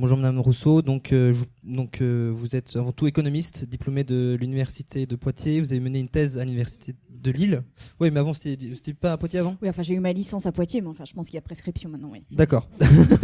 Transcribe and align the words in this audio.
bonjour 0.00 0.16
Madame 0.16 0.40
Rousseau. 0.40 0.80
Donc, 0.80 1.12
euh, 1.12 1.34
donc 1.62 2.00
vous 2.00 2.56
êtes 2.56 2.74
avant 2.74 2.92
tout 2.92 3.06
économiste, 3.06 3.66
diplômé 3.66 4.02
de 4.02 4.36
l'université 4.40 5.04
de 5.04 5.14
Poitiers. 5.14 5.60
Vous 5.60 5.72
avez 5.72 5.80
mené 5.80 6.00
une 6.00 6.08
thèse 6.08 6.38
à 6.38 6.44
l'université 6.44 6.94
de 7.10 7.30
Lille. 7.30 7.62
Oui, 8.00 8.10
mais 8.10 8.18
avant, 8.18 8.32
c'était 8.32 8.94
pas 8.94 9.12
à 9.12 9.18
Poitiers 9.18 9.40
avant? 9.40 9.56
Oui, 9.60 9.68
enfin, 9.68 9.82
j'ai 9.82 9.94
eu 9.94 10.00
ma 10.00 10.12
licence 10.12 10.46
à 10.46 10.52
Poitiers, 10.52 10.80
mais 10.80 10.88
enfin, 10.88 11.04
je 11.04 11.12
pense 11.12 11.26
qu'il 11.26 11.34
y 11.34 11.38
a 11.38 11.42
prescription 11.42 11.90
maintenant, 11.90 12.08
oui. 12.10 12.22
D'accord. 12.30 12.66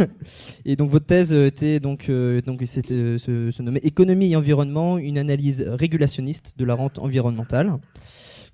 et 0.65 0.75
donc, 0.75 0.91
votre 0.91 1.07
thèse 1.07 1.33
était 1.33 1.79
donc, 1.79 2.11
donc 2.45 2.61
c'était 2.65 3.17
se, 3.17 3.49
se 3.51 3.61
nommait 3.63 3.79
Économie 3.79 4.33
et 4.33 4.35
environnement, 4.35 4.99
une 4.99 5.17
analyse 5.17 5.61
régulationniste 5.61 6.53
de 6.57 6.65
la 6.65 6.75
rente 6.75 6.99
environnementale. 6.99 7.79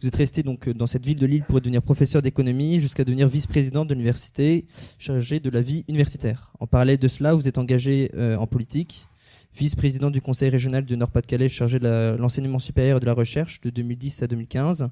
Vous 0.03 0.09
êtes 0.09 0.17
resté 0.17 0.43
donc 0.43 0.67
dans 0.67 0.85
cette 0.85 1.05
ville 1.05 1.17
de 1.17 1.25
Lille 1.25 1.45
pour 1.47 1.61
devenir 1.61 1.81
professeur 1.81 2.21
d'économie 2.21 2.81
jusqu'à 2.81 3.05
devenir 3.05 3.29
vice-président 3.29 3.85
de 3.85 3.93
l'université 3.93 4.65
chargé 4.99 5.39
de 5.39 5.49
la 5.49 5.61
vie 5.61 5.85
universitaire. 5.87 6.51
En 6.59 6.67
parallèle 6.67 6.97
de 6.97 7.07
cela, 7.07 7.33
vous 7.33 7.47
êtes 7.47 7.57
engagé 7.57 8.11
euh, 8.15 8.35
en 8.35 8.45
politique, 8.45 9.07
vice-président 9.55 10.11
du 10.11 10.19
conseil 10.19 10.49
régional 10.49 10.83
du 10.83 10.97
Nord-Pas-de-Calais 10.97 11.47
chargé 11.47 11.79
de 11.79 12.17
l'enseignement 12.19 12.59
supérieur 12.59 12.97
et 12.97 12.99
de 12.99 13.05
la 13.05 13.13
recherche 13.13 13.61
de 13.61 13.69
2010 13.69 14.23
à 14.23 14.27
2015, 14.27 14.89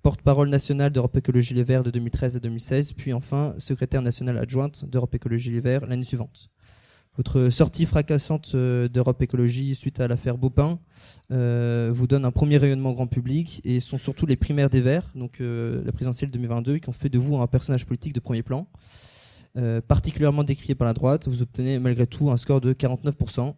porte-parole 0.00 0.48
nationale 0.48 0.92
d'Europe 0.92 1.16
Écologie 1.16 1.54
Les 1.54 1.64
Verts 1.64 1.82
de 1.82 1.90
2013 1.90 2.36
à 2.36 2.38
2016, 2.38 2.92
puis 2.92 3.12
enfin 3.12 3.56
secrétaire 3.58 4.00
nationale 4.00 4.38
adjointe 4.38 4.84
d'Europe 4.84 5.12
Écologie 5.12 5.50
Les 5.50 5.60
Verts 5.60 5.86
l'année 5.86 6.04
suivante. 6.04 6.50
Votre 7.16 7.50
sortie 7.50 7.84
fracassante 7.84 8.52
euh, 8.54 8.88
d'Europe 8.88 9.20
Écologie 9.20 9.74
suite 9.74 10.00
à 10.00 10.08
l'affaire 10.08 10.38
Baupin 10.38 10.80
euh, 11.30 11.92
vous 11.94 12.06
donne 12.06 12.24
un 12.24 12.30
premier 12.30 12.56
rayonnement 12.56 12.92
grand 12.92 13.06
public 13.06 13.60
et 13.64 13.80
sont 13.80 13.98
surtout 13.98 14.24
les 14.24 14.36
primaires 14.36 14.70
des 14.70 14.80
Verts, 14.80 15.12
donc 15.14 15.42
euh, 15.42 15.84
la 15.84 15.92
présidentielle 15.92 16.30
2022, 16.30 16.78
qui 16.78 16.88
ont 16.88 16.94
fait 16.94 17.10
de 17.10 17.18
vous 17.18 17.36
un 17.36 17.46
personnage 17.46 17.84
politique 17.84 18.14
de 18.14 18.20
premier 18.20 18.42
plan. 18.42 18.66
particulièrement 19.88 20.42
décrié 20.42 20.74
par 20.74 20.86
la 20.86 20.94
droite, 20.94 21.28
vous 21.28 21.42
obtenez 21.42 21.78
malgré 21.78 22.06
tout 22.06 22.30
un 22.30 22.38
score 22.38 22.62
de 22.62 22.72
49% 22.72 23.54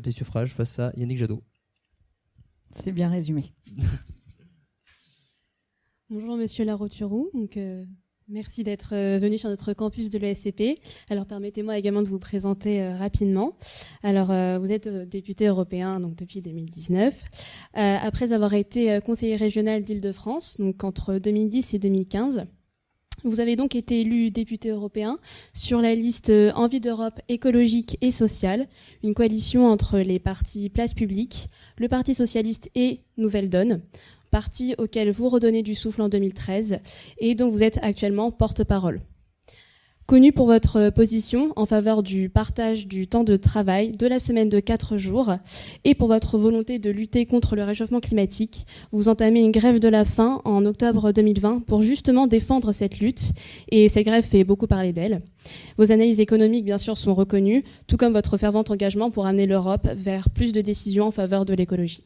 des 0.00 0.12
suffrages 0.12 0.54
face 0.54 0.78
à 0.78 0.92
Yannick 0.96 1.18
Jadot. 1.18 1.42
C'est 2.70 2.92
bien 2.92 3.10
résumé. 3.10 3.52
Bonjour 6.10 6.36
Monsieur 6.36 6.64
Laroturou, 6.64 7.28
donc 7.34 7.58
Merci 8.32 8.62
d'être 8.62 8.94
euh, 8.94 9.18
venu 9.18 9.36
sur 9.36 9.50
notre 9.50 9.74
campus 9.74 10.08
de 10.08 10.18
l'ESCP. 10.18 10.78
Alors 11.10 11.26
permettez-moi 11.26 11.76
également 11.76 12.00
de 12.00 12.08
vous 12.08 12.18
présenter 12.18 12.80
euh, 12.80 12.96
rapidement. 12.96 13.52
Alors 14.02 14.30
euh, 14.30 14.58
vous 14.58 14.72
êtes 14.72 14.88
député 14.88 15.48
européen 15.48 16.00
donc 16.00 16.16
depuis 16.16 16.40
2019. 16.40 17.24
après 17.74 18.32
avoir 18.32 18.54
été 18.54 19.00
conseiller 19.04 19.36
régional 19.36 19.82
d'Île-de-France 19.82 20.56
donc 20.58 20.82
entre 20.82 21.18
2010 21.18 21.74
et 21.74 21.78
2015. 21.78 22.44
Vous 23.24 23.40
avez 23.40 23.54
donc 23.54 23.76
été 23.76 24.00
élu 24.00 24.30
député 24.30 24.70
européen 24.70 25.18
sur 25.52 25.82
la 25.82 25.94
liste 25.94 26.32
Envie 26.54 26.80
d'Europe 26.80 27.20
écologique 27.28 27.98
et 28.00 28.10
sociale, 28.10 28.66
une 29.04 29.14
coalition 29.14 29.66
entre 29.66 29.98
les 29.98 30.18
partis 30.18 30.70
Place 30.70 30.94
Publique, 30.94 31.48
le 31.76 31.88
Parti 31.88 32.14
socialiste 32.14 32.70
et 32.74 33.00
Nouvelle 33.18 33.50
Donne 33.50 33.82
parti 34.32 34.74
auquel 34.78 35.12
vous 35.12 35.28
redonnez 35.28 35.62
du 35.62 35.76
souffle 35.76 36.02
en 36.02 36.08
2013 36.08 36.78
et 37.18 37.36
dont 37.36 37.50
vous 37.50 37.62
êtes 37.62 37.78
actuellement 37.82 38.32
porte-parole. 38.32 39.00
Connu 40.06 40.32
pour 40.32 40.46
votre 40.46 40.90
position 40.90 41.52
en 41.54 41.64
faveur 41.64 42.02
du 42.02 42.28
partage 42.28 42.88
du 42.88 43.06
temps 43.06 43.22
de 43.22 43.36
travail 43.36 43.92
de 43.92 44.06
la 44.06 44.18
semaine 44.18 44.48
de 44.48 44.58
4 44.58 44.96
jours 44.96 45.32
et 45.84 45.94
pour 45.94 46.08
votre 46.08 46.38
volonté 46.38 46.78
de 46.78 46.90
lutter 46.90 47.24
contre 47.24 47.54
le 47.54 47.62
réchauffement 47.62 48.00
climatique, 48.00 48.66
vous 48.90 49.08
entamez 49.08 49.40
une 49.40 49.52
grève 49.52 49.78
de 49.78 49.88
la 49.88 50.04
faim 50.04 50.42
en 50.44 50.66
octobre 50.66 51.12
2020 51.12 51.60
pour 51.60 51.82
justement 51.82 52.26
défendre 52.26 52.72
cette 52.72 52.98
lutte 52.98 53.32
et 53.70 53.88
cette 53.88 54.04
grève 54.04 54.24
fait 54.24 54.44
beaucoup 54.44 54.66
parler 54.66 54.92
d'elle. 54.92 55.22
Vos 55.78 55.92
analyses 55.92 56.20
économiques, 56.20 56.64
bien 56.64 56.78
sûr, 56.78 56.98
sont 56.98 57.14
reconnues, 57.14 57.62
tout 57.86 57.96
comme 57.96 58.12
votre 58.12 58.36
fervent 58.36 58.64
engagement 58.68 59.10
pour 59.10 59.26
amener 59.26 59.46
l'Europe 59.46 59.88
vers 59.94 60.30
plus 60.30 60.52
de 60.52 60.60
décisions 60.60 61.06
en 61.06 61.12
faveur 61.12 61.44
de 61.44 61.54
l'écologie. 61.54 62.02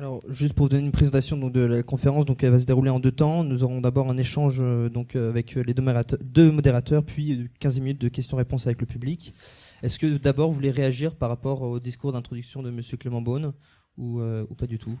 Alors, 0.00 0.22
juste 0.30 0.54
pour 0.54 0.64
vous 0.64 0.70
donner 0.70 0.86
une 0.86 0.92
présentation 0.92 1.36
de 1.36 1.60
la 1.60 1.82
conférence, 1.82 2.24
donc 2.24 2.42
elle 2.42 2.52
va 2.52 2.58
se 2.58 2.64
dérouler 2.64 2.88
en 2.88 3.00
deux 3.00 3.12
temps. 3.12 3.44
Nous 3.44 3.64
aurons 3.64 3.82
d'abord 3.82 4.08
un 4.08 4.16
échange 4.16 4.56
euh, 4.58 4.88
euh, 5.14 5.28
avec 5.28 5.56
les 5.56 5.74
deux 5.74 6.50
modérateurs, 6.50 7.04
puis 7.04 7.50
15 7.58 7.80
minutes 7.80 8.00
de 8.00 8.08
questions-réponses 8.08 8.66
avec 8.66 8.80
le 8.80 8.86
public. 8.86 9.34
Est-ce 9.82 9.98
que 9.98 10.16
d'abord 10.16 10.48
vous 10.48 10.54
voulez 10.54 10.70
réagir 10.70 11.16
par 11.16 11.28
rapport 11.28 11.60
au 11.60 11.78
discours 11.80 12.14
d'introduction 12.14 12.62
de 12.62 12.70
Monsieur 12.70 12.96
Clément 12.96 13.20
Beaune 13.20 13.52
euh, 13.98 14.46
ou 14.48 14.54
pas 14.54 14.66
du 14.66 14.78
tout? 14.78 14.98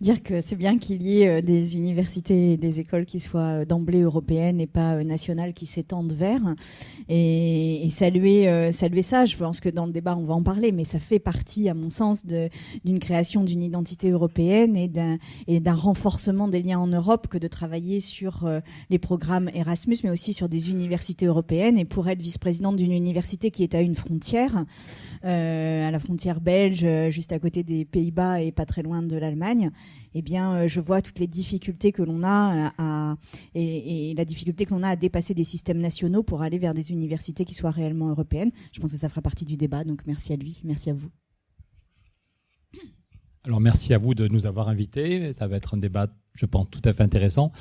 Dire 0.00 0.22
que 0.22 0.40
c'est 0.40 0.56
bien 0.56 0.78
qu'il 0.78 1.02
y 1.02 1.22
ait 1.22 1.28
euh, 1.28 1.42
des 1.42 1.76
universités 1.76 2.52
et 2.52 2.56
des 2.56 2.78
écoles 2.78 3.04
qui 3.04 3.18
soient 3.18 3.62
euh, 3.62 3.64
d'emblée 3.64 4.02
européennes 4.02 4.60
et 4.60 4.68
pas 4.68 4.94
euh, 4.94 5.02
nationales 5.02 5.54
qui 5.54 5.66
s'étendent 5.66 6.12
vers. 6.12 6.54
Et, 7.08 7.88
saluer 7.90 8.70
saluer 8.70 9.02
ça 9.02 9.24
je 9.24 9.36
pense 9.36 9.60
que 9.60 9.68
dans 9.68 9.86
le 9.86 9.92
débat 9.92 10.14
on 10.14 10.24
va 10.24 10.34
en 10.34 10.42
parler 10.42 10.72
mais 10.72 10.84
ça 10.84 11.00
fait 11.00 11.18
partie 11.18 11.68
à 11.68 11.74
mon 11.74 11.88
sens 11.88 12.24
d'une 12.26 12.98
création 12.98 13.42
d'une 13.42 13.62
identité 13.62 14.10
européenne 14.10 14.76
et 14.76 14.88
d'un 14.88 15.18
et 15.46 15.60
renforcement 15.66 16.48
des 16.48 16.62
liens 16.62 16.78
en 16.78 16.86
Europe 16.86 17.26
que 17.28 17.38
de 17.38 17.48
travailler 17.48 18.00
sur 18.00 18.48
les 18.90 18.98
programmes 18.98 19.50
Erasmus 19.54 19.96
mais 20.04 20.10
aussi 20.10 20.34
sur 20.34 20.48
des 20.48 20.70
universités 20.70 21.26
européennes 21.26 21.78
et 21.78 21.86
pour 21.86 22.08
être 22.08 22.20
vice-présidente 22.20 22.76
d'une 22.76 22.92
université 22.92 23.50
qui 23.50 23.62
est 23.62 23.74
à 23.74 23.80
une 23.80 23.94
frontière 23.94 24.64
à 25.22 25.90
la 25.90 25.98
frontière 25.98 26.40
belge 26.40 26.86
juste 27.08 27.32
à 27.32 27.38
côté 27.38 27.62
des 27.64 27.86
Pays-Bas 27.86 28.42
et 28.42 28.52
pas 28.52 28.66
très 28.66 28.82
loin 28.82 29.02
de 29.02 29.16
l'Allemagne 29.16 29.70
eh 30.14 30.22
bien, 30.22 30.54
euh, 30.54 30.68
je 30.68 30.80
vois 30.80 31.02
toutes 31.02 31.18
les 31.18 31.26
difficultés 31.26 31.92
que 31.92 32.02
l'on 32.02 32.22
a 32.22 32.72
à, 32.78 33.16
et, 33.54 34.14
la 34.16 34.24
difficulté 34.24 34.64
que 34.64 34.74
l'on 34.74 34.82
a 34.82 34.90
à 34.90 34.96
dépasser 34.96 35.34
des 35.34 35.44
systèmes 35.44 35.78
nationaux 35.78 36.22
pour 36.22 36.42
aller 36.42 36.58
vers 36.58 36.74
des 36.74 36.92
universités 36.92 37.44
qui 37.44 37.54
soient 37.54 37.70
réellement 37.70 38.08
européennes. 38.08 38.50
Je 38.72 38.80
pense 38.80 38.92
que 38.92 38.98
ça 38.98 39.08
fera 39.08 39.22
partie 39.22 39.44
du 39.44 39.56
débat. 39.56 39.84
Donc, 39.84 40.02
merci 40.06 40.32
à 40.32 40.36
lui, 40.36 40.60
merci 40.64 40.90
à 40.90 40.94
vous. 40.94 41.10
Alors, 43.44 43.60
merci 43.60 43.94
à 43.94 43.98
vous 43.98 44.14
de 44.14 44.28
nous 44.28 44.46
avoir 44.46 44.68
invités. 44.68 45.32
Ça 45.32 45.46
va 45.46 45.56
être 45.56 45.74
un 45.74 45.78
débat, 45.78 46.08
je 46.34 46.46
pense, 46.46 46.68
tout 46.70 46.82
à 46.84 46.92
fait 46.92 47.02
intéressant. 47.02 47.52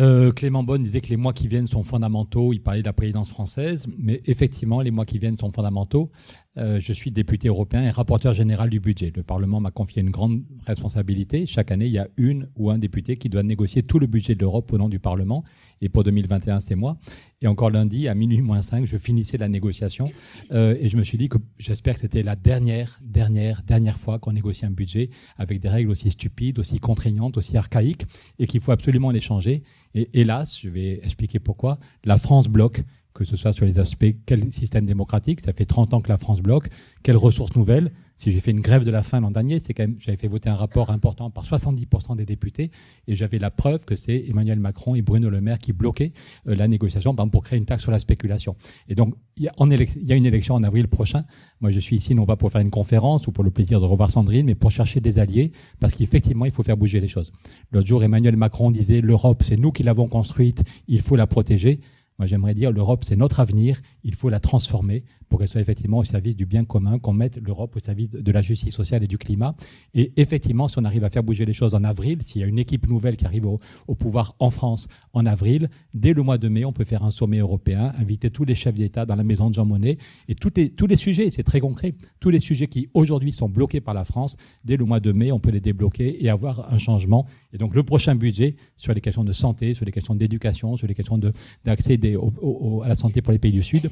Euh, 0.00 0.30
Clément 0.30 0.62
Bonne 0.62 0.82
disait 0.82 1.00
que 1.00 1.08
les 1.08 1.16
mois 1.16 1.32
qui 1.32 1.48
viennent 1.48 1.66
sont 1.66 1.82
fondamentaux. 1.82 2.52
Il 2.52 2.60
parlait 2.60 2.82
de 2.82 2.86
la 2.86 2.92
présidence 2.92 3.30
française, 3.30 3.86
mais 3.98 4.22
effectivement, 4.26 4.80
les 4.80 4.90
mois 4.90 5.04
qui 5.04 5.18
viennent 5.18 5.36
sont 5.36 5.50
fondamentaux. 5.50 6.10
Euh, 6.58 6.80
je 6.80 6.92
suis 6.92 7.10
député 7.10 7.48
européen 7.48 7.82
et 7.82 7.90
rapporteur 7.90 8.34
général 8.34 8.68
du 8.68 8.80
budget. 8.80 9.12
Le 9.14 9.22
Parlement 9.22 9.60
m'a 9.60 9.70
confié 9.70 10.02
une 10.02 10.10
grande 10.10 10.42
responsabilité. 10.66 11.46
Chaque 11.46 11.70
année, 11.70 11.86
il 11.86 11.92
y 11.92 11.98
a 11.98 12.08
une 12.16 12.48
ou 12.56 12.70
un 12.70 12.78
député 12.78 13.16
qui 13.16 13.28
doit 13.28 13.44
négocier 13.44 13.84
tout 13.84 13.98
le 13.98 14.06
budget 14.06 14.34
de 14.34 14.40
l'Europe 14.40 14.72
au 14.72 14.78
nom 14.78 14.88
du 14.88 14.98
Parlement. 14.98 15.44
Et 15.80 15.88
pour 15.88 16.02
2021, 16.02 16.58
c'est 16.58 16.74
moi. 16.74 16.98
Et 17.40 17.46
encore 17.46 17.70
lundi, 17.70 18.08
à 18.08 18.14
minuit 18.14 18.40
moins 18.40 18.62
5, 18.62 18.84
je 18.86 18.96
finissais 18.96 19.38
la 19.38 19.48
négociation. 19.48 20.10
Euh, 20.50 20.76
et 20.80 20.88
je 20.88 20.96
me 20.96 21.04
suis 21.04 21.16
dit 21.16 21.28
que 21.28 21.38
j'espère 21.58 21.94
que 21.94 22.00
c'était 22.00 22.24
la 22.24 22.34
dernière, 22.34 22.98
dernière, 23.02 23.62
dernière 23.62 23.98
fois 23.98 24.18
qu'on 24.18 24.32
négocie 24.32 24.66
un 24.66 24.72
budget 24.72 25.10
avec 25.36 25.60
des 25.60 25.68
règles 25.68 25.90
aussi 25.90 26.10
stupides, 26.10 26.58
aussi 26.58 26.80
contraignantes, 26.80 27.36
aussi 27.36 27.56
archaïques, 27.56 28.06
et 28.40 28.46
qu'il 28.48 28.60
faut 28.60 28.72
absolument 28.72 29.12
les 29.12 29.20
changer. 29.20 29.62
Et 29.94 30.08
hélas, 30.20 30.58
je 30.60 30.68
vais 30.68 31.00
expliquer 31.04 31.38
pourquoi, 31.38 31.78
la 32.04 32.18
France 32.18 32.48
bloque 32.48 32.82
que 33.18 33.24
ce 33.24 33.36
soit 33.36 33.52
sur 33.52 33.66
les 33.66 33.80
aspects 33.80 34.14
quel 34.26 34.52
système 34.52 34.86
démocratique, 34.86 35.40
ça 35.40 35.52
fait 35.52 35.64
30 35.64 35.92
ans 35.92 36.00
que 36.00 36.08
la 36.08 36.18
France 36.18 36.40
bloque, 36.40 36.68
quelles 37.02 37.16
ressources 37.16 37.56
nouvelles. 37.56 37.90
Si 38.14 38.30
j'ai 38.30 38.38
fait 38.38 38.52
une 38.52 38.60
grève 38.60 38.84
de 38.84 38.90
la 38.92 39.02
faim 39.02 39.20
l'an 39.20 39.32
dernier, 39.32 39.58
c'est 39.58 39.74
quand 39.74 39.82
même, 39.82 39.96
j'avais 39.98 40.16
fait 40.16 40.28
voter 40.28 40.48
un 40.48 40.54
rapport 40.54 40.90
important 40.90 41.28
par 41.28 41.44
70% 41.44 42.16
des 42.16 42.24
députés, 42.24 42.70
et 43.08 43.16
j'avais 43.16 43.40
la 43.40 43.50
preuve 43.50 43.84
que 43.84 43.96
c'est 43.96 44.24
Emmanuel 44.28 44.60
Macron 44.60 44.94
et 44.94 45.02
Bruno 45.02 45.30
Le 45.30 45.40
Maire 45.40 45.58
qui 45.58 45.72
bloquaient 45.72 46.12
euh, 46.46 46.54
la 46.54 46.68
négociation, 46.68 47.14
pour 47.14 47.42
créer 47.42 47.58
une 47.58 47.64
taxe 47.64 47.82
sur 47.82 47.90
la 47.90 47.98
spéculation. 47.98 48.56
Et 48.88 48.94
donc, 48.94 49.14
il 49.36 49.44
y 49.44 50.12
a 50.12 50.16
une 50.16 50.26
élection 50.26 50.54
en 50.54 50.62
avril 50.62 50.86
prochain. 50.86 51.24
Moi, 51.60 51.72
je 51.72 51.78
suis 51.80 51.96
ici 51.96 52.14
non 52.14 52.24
pas 52.24 52.36
pour 52.36 52.52
faire 52.52 52.60
une 52.60 52.70
conférence 52.70 53.26
ou 53.26 53.32
pour 53.32 53.44
le 53.44 53.50
plaisir 53.50 53.80
de 53.80 53.84
revoir 53.84 54.10
Sandrine, 54.12 54.46
mais 54.46 54.54
pour 54.54 54.70
chercher 54.70 55.00
des 55.00 55.18
alliés, 55.18 55.50
parce 55.80 55.94
qu'effectivement, 55.94 56.44
il 56.44 56.52
faut 56.52 56.62
faire 56.62 56.76
bouger 56.76 57.00
les 57.00 57.08
choses. 57.08 57.32
L'autre 57.72 57.86
jour, 57.86 58.02
Emmanuel 58.02 58.36
Macron 58.36 58.70
disait, 58.70 59.00
l'Europe, 59.00 59.42
c'est 59.44 59.56
nous 59.56 59.72
qui 59.72 59.82
l'avons 59.82 60.08
construite, 60.08 60.62
il 60.86 61.02
faut 61.02 61.16
la 61.16 61.26
protéger. 61.26 61.80
Moi, 62.18 62.26
j'aimerais 62.26 62.54
dire 62.54 62.72
l'Europe, 62.72 63.04
c'est 63.06 63.16
notre 63.16 63.38
avenir. 63.38 63.80
Il 64.02 64.16
faut 64.16 64.28
la 64.28 64.40
transformer 64.40 65.04
pour 65.28 65.38
qu'elle 65.38 65.48
soit 65.48 65.60
effectivement 65.60 65.98
au 65.98 66.04
service 66.04 66.36
du 66.36 66.46
bien 66.46 66.64
commun, 66.64 66.98
qu'on 66.98 67.12
mette 67.12 67.38
l'Europe 67.38 67.76
au 67.76 67.78
service 67.78 68.10
de 68.10 68.32
la 68.32 68.42
justice 68.42 68.74
sociale 68.74 69.04
et 69.04 69.06
du 69.06 69.18
climat. 69.18 69.54
Et 69.94 70.12
effectivement, 70.16 70.68
si 70.68 70.78
on 70.78 70.84
arrive 70.84 71.04
à 71.04 71.10
faire 71.10 71.22
bouger 71.22 71.44
les 71.44 71.52
choses 71.52 71.74
en 71.74 71.84
avril, 71.84 72.18
s'il 72.22 72.40
y 72.40 72.44
a 72.44 72.46
une 72.46 72.58
équipe 72.58 72.88
nouvelle 72.88 73.16
qui 73.16 73.26
arrive 73.26 73.46
au, 73.46 73.60
pouvoir 73.94 74.34
en 74.38 74.50
France 74.50 74.88
en 75.12 75.26
avril, 75.26 75.68
dès 75.94 76.12
le 76.12 76.22
mois 76.22 76.38
de 76.38 76.48
mai, 76.48 76.64
on 76.64 76.72
peut 76.72 76.84
faire 76.84 77.04
un 77.04 77.10
sommet 77.10 77.38
européen, 77.38 77.92
inviter 77.98 78.30
tous 78.30 78.44
les 78.44 78.54
chefs 78.54 78.74
d'État 78.74 79.06
dans 79.06 79.16
la 79.16 79.24
maison 79.24 79.50
de 79.50 79.54
Jean 79.54 79.66
Monnet 79.66 79.98
et 80.28 80.34
tous 80.34 80.52
les, 80.56 80.70
tous 80.70 80.86
les 80.86 80.96
sujets, 80.96 81.30
c'est 81.30 81.42
très 81.42 81.60
concret, 81.60 81.94
tous 82.20 82.30
les 82.30 82.40
sujets 82.40 82.66
qui 82.66 82.88
aujourd'hui 82.94 83.32
sont 83.32 83.48
bloqués 83.48 83.80
par 83.80 83.94
la 83.94 84.04
France, 84.04 84.36
dès 84.64 84.76
le 84.76 84.84
mois 84.84 85.00
de 85.00 85.12
mai, 85.12 85.32
on 85.32 85.40
peut 85.40 85.50
les 85.50 85.60
débloquer 85.60 86.24
et 86.24 86.28
avoir 86.28 86.72
un 86.72 86.78
changement. 86.78 87.26
Et 87.52 87.58
donc 87.58 87.74
le 87.74 87.82
prochain 87.82 88.14
budget 88.14 88.56
sur 88.76 88.94
les 88.94 89.00
questions 89.00 89.24
de 89.24 89.32
santé, 89.32 89.74
sur 89.74 89.84
les 89.84 89.92
questions 89.92 90.14
d'éducation, 90.14 90.76
sur 90.76 90.86
les 90.86 90.94
questions 90.94 91.18
d'accès 91.64 91.98
à 91.98 92.88
la 92.88 92.94
santé 92.94 93.22
pour 93.22 93.32
les 93.32 93.38
pays 93.38 93.52
du 93.52 93.62
Sud, 93.62 93.90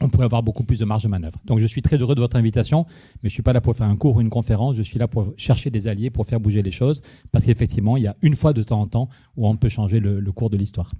on 0.00 0.08
pourrait 0.08 0.24
avoir 0.24 0.42
beaucoup 0.42 0.64
plus 0.64 0.78
de 0.78 0.84
marge 0.84 1.02
de 1.02 1.08
manœuvre. 1.08 1.38
Donc 1.44 1.58
je 1.58 1.66
suis 1.66 1.82
très 1.82 1.96
heureux 1.96 2.14
de 2.14 2.20
votre 2.20 2.36
invitation, 2.36 2.86
mais 3.22 3.28
je 3.28 3.34
ne 3.34 3.36
suis 3.36 3.42
pas 3.42 3.52
là 3.52 3.60
pour 3.60 3.76
faire 3.76 3.86
un 3.86 3.96
cours 3.96 4.16
ou 4.16 4.20
une 4.20 4.30
conférence, 4.30 4.76
je 4.76 4.82
suis 4.82 4.98
là 4.98 5.08
pour 5.08 5.32
chercher 5.36 5.70
des 5.70 5.88
alliés, 5.88 6.10
pour 6.10 6.26
faire 6.26 6.40
bouger 6.40 6.62
les 6.62 6.70
choses, 6.70 7.02
parce 7.32 7.44
qu'effectivement, 7.44 7.96
il 7.96 8.04
y 8.04 8.06
a 8.06 8.16
une 8.22 8.36
fois 8.36 8.52
de 8.52 8.62
temps 8.62 8.80
en 8.80 8.86
temps 8.86 9.08
où 9.36 9.48
on 9.48 9.56
peut 9.56 9.68
changer 9.68 10.00
le, 10.00 10.32
cours 10.32 10.50
de 10.50 10.56
l'histoire. 10.56 10.92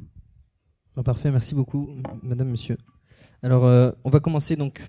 Ah, 0.97 1.03
parfait, 1.03 1.31
merci 1.31 1.55
beaucoup, 1.55 1.91
madame, 2.23 2.49
monsieur. 2.49 2.77
Alors, 3.43 3.67
euh, 3.67 3.93
on 4.05 4.11
va 4.11 4.19
commencer 4.19 4.57
donc, 4.57 4.83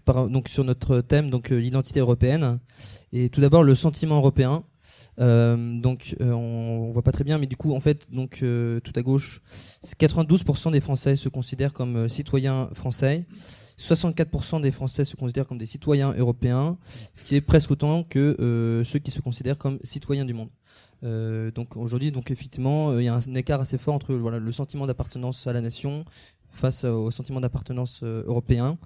sur 0.47 0.63
notre 0.63 1.01
thème, 1.01 1.29
donc 1.29 1.51
euh, 1.51 1.57
l'identité 1.57 1.99
européenne. 1.99 2.59
Et 3.13 3.29
tout 3.29 3.41
d'abord, 3.41 3.63
le 3.63 3.75
sentiment 3.75 4.17
européen. 4.17 4.63
Euh, 5.19 5.79
donc, 5.79 6.15
on, 6.19 6.25
on, 6.25 6.91
voit 6.91 7.03
pas 7.03 7.11
très 7.11 7.23
bien, 7.23 7.37
mais 7.37 7.45
du 7.45 7.57
coup, 7.57 7.75
en 7.75 7.79
fait, 7.79 8.07
donc 8.11 8.39
tout 8.39 8.93
à 8.95 9.01
gauche, 9.01 9.41
92% 9.99 10.71
des 10.71 10.81
Français 10.81 11.15
se 11.15 11.29
considèrent 11.29 11.73
comme 11.73 12.09
citoyens 12.09 12.69
français. 12.73 13.27
64% 13.79 14.61
des 14.61 14.71
Français 14.71 15.05
se 15.05 15.15
considèrent 15.15 15.47
comme 15.47 15.57
des 15.57 15.65
citoyens 15.65 16.13
européens, 16.17 16.77
ce 17.13 17.23
qui 17.23 17.35
est 17.35 17.41
presque 17.41 17.71
autant 17.71 18.03
que 18.03 18.83
ceux 18.85 18.99
qui 18.99 19.11
se 19.11 19.21
considèrent 19.21 19.57
comme 19.57 19.79
citoyens 19.83 20.25
du 20.25 20.33
monde. 20.33 20.49
Euh, 21.03 21.51
donc 21.51 21.77
aujourd'hui, 21.77 22.11
donc 22.11 22.31
effectivement, 22.31 22.97
il 22.97 23.05
y 23.05 23.07
a 23.07 23.15
un 23.15 23.35
écart 23.35 23.61
assez 23.61 23.77
fort 23.77 23.95
entre 23.95 24.13
le 24.13 24.51
sentiment 24.51 24.87
d'appartenance 24.87 25.47
à 25.47 25.53
la 25.53 25.61
nation 25.61 26.05
face 26.51 26.83
au 26.83 27.11
sentiment 27.11 27.39
d'appartenance 27.39 28.01
euh, 28.03 28.23
européen. 28.25 28.77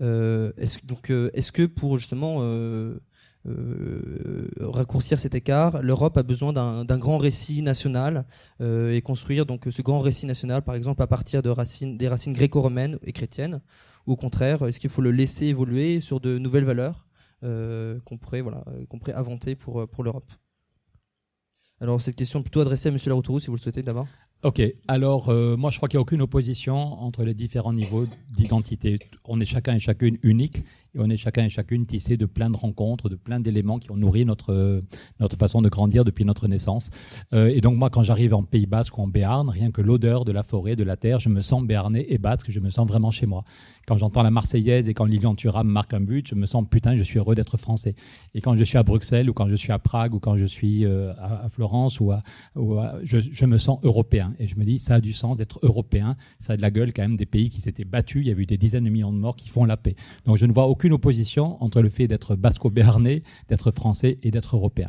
Euh, 0.00 0.52
est-ce, 0.58 0.78
que 1.52 1.66
pour 1.66 1.98
justement 1.98 2.38
raccourcir 4.60 5.18
cet 5.18 5.34
écart, 5.34 5.82
l'Europe 5.82 6.16
a 6.18 6.22
besoin 6.22 6.52
d'un, 6.52 6.98
grand 6.98 7.18
récit 7.18 7.62
national 7.62 8.24
et 8.60 9.00
construire 9.02 9.44
ce 9.70 9.82
grand 9.82 10.00
récit 10.00 10.26
national, 10.26 10.62
par 10.62 10.74
exemple 10.74 11.02
à 11.02 11.06
partir 11.06 11.42
des 11.42 11.50
racines 12.08 12.32
gréco-romaines 12.32 12.98
et 13.02 13.12
chrétiennes, 13.12 13.60
au 14.06 14.16
contraire, 14.16 14.62
est-ce 14.62 14.80
qu'il 14.80 14.90
faut 14.90 15.02
le 15.02 15.10
laisser 15.10 15.46
évoluer 15.46 16.00
sur 16.00 16.20
de 16.20 16.38
nouvelles 16.38 16.64
valeurs 16.64 17.06
qu'on 17.42 18.18
pourrait 18.18 18.40
voilà 18.40 18.64
qu'on 18.88 18.98
pourrait 18.98 19.14
inventer 19.14 19.54
pour 19.54 19.88
pour 19.88 20.04
l'Europe? 20.04 20.30
Alors, 21.80 22.00
cette 22.00 22.16
question 22.16 22.42
plutôt 22.42 22.60
adressée 22.60 22.88
à 22.88 22.92
M. 22.92 22.98
Laroutourou, 23.06 23.38
si 23.38 23.48
vous 23.48 23.56
le 23.56 23.60
souhaitez 23.60 23.82
d'abord. 23.82 24.06
Ok, 24.42 24.62
alors 24.86 25.30
euh, 25.30 25.56
moi 25.56 25.70
je 25.70 25.78
crois 25.78 25.88
qu'il 25.88 25.96
n'y 25.96 26.00
a 26.00 26.02
aucune 26.02 26.20
opposition 26.20 26.76
entre 26.76 27.24
les 27.24 27.34
différents 27.34 27.72
niveaux 27.72 28.06
d'identité. 28.36 28.98
On 29.24 29.40
est 29.40 29.46
chacun 29.46 29.74
et 29.74 29.80
chacune 29.80 30.18
unique 30.22 30.62
on 30.98 31.10
est 31.10 31.16
chacun 31.16 31.44
et 31.44 31.48
chacune 31.48 31.86
tissé 31.86 32.16
de 32.16 32.26
plein 32.26 32.50
de 32.50 32.56
rencontres, 32.56 33.08
de 33.08 33.16
plein 33.16 33.40
d'éléments 33.40 33.78
qui 33.78 33.90
ont 33.90 33.96
nourri 33.96 34.24
notre, 34.24 34.82
notre 35.20 35.36
façon 35.36 35.62
de 35.62 35.68
grandir 35.68 36.04
depuis 36.04 36.24
notre 36.24 36.48
naissance. 36.48 36.90
Euh, 37.32 37.52
et 37.54 37.60
donc 37.60 37.76
moi, 37.76 37.90
quand 37.90 38.02
j'arrive 38.02 38.34
en 38.34 38.42
Pays 38.42 38.66
Basque 38.66 38.96
ou 38.98 39.02
en 39.02 39.06
Béarn, 39.06 39.48
rien 39.48 39.70
que 39.70 39.82
l'odeur 39.82 40.24
de 40.24 40.32
la 40.32 40.42
forêt, 40.42 40.76
de 40.76 40.84
la 40.84 40.96
terre, 40.96 41.18
je 41.18 41.28
me 41.28 41.42
sens 41.42 41.64
béarnais 41.64 42.06
et 42.08 42.18
basque, 42.18 42.50
je 42.50 42.60
me 42.60 42.70
sens 42.70 42.86
vraiment 42.86 43.10
chez 43.10 43.26
moi. 43.26 43.44
Quand 43.86 43.96
j'entends 43.96 44.22
la 44.22 44.32
Marseillaise 44.32 44.88
et 44.88 44.94
quand 44.94 45.04
Lilian 45.04 45.36
Thuram 45.36 45.68
marque 45.68 45.94
un 45.94 46.00
but, 46.00 46.26
je 46.28 46.34
me 46.34 46.46
sens 46.46 46.64
putain, 46.68 46.96
je 46.96 47.04
suis 47.04 47.18
heureux 47.18 47.36
d'être 47.36 47.56
français. 47.56 47.94
Et 48.34 48.40
quand 48.40 48.56
je 48.56 48.64
suis 48.64 48.78
à 48.78 48.82
Bruxelles 48.82 49.30
ou 49.30 49.32
quand 49.32 49.48
je 49.48 49.54
suis 49.54 49.72
à 49.72 49.78
Prague 49.78 50.14
ou 50.14 50.18
quand 50.18 50.36
je 50.36 50.46
suis 50.46 50.84
euh, 50.84 51.12
à, 51.18 51.48
Florence 51.48 52.00
ou, 52.00 52.10
à, 52.10 52.22
je, 53.04 53.18
je, 53.20 53.46
me 53.46 53.58
sens 53.58 53.78
européen. 53.84 54.34
Et 54.40 54.48
je 54.48 54.58
me 54.58 54.64
dis, 54.64 54.80
ça 54.80 54.94
a 54.96 55.00
du 55.00 55.12
sens 55.12 55.36
d'être 55.36 55.60
européen. 55.62 56.16
Ça 56.40 56.54
a 56.54 56.56
de 56.56 56.62
la 56.62 56.70
gueule 56.72 56.92
quand 56.92 57.02
même 57.02 57.16
des 57.16 57.26
pays 57.26 57.48
qui 57.48 57.60
s'étaient 57.60 57.84
battus. 57.84 58.22
Il 58.24 58.28
y 58.28 58.32
a 58.32 58.36
eu 58.36 58.46
des 58.46 58.58
dizaines 58.58 58.84
de 58.84 58.90
millions 58.90 59.12
de 59.12 59.18
morts 59.18 59.36
qui 59.36 59.48
font 59.48 59.64
la 59.64 59.76
paix. 59.76 59.94
Donc 60.24 60.36
je 60.36 60.46
ne 60.46 60.52
vois 60.52 60.66
aucune 60.66 60.85
opposition 60.92 61.62
entre 61.62 61.80
le 61.80 61.88
fait 61.88 62.08
d'être 62.08 62.36
basco-béarnais, 62.36 63.22
d'être 63.48 63.70
français 63.70 64.18
et 64.22 64.30
d'être 64.30 64.56
européen. 64.56 64.88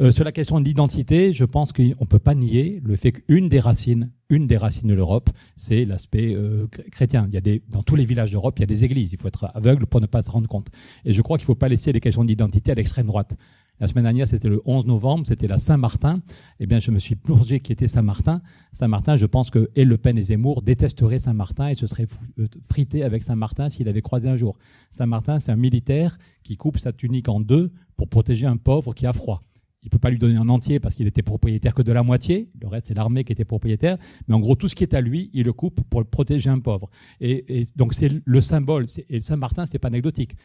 Euh, 0.00 0.10
sur 0.10 0.24
la 0.24 0.32
question 0.32 0.60
de 0.60 0.64
l'identité, 0.64 1.32
je 1.32 1.44
pense 1.44 1.72
qu'on 1.72 1.82
ne 1.82 2.06
peut 2.08 2.18
pas 2.18 2.34
nier 2.34 2.80
le 2.84 2.96
fait 2.96 3.12
qu'une 3.12 3.48
des 3.48 3.60
racines, 3.60 4.10
une 4.28 4.48
des 4.48 4.56
racines 4.56 4.88
de 4.88 4.94
l'Europe, 4.94 5.30
c'est 5.54 5.84
l'aspect 5.84 6.34
euh, 6.34 6.66
chrétien. 6.90 7.26
Il 7.28 7.34
y 7.34 7.36
a 7.36 7.40
des, 7.40 7.62
dans 7.70 7.84
tous 7.84 7.94
les 7.94 8.04
villages 8.04 8.32
d'Europe, 8.32 8.58
il 8.58 8.62
y 8.62 8.64
a 8.64 8.66
des 8.66 8.84
églises. 8.84 9.12
Il 9.12 9.18
faut 9.18 9.28
être 9.28 9.46
aveugle 9.54 9.86
pour 9.86 10.00
ne 10.00 10.06
pas 10.06 10.22
se 10.22 10.30
rendre 10.30 10.48
compte. 10.48 10.66
Et 11.04 11.12
je 11.12 11.22
crois 11.22 11.38
qu'il 11.38 11.44
ne 11.44 11.46
faut 11.46 11.54
pas 11.54 11.68
laisser 11.68 11.92
les 11.92 12.00
questions 12.00 12.24
d'identité 12.24 12.72
à 12.72 12.74
l'extrême 12.74 13.06
droite. 13.06 13.36
La 13.80 13.88
semaine 13.88 14.04
dernière, 14.04 14.28
c'était 14.28 14.48
le 14.48 14.62
11 14.66 14.86
novembre, 14.86 15.26
c'était 15.26 15.48
la 15.48 15.58
Saint-Martin. 15.58 16.20
Eh 16.60 16.66
bien, 16.66 16.78
je 16.78 16.92
me 16.92 17.00
suis 17.00 17.16
plongé 17.16 17.58
qui 17.58 17.72
était 17.72 17.88
Saint-Martin. 17.88 18.40
Saint-Martin, 18.72 19.16
je 19.16 19.26
pense 19.26 19.50
que 19.50 19.68
et 19.74 19.84
Le 19.84 19.98
Pen 19.98 20.16
et 20.16 20.22
Zemmour 20.22 20.62
détesteraient 20.62 21.18
Saint-Martin 21.18 21.68
et 21.68 21.74
se 21.74 21.88
seraient 21.88 22.06
euh, 22.38 22.46
frités 22.68 23.02
avec 23.02 23.24
Saint-Martin 23.24 23.68
s'il 23.68 23.88
avait 23.88 24.00
croisé 24.00 24.28
un 24.28 24.36
jour. 24.36 24.58
Saint-Martin, 24.90 25.40
c'est 25.40 25.50
un 25.50 25.56
militaire 25.56 26.18
qui 26.44 26.56
coupe 26.56 26.78
sa 26.78 26.92
tunique 26.92 27.28
en 27.28 27.40
deux 27.40 27.72
pour 27.96 28.08
protéger 28.08 28.46
un 28.46 28.56
pauvre 28.56 28.94
qui 28.94 29.06
a 29.06 29.12
froid. 29.12 29.42
Il 29.82 29.88
ne 29.88 29.90
peut 29.90 29.98
pas 29.98 30.08
lui 30.08 30.18
donner 30.18 30.38
en 30.38 30.48
entier 30.48 30.80
parce 30.80 30.94
qu'il 30.94 31.06
était 31.06 31.22
propriétaire 31.22 31.74
que 31.74 31.82
de 31.82 31.92
la 31.92 32.02
moitié. 32.02 32.48
Le 32.62 32.68
reste, 32.68 32.86
c'est 32.86 32.94
l'armée 32.94 33.22
qui 33.24 33.32
était 33.32 33.44
propriétaire. 33.44 33.98
Mais 34.28 34.34
en 34.34 34.40
gros, 34.40 34.54
tout 34.54 34.66
ce 34.66 34.74
qui 34.74 34.82
est 34.82 34.94
à 34.94 35.02
lui, 35.02 35.30
il 35.34 35.44
le 35.44 35.52
coupe 35.52 35.82
pour 35.90 36.02
protéger 36.06 36.48
un 36.48 36.58
pauvre. 36.58 36.88
Et, 37.20 37.64
donc, 37.76 37.92
c'est 37.92 38.10
le 38.24 38.40
symbole. 38.40 38.86
Et 39.10 39.20
Saint-Martin, 39.20 39.66
c'est 39.66 39.78
pas 39.78 39.88
anecdotique 39.88 40.36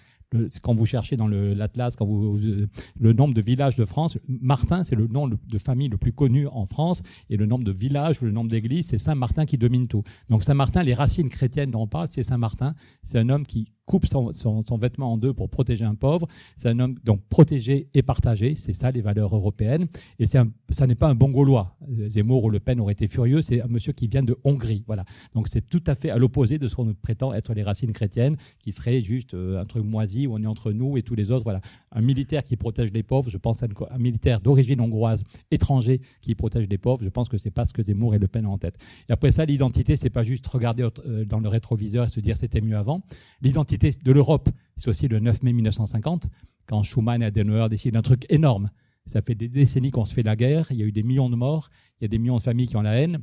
quand 0.61 0.75
vous 0.75 0.85
cherchez 0.85 1.17
dans 1.17 1.27
l'Atlas, 1.27 1.95
le 1.99 3.13
nombre 3.13 3.33
de 3.33 3.41
villages 3.41 3.75
de 3.75 3.85
France, 3.85 4.17
Martin, 4.27 4.83
c'est 4.83 4.95
le 4.95 5.07
nom 5.07 5.27
de 5.27 5.57
famille 5.57 5.89
le 5.89 5.97
plus 5.97 6.13
connu 6.13 6.47
en 6.47 6.65
France, 6.65 7.03
et 7.29 7.37
le 7.37 7.45
nombre 7.45 7.63
de 7.63 7.71
villages 7.71 8.21
le 8.21 8.31
nombre 8.31 8.49
d'églises, 8.49 8.87
c'est 8.87 8.97
Saint 8.97 9.15
Martin 9.15 9.45
qui 9.45 9.57
domine 9.57 9.87
tout. 9.87 10.03
Donc 10.29 10.43
Saint 10.43 10.53
Martin, 10.53 10.83
les 10.83 10.93
racines 10.93 11.29
chrétiennes 11.29 11.71
dont 11.71 11.81
on 11.81 11.87
parle, 11.87 12.07
c'est 12.09 12.23
Saint 12.23 12.37
Martin. 12.37 12.75
C'est 13.03 13.19
un 13.19 13.29
homme 13.29 13.45
qui 13.45 13.71
coupe 13.89 14.05
son, 14.05 14.77
vêtement 14.77 15.13
en 15.13 15.17
deux 15.17 15.33
pour 15.33 15.49
protéger 15.49 15.83
un 15.83 15.95
pauvre. 15.95 16.27
C'est 16.55 16.69
un 16.69 16.79
homme 16.79 16.95
donc 17.03 17.21
protégé 17.27 17.89
et 17.95 18.03
partagé. 18.03 18.55
C'est 18.55 18.73
ça 18.73 18.91
les 18.91 19.01
valeurs 19.01 19.35
européennes. 19.35 19.87
Et 20.19 20.27
c'est 20.27 20.39
ça 20.69 20.85
n'est 20.85 20.95
pas 20.95 21.07
un 21.07 21.15
bon 21.15 21.29
Gaulois. 21.29 21.75
Zemmour 22.07 22.43
ou 22.43 22.49
Le 22.51 22.59
Pen 22.59 22.79
auraient 22.79 22.93
été 22.93 23.07
furieux. 23.07 23.41
C'est 23.41 23.61
un 23.61 23.67
monsieur 23.67 23.91
qui 23.91 24.07
vient 24.07 24.21
de 24.21 24.37
Hongrie. 24.43 24.83
Voilà. 24.85 25.05
Donc 25.33 25.47
c'est 25.47 25.67
tout 25.67 25.83
à 25.87 25.95
fait 25.95 26.11
à 26.11 26.19
l'opposé 26.19 26.59
de 26.59 26.67
ce 26.67 26.75
qu'on 26.75 26.85
nous 26.85 26.93
prétend 26.93 27.33
être 27.33 27.55
les 27.55 27.63
racines 27.63 27.91
chrétiennes, 27.91 28.37
qui 28.59 28.71
serait 28.71 29.01
juste 29.01 29.33
euh, 29.33 29.59
un 29.59 29.65
truc 29.65 29.83
moisi 29.83 30.18
où 30.27 30.35
on 30.35 30.43
est 30.43 30.47
entre 30.47 30.71
nous 30.71 30.97
et 30.97 31.03
tous 31.03 31.15
les 31.15 31.31
autres. 31.31 31.43
Voilà. 31.43 31.61
Un 31.91 32.01
militaire 32.01 32.43
qui 32.43 32.55
protège 32.55 32.91
les 32.91 33.03
pauvres. 33.03 33.29
Je 33.29 33.37
pense 33.37 33.63
à 33.63 33.67
un 33.91 33.97
militaire 33.97 34.41
d'origine 34.41 34.81
hongroise 34.81 35.23
étranger 35.51 36.01
qui 36.21 36.35
protège 36.35 36.67
les 36.69 36.77
pauvres. 36.77 37.03
Je 37.03 37.09
pense 37.09 37.29
que 37.29 37.37
c'est 37.37 37.51
pas 37.51 37.65
ce 37.65 37.73
que 37.73 37.81
Zemmour 37.81 38.15
et 38.15 38.19
Le 38.19 38.27
Pen 38.27 38.45
ont 38.45 38.53
en 38.53 38.57
tête. 38.57 38.77
Et 39.07 39.11
après 39.11 39.31
ça, 39.31 39.45
l'identité, 39.45 39.95
c'est 39.95 40.09
pas 40.09 40.23
juste 40.23 40.45
regarder 40.47 40.87
euh, 41.05 41.25
dans 41.25 41.39
le 41.39 41.49
rétroviseur 41.49 42.05
et 42.05 42.09
se 42.09 42.19
dire 42.19 42.37
c'était 42.37 42.61
mieux 42.61 42.77
avant. 42.77 43.01
L'identité 43.41 43.91
de 44.03 44.11
l'Europe, 44.11 44.49
c'est 44.75 44.89
aussi 44.89 45.07
le 45.07 45.19
9 45.19 45.43
mai 45.43 45.53
1950, 45.53 46.27
quand 46.65 46.83
Schuman 46.83 47.21
et 47.21 47.25
Adenauer 47.25 47.67
décident 47.69 47.99
d'un 47.99 48.03
truc 48.03 48.25
énorme. 48.29 48.69
Ça 49.05 49.21
fait 49.21 49.35
des 49.35 49.49
décennies 49.49 49.91
qu'on 49.91 50.05
se 50.05 50.13
fait 50.13 50.23
la 50.23 50.35
guerre, 50.35 50.67
il 50.71 50.77
y 50.77 50.83
a 50.83 50.85
eu 50.85 50.91
des 50.91 51.03
millions 51.03 51.29
de 51.29 51.35
morts, 51.35 51.69
il 51.99 52.03
y 52.03 52.05
a 52.05 52.07
des 52.07 52.19
millions 52.19 52.37
de 52.37 52.41
familles 52.43 52.67
qui 52.67 52.77
ont 52.77 52.81
la 52.81 52.95
haine. 53.01 53.19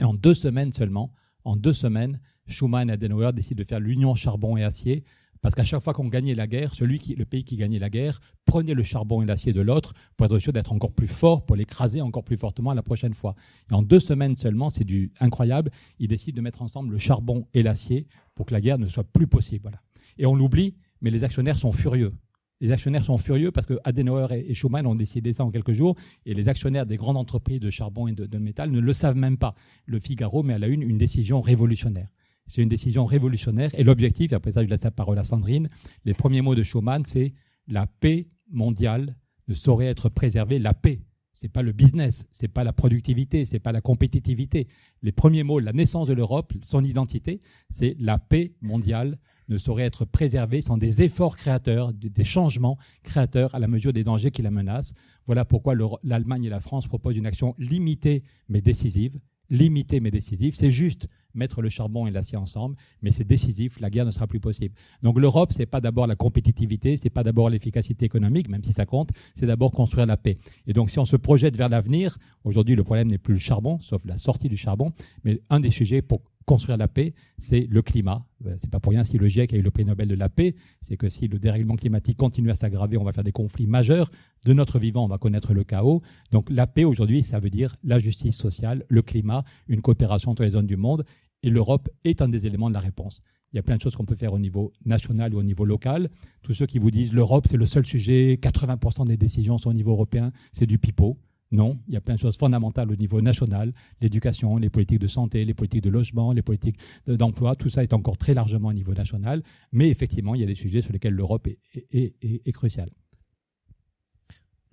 Et 0.00 0.04
en 0.04 0.14
deux 0.14 0.34
semaines 0.34 0.72
seulement, 0.72 1.12
en 1.44 1.56
deux 1.56 1.72
semaines, 1.72 2.20
Schuman 2.46 2.90
et 2.90 2.92
Adenauer 2.92 3.32
décident 3.32 3.58
de 3.58 3.66
faire 3.66 3.80
l'union 3.80 4.14
charbon 4.14 4.56
et 4.56 4.64
acier, 4.64 5.04
parce 5.42 5.54
qu'à 5.54 5.64
chaque 5.64 5.80
fois 5.80 5.92
qu'on 5.92 6.08
gagnait 6.08 6.34
la 6.34 6.46
guerre, 6.46 6.74
celui 6.74 6.98
qui, 6.98 7.14
le 7.14 7.24
pays 7.24 7.44
qui 7.44 7.56
gagnait 7.56 7.78
la 7.78 7.90
guerre 7.90 8.20
prenait 8.44 8.74
le 8.74 8.82
charbon 8.82 9.22
et 9.22 9.26
l'acier 9.26 9.52
de 9.52 9.60
l'autre 9.60 9.94
pour 10.16 10.26
être 10.26 10.38
sûr 10.38 10.52
d'être 10.52 10.72
encore 10.72 10.92
plus 10.92 11.06
fort, 11.06 11.46
pour 11.46 11.56
l'écraser 11.56 12.00
encore 12.00 12.24
plus 12.24 12.36
fortement 12.36 12.72
la 12.74 12.82
prochaine 12.82 13.14
fois. 13.14 13.34
Et 13.70 13.74
en 13.74 13.82
deux 13.82 14.00
semaines 14.00 14.36
seulement, 14.36 14.70
c'est 14.70 14.84
du 14.84 15.12
incroyable, 15.20 15.70
ils 15.98 16.08
décident 16.08 16.36
de 16.36 16.42
mettre 16.42 16.62
ensemble 16.62 16.92
le 16.92 16.98
charbon 16.98 17.46
et 17.54 17.62
l'acier 17.62 18.06
pour 18.34 18.46
que 18.46 18.52
la 18.52 18.60
guerre 18.60 18.78
ne 18.78 18.86
soit 18.86 19.04
plus 19.04 19.26
possible. 19.26 19.62
Voilà. 19.62 19.80
Et 20.18 20.26
on 20.26 20.34
l'oublie, 20.34 20.76
mais 21.00 21.10
les 21.10 21.24
actionnaires 21.24 21.58
sont 21.58 21.72
furieux. 21.72 22.12
Les 22.60 22.72
actionnaires 22.72 23.04
sont 23.04 23.16
furieux 23.16 23.52
parce 23.52 23.66
que 23.66 23.78
Adenauer 23.84 24.26
et 24.32 24.52
Schuman 24.52 24.86
ont 24.86 24.94
décidé 24.94 25.32
ça 25.32 25.44
en 25.44 25.50
quelques 25.50 25.72
jours 25.72 25.96
et 26.26 26.34
les 26.34 26.48
actionnaires 26.50 26.84
des 26.84 26.98
grandes 26.98 27.16
entreprises 27.16 27.60
de 27.60 27.70
charbon 27.70 28.06
et 28.06 28.12
de, 28.12 28.38
métal 28.38 28.70
ne 28.70 28.80
le 28.80 28.92
savent 28.92 29.16
même 29.16 29.38
pas. 29.38 29.54
Le 29.86 29.98
Figaro 29.98 30.42
met 30.42 30.54
à 30.54 30.58
la 30.58 30.66
une 30.66 30.82
une 30.82 30.98
décision 30.98 31.40
révolutionnaire. 31.40 32.08
C'est 32.50 32.62
une 32.62 32.68
décision 32.68 33.06
révolutionnaire 33.06 33.70
et 33.74 33.84
l'objectif, 33.84 34.32
après 34.32 34.50
ça 34.50 34.64
je 34.64 34.68
laisse 34.68 34.82
la 34.82 34.90
parole 34.90 35.20
à 35.20 35.22
Sandrine, 35.22 35.70
les 36.04 36.14
premiers 36.14 36.42
mots 36.42 36.56
de 36.56 36.64
Schuman, 36.64 37.04
c'est 37.06 37.32
la 37.68 37.86
paix 37.86 38.28
mondiale 38.50 39.16
ne 39.46 39.54
saurait 39.54 39.86
être 39.86 40.08
préservée. 40.08 40.58
La 40.58 40.74
paix, 40.74 41.00
c'est 41.32 41.48
pas 41.48 41.62
le 41.62 41.70
business, 41.70 42.26
c'est 42.32 42.48
pas 42.48 42.64
la 42.64 42.72
productivité, 42.72 43.44
c'est 43.44 43.60
pas 43.60 43.70
la 43.70 43.80
compétitivité. 43.80 44.66
Les 45.00 45.12
premiers 45.12 45.44
mots, 45.44 45.60
la 45.60 45.72
naissance 45.72 46.08
de 46.08 46.12
l'Europe, 46.12 46.52
son 46.62 46.82
identité, 46.82 47.38
c'est 47.68 47.94
la 48.00 48.18
paix 48.18 48.56
mondiale 48.60 49.18
ne 49.48 49.56
saurait 49.56 49.84
être 49.84 50.04
préservé 50.04 50.60
sans 50.60 50.76
des 50.76 51.02
efforts 51.02 51.36
créateurs, 51.36 51.92
des 51.92 52.24
changements 52.24 52.78
créateurs 53.04 53.54
à 53.54 53.60
la 53.60 53.68
mesure 53.68 53.92
des 53.92 54.02
dangers 54.02 54.32
qui 54.32 54.42
la 54.42 54.50
menacent. 54.50 54.94
Voilà 55.26 55.44
pourquoi 55.44 55.74
l'Allemagne 56.02 56.44
et 56.46 56.50
la 56.50 56.60
France 56.60 56.88
proposent 56.88 57.16
une 57.16 57.26
action 57.26 57.54
limitée 57.58 58.24
mais 58.48 58.60
décisive. 58.60 59.20
Limitée 59.50 60.00
mais 60.00 60.10
décisive, 60.10 60.56
c'est 60.56 60.72
juste 60.72 61.08
mettre 61.34 61.62
le 61.62 61.68
charbon 61.68 62.06
et 62.06 62.10
l'acier 62.10 62.36
ensemble, 62.36 62.76
mais 63.02 63.10
c'est 63.10 63.24
décisif, 63.24 63.80
la 63.80 63.90
guerre 63.90 64.06
ne 64.06 64.10
sera 64.10 64.26
plus 64.26 64.40
possible. 64.40 64.74
Donc 65.02 65.18
l'Europe, 65.18 65.52
c'est 65.52 65.66
pas 65.66 65.80
d'abord 65.80 66.06
la 66.06 66.16
compétitivité, 66.16 66.96
c'est 66.96 67.10
pas 67.10 67.22
d'abord 67.22 67.50
l'efficacité 67.50 68.06
économique, 68.06 68.48
même 68.48 68.62
si 68.62 68.72
ça 68.72 68.86
compte, 68.86 69.10
c'est 69.34 69.46
d'abord 69.46 69.72
construire 69.72 70.06
la 70.06 70.16
paix. 70.16 70.38
Et 70.66 70.72
donc 70.72 70.90
si 70.90 70.98
on 70.98 71.04
se 71.04 71.16
projette 71.16 71.56
vers 71.56 71.68
l'avenir, 71.68 72.18
aujourd'hui 72.44 72.74
le 72.74 72.84
problème 72.84 73.08
n'est 73.08 73.18
plus 73.18 73.34
le 73.34 73.40
charbon, 73.40 73.78
sauf 73.80 74.04
la 74.04 74.16
sortie 74.16 74.48
du 74.48 74.56
charbon, 74.56 74.92
mais 75.24 75.40
un 75.50 75.60
des 75.60 75.70
sujets 75.70 76.02
pour 76.02 76.22
construire 76.44 76.76
la 76.76 76.88
paix, 76.88 77.14
c'est 77.38 77.66
le 77.70 77.82
climat. 77.82 78.26
Euh, 78.46 78.54
c'est 78.56 78.70
pas 78.70 78.80
pour 78.80 78.92
rien 78.92 79.04
si 79.04 79.18
le 79.18 79.28
GIEC 79.28 79.52
a 79.52 79.56
eu 79.56 79.62
le 79.62 79.70
prix 79.70 79.84
Nobel 79.84 80.08
de 80.08 80.14
la 80.14 80.28
paix, 80.28 80.54
c'est 80.80 80.96
que 80.96 81.08
si 81.08 81.28
le 81.28 81.38
dérèglement 81.38 81.76
climatique 81.76 82.16
continue 82.16 82.50
à 82.50 82.54
s'aggraver, 82.54 82.96
on 82.96 83.04
va 83.04 83.12
faire 83.12 83.24
des 83.24 83.32
conflits 83.32 83.66
majeurs. 83.66 84.10
De 84.44 84.52
notre 84.52 84.78
vivant, 84.78 85.04
on 85.04 85.08
va 85.08 85.18
connaître 85.18 85.54
le 85.54 85.64
chaos. 85.64 86.02
Donc 86.30 86.48
la 86.50 86.66
paix 86.66 86.84
aujourd'hui, 86.84 87.22
ça 87.22 87.38
veut 87.38 87.50
dire 87.50 87.76
la 87.84 87.98
justice 87.98 88.36
sociale, 88.36 88.84
le 88.88 89.02
climat, 89.02 89.44
une 89.68 89.82
coopération 89.82 90.30
entre 90.30 90.42
les 90.42 90.50
zones 90.50 90.66
du 90.66 90.76
monde. 90.76 91.04
Et 91.42 91.50
l'Europe 91.50 91.88
est 92.04 92.20
un 92.20 92.28
des 92.28 92.46
éléments 92.46 92.68
de 92.68 92.74
la 92.74 92.80
réponse. 92.80 93.22
Il 93.52 93.56
y 93.56 93.58
a 93.58 93.62
plein 93.62 93.76
de 93.76 93.80
choses 93.80 93.96
qu'on 93.96 94.04
peut 94.04 94.14
faire 94.14 94.32
au 94.32 94.38
niveau 94.38 94.72
national 94.84 95.34
ou 95.34 95.38
au 95.38 95.42
niveau 95.42 95.64
local. 95.64 96.08
Tous 96.42 96.52
ceux 96.52 96.66
qui 96.66 96.78
vous 96.78 96.90
disent 96.90 97.12
l'Europe, 97.12 97.46
c'est 97.48 97.56
le 97.56 97.66
seul 97.66 97.84
sujet, 97.84 98.38
80% 98.40 99.06
des 99.06 99.16
décisions 99.16 99.58
sont 99.58 99.70
au 99.70 99.74
niveau 99.74 99.92
européen, 99.92 100.32
c'est 100.52 100.66
du 100.66 100.78
pipeau. 100.78 101.18
Non, 101.52 101.80
il 101.88 101.94
y 101.94 101.96
a 101.96 102.00
plein 102.00 102.14
de 102.14 102.20
choses 102.20 102.36
fondamentales 102.36 102.92
au 102.92 102.96
niveau 102.96 103.20
national, 103.20 103.72
l'éducation, 104.00 104.56
les 104.56 104.70
politiques 104.70 105.00
de 105.00 105.08
santé, 105.08 105.44
les 105.44 105.54
politiques 105.54 105.82
de 105.82 105.90
logement, 105.90 106.32
les 106.32 106.42
politiques 106.42 106.78
d'emploi, 107.08 107.56
tout 107.56 107.68
ça 107.68 107.82
est 107.82 107.92
encore 107.92 108.16
très 108.16 108.34
largement 108.34 108.68
au 108.68 108.72
niveau 108.72 108.94
national, 108.94 109.42
mais 109.72 109.88
effectivement, 109.88 110.36
il 110.36 110.42
y 110.42 110.44
a 110.44 110.46
des 110.46 110.54
sujets 110.54 110.80
sur 110.80 110.92
lesquels 110.92 111.14
l'Europe 111.14 111.48
est, 111.74 112.52
cruciale. 112.52 112.90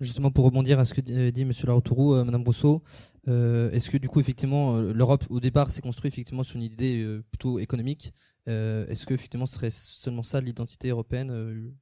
Justement, 0.00 0.30
pour 0.30 0.44
rebondir 0.44 0.78
à 0.78 0.84
ce 0.84 0.94
que 0.94 1.00
dit 1.00 1.42
M. 1.42 1.50
Laroutourou, 1.64 2.14
euh, 2.14 2.24
Mme 2.24 2.44
Brousseau, 2.44 2.84
euh, 3.26 3.72
est-ce 3.72 3.90
que 3.90 3.96
du 3.96 4.08
coup, 4.08 4.20
effectivement, 4.20 4.76
euh, 4.76 4.92
l'Europe, 4.92 5.24
au 5.28 5.40
départ, 5.40 5.72
s'est 5.72 5.82
construite 5.82 6.14
effectivement 6.14 6.44
sur 6.44 6.56
une 6.56 6.62
idée 6.62 7.20
plutôt 7.32 7.58
économique 7.58 8.12
Est-ce 8.46 9.04
que, 9.04 9.14
effectivement, 9.14 9.46
ce 9.46 9.54
serait 9.54 9.70
seulement 9.70 10.22
ça 10.22 10.40
l'identité 10.40 10.90
européenne, 10.90 11.72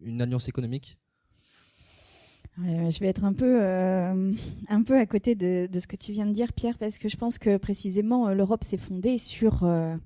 une 0.00 0.20
alliance 0.20 0.48
économique? 0.48 0.98
Je 2.58 2.98
vais 3.00 3.06
être 3.06 3.24
un 3.24 3.32
peu, 3.32 3.62
euh, 3.62 4.32
à 4.68 5.06
côté 5.06 5.34
de, 5.34 5.68
ce 5.78 5.86
que 5.86 5.96
tu 5.96 6.12
viens 6.12 6.26
de 6.26 6.32
dire, 6.32 6.52
Pierre, 6.52 6.78
parce 6.78 6.98
que 6.98 7.08
je 7.08 7.16
pense 7.16 7.38
que 7.38 7.56
précisément 7.56 8.28
euh, 8.28 8.34
l'Europe 8.34 8.64
s'est 8.64 8.76
fondée 8.76 9.18
sur, 9.18 9.64
euh, 9.64 9.96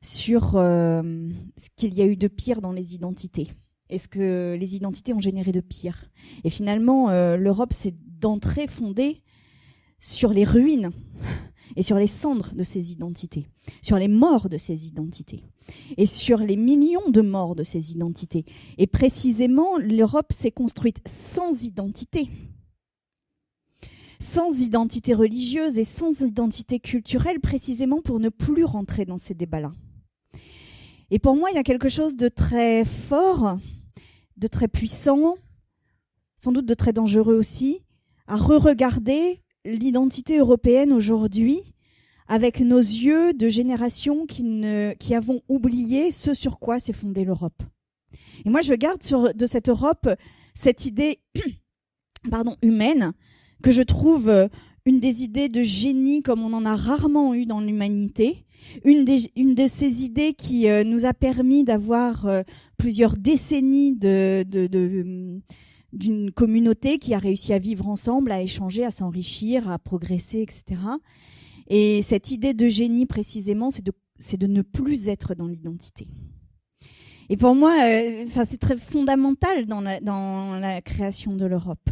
sur 0.00 0.52
ce 0.52 1.68
qu'il 1.76 1.94
y 1.94 2.02
a 2.02 2.06
eu 2.06 2.16
de 2.16 2.28
pire 2.28 2.60
dans 2.60 2.72
les 2.72 2.94
identités 2.94 3.48
et 3.90 3.98
ce 3.98 4.08
que 4.08 4.56
les 4.58 4.76
identités 4.76 5.12
ont 5.12 5.20
généré 5.20 5.52
de 5.52 5.60
pire? 5.60 6.10
Et 6.42 6.50
finalement, 6.50 7.10
l'Europe 7.36 7.72
s'est 7.72 7.94
d'entrée 8.20 8.66
fondée 8.66 9.22
sur 10.00 10.32
les 10.32 10.44
ruines 10.44 10.90
et 11.76 11.82
sur 11.82 11.98
les 11.98 12.06
cendres 12.06 12.54
de 12.54 12.62
ces 12.62 12.92
identités, 12.92 13.46
sur 13.82 13.98
les 13.98 14.08
morts 14.08 14.48
de 14.48 14.56
ces 14.56 14.88
identités 14.88 15.44
et 15.96 16.06
sur 16.06 16.38
les 16.38 16.56
millions 16.56 17.10
de 17.10 17.20
morts 17.20 17.54
de 17.54 17.62
ces 17.62 17.92
identités. 17.92 18.44
Et 18.78 18.86
précisément, 18.86 19.76
l'Europe 19.78 20.32
s'est 20.32 20.50
construite 20.50 21.00
sans 21.06 21.64
identité, 21.64 22.28
sans 24.18 24.60
identité 24.60 25.14
religieuse 25.14 25.78
et 25.78 25.84
sans 25.84 26.20
identité 26.20 26.80
culturelle, 26.80 27.40
précisément 27.40 28.00
pour 28.02 28.20
ne 28.20 28.28
plus 28.28 28.64
rentrer 28.64 29.04
dans 29.04 29.18
ces 29.18 29.34
débats-là. 29.34 29.72
Et 31.10 31.18
pour 31.18 31.36
moi, 31.36 31.50
il 31.50 31.54
y 31.54 31.58
a 31.58 31.64
quelque 31.64 31.88
chose 31.88 32.16
de 32.16 32.28
très 32.28 32.84
fort, 32.84 33.58
de 34.36 34.46
très 34.46 34.68
puissant, 34.68 35.36
sans 36.36 36.52
doute 36.52 36.66
de 36.66 36.74
très 36.74 36.92
dangereux 36.92 37.36
aussi, 37.36 37.82
à 38.26 38.36
re-regarder 38.36 39.40
l'identité 39.64 40.38
européenne 40.38 40.92
aujourd'hui 40.92 41.73
avec 42.28 42.60
nos 42.60 42.78
yeux 42.78 43.32
de 43.32 43.48
génération 43.48 44.26
qui, 44.26 45.14
avons 45.14 45.42
oublié 45.48 46.10
ce 46.10 46.34
sur 46.34 46.58
quoi 46.58 46.80
s'est 46.80 46.92
fondée 46.92 47.24
l'Europe. 47.24 47.62
Et 48.44 48.50
moi, 48.50 48.60
je 48.60 48.74
garde 48.74 49.00
de 49.34 49.46
cette 49.46 49.68
Europe 49.68 50.08
cette 50.54 50.86
idée 50.86 51.18
pardon, 52.30 52.56
humaine 52.62 53.12
que 53.62 53.72
je 53.72 53.82
trouve 53.82 54.48
une 54.86 55.00
des 55.00 55.22
idées 55.22 55.48
de 55.48 55.62
génie 55.62 56.22
comme 56.22 56.42
on 56.42 56.52
en 56.52 56.64
a 56.64 56.76
rarement 56.76 57.34
eu 57.34 57.46
dans 57.46 57.60
l'humanité, 57.60 58.44
une, 58.84 59.04
de 59.04 59.66
ces 59.66 60.04
idées 60.04 60.34
qui 60.34 60.68
euh, 60.68 60.84
nous 60.84 61.06
a 61.06 61.14
permis 61.14 61.64
d'avoir 61.64 62.26
euh, 62.26 62.42
plusieurs 62.76 63.14
décennies 63.14 63.92
d'une 63.94 65.42
communauté 66.34 66.98
qui 66.98 67.14
a 67.14 67.18
réussi 67.18 67.52
à 67.52 67.58
vivre 67.58 67.88
ensemble, 67.88 68.32
à 68.32 68.42
échanger, 68.42 68.84
à 68.84 68.90
s'enrichir, 68.90 69.70
à 69.70 69.78
progresser, 69.78 70.40
etc. 70.42 70.80
Et 71.68 72.02
cette 72.02 72.30
idée 72.30 72.54
de 72.54 72.68
génie, 72.68 73.06
précisément, 73.06 73.70
c'est 73.70 73.84
de, 73.84 73.92
c'est 74.18 74.36
de 74.36 74.46
ne 74.46 74.62
plus 74.62 75.08
être 75.08 75.34
dans 75.34 75.46
l'identité. 75.46 76.08
Et 77.30 77.36
pour 77.36 77.54
moi, 77.54 77.72
euh, 77.84 78.26
c'est 78.44 78.60
très 78.60 78.76
fondamental 78.76 79.66
dans 79.66 79.80
la, 79.80 80.00
dans 80.00 80.58
la 80.58 80.82
création 80.82 81.34
de 81.34 81.46
l'Europe. 81.46 81.88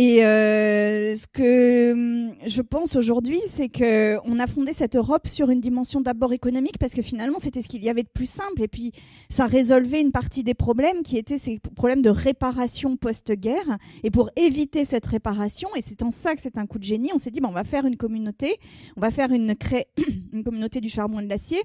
Et 0.00 0.24
euh, 0.24 1.16
ce 1.16 1.26
que 1.26 1.90
hum, 1.92 2.32
je 2.46 2.62
pense 2.62 2.94
aujourd'hui, 2.94 3.40
c'est 3.48 3.68
que 3.68 4.16
on 4.24 4.38
a 4.38 4.46
fondé 4.46 4.72
cette 4.72 4.94
Europe 4.94 5.26
sur 5.26 5.50
une 5.50 5.58
dimension 5.58 6.00
d'abord 6.00 6.32
économique 6.32 6.78
parce 6.78 6.94
que 6.94 7.02
finalement 7.02 7.40
c'était 7.40 7.62
ce 7.62 7.68
qu'il 7.68 7.82
y 7.82 7.88
avait 7.88 8.04
de 8.04 8.08
plus 8.08 8.30
simple 8.30 8.62
et 8.62 8.68
puis 8.68 8.92
ça 9.28 9.46
résolvait 9.46 10.00
une 10.00 10.12
partie 10.12 10.44
des 10.44 10.54
problèmes 10.54 11.02
qui 11.02 11.18
étaient 11.18 11.36
ces 11.36 11.58
problèmes 11.74 12.00
de 12.00 12.10
réparation 12.10 12.96
post-guerre. 12.96 13.76
Et 14.04 14.12
pour 14.12 14.30
éviter 14.36 14.84
cette 14.84 15.04
réparation, 15.04 15.68
et 15.74 15.82
c'est 15.82 16.04
en 16.04 16.12
ça 16.12 16.36
que 16.36 16.42
c'est 16.42 16.58
un 16.58 16.66
coup 16.66 16.78
de 16.78 16.84
génie, 16.84 17.10
on 17.12 17.18
s'est 17.18 17.32
dit 17.32 17.40
bon, 17.40 17.48
on 17.48 17.52
va 17.52 17.64
faire 17.64 17.84
une 17.84 17.96
communauté, 17.96 18.56
on 18.96 19.00
va 19.00 19.10
faire 19.10 19.32
une, 19.32 19.52
une 20.32 20.44
communauté 20.44 20.80
du 20.80 20.90
charbon 20.90 21.18
et 21.18 21.24
de 21.24 21.28
l'acier. 21.28 21.58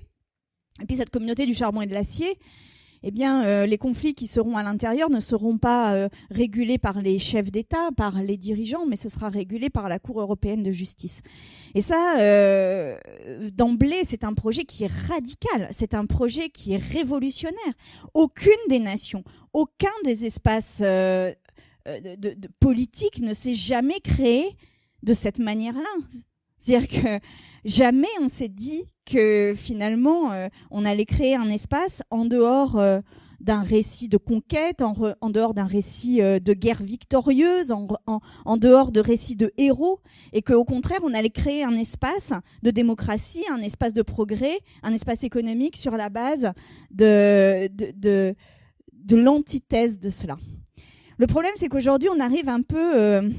Et 0.82 0.88
puis 0.88 0.96
cette 0.96 1.12
communauté 1.12 1.46
du 1.46 1.54
charbon 1.54 1.82
et 1.82 1.86
de 1.86 1.94
l'acier, 1.94 2.36
eh 3.04 3.12
bien, 3.12 3.44
euh, 3.46 3.66
les 3.66 3.78
conflits 3.78 4.16
qui 4.16 4.28
seront 4.28 4.56
à 4.56 4.64
l'intérieur 4.64 5.10
ne 5.10 5.20
seront 5.20 5.58
pas 5.58 5.94
euh, 5.94 6.10
régulés 6.32 6.78
par 6.78 7.02
les 7.02 7.20
chefs 7.20 7.52
d'État, 7.52 7.90
par 7.98 8.22
les 8.22 8.38
dirigeants, 8.38 8.86
mais 8.86 8.96
ce 8.96 9.10
sera 9.10 9.30
régulé 9.30 9.70
par 9.70 9.90
la 9.90 10.00
Cour 10.00 10.22
européenne 10.22 10.64
de 10.64 10.72
justice. 10.72 11.22
Et 11.76 11.82
ça, 11.82 12.20
euh, 12.20 12.98
d'emblée, 13.54 14.04
c'est 14.06 14.24
un 14.24 14.34
projet 14.34 14.64
qui 14.64 14.86
est 14.86 14.92
radical, 15.08 15.68
c'est 15.72 15.94
un 15.94 16.06
projet 16.06 16.50
qui 16.50 16.74
est 16.74 16.78
révolutionnaire. 16.78 17.74
Aucune 18.14 18.52
des 18.70 18.80
nations, 18.80 19.24
aucun 19.52 19.92
des 20.06 20.26
espaces 20.26 20.80
de, 20.82 21.36
de 21.86 22.48
politiques 22.60 23.20
ne 23.20 23.34
s'est 23.34 23.56
jamais 23.56 24.00
créé 24.00 24.56
de 25.04 25.14
cette 25.14 25.40
manière-là. 25.40 25.84
C'est-à-dire 26.64 26.88
que 26.88 27.20
jamais 27.66 28.08
on 28.22 28.30
s'est 28.30 28.48
dit 28.48 28.86
que 29.06 29.54
finalement 29.56 30.32
euh, 30.32 30.48
on 30.72 30.86
allait 30.86 31.06
créer 31.06 31.36
un 31.36 31.50
espace 31.50 32.02
en 32.10 32.24
dehors 32.24 32.80
euh, 32.80 33.02
d'un 33.42 33.64
récit 33.64 34.08
de 34.08 34.16
conquête, 34.16 34.82
en, 34.82 34.94
dehors 35.30 35.54
d'un 35.54 35.66
récit 35.66 36.22
euh, 36.22 36.40
de 36.40 36.54
guerre 36.54 36.82
victorieuse, 36.82 37.74
en, 37.74 38.58
dehors 38.58 38.94
de 38.94 39.02
récits 39.02 39.36
de 39.36 39.52
héros, 39.58 40.00
et 40.32 40.42
qu'au 40.42 40.64
contraire 40.64 41.02
on 41.04 41.14
allait 41.14 41.30
créer 41.30 41.66
un 41.66 41.76
espace 41.76 42.32
de 42.62 42.72
démocratie, 42.72 43.44
un 43.52 43.60
espace 43.60 43.94
de 43.94 44.02
progrès, 44.02 44.60
un 44.84 44.94
espace 44.94 45.26
économique 45.26 45.76
sur 45.76 45.98
la 45.98 46.08
base 46.08 46.54
de, 46.92 48.34
l'antithèse 49.12 50.00
de 50.00 50.10
cela. 50.10 50.38
Le 51.18 51.28
problème 51.28 51.52
c'est 51.58 51.68
qu'aujourd'hui 51.68 52.08
on 52.08 52.22
arrive 52.22 52.48
un 52.48 52.62
peu 52.62 53.34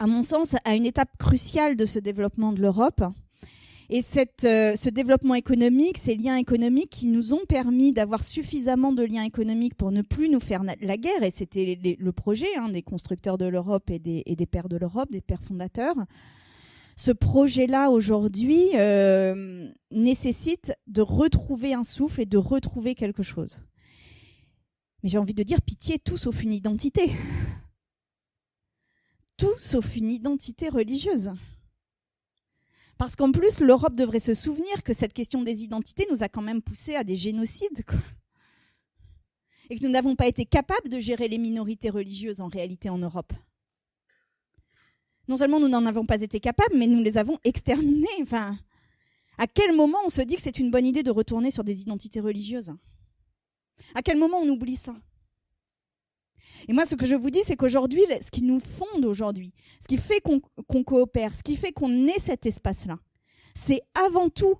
à 0.00 0.06
mon 0.06 0.22
sens, 0.22 0.56
à 0.64 0.74
une 0.74 0.86
étape 0.86 1.10
cruciale 1.18 1.76
de 1.76 1.84
ce 1.84 1.98
développement 1.98 2.52
de 2.52 2.60
l'Europe. 2.60 3.04
Et 3.90 4.00
cette, 4.02 4.44
euh, 4.44 4.74
ce 4.74 4.88
développement 4.88 5.34
économique, 5.34 5.98
ces 5.98 6.14
liens 6.14 6.36
économiques 6.36 6.90
qui 6.90 7.06
nous 7.06 7.34
ont 7.34 7.44
permis 7.46 7.92
d'avoir 7.92 8.22
suffisamment 8.22 8.92
de 8.92 9.02
liens 9.02 9.24
économiques 9.24 9.74
pour 9.74 9.92
ne 9.92 10.00
plus 10.00 10.30
nous 10.30 10.40
faire 10.40 10.62
la 10.62 10.96
guerre, 10.96 11.22
et 11.22 11.30
c'était 11.30 11.78
le 11.98 12.12
projet 12.12 12.46
hein, 12.56 12.70
des 12.70 12.82
constructeurs 12.82 13.36
de 13.36 13.46
l'Europe 13.46 13.90
et 13.90 13.98
des, 13.98 14.46
pères 14.46 14.68
de 14.68 14.76
l'Europe, 14.76 15.10
des 15.10 15.20
pères 15.20 15.42
fondateurs, 15.42 15.96
ce 16.96 17.10
projet-là 17.10 17.90
aujourd'hui 17.90 18.68
euh, 18.74 19.68
nécessite 19.90 20.72
de 20.86 21.02
retrouver 21.02 21.74
un 21.74 21.82
souffle 21.82 22.22
et 22.22 22.26
de 22.26 22.38
retrouver 22.38 22.94
quelque 22.94 23.22
chose. 23.22 23.64
Mais 25.02 25.08
j'ai 25.08 25.18
envie 25.18 25.34
de 25.34 25.42
dire 25.42 25.62
pitié, 25.62 25.98
tout 25.98 26.16
sauf 26.16 26.42
une 26.42 26.52
identité 26.54 27.10
tout 29.40 29.56
sauf 29.56 29.96
une 29.96 30.10
identité 30.10 30.68
religieuse. 30.68 31.32
Parce 32.98 33.16
qu'en 33.16 33.32
plus, 33.32 33.60
l'Europe 33.60 33.94
devrait 33.94 34.20
se 34.20 34.34
souvenir 34.34 34.82
que 34.84 34.92
cette 34.92 35.14
question 35.14 35.42
des 35.42 35.64
identités 35.64 36.06
nous 36.10 36.22
a 36.22 36.28
quand 36.28 36.42
même 36.42 36.60
poussé 36.60 36.94
à 36.94 37.04
des 37.04 37.16
génocides. 37.16 37.86
Et 39.70 39.78
que 39.78 39.82
nous 39.82 39.90
n'avons 39.90 40.14
pas 40.14 40.26
été 40.26 40.44
capables 40.44 40.90
de 40.90 41.00
gérer 41.00 41.26
les 41.28 41.38
minorités 41.38 41.88
religieuses 41.88 42.42
en 42.42 42.48
réalité 42.48 42.90
en 42.90 42.98
Europe. 42.98 43.32
Non 45.26 45.38
seulement 45.38 45.58
nous 45.60 45.68
n'en 45.68 45.86
avons 45.86 46.04
pas 46.04 46.20
été 46.20 46.38
capables, 46.38 46.76
mais 46.76 46.86
nous 46.86 47.02
les 47.02 47.16
avons 47.16 47.38
exterminées. 47.42 48.08
Enfin, 48.20 48.58
à 49.38 49.46
quel 49.46 49.74
moment 49.74 49.98
on 50.04 50.10
se 50.10 50.20
dit 50.20 50.36
que 50.36 50.42
c'est 50.42 50.58
une 50.58 50.70
bonne 50.70 50.84
idée 50.84 51.02
de 51.02 51.10
retourner 51.10 51.50
sur 51.50 51.64
des 51.64 51.80
identités 51.80 52.20
religieuses? 52.20 52.74
À 53.94 54.02
quel 54.02 54.18
moment 54.18 54.38
on 54.38 54.48
oublie 54.48 54.76
ça? 54.76 54.94
Et 56.68 56.72
moi, 56.72 56.86
ce 56.86 56.94
que 56.94 57.06
je 57.06 57.14
vous 57.14 57.30
dis, 57.30 57.40
c'est 57.44 57.56
qu'aujourd'hui, 57.56 58.02
ce 58.20 58.30
qui 58.30 58.42
nous 58.42 58.60
fonde 58.60 59.04
aujourd'hui, 59.04 59.52
ce 59.80 59.86
qui 59.86 59.98
fait 59.98 60.20
qu'on 60.20 60.82
coopère, 60.84 61.34
ce 61.34 61.42
qui 61.42 61.56
fait 61.56 61.72
qu'on 61.72 62.06
ait 62.06 62.18
cet 62.18 62.46
espace-là, 62.46 62.98
c'est 63.54 63.80
avant 64.06 64.28
tout 64.28 64.54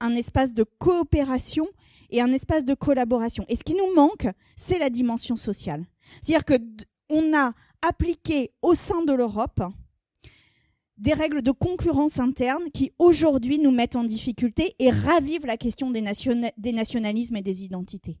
un 0.00 0.14
espace 0.14 0.54
de 0.54 0.64
coopération 0.78 1.66
et 2.10 2.20
un 2.20 2.32
espace 2.32 2.64
de 2.64 2.74
collaboration. 2.74 3.44
Et 3.48 3.56
ce 3.56 3.62
qui 3.62 3.74
nous 3.74 3.94
manque, 3.94 4.26
c'est 4.56 4.78
la 4.78 4.90
dimension 4.90 5.36
sociale. 5.36 5.84
C'est-à-dire 6.22 6.44
qu'on 6.44 7.36
a 7.36 7.52
appliqué 7.82 8.52
au 8.62 8.74
sein 8.74 9.02
de 9.04 9.12
l'Europe 9.12 9.62
des 11.00 11.14
règles 11.14 11.40
de 11.40 11.50
concurrence 11.50 12.18
interne 12.18 12.70
qui 12.72 12.92
aujourd'hui 12.98 13.58
nous 13.58 13.70
mettent 13.70 13.96
en 13.96 14.04
difficulté 14.04 14.74
et 14.78 14.90
ravivent 14.90 15.46
la 15.46 15.56
question 15.56 15.90
des, 15.90 16.02
nationalismes 16.02 17.36
et 17.36 17.42
des 17.42 17.64
identités. 17.64 18.18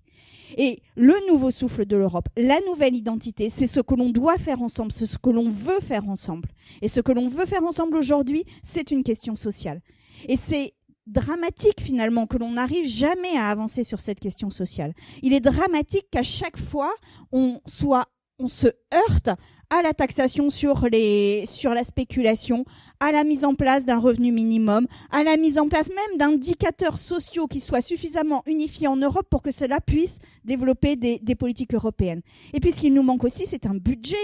Et 0.56 0.80
le 0.96 1.14
nouveau 1.30 1.50
souffle 1.50 1.84
de 1.84 1.96
l'Europe, 1.96 2.28
la 2.36 2.58
nouvelle 2.66 2.96
identité, 2.96 3.50
c'est 3.50 3.66
ce 3.66 3.80
que 3.80 3.94
l'on 3.94 4.08
doit 4.08 4.38
faire 4.38 4.62
ensemble, 4.62 4.92
c'est 4.92 5.06
ce 5.06 5.18
que 5.18 5.30
l'on 5.30 5.50
veut 5.50 5.80
faire 5.80 6.08
ensemble. 6.08 6.48
Et 6.80 6.88
ce 6.88 7.00
que 7.00 7.12
l'on 7.12 7.28
veut 7.28 7.46
faire 7.46 7.64
ensemble 7.64 7.96
aujourd'hui, 7.96 8.44
c'est 8.62 8.90
une 8.90 9.04
question 9.04 9.36
sociale. 9.36 9.82
Et 10.28 10.36
c'est 10.36 10.72
dramatique 11.06 11.80
finalement 11.80 12.26
que 12.26 12.38
l'on 12.38 12.52
n'arrive 12.52 12.88
jamais 12.88 13.36
à 13.36 13.50
avancer 13.50 13.84
sur 13.84 14.00
cette 14.00 14.20
question 14.20 14.48
sociale. 14.48 14.94
Il 15.22 15.34
est 15.34 15.40
dramatique 15.40 16.06
qu'à 16.10 16.22
chaque 16.22 16.58
fois, 16.58 16.92
on 17.30 17.60
soit 17.66 18.06
on 18.40 18.48
se 18.48 18.68
heurte 18.94 19.30
à 19.68 19.82
la 19.82 19.92
taxation 19.92 20.50
sur, 20.50 20.88
la 20.90 21.84
spéculation, 21.84 22.64
à 22.98 23.12
la 23.12 23.22
mise 23.24 23.44
en 23.44 23.54
place 23.54 23.84
d'un 23.84 23.98
revenu 23.98 24.32
minimum, 24.32 24.86
à 25.10 25.22
la 25.22 25.36
mise 25.36 25.58
en 25.58 25.68
place 25.68 25.88
même 25.88 26.18
d'indicateurs 26.18 26.98
sociaux 26.98 27.46
qui 27.46 27.60
soient 27.60 27.80
suffisamment 27.80 28.42
unifiés 28.46 28.88
en 28.88 28.96
Europe 28.96 29.28
pour 29.30 29.42
que 29.42 29.52
cela 29.52 29.80
puisse 29.80 30.18
développer 30.44 30.96
des, 30.96 31.34
politiques 31.34 31.74
européennes. 31.74 32.22
Et 32.52 32.60
puis 32.60 32.72
ce 32.72 32.80
qu'il 32.80 32.94
nous 32.94 33.02
manque 33.02 33.24
aussi, 33.24 33.46
c'est 33.46 33.66
un 33.66 33.74
budget. 33.74 34.16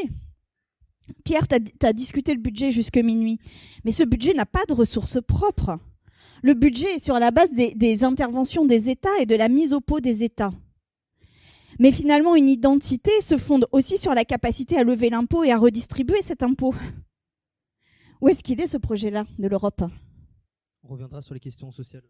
Pierre, 1.24 1.46
tu 1.46 1.86
as, 1.86 1.92
discuté 1.92 2.34
le 2.34 2.40
budget 2.40 2.72
jusque 2.72 2.96
minuit, 2.96 3.38
mais 3.84 3.92
ce 3.92 4.02
budget 4.02 4.34
n'a 4.34 4.46
pas 4.46 4.64
de 4.68 4.74
ressources 4.74 5.18
propres. 5.22 5.78
Le 6.42 6.54
budget 6.54 6.96
est 6.96 7.04
sur 7.04 7.18
la 7.18 7.30
base 7.30 7.50
des 7.52 8.04
interventions 8.04 8.64
des 8.64 8.90
États 8.90 9.16
et 9.20 9.26
de 9.26 9.36
la 9.36 9.48
mise 9.48 9.72
au 9.72 9.80
pot 9.80 10.00
des 10.00 10.24
États. 10.24 10.52
Mais 11.78 11.92
finalement, 11.92 12.36
une 12.36 12.48
identité 12.48 13.10
se 13.20 13.36
fonde 13.36 13.66
aussi 13.72 13.98
sur 13.98 14.14
la 14.14 14.24
capacité 14.24 14.76
à 14.76 14.84
lever 14.84 15.10
l'impôt 15.10 15.44
et 15.44 15.52
à 15.52 15.58
redistribuer 15.58 16.22
cet 16.22 16.42
impôt. 16.42 16.74
Où 18.20 18.28
est-ce 18.28 18.42
qu'il 18.42 18.60
est 18.60 18.66
ce 18.66 18.78
projet-là 18.78 19.26
de 19.38 19.48
l'Europe? 19.48 19.82
On 20.82 20.88
reviendra 20.88 21.20
sur 21.20 21.34
les 21.34 21.40
questions 21.40 21.70
sociales. 21.70 22.04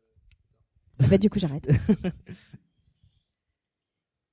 bah, 1.11 1.19
du 1.19 1.31
coup, 1.31 1.39
j'arrête. 1.39 1.69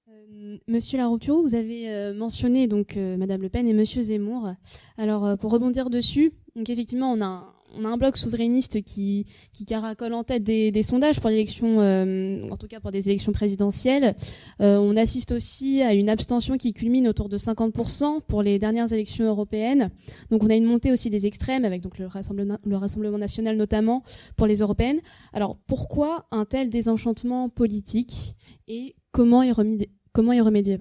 Euh, 0.09 0.57
Monsieur 0.67 0.97
Larouturou, 0.97 1.41
vous 1.41 1.55
avez 1.55 1.89
euh, 1.89 2.13
mentionné 2.13 2.67
donc 2.67 2.97
euh, 2.97 3.17
Madame 3.17 3.41
Le 3.41 3.49
Pen 3.49 3.67
et 3.67 3.73
Monsieur 3.73 4.01
Zemmour. 4.01 4.53
Alors 4.97 5.37
pour 5.37 5.51
rebondir 5.51 5.89
dessus, 5.89 6.33
donc 6.55 6.69
effectivement 6.69 7.11
on 7.11 7.21
a 7.21 7.52
on 7.73 7.85
a 7.85 7.89
un 7.89 7.97
bloc 7.97 8.17
souverainiste 8.17 8.81
qui, 8.83 9.25
qui 9.51 9.65
caracole 9.65 10.13
en 10.13 10.23
tête 10.23 10.43
des, 10.43 10.81
sondages 10.83 11.19
pour 11.19 11.29
l'élection, 11.29 11.79
en 11.79 12.57
tout 12.57 12.67
cas 12.67 12.79
pour 12.79 12.91
des 12.91 13.09
élections 13.09 13.31
présidentielles. 13.31 14.15
on 14.59 14.95
assiste 14.97 15.31
aussi 15.31 15.81
à 15.81 15.93
une 15.93 16.09
abstention 16.09 16.57
qui 16.57 16.73
culmine 16.73 17.07
autour 17.07 17.29
de 17.29 17.37
50% 17.37 18.21
pour 18.27 18.43
les 18.43 18.59
dernières 18.59 18.91
élections 18.91 19.25
européennes. 19.25 19.89
Donc 20.29 20.43
on 20.43 20.49
a 20.49 20.55
une 20.55 20.65
montée 20.65 20.91
aussi 20.91 21.09
des 21.09 21.25
extrêmes 21.25 21.65
avec 21.65 21.81
donc 21.81 21.97
le 21.97 22.07
Rassemblement, 22.07 22.57
le 22.65 22.77
Rassemblement 22.77 23.17
national 23.17 23.57
notamment 23.57 24.03
pour 24.35 24.47
les 24.47 24.57
européennes. 24.59 24.99
Alors 25.33 25.57
pourquoi 25.67 26.25
un 26.31 26.45
tel 26.45 26.69
désenchantement 26.69 27.49
politique 27.49 28.35
et 28.67 28.95
comment 29.11 29.43
y 29.43 29.51
remédier 29.51 29.89
Comment 30.13 30.33
y 30.33 30.41
remédier 30.41 30.77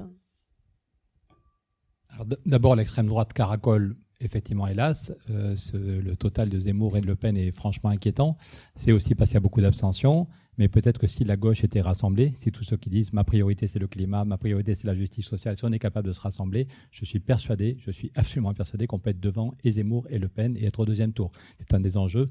D'abord, 2.45 2.77
l'extrême 2.77 3.07
droite 3.07 3.33
caracole, 3.33 3.95
effectivement, 4.23 4.67
hélas. 4.67 5.15
Euh, 5.31 5.55
le 5.75 6.17
total 6.17 6.49
de 6.49 6.59
Zemmour 6.59 6.97
et 6.97 7.01
de 7.01 7.07
Le 7.07 7.17
Pen 7.17 7.37
est 7.37 7.53
franchement 7.53 7.91
inquiétant. 7.91 8.37
C'est 8.75 8.93
aussi 8.93 9.15
y 9.15 9.37
a 9.37 9.41
beaucoup 9.41 9.61
d'abstention. 9.61 10.29
Mais 10.59 10.69
peut-être 10.69 10.99
que 10.99 11.07
si 11.07 11.25
la 11.25 11.37
gauche 11.37 11.65
était 11.65 11.81
rassemblée, 11.81 12.33
si 12.37 12.53
tous 12.53 12.63
ceux 12.63 12.77
qui 12.77 12.91
disent 12.91 13.13
ma 13.15 13.25
priorité 13.25 13.67
c'est 13.67 13.79
le 13.79 13.87
climat, 13.87 14.27
ma 14.27 14.37
priorité 14.37 14.75
c'est 14.75 14.87
la 14.87 14.95
justice 14.95 15.25
sociale, 15.25 15.57
si 15.57 15.65
on 15.65 15.73
est 15.73 15.79
capable 15.79 16.07
de 16.07 16.13
se 16.13 16.21
rassembler, 16.21 16.69
je 16.91 17.07
suis 17.07 17.21
persuadé, 17.21 17.77
je 17.79 17.91
suis 17.91 18.11
absolument 18.17 18.53
persuadé 18.53 18.87
qu'on 18.87 18.99
peut 18.99 19.11
être 19.11 19.21
devant 19.21 19.55
Zemmour 19.65 20.07
et 20.11 20.19
Le 20.19 20.29
Pen 20.29 20.57
et 20.59 20.67
être 20.67 20.81
au 20.81 20.85
deuxième 20.85 21.15
tour. 21.15 21.33
C'est 21.59 21.73
un 21.73 21.81
des 21.81 21.97
enjeux 21.97 22.29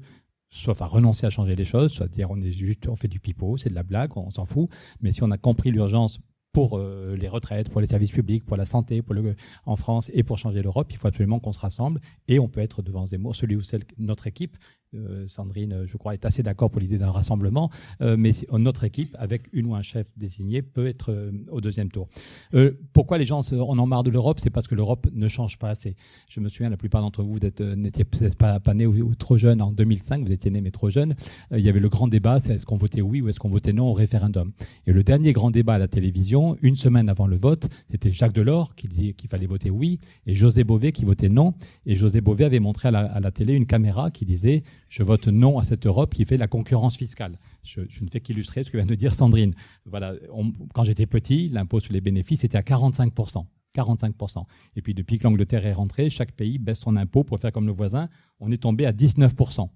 soit 0.50 0.80
à 0.82 0.86
renoncer 0.86 1.26
à 1.26 1.30
changer 1.30 1.56
les 1.56 1.64
choses, 1.64 1.92
soit 1.92 2.06
à 2.06 2.08
dire 2.08 2.30
on 2.30 2.40
est 2.40 2.52
juste, 2.52 2.86
on 2.86 2.94
fait 2.94 3.08
du 3.08 3.18
pipeau, 3.18 3.56
c'est 3.56 3.70
de 3.70 3.74
la 3.74 3.82
blague, 3.82 4.16
on 4.16 4.30
s'en 4.30 4.44
fout. 4.44 4.68
Mais 5.00 5.10
si 5.12 5.22
on 5.22 5.30
a 5.30 5.38
compris 5.38 5.70
l'urgence 5.70 6.20
pour 6.52 6.78
euh, 6.78 7.16
les 7.18 7.28
retraites, 7.28 7.70
pour 7.70 7.80
les 7.80 7.86
services 7.86 8.10
publics, 8.10 8.44
pour 8.44 8.56
la 8.56 8.64
santé, 8.64 9.02
pour 9.02 9.14
le, 9.14 9.34
en 9.64 9.76
France 9.76 10.10
et 10.12 10.22
pour 10.22 10.38
changer 10.38 10.62
l'Europe, 10.62 10.88
il 10.90 10.96
faut 10.96 11.08
absolument 11.08 11.40
qu'on 11.40 11.52
se 11.52 11.60
rassemble 11.60 12.00
et 12.28 12.38
on 12.38 12.48
peut 12.48 12.60
être 12.60 12.82
devant 12.82 13.06
Zemmour, 13.06 13.34
celui 13.34 13.56
ou 13.56 13.62
celle, 13.62 13.84
notre 13.98 14.26
équipe, 14.26 14.56
euh, 14.94 15.26
Sandrine, 15.26 15.84
je 15.86 15.96
crois, 15.96 16.14
est 16.14 16.24
assez 16.24 16.42
d'accord 16.42 16.70
pour 16.70 16.80
l'idée 16.80 16.98
d'un 16.98 17.10
rassemblement, 17.10 17.70
euh, 18.00 18.16
mais 18.18 18.32
notre 18.52 18.84
équipe, 18.84 19.16
avec 19.18 19.48
une 19.52 19.66
ou 19.66 19.74
un 19.74 19.82
chef 19.82 20.12
désigné, 20.16 20.62
peut 20.62 20.86
être 20.86 21.12
euh, 21.12 21.32
au 21.50 21.60
deuxième 21.60 21.90
tour. 21.90 22.08
pourquoi 22.92 23.18
les 23.18 23.24
gens 23.24 23.40
on 23.52 23.78
en 23.78 23.86
marre 23.86 24.02
de 24.02 24.10
l'Europe? 24.10 24.38
C'est 24.40 24.50
parce 24.50 24.66
que 24.66 24.74
l'Europe 24.74 25.06
ne 25.12 25.28
change 25.28 25.58
pas 25.58 25.70
assez. 25.70 25.96
Je 26.28 26.40
me 26.40 26.48
souviens, 26.48 26.68
la 26.68 26.76
plupart 26.76 27.00
d'entre 27.00 27.22
vous, 27.22 27.38
n'étiez 27.76 28.04
peut-être 28.04 28.36
pas, 28.36 28.60
pas 28.60 28.74
nés 28.74 28.86
ou, 28.86 29.14
trop 29.14 29.38
jeunes 29.38 29.62
en 29.62 29.72
2005, 29.72 30.24
vous 30.24 30.32
étiez 30.32 30.50
nés 30.50 30.60
mais 30.60 30.70
trop 30.70 30.90
jeunes. 30.90 31.14
il 31.50 31.60
y 31.60 31.68
avait 31.68 31.80
le 31.80 31.88
grand 31.88 32.08
débat, 32.08 32.40
c'est 32.40 32.54
est-ce 32.54 32.66
qu'on 32.66 32.76
votait 32.76 33.00
oui 33.00 33.20
ou 33.20 33.28
est-ce 33.28 33.40
qu'on 33.40 33.48
votait 33.48 33.72
non 33.72 33.88
au 33.88 33.92
référendum? 33.92 34.52
Et 34.86 34.92
le 34.92 35.02
dernier 35.02 35.32
grand 35.32 35.50
débat 35.50 35.74
à 35.74 35.78
la 35.78 35.88
télévision, 35.88 36.56
une 36.60 36.76
semaine 36.76 37.08
avant 37.08 37.26
le 37.26 37.36
vote, 37.36 37.68
c'était 37.90 38.12
Jacques 38.12 38.34
Delors 38.34 38.74
qui 38.74 38.88
disait 38.88 39.12
qu'il 39.14 39.28
fallait 39.30 39.46
voter 39.46 39.70
oui 39.70 39.98
et 40.26 40.34
José 40.34 40.64
Bové 40.64 40.92
qui 40.92 41.04
votait 41.04 41.28
non. 41.28 41.54
Et 41.86 41.96
José 41.96 42.20
Bové 42.20 42.44
avait 42.44 42.60
montré 42.60 42.88
à 42.88 43.20
la 43.20 43.30
télé 43.30 43.54
une 43.54 43.66
caméra 43.66 44.10
qui 44.10 44.24
disait 44.24 44.62
je 44.92 45.02
vote 45.02 45.26
non 45.28 45.58
à 45.58 45.64
cette 45.64 45.86
Europe 45.86 46.12
qui 46.12 46.26
fait 46.26 46.36
la 46.36 46.48
concurrence 46.48 46.98
fiscale. 46.98 47.38
Je, 47.62 47.80
ne 47.80 48.10
fais 48.10 48.20
qu'illustrer 48.20 48.62
ce 48.62 48.70
que 48.70 48.76
vient 48.76 48.84
de 48.84 48.94
dire 48.94 49.14
Sandrine. 49.14 49.54
Voilà, 49.86 50.12
quand 50.74 50.84
j'étais 50.84 51.06
petit, 51.06 51.48
l'impôt 51.48 51.80
sur 51.80 51.94
les 51.94 52.02
bénéfices 52.02 52.44
était 52.44 52.58
à 52.58 52.60
45%. 52.60 53.46
45%. 53.74 54.44
Et 54.76 54.82
puis 54.82 54.92
depuis 54.92 55.18
que 55.18 55.24
l'Angleterre 55.24 55.64
est 55.64 55.72
rentrée, 55.72 56.10
chaque 56.10 56.32
pays 56.32 56.58
baisse 56.58 56.80
son 56.80 56.96
impôt 56.96 57.24
pour 57.24 57.40
faire 57.40 57.52
comme 57.52 57.64
le 57.66 57.72
voisin. 57.72 58.10
On 58.38 58.52
est 58.52 58.58
tombé 58.58 58.84
à 58.84 58.92
19% 58.92 59.70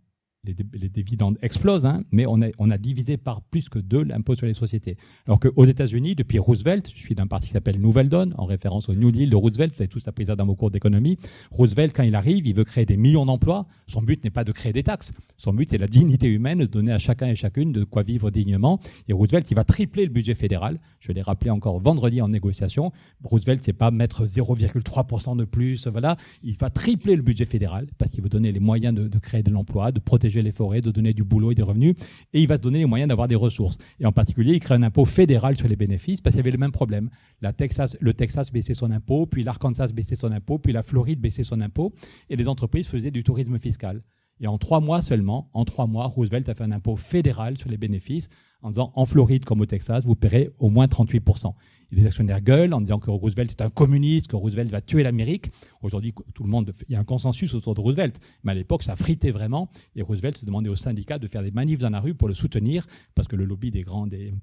les, 0.46 0.88
dividendes 0.88 1.38
explosent, 1.42 1.86
hein, 1.86 2.02
mais 2.10 2.26
on 2.26 2.40
a, 2.40 2.78
divisé 2.78 3.16
par 3.16 3.42
plus 3.42 3.68
que 3.68 3.78
deux 3.78 4.02
l'impôt 4.02 4.34
sur 4.34 4.46
les 4.46 4.54
sociétés. 4.54 4.96
Alors 5.26 5.40
qu'aux 5.40 5.64
États-Unis, 5.64 6.14
depuis 6.14 6.38
Roosevelt, 6.38 6.90
je 6.94 7.00
suis 7.00 7.14
d'un 7.14 7.26
parti 7.26 7.48
qui 7.48 7.52
s'appelle 7.52 7.80
Nouvelle 7.80 8.08
Donne, 8.08 8.34
en 8.36 8.44
référence 8.44 8.88
au 8.88 8.94
New 8.94 9.10
Deal 9.10 9.30
de 9.30 9.36
Roosevelt, 9.36 9.74
vous 9.74 9.82
avez 9.82 9.88
tous 9.88 10.06
appris 10.08 10.26
ça 10.26 10.36
dans 10.36 10.46
vos 10.46 10.54
cours 10.54 10.70
d'économie. 10.70 11.18
Roosevelt, 11.50 11.94
quand 11.94 12.02
il 12.02 12.14
arrive, 12.14 12.46
il 12.46 12.54
veut 12.54 12.64
créer 12.64 12.86
des 12.86 12.96
millions 12.96 13.26
d'emplois. 13.26 13.66
Son 13.86 14.02
but 14.02 14.22
n'est 14.24 14.30
pas 14.30 14.44
de 14.44 14.52
créer 14.52 14.72
des 14.72 14.82
taxes. 14.82 15.12
Son 15.36 15.52
but, 15.52 15.70
c'est 15.70 15.78
la 15.78 15.88
dignité 15.88 16.28
humaine, 16.28 16.60
de 16.60 16.66
donner 16.66 16.92
à 16.92 16.98
chacun 16.98 17.28
et 17.28 17.36
chacune 17.36 17.72
de 17.72 17.84
quoi 17.84 18.02
vivre 18.02 18.30
dignement. 18.30 18.80
Et 19.08 19.12
Roosevelt, 19.12 19.50
il 19.50 19.54
va 19.54 19.64
tripler 19.64 20.04
le 20.04 20.10
budget 20.10 20.34
fédéral. 20.34 20.78
Je 21.00 21.12
l'ai 21.12 21.22
rappelé 21.22 21.50
encore 21.50 21.80
vendredi 21.80 22.20
en 22.20 22.28
négociation. 22.28 22.92
Roosevelt, 23.24 23.62
c'est 23.64 23.72
pas 23.72 23.90
mettre 23.90 24.24
0,3% 24.24 25.36
de 25.36 25.44
plus, 25.44 25.86
voilà. 25.86 26.16
Il 26.42 26.56
va 26.58 26.70
tripler 26.70 27.16
le 27.16 27.22
budget 27.22 27.46
fédéral 27.46 27.86
parce 27.98 28.10
qu'il 28.10 28.22
veut 28.22 28.28
donner 28.28 28.52
les 28.52 28.60
moyens 28.60 28.94
de 28.94 29.18
créer 29.18 29.42
de 29.42 29.50
l'emploi, 29.50 29.92
de 29.92 30.00
protéger 30.00 30.35
les 30.40 30.52
forêts, 30.52 30.80
de 30.80 30.90
donner 30.90 31.12
du 31.12 31.24
boulot 31.24 31.52
et 31.52 31.54
des 31.54 31.62
revenus, 31.62 31.94
et 32.32 32.40
il 32.40 32.48
va 32.48 32.56
se 32.56 32.62
donner 32.62 32.78
les 32.78 32.86
moyens 32.86 33.08
d'avoir 33.08 33.28
des 33.28 33.34
ressources. 33.34 33.78
Et 34.00 34.06
en 34.06 34.12
particulier, 34.12 34.54
il 34.54 34.60
crée 34.60 34.74
un 34.74 34.82
impôt 34.82 35.04
fédéral 35.04 35.56
sur 35.56 35.68
les 35.68 35.76
bénéfices, 35.76 36.20
parce 36.20 36.34
qu'il 36.34 36.40
y 36.40 36.44
avait 36.44 36.52
le 36.52 36.58
même 36.58 36.72
problème. 36.72 37.10
La 37.40 37.52
Texas, 37.52 37.96
le 38.00 38.14
Texas 38.14 38.52
baissait 38.52 38.74
son 38.74 38.90
impôt, 38.90 39.26
puis 39.26 39.42
l'Arkansas 39.42 39.88
baissait 39.88 40.16
son 40.16 40.32
impôt, 40.32 40.58
puis 40.58 40.72
la 40.72 40.82
Floride 40.82 41.20
baissait 41.20 41.44
son 41.44 41.60
impôt, 41.60 41.92
et 42.30 42.36
les 42.36 42.48
entreprises 42.48 42.86
faisaient 42.86 43.10
du 43.10 43.22
tourisme 43.22 43.58
fiscal. 43.58 44.00
Et 44.40 44.46
en 44.46 44.58
trois 44.58 44.80
mois 44.80 45.02
seulement, 45.02 45.50
en 45.54 45.64
trois 45.64 45.86
mois, 45.86 46.06
Roosevelt 46.06 46.48
a 46.48 46.54
fait 46.54 46.64
un 46.64 46.72
impôt 46.72 46.96
fédéral 46.96 47.56
sur 47.56 47.70
les 47.70 47.78
bénéfices 47.78 48.28
en 48.62 48.70
disant 48.70 48.92
en 48.94 49.06
Floride 49.06 49.44
comme 49.44 49.60
au 49.60 49.66
Texas, 49.66 50.04
vous 50.04 50.14
paierez 50.14 50.50
au 50.58 50.70
moins 50.70 50.86
38%. 50.86 51.54
Les 51.90 52.06
actionnaires 52.06 52.40
gueulent 52.40 52.74
en 52.74 52.80
disant 52.80 52.98
que 52.98 53.10
Roosevelt 53.10 53.50
est 53.50 53.62
un 53.62 53.70
communiste, 53.70 54.28
que 54.28 54.36
Roosevelt 54.36 54.70
va 54.70 54.80
tuer 54.80 55.02
l'Amérique. 55.02 55.50
Aujourd'hui, 55.82 56.12
tout 56.34 56.42
le 56.42 56.48
monde, 56.48 56.72
il 56.88 56.92
y 56.92 56.96
a 56.96 57.00
un 57.00 57.04
consensus 57.04 57.54
autour 57.54 57.74
de 57.74 57.80
Roosevelt. 57.80 58.18
Mais 58.44 58.52
à 58.52 58.54
l'époque, 58.54 58.82
ça 58.82 58.96
fritait 58.96 59.30
vraiment. 59.30 59.68
Et 59.94 60.02
Roosevelt 60.02 60.36
se 60.36 60.44
demandait 60.44 60.68
aux 60.68 60.76
syndicats 60.76 61.18
de 61.18 61.28
faire 61.28 61.42
des 61.42 61.52
manifs 61.52 61.78
dans 61.78 61.90
la 61.90 62.00
rue 62.00 62.14
pour 62.14 62.28
le 62.28 62.34
soutenir, 62.34 62.86
parce 63.14 63.28
que 63.28 63.36
le 63.36 63.44
lobby 63.44 63.70
des 63.70 63.82
grands, 63.82 64.06
des, 64.06 64.34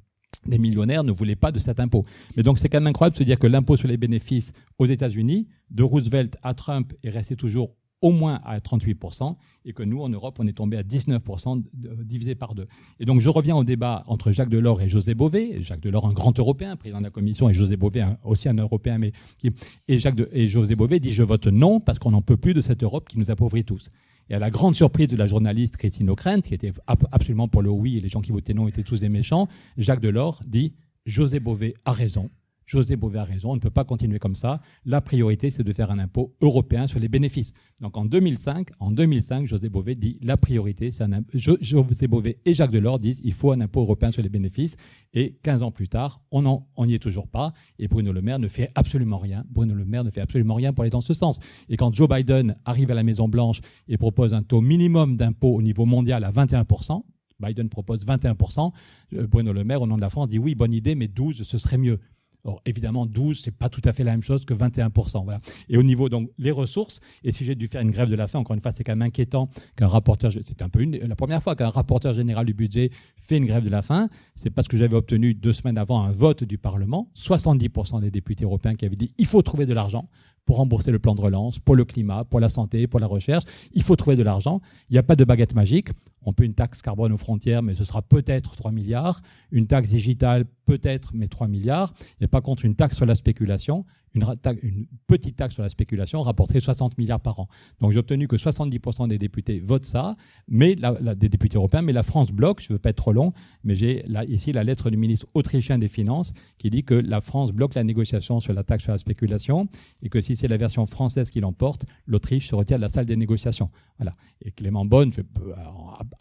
des 0.46 0.58
millionnaires 0.58 1.04
ne 1.04 1.12
voulait 1.12 1.36
pas 1.36 1.52
de 1.52 1.60
cet 1.60 1.80
impôt. 1.80 2.04
Mais 2.38 2.44
donc 2.44 2.60
c'est 2.60 2.70
quand 2.70 2.80
même 2.80 2.88
incroyable 2.88 3.14
de 3.16 3.20
se 3.20 3.24
dire 3.24 3.40
que 3.40 3.48
l'impôt 3.48 3.78
sur 3.78 3.88
les 3.88 3.98
bénéfices 3.98 4.54
aux 4.78 4.86
États-Unis, 4.86 5.48
de 5.70 5.84
Roosevelt 5.84 6.38
à 6.44 6.54
Trump, 6.54 6.94
est 7.04 7.10
resté 7.10 7.36
toujours 7.36 7.76
au 8.04 8.12
moins 8.12 8.42
à 8.44 8.60
38%, 8.60 9.36
et 9.66 9.72
que 9.72 9.82
nous, 9.82 10.02
en 10.02 10.10
Europe, 10.10 10.36
on 10.40 10.46
est 10.46 10.54
tombé 10.54 10.76
à 10.76 10.84
19% 10.84 11.64
divisé 12.04 12.36
par 12.36 12.54
deux. 12.54 12.68
Et 13.00 13.06
donc, 13.06 13.22
je 13.22 13.30
reviens 13.30 13.56
au 13.56 13.64
débat 13.64 14.04
entre 14.08 14.34
Jacques 14.34 14.50
Delors 14.50 14.82
et 14.82 14.90
José 14.90 15.16
Bové. 15.16 15.62
Jacques 15.62 15.80
Delors, 15.80 16.06
un 16.06 16.12
grand 16.12 16.38
Européen, 16.38 16.76
président 16.76 17.00
de 17.00 17.06
la 17.06 17.10
Commission, 17.10 17.50
et 17.50 17.54
José 17.54 17.78
Bové, 17.78 18.06
aussi 18.24 18.50
un 18.50 18.56
Européen, 18.56 18.98
mais 18.98 19.14
qui, 19.40 19.52
et, 19.88 20.00
Jacques 20.00 20.20
et 20.34 20.50
José 20.50 20.76
Bové 20.76 21.00
dit 21.00 21.14
Je 21.14 21.24
vote 21.24 21.48
non 21.48 21.80
parce 21.80 21.98
qu'on 21.98 22.12
n'en 22.12 22.22
peut 22.22 22.36
plus 22.36 22.54
de 22.54 22.60
cette 22.60 22.84
Europe 22.84 23.08
qui 23.08 23.18
nous 23.18 23.32
appauvrit 23.32 23.64
tous. 23.64 23.90
Et 24.30 24.34
à 24.34 24.40
la 24.40 24.50
grande 24.50 24.76
surprise 24.76 25.08
de 25.08 25.16
la 25.16 25.28
journaliste 25.28 25.78
Christine 25.78 26.10
O'Krent, 26.10 26.42
qui 26.42 26.54
était 26.54 26.74
absolument 26.88 27.48
pour 27.48 27.62
le 27.62 27.70
oui, 27.70 27.98
et 27.98 28.02
les 28.02 28.10
gens 28.10 28.22
qui 28.22 28.34
votaient 28.34 28.54
non 28.54 28.68
étaient 28.68 28.84
tous 28.84 29.00
des 29.00 29.10
méchants, 29.10 29.48
Jacques 29.78 30.02
Delors 30.02 30.42
dit 30.46 30.74
José 31.06 31.40
Bové 31.40 31.74
a 31.86 31.94
raison. 31.94 32.30
José 32.66 32.96
Bové 32.96 33.20
a 33.20 33.24
raison, 33.24 33.52
on 33.52 33.56
ne 33.56 33.60
peut 33.60 33.70
pas 33.70 33.84
continuer 33.84 34.20
comme 34.20 34.36
ça. 34.36 34.62
La 34.86 35.02
priorité, 35.02 35.50
c'est 35.50 35.64
de 35.64 35.74
faire 35.74 35.92
un 35.92 36.00
impôt 36.00 36.34
européen 36.42 36.88
sur 36.88 37.00
les 37.00 37.08
bénéfices. 37.08 37.54
Donc 37.82 37.98
en 37.98 38.06
2005, 38.06 38.70
en 38.80 38.92
2005 38.92 39.48
José 39.48 39.70
Bové 39.70 39.96
dit 39.96 40.18
la 40.22 40.38
priorité. 40.38 40.90
José 41.34 42.08
Bové 42.08 42.40
et 42.46 42.54
Jacques 42.54 42.72
Delors 42.72 43.00
disent 43.00 43.22
il 43.24 43.34
faut 43.34 43.52
un 43.52 43.62
impôt 43.62 43.82
européen 43.82 44.12
sur 44.12 44.22
les 44.22 44.30
bénéfices. 44.30 44.76
Et 45.14 45.38
15 45.44 45.64
ans 45.64 45.72
plus 45.72 45.88
tard, 45.88 46.22
on 46.32 46.86
n'y 46.86 46.94
est 46.94 47.00
toujours 47.00 47.28
pas. 47.28 47.54
Et 47.80 47.88
Bruno 47.88 48.12
Le 48.12 48.22
Maire 48.22 48.40
ne 48.40 48.48
fait 48.48 48.72
absolument 48.76 49.18
rien. 49.18 49.44
Bruno 49.50 49.74
Le 49.76 49.86
Maire 49.86 50.04
ne 50.04 50.10
fait 50.10 50.22
absolument 50.22 50.56
rien 50.56 50.74
pour 50.74 50.84
aller 50.84 50.90
dans 50.90 51.02
ce 51.02 51.14
sens. 51.14 51.40
Et 51.70 51.78
quand 51.78 51.94
Joe 51.94 52.10
Biden 52.10 52.56
arrive 52.66 52.92
à 52.92 52.96
la 52.96 53.04
Maison-Blanche 53.04 53.62
et 53.88 53.98
propose 53.98 54.34
un 54.34 54.44
taux 54.44 54.62
minimum 54.62 55.18
d'impôt 55.18 55.56
au 55.56 55.62
niveau 55.62 55.86
mondial 55.86 56.24
à 56.24 56.32
21%, 56.32 57.04
Biden 57.40 57.70
propose 57.70 58.06
21%, 58.06 58.72
euh, 59.14 59.28
Bruno 59.28 59.54
Le 59.54 59.64
Maire, 59.64 59.82
au 59.82 59.88
nom 59.88 59.96
de 59.96 60.02
la 60.02 60.10
France, 60.10 60.30
dit 60.30 60.40
oui, 60.40 60.56
bonne 60.56 60.74
idée, 60.74 60.96
mais 60.96 61.08
12, 61.08 61.44
ce 61.44 61.58
serait 61.58 61.78
mieux. 61.78 62.00
Alors, 62.46 62.62
évidemment, 62.66 63.06
12, 63.06 63.40
c'est 63.42 63.56
pas 63.56 63.70
tout 63.70 63.82
à 63.86 63.94
fait 63.94 64.04
la 64.04 64.12
même 64.12 64.24
chose 64.24 64.44
que 64.44 64.54
21%. 64.54 65.24
Voilà. 65.24 65.40
Et 65.70 65.78
au 65.78 65.84
niveau, 65.84 66.10
donc, 66.10 66.30
les 66.38 66.52
ressources, 66.52 67.00
et 67.24 67.32
si 67.32 67.46
j'ai 67.46 67.56
dû 67.56 67.68
faire 67.68 67.82
une 67.82 67.92
grève 67.92 68.10
de 68.10 68.16
la 68.16 68.28
faim, 68.28 68.40
encore 68.40 68.54
une 68.54 68.62
fois, 68.62 68.74
c'est 68.74 68.84
quand 68.84 68.92
même 68.92 69.02
inquiétant 69.02 69.50
qu'un 69.78 69.88
rapporteur, 69.88 70.32
c'est 70.42 70.62
un 70.62 70.70
peu 70.70 70.84
la 70.84 71.16
première 71.16 71.42
fois 71.42 71.56
qu'un 71.56 71.70
rapporteur 71.70 72.14
général 72.14 72.46
du 72.46 72.54
budget 72.54 72.90
fait 73.16 73.38
une 73.38 73.46
grève 73.46 73.64
de 73.64 73.70
la 73.70 73.82
faim, 73.82 74.10
c'est 74.36 74.50
parce 74.50 74.68
que 74.68 74.76
j'avais 74.76 74.96
obtenu 74.96 75.34
deux 75.34 75.54
semaines 75.54 75.78
avant 75.78 76.02
un 76.02 76.12
vote 76.12 76.44
du 76.44 76.58
Parlement, 76.58 77.10
70% 77.16 78.02
des 78.02 78.12
députés 78.12 78.44
européens 78.44 78.76
qui 78.76 78.86
avaient 78.86 78.98
dit 78.98 79.14
il 79.18 79.26
faut 79.26 79.42
trouver 79.42 79.66
de 79.66 79.74
l'argent 79.74 80.10
pour 80.46 80.58
rembourser 80.58 80.92
le 80.92 81.00
plan 81.00 81.16
de 81.16 81.22
relance, 81.22 81.60
pour 81.60 81.76
le 81.76 81.86
climat, 81.86 82.26
pour 82.26 82.40
la 82.40 82.50
santé, 82.50 82.88
pour 82.88 83.00
la 83.00 83.08
recherche. 83.08 83.46
Il 83.74 83.84
faut 83.84 83.96
trouver 83.96 84.16
de 84.16 84.24
l'argent. 84.24 84.60
Il 84.90 84.94
n'y 84.94 85.00
a 85.00 85.04
pas 85.04 85.16
de 85.16 85.24
baguette 85.24 85.56
magique. 85.56 85.90
On 86.26 86.34
peut 86.34 86.44
une 86.44 86.54
taxe 86.54 86.82
carbone 86.82 87.12
aux 87.12 87.18
frontières, 87.18 87.64
mais 87.64 87.76
ce 87.76 87.86
sera 87.86 88.02
peut-être 88.02 88.56
3 88.56 88.72
milliards. 88.72 89.22
Une 89.52 89.68
taxe 89.68 89.90
digitale, 89.90 90.46
peut-être, 90.66 91.12
mais 91.14 91.28
3 91.28 91.48
milliards. 91.48 91.94
Et 92.22 92.28
pas 92.28 92.42
contre 92.42 92.66
une 92.66 92.76
taxe 92.76 92.98
sur 92.98 93.06
la 93.06 93.16
spéculation 93.16 93.86
une, 94.16 94.86
petite 95.08 95.36
taxe 95.36 95.56
sur 95.56 95.64
la 95.64 95.70
spéculation 95.70 96.22
rapporterait 96.22 96.60
60 96.60 96.98
milliards 96.98 97.20
par 97.20 97.40
an. 97.40 97.48
Donc 97.82 97.92
j'ai 97.92 98.00
obtenu 98.00 98.28
que 98.28 98.36
70% 98.36 99.08
des 99.08 99.18
députés 99.18 99.60
votent 99.60 99.86
ça, 99.86 100.16
mais 100.48 100.76
des 100.76 101.30
députés 101.30 101.58
européens, 101.58 101.82
mais 101.82 101.94
la 101.94 102.04
France 102.04 102.32
bloque, 102.32 102.62
je 102.62 102.72
ne 102.72 102.76
veux 102.76 102.80
pas 102.80 102.90
être 102.90 102.98
trop 102.98 103.14
long, 103.14 103.34
mais 103.64 103.76
j'ai 103.76 104.06
ici 104.28 104.52
la 104.52 104.64
lettre 104.64 104.90
du 104.90 104.98
ministre 104.98 105.28
autrichien 105.34 105.78
des 105.78 105.88
Finances 105.88 106.34
qui 106.58 106.70
dit 106.70 106.84
que 106.84 106.94
la 106.94 107.22
France 107.22 107.52
bloque 107.52 107.76
la 107.76 107.84
négociation 107.84 108.40
sur 108.40 108.54
la 108.54 108.64
taxe 108.64 108.84
sur 108.84 108.92
la 108.92 108.98
spéculation 108.98 109.68
et 110.02 110.10
que 110.10 110.22
si 110.22 110.36
c'est 110.36 110.48
la 110.48 110.58
version 110.58 110.86
française 110.86 111.30
qui 111.30 111.40
l'emporte, 111.40 111.86
l'Autriche 112.06 112.50
se 112.50 112.56
retire 112.56 112.78
de 112.78 112.82
la 112.82 112.90
salle 112.90 113.06
des 113.06 113.16
négociations. 113.16 113.70
Voilà. 113.98 114.12
Et 114.42 114.52
Clément 114.52 114.86
Bonne 114.86 115.12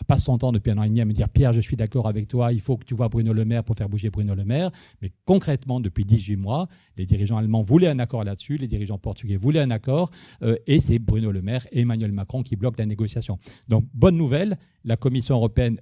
passe 0.07 0.25
son 0.25 0.39
temps 0.39 0.53
depuis 0.53 0.71
un 0.71 0.79
an 0.79 0.83
et 0.83 0.89
demi 0.89 1.01
à 1.01 1.05
me 1.05 1.13
dire 1.13 1.29
Pierre, 1.29 1.53
je 1.53 1.61
suis 1.61 1.77
d'accord 1.77 2.09
avec 2.09 2.29
toi, 2.29 2.53
il 2.53 2.61
faut 2.61 2.77
que 2.77 2.85
tu 2.85 2.95
vois 2.95 3.09
Bruno 3.09 3.33
Le 3.33 3.45
Maire 3.45 3.65
pour 3.65 3.77
faire 3.77 3.89
bouger 3.89 4.11
Bruno 4.11 4.35
Le 4.35 4.45
Maire. 4.45 4.71
Mais 5.01 5.13
concrètement, 5.25 5.81
depuis 5.81 6.05
18 6.05 6.37
mois, 6.37 6.69
les 6.97 7.07
dirigeants 7.07 7.37
allemands 7.37 7.63
voulaient 7.63 7.82
un 7.89 7.99
accord 7.99 8.25
là-dessus, 8.25 8.57
les 8.57 8.67
dirigeants 8.67 8.99
portugais 8.99 9.37
voulaient 9.37 9.61
un 9.61 9.71
accord, 9.71 10.11
euh, 10.43 10.57
et 10.67 10.81
c'est 10.81 10.99
Bruno 10.99 11.33
Le 11.33 11.43
Maire 11.43 11.67
et 11.73 11.81
Emmanuel 11.81 12.13
Macron 12.13 12.43
qui 12.43 12.57
bloquent 12.57 12.79
la 12.79 12.87
négociation. 12.87 13.39
Donc, 13.69 13.85
bonne 13.95 14.17
nouvelle, 14.17 14.59
la 14.85 14.97
Commission 14.97 15.37
européenne 15.37 15.79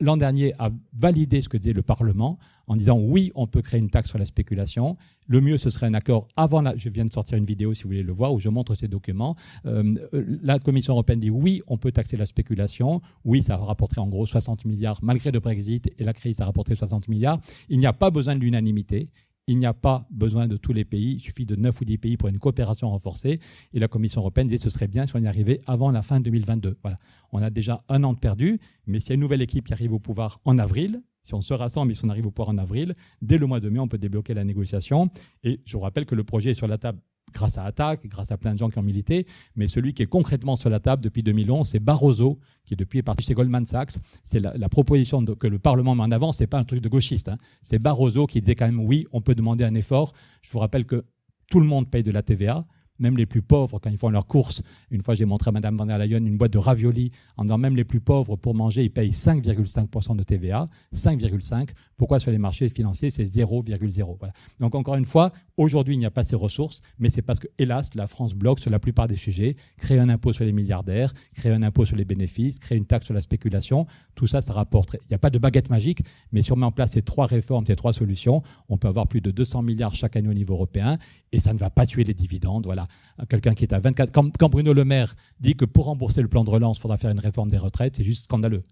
l'an 0.00 0.16
dernier 0.16 0.52
a 0.58 0.70
validé 0.92 1.40
ce 1.42 1.48
que 1.48 1.56
disait 1.56 1.72
le 1.72 1.82
Parlement 1.82 2.38
en 2.66 2.76
disant 2.76 2.98
oui, 2.98 3.30
on 3.34 3.46
peut 3.46 3.62
créer 3.62 3.80
une 3.80 3.90
taxe 3.90 4.10
sur 4.10 4.18
la 4.18 4.26
spéculation. 4.26 4.96
Le 5.28 5.40
mieux, 5.40 5.56
ce 5.56 5.70
serait 5.70 5.86
un 5.86 5.94
accord 5.94 6.28
avant 6.36 6.62
la. 6.62 6.76
Je 6.76 6.88
viens 6.88 7.04
de 7.04 7.12
sortir 7.12 7.38
une 7.38 7.44
vidéo, 7.44 7.74
si 7.74 7.84
vous 7.84 7.90
voulez 7.90 8.02
le 8.02 8.12
voir, 8.12 8.32
où 8.32 8.40
je 8.40 8.48
montre 8.48 8.74
ces 8.74 8.88
documents. 8.88 9.36
Euh, 9.66 9.94
la 10.12 10.58
Commission 10.58 10.94
européenne 10.94 11.20
dit 11.20 11.30
oui, 11.30 11.62
on 11.68 11.78
peut 11.78 11.92
taxer 11.92 12.16
la 12.16 12.26
spéculation. 12.26 13.00
Oui, 13.24 13.42
ça 13.42 13.56
rapporterait 13.56 14.00
en 14.00 14.08
gros 14.08 14.26
60 14.26 14.64
milliards, 14.64 14.98
malgré 15.02 15.30
le 15.30 15.40
Brexit 15.40 15.90
et 15.98 16.04
la 16.04 16.12
crise, 16.12 16.36
ça 16.36 16.44
rapporterait 16.44 16.76
60 16.76 17.08
milliards. 17.08 17.40
Il 17.68 17.78
n'y 17.78 17.86
a 17.86 17.92
pas 17.92 18.10
besoin 18.10 18.34
de 18.34 18.40
l'unanimité. 18.40 19.10
Il 19.48 19.58
n'y 19.58 19.66
a 19.66 19.74
pas 19.74 20.08
besoin 20.10 20.48
de 20.48 20.56
tous 20.56 20.72
les 20.72 20.84
pays, 20.84 21.12
il 21.12 21.20
suffit 21.20 21.46
de 21.46 21.54
9 21.54 21.80
ou 21.80 21.84
10 21.84 21.98
pays 21.98 22.16
pour 22.16 22.28
une 22.28 22.40
coopération 22.40 22.90
renforcée. 22.90 23.38
Et 23.72 23.78
la 23.78 23.86
Commission 23.86 24.20
européenne 24.20 24.48
dit 24.48 24.56
que 24.56 24.62
ce 24.62 24.70
serait 24.70 24.88
bien 24.88 25.06
si 25.06 25.14
on 25.14 25.20
y 25.20 25.28
arrivait 25.28 25.60
avant 25.66 25.92
la 25.92 26.02
fin 26.02 26.18
2022. 26.18 26.76
Voilà. 26.82 26.96
On 27.30 27.40
a 27.40 27.48
déjà 27.48 27.80
un 27.88 28.02
an 28.02 28.12
de 28.12 28.18
perdu, 28.18 28.58
mais 28.88 28.98
s'il 28.98 29.10
y 29.10 29.12
a 29.12 29.14
une 29.14 29.20
nouvelle 29.20 29.42
équipe 29.42 29.68
qui 29.68 29.72
arrive 29.72 29.92
au 29.92 30.00
pouvoir 30.00 30.40
en 30.46 30.58
avril, 30.58 31.00
si 31.22 31.34
on 31.34 31.40
se 31.40 31.54
rassemble 31.54 31.92
et 31.92 31.94
si 31.94 32.04
on 32.04 32.08
arrive 32.08 32.26
au 32.26 32.32
pouvoir 32.32 32.52
en 32.52 32.58
avril, 32.58 32.94
dès 33.22 33.38
le 33.38 33.46
mois 33.46 33.60
de 33.60 33.68
mai, 33.68 33.78
on 33.78 33.86
peut 33.86 33.98
débloquer 33.98 34.34
la 34.34 34.42
négociation. 34.42 35.10
Et 35.44 35.60
je 35.64 35.76
vous 35.76 35.82
rappelle 35.82 36.06
que 36.06 36.16
le 36.16 36.24
projet 36.24 36.50
est 36.50 36.54
sur 36.54 36.66
la 36.66 36.78
table 36.78 36.98
grâce 37.32 37.58
à 37.58 37.64
Attac, 37.64 38.06
grâce 38.06 38.30
à 38.30 38.36
plein 38.36 38.54
de 38.54 38.58
gens 38.58 38.68
qui 38.68 38.78
ont 38.78 38.82
milité, 38.82 39.26
mais 39.56 39.66
celui 39.66 39.94
qui 39.94 40.02
est 40.02 40.06
concrètement 40.06 40.56
sur 40.56 40.70
la 40.70 40.80
table 40.80 41.02
depuis 41.02 41.22
2011, 41.22 41.68
c'est 41.68 41.80
Barroso, 41.80 42.38
qui 42.64 42.76
depuis 42.76 43.00
est 43.00 43.02
parti 43.02 43.24
chez 43.24 43.34
Goldman 43.34 43.66
Sachs. 43.66 43.98
C'est 44.24 44.40
la, 44.40 44.68
proposition 44.68 45.24
que 45.24 45.46
le 45.46 45.58
Parlement 45.58 45.94
met 45.94 46.02
en 46.02 46.10
avant, 46.10 46.32
c'est 46.32 46.46
pas 46.46 46.58
un 46.58 46.64
truc 46.64 46.80
de 46.80 46.88
gauchiste. 46.88 47.28
Hein. 47.28 47.38
C'est 47.62 47.78
Barroso 47.78 48.26
qui 48.26 48.40
disait 48.40 48.54
quand 48.54 48.66
même 48.66 48.80
oui, 48.80 49.06
on 49.12 49.20
peut 49.20 49.34
demander 49.34 49.64
un 49.64 49.74
effort. 49.74 50.12
Je 50.42 50.50
vous 50.50 50.58
rappelle 50.58 50.86
que 50.86 51.04
tout 51.50 51.60
le 51.60 51.66
monde 51.66 51.90
paye 51.90 52.02
de 52.02 52.10
la 52.10 52.22
TVA 52.22 52.66
même 52.98 53.16
les 53.16 53.26
plus 53.26 53.42
pauvres, 53.42 53.78
quand 53.78 53.90
ils 53.90 53.98
font 53.98 54.10
leurs 54.10 54.26
courses, 54.26 54.62
une 54.90 55.02
fois 55.02 55.14
j'ai 55.14 55.24
montré 55.24 55.48
à 55.48 55.52
Mme 55.52 55.76
van 55.76 55.86
der 55.86 55.98
Leyen 55.98 56.24
une 56.24 56.36
boîte 56.36 56.52
de 56.52 56.58
raviolis, 56.58 57.12
en 57.36 57.44
disant 57.44 57.58
même 57.58 57.76
les 57.76 57.84
plus 57.84 58.00
pauvres 58.00 58.36
pour 58.36 58.54
manger, 58.54 58.84
ils 58.84 58.90
payent 58.90 59.10
5,5% 59.10 60.16
de 60.16 60.22
TVA, 60.22 60.68
5,5%. 60.94 61.68
Pourquoi 61.96 62.20
sur 62.20 62.30
les 62.30 62.38
marchés 62.38 62.68
financiers, 62.68 63.10
c'est 63.10 63.24
0,0 63.24 64.16
voilà. 64.18 64.34
Donc 64.60 64.74
encore 64.74 64.96
une 64.96 65.04
fois, 65.04 65.32
aujourd'hui, 65.56 65.94
il 65.94 65.98
n'y 65.98 66.06
a 66.06 66.10
pas 66.10 66.24
ces 66.24 66.36
ressources, 66.36 66.82
mais 66.98 67.10
c'est 67.10 67.22
parce 67.22 67.38
que, 67.38 67.48
hélas, 67.58 67.94
la 67.94 68.06
France 68.06 68.34
bloque 68.34 68.60
sur 68.60 68.70
la 68.70 68.78
plupart 68.78 69.08
des 69.08 69.16
sujets, 69.16 69.56
créer 69.78 69.98
un 69.98 70.08
impôt 70.08 70.32
sur 70.32 70.44
les 70.44 70.52
milliardaires, 70.52 71.14
créer 71.34 71.52
un 71.52 71.62
impôt 71.62 71.84
sur 71.84 71.96
les 71.96 72.04
bénéfices, 72.04 72.58
créer 72.58 72.76
une 72.76 72.86
taxe 72.86 73.06
sur 73.06 73.14
la 73.14 73.20
spéculation, 73.20 73.86
tout 74.14 74.26
ça, 74.26 74.40
ça 74.40 74.52
rapporte. 74.52 74.96
Il 75.04 75.08
n'y 75.10 75.14
a 75.14 75.18
pas 75.18 75.30
de 75.30 75.38
baguette 75.38 75.70
magique, 75.70 76.02
mais 76.32 76.42
si 76.42 76.52
on 76.52 76.56
met 76.56 76.66
en 76.66 76.72
place 76.72 76.92
ces 76.92 77.02
trois 77.02 77.26
réformes, 77.26 77.64
ces 77.66 77.76
trois 77.76 77.92
solutions, 77.92 78.42
on 78.68 78.76
peut 78.76 78.88
avoir 78.88 79.06
plus 79.06 79.20
de 79.20 79.30
200 79.30 79.62
milliards 79.62 79.94
chaque 79.94 80.16
année 80.16 80.28
au 80.28 80.34
niveau 80.34 80.54
européen, 80.54 80.98
et 81.32 81.40
ça 81.40 81.52
ne 81.52 81.58
va 81.58 81.70
pas 81.70 81.86
tuer 81.86 82.04
les 82.04 82.14
dividendes. 82.14 82.64
Voilà 82.66 82.86
quelqu'un 83.28 83.54
qui 83.54 83.64
est 83.64 83.72
à 83.72 83.78
24. 83.78 84.12
Quand, 84.12 84.48
Bruno 84.50 84.72
Le 84.72 84.84
Maire 84.84 85.14
dit 85.40 85.56
que 85.56 85.64
pour 85.64 85.86
rembourser 85.86 86.22
le 86.22 86.28
plan 86.28 86.44
de 86.44 86.50
relance, 86.50 86.78
il 86.78 86.80
faudra 86.80 86.96
faire 86.96 87.10
une 87.10 87.18
réforme 87.18 87.50
des 87.50 87.58
retraites, 87.58 87.96
c'est 87.96 88.04
juste 88.04 88.24
scandaleux. 88.24 88.62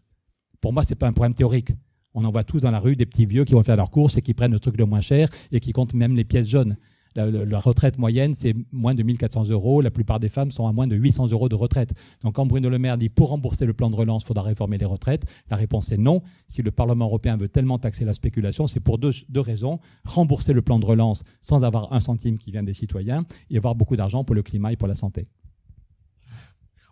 Pour 0.61 0.73
moi, 0.73 0.83
ce 0.85 0.91
n'est 0.91 0.97
pas 0.97 1.07
un 1.07 1.13
problème 1.13 1.35
théorique. 1.35 1.71
On 2.15 2.25
en 2.25 2.31
voit 2.31 2.45
tous 2.45 2.61
dans 2.61 2.71
la 2.71 2.81
rue 2.81 2.97
des 2.97 3.07
petits 3.07 3.27
vieux 3.27 3.45
qui 3.45 3.55
vont 3.55 3.63
faire 3.63 3.77
leurs 3.77 3.91
courses 3.91 4.17
et 4.17 4.23
qui 4.23 4.35
prennent 4.35 4.53
le 4.53 4.61
truc 4.61 4.79
le 4.79 4.87
moins 4.87 5.01
cher 5.01 5.29
et 5.53 5.61
qui 5.61 5.73
comptent 5.73 5.95
même 5.95 6.15
les 6.15 6.25
pièces 6.25 6.49
jaunes. 6.49 6.77
La, 7.17 7.61
retraite 7.61 7.97
moyenne, 7.97 8.35
c'est 8.35 8.57
moins 8.73 8.95
de 8.95 9.03
1400 9.05 9.51
euros. 9.51 9.81
La 9.81 9.93
plupart 9.93 10.19
des 10.19 10.29
femmes 10.29 10.51
sont 10.51 10.67
à 10.67 10.73
moins 10.73 10.89
de 10.89 10.97
800 10.97 11.29
euros 11.31 11.49
de 11.49 11.55
retraite. 11.55 11.95
Donc 12.23 12.35
quand 12.35 12.47
Bruno 12.47 12.69
Le 12.69 12.79
Maire 12.79 12.99
dit 12.99 13.09
pour 13.09 13.29
rembourser 13.29 13.67
le 13.67 13.73
plan 13.73 13.89
de 13.89 13.95
relance, 13.95 14.25
il 14.25 14.27
faudra 14.27 14.43
réformer 14.43 14.79
les 14.79 14.85
retraites, 14.85 15.25
la 15.49 15.57
réponse 15.57 15.93
est 15.93 15.97
non. 15.97 16.23
Si 16.49 16.63
le 16.63 16.73
Parlement 16.73 17.05
européen 17.05 17.37
veut 17.37 17.49
tellement 17.49 17.79
taxer 17.79 18.05
la 18.05 18.15
spéculation, 18.15 18.67
c'est 18.67 18.81
pour 18.81 18.99
deux, 18.99 19.13
raisons. 19.37 19.79
Rembourser 20.05 20.53
le 20.53 20.63
plan 20.63 20.81
de 20.81 20.87
relance 20.87 21.23
sans 21.41 21.63
avoir 21.63 21.93
un 21.93 22.01
centime 22.01 22.37
qui 22.37 22.51
vient 22.51 22.65
des 22.65 22.73
citoyens 22.73 23.25
et 23.49 23.59
avoir 23.59 23.77
beaucoup 23.77 23.95
d'argent 23.95 24.25
pour 24.25 24.35
le 24.35 24.43
climat 24.43 24.73
et 24.73 24.77
pour 24.77 24.89
la 24.89 24.95
santé. 24.95 25.25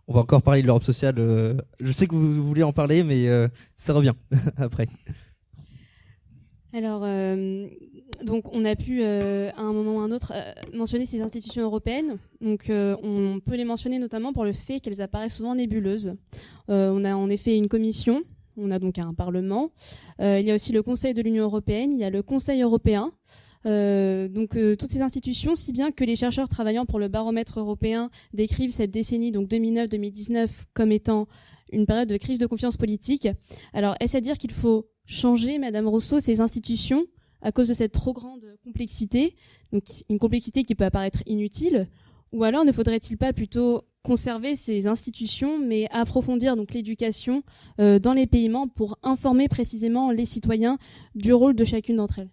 On 0.09 0.15
va 0.15 0.21
encore 0.21 0.43
parler 0.43 0.63
de 0.63 0.67
l'Europe 0.67 0.83
sociale. 0.83 1.15
Euh, 1.19 1.55
je 1.81 1.93
sais 1.93 2.07
que 2.07 2.15
vous 2.15 2.45
voulez 2.45 2.63
en 2.63 2.73
parler, 2.73 3.05
mais 3.05 3.29
euh, 3.29 3.49
ça 3.77 3.93
revient 3.93 4.15
après. 4.57 4.89
Alors, 6.73 7.03
euh, 7.05 7.69
donc, 8.25 8.53
on 8.53 8.65
a 8.65 8.75
pu, 8.75 9.05
à 9.05 9.61
un 9.61 9.73
moment 9.73 9.97
ou 9.97 10.01
à 10.01 10.03
un 10.03 10.11
autre, 10.11 10.33
mentionner 10.75 11.07
ces 11.07 11.23
institutions 11.23 11.63
européennes. 11.63 12.17
Donc, 12.41 12.71
on 12.71 13.41
peut 13.45 13.57
les 13.57 13.65
mentionner 13.65 13.99
notamment 13.99 14.33
pour 14.33 14.45
le 14.45 14.53
fait 14.53 14.81
qu'elles 14.81 15.03
apparaissent 15.03 15.37
souvent 15.37 15.55
nébuleuses. 15.55 16.15
on 16.69 17.05
a 17.05 17.15
en 17.15 17.29
effet 17.29 17.57
une 17.57 17.69
commission, 17.69 18.23
on 18.57 18.71
a 18.71 18.79
donc 18.79 18.99
un 18.99 19.13
parlement. 19.13 19.71
il 20.19 20.41
y 20.41 20.51
a 20.51 20.55
aussi 20.55 20.73
le 20.73 20.83
Conseil 20.83 21.13
de 21.13 21.21
l'Union 21.21 21.45
européenne, 21.45 21.93
il 21.93 21.99
y 21.99 22.05
a 22.05 22.11
le 22.11 22.23
Conseil 22.23 22.63
européen. 22.63 23.13
Donc 23.65 24.59
toutes 24.79 24.91
ces 24.91 25.03
institutions, 25.03 25.55
si 25.55 25.73
bien 25.73 25.91
que 25.91 26.05
les 26.05 26.17
chercheurs 26.17 26.49
travaillant 26.49 26.87
pour 26.87 26.99
le 26.99 27.09
baromètre 27.09 27.61
européen 27.61 28.11
décrivent 28.35 28.71
cette 28.71 28.91
décennie, 28.91 29.31
donc 29.31 29.49
2009-2019, 29.49 30.65
comme 30.75 30.93
étant 30.93 31.29
une 31.73 31.87
période 31.87 32.09
de 32.09 32.17
crise 32.17 32.39
de 32.39 32.47
confiance 32.47 32.77
politique. 32.77 33.29
Alors, 33.73 33.95
est-ce 34.01 34.17
à 34.17 34.21
dire 34.21 34.39
qu'il 34.39 34.53
faut 34.53 34.89
changer, 35.07 35.59
Madame 35.59 35.89
Rousseau, 35.89 36.21
ces 36.21 36.41
institutions 36.41 37.07
à 37.43 37.51
cause 37.51 37.69
de 37.69 37.75
cette 37.75 37.93
trop 37.93 38.13
grande 38.13 38.45
complexité, 38.65 39.35
donc 39.73 39.83
une 40.09 40.19
complexité 40.19 40.63
qui 40.63 40.75
peut 40.75 40.85
apparaître 40.85 41.23
inutile, 41.27 41.89
ou 42.33 42.45
alors 42.45 42.65
ne 42.65 42.73
faudrait-il 42.73 43.19
pas 43.19 43.33
plutôt 43.33 43.83
conserver 44.03 44.55
ces 44.55 44.87
institutions, 44.87 45.59
mais 45.59 45.89
approfondir 45.91 46.57
donc 46.57 46.73
l'éducation 46.73 47.43
euh, 47.81 47.99
dans 47.99 48.15
les 48.15 48.27
pays 48.27 48.49
membres 48.49 48.73
pour 48.75 48.99
informer 49.03 49.49
précisément 49.49 50.11
les 50.11 50.25
citoyens 50.25 50.79
du 51.15 51.33
rôle 51.33 51.55
de 51.55 51.65
chacune 51.65 51.97
d'entre 51.97 52.21
elles? 52.21 52.31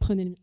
Prenez 0.00 0.24
le 0.24 0.34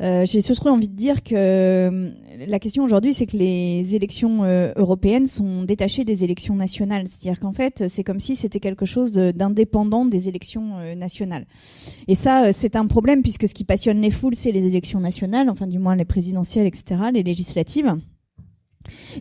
euh, 0.00 0.24
J'ai 0.26 0.40
surtout 0.40 0.68
envie 0.68 0.88
de 0.88 0.96
dire 0.96 1.22
que 1.22 1.34
euh, 1.36 2.10
la 2.48 2.58
question 2.58 2.82
aujourd'hui, 2.82 3.14
c'est 3.14 3.26
que 3.26 3.36
les 3.36 3.94
élections 3.94 4.42
euh, 4.42 4.72
européennes 4.74 5.28
sont 5.28 5.62
détachées 5.62 6.04
des 6.04 6.24
élections 6.24 6.56
nationales. 6.56 7.06
C'est-à-dire 7.08 7.38
qu'en 7.38 7.52
fait, 7.52 7.86
c'est 7.86 8.02
comme 8.02 8.18
si 8.18 8.34
c'était 8.34 8.58
quelque 8.58 8.86
chose 8.86 9.12
d'indépendant 9.12 10.04
des 10.04 10.28
élections 10.28 10.78
nationales. 10.96 11.46
Et 12.08 12.16
ça, 12.16 12.52
c'est 12.52 12.74
un 12.74 12.86
problème 12.86 13.22
puisque 13.22 13.46
ce 13.46 13.54
qui 13.54 13.64
passionne 13.64 14.00
les 14.00 14.10
foules, 14.10 14.34
c'est 14.34 14.52
les 14.52 14.66
élections 14.66 15.00
nationales, 15.00 15.48
enfin 15.48 15.68
du 15.68 15.78
moins 15.78 15.94
les 15.94 16.04
présidentielles, 16.04 16.66
etc., 16.66 16.96
les 17.12 17.22
législatives. 17.22 17.94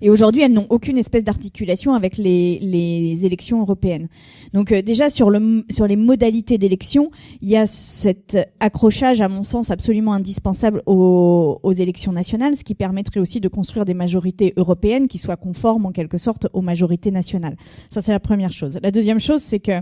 Et 0.02 0.10
aujourd'hui, 0.10 0.42
elles 0.42 0.52
n'ont 0.52 0.68
aucune 0.70 0.98
espèce 0.98 1.24
d'articulation 1.24 1.94
avec 1.94 2.18
les, 2.18 2.60
les, 2.60 3.26
élections 3.26 3.62
européennes. 3.62 4.08
Donc 4.54 4.72
euh, 4.72 4.82
déjà 4.82 5.10
sur, 5.10 5.30
le, 5.30 5.64
sur 5.70 5.88
les 5.88 5.96
modalités 5.96 6.58
d'élection, 6.58 7.12
il 7.42 7.50
y 7.50 7.58
a 7.58 7.66
cet 7.66 8.38
accrochage, 8.60 9.22
à 9.22 9.30
mon 9.30 9.44
sens, 9.44 9.72
absolument 9.72 10.14
indispensable 10.14 10.82
aux, 10.86 11.60
aux, 11.64 11.72
élections 11.72 12.12
nationales, 12.12 12.56
ce 12.58 12.64
qui 12.64 12.76
permettrait 12.76 13.20
aussi 13.20 13.40
de 13.40 13.48
construire 13.48 13.86
des 13.86 13.94
majorités 13.94 14.54
européennes 14.58 15.08
qui 15.08 15.18
soient 15.18 15.38
conformes 15.38 15.86
en 15.86 15.92
quelque 15.92 16.18
sorte 16.18 16.48
aux 16.54 16.62
majorités 16.62 17.12
nationales. 17.12 17.56
Ça, 17.90 18.02
c'est 18.02 18.12
la 18.12 18.20
première 18.20 18.52
chose. 18.52 18.80
La 18.82 18.92
deuxième 18.92 19.20
chose, 19.20 19.42
c'est 19.42 19.60
que 19.60 19.80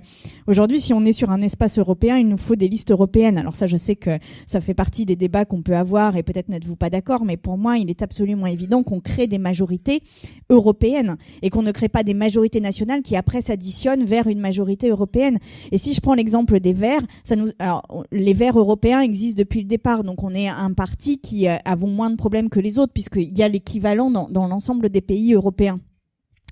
aujourd'hui, 0.48 0.80
si 0.80 0.94
on 0.94 1.04
est 1.06 1.14
sur 1.14 1.32
un 1.32 1.42
espace 1.42 1.80
européen, 1.80 2.18
il 2.18 2.28
nous 2.28 2.38
faut 2.38 2.56
des 2.56 2.68
listes 2.68 2.92
européennes. 2.92 3.38
Alors 3.38 3.56
ça, 3.56 3.68
je 3.68 3.78
sais 3.78 3.96
que 3.96 4.20
ça 4.46 4.62
fait 4.62 4.74
partie 4.74 5.06
des 5.06 5.16
débats 5.16 5.46
qu'on 5.46 5.62
peut 5.62 5.76
avoir 5.76 6.16
et 6.16 6.24
peut-être 6.24 6.50
n'êtes-vous 6.50 6.76
pas 6.76 6.90
d'accord, 6.90 7.26
mais 7.26 7.38
pour 7.38 7.58
moi, 7.58 7.78
il 7.78 7.90
est 7.90 8.02
absolument 8.02 8.46
évident 8.46 8.84
qu'on 8.84 9.00
crée 9.00 9.28
des 9.28 9.38
majorités 9.38 9.71
européenne 10.50 11.18
et 11.42 11.50
qu'on 11.50 11.62
ne 11.62 11.72
crée 11.72 11.90
pas 11.90 12.04
des 12.04 12.14
majorités 12.14 12.60
nationales 12.60 13.02
qui 13.02 13.16
après 13.16 13.42
s'additionnent 13.42 14.06
vers 14.06 14.28
une 14.28 14.40
majorité 14.40 14.90
européenne. 14.90 15.38
Et 15.72 15.78
si 15.78 15.94
je 15.94 16.02
prends 16.02 16.14
l'exemple 16.14 16.60
des 16.60 16.74
Verts, 16.74 17.06
les 18.12 18.34
Verts 18.34 18.58
européens 18.58 19.02
existent 19.02 19.40
depuis 19.40 19.62
le 19.62 19.68
départ, 19.68 20.04
donc 20.04 20.24
on 20.24 20.34
est 20.34 20.48
un 20.48 20.74
parti 20.74 21.20
qui 21.20 21.48
a, 21.48 21.62
avons 21.66 21.88
moins 21.88 22.10
de 22.10 22.16
problèmes 22.16 22.50
que 22.50 22.60
les 22.60 22.80
autres 22.80 22.94
puisqu'il 22.94 23.38
y 23.38 23.44
a 23.44 23.48
l'équivalent 23.48 24.12
dans, 24.12 24.48
l'ensemble 24.48 24.90
des 24.90 25.02
pays 25.02 25.34
européens. 25.34 25.80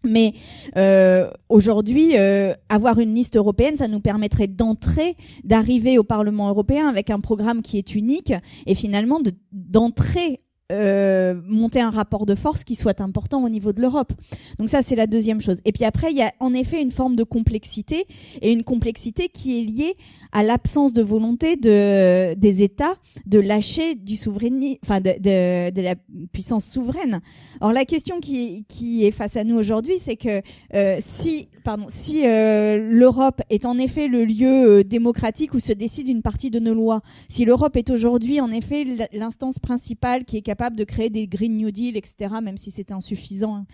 Mais 0.03 0.33
euh, 0.77 1.29
aujourd'hui, 1.49 2.17
euh, 2.17 2.53
avoir 2.69 2.99
une 2.99 3.13
liste 3.13 3.35
européenne, 3.35 3.75
ça 3.75 3.89
nous 3.89 3.99
permettrait 3.99 4.47
d'entrer, 4.47 5.15
d'arriver 5.43 5.97
au 5.97 6.03
Parlement 6.03 6.47
européen 6.47 6.87
avec 6.87 7.09
un 7.09 7.19
programme 7.19 7.61
qui 7.61 7.77
est 7.77 7.95
unique 7.95 8.33
et 8.65 8.75
finalement 8.75 9.19
d'entrer 9.51 10.39
euh, 10.71 11.41
monter 11.47 11.81
un 11.81 11.89
rapport 11.89 12.27
de 12.27 12.35
force 12.35 12.63
qui 12.63 12.75
soit 12.75 13.01
important 13.01 13.43
au 13.43 13.49
niveau 13.49 13.73
de 13.73 13.81
l'Europe. 13.81 14.13
Donc 14.59 14.69
ça, 14.69 14.83
c'est 14.83 14.95
la 14.95 15.07
deuxième 15.07 15.41
chose. 15.41 15.61
Et 15.65 15.71
puis 15.71 15.83
après, 15.83 16.11
il 16.11 16.17
y 16.17 16.21
a 16.21 16.31
en 16.39 16.53
effet 16.53 16.79
une 16.79 16.91
forme 16.91 17.15
de 17.15 17.23
complexité 17.23 18.05
et 18.43 18.51
une 18.51 18.63
complexité 18.63 19.29
qui 19.29 19.59
est 19.59 19.63
liée 19.63 19.95
à 20.31 20.43
l'absence 20.43 20.93
de 20.93 21.01
volonté 21.01 21.55
de, 21.55 22.35
des 22.35 22.61
États 22.61 22.95
de 23.25 23.39
lâcher 23.39 23.95
du 23.95 24.15
souverainisme, 24.15 24.77
enfin 24.83 25.01
de, 25.01 25.13
de, 25.19 25.71
de, 25.71 25.81
la 25.81 25.95
puissance 26.31 26.65
souveraine. 26.65 27.21
Alors 27.61 27.73
la 27.73 27.85
question 27.85 28.19
qui, 28.19 28.65
qui 28.67 29.05
est 29.05 29.11
face 29.11 29.37
à 29.37 29.43
nous 29.43 29.55
aujourd'hui, 29.55 29.97
c'est 29.97 30.17
que 30.17 30.43
euh, 30.75 30.97
si, 30.99 31.49
pardon, 31.63 31.85
si 31.89 32.27
euh, 32.27 32.89
l'Europe 32.91 33.41
est 33.49 33.65
en 33.65 33.79
effet 33.79 34.07
le 34.07 34.23
lieu 34.23 34.79
euh, 34.79 34.83
démocratique 34.83 35.55
où 35.55 35.59
se 35.59 35.73
décide 35.73 36.09
une 36.09 36.21
partie 36.21 36.51
de 36.51 36.59
nos 36.59 36.75
lois, 36.75 37.01
si 37.27 37.43
l'Europe 37.43 37.75
est 37.75 37.89
aujourd'hui 37.89 38.39
en 38.39 38.51
effet 38.51 38.85
l'instance 39.13 39.57
principale 39.57 40.25
qui 40.25 40.37
est 40.37 40.41
capable 40.41 40.58
de 40.75 40.83
créer 40.83 41.09
des 41.09 41.27
Green 41.27 41.57
New 41.57 41.71
Deal, 41.71 41.95
etc., 41.95 42.35
même 42.43 42.57
si 42.57 42.71
c'est 42.71 42.91
insuffisant. 42.91 43.65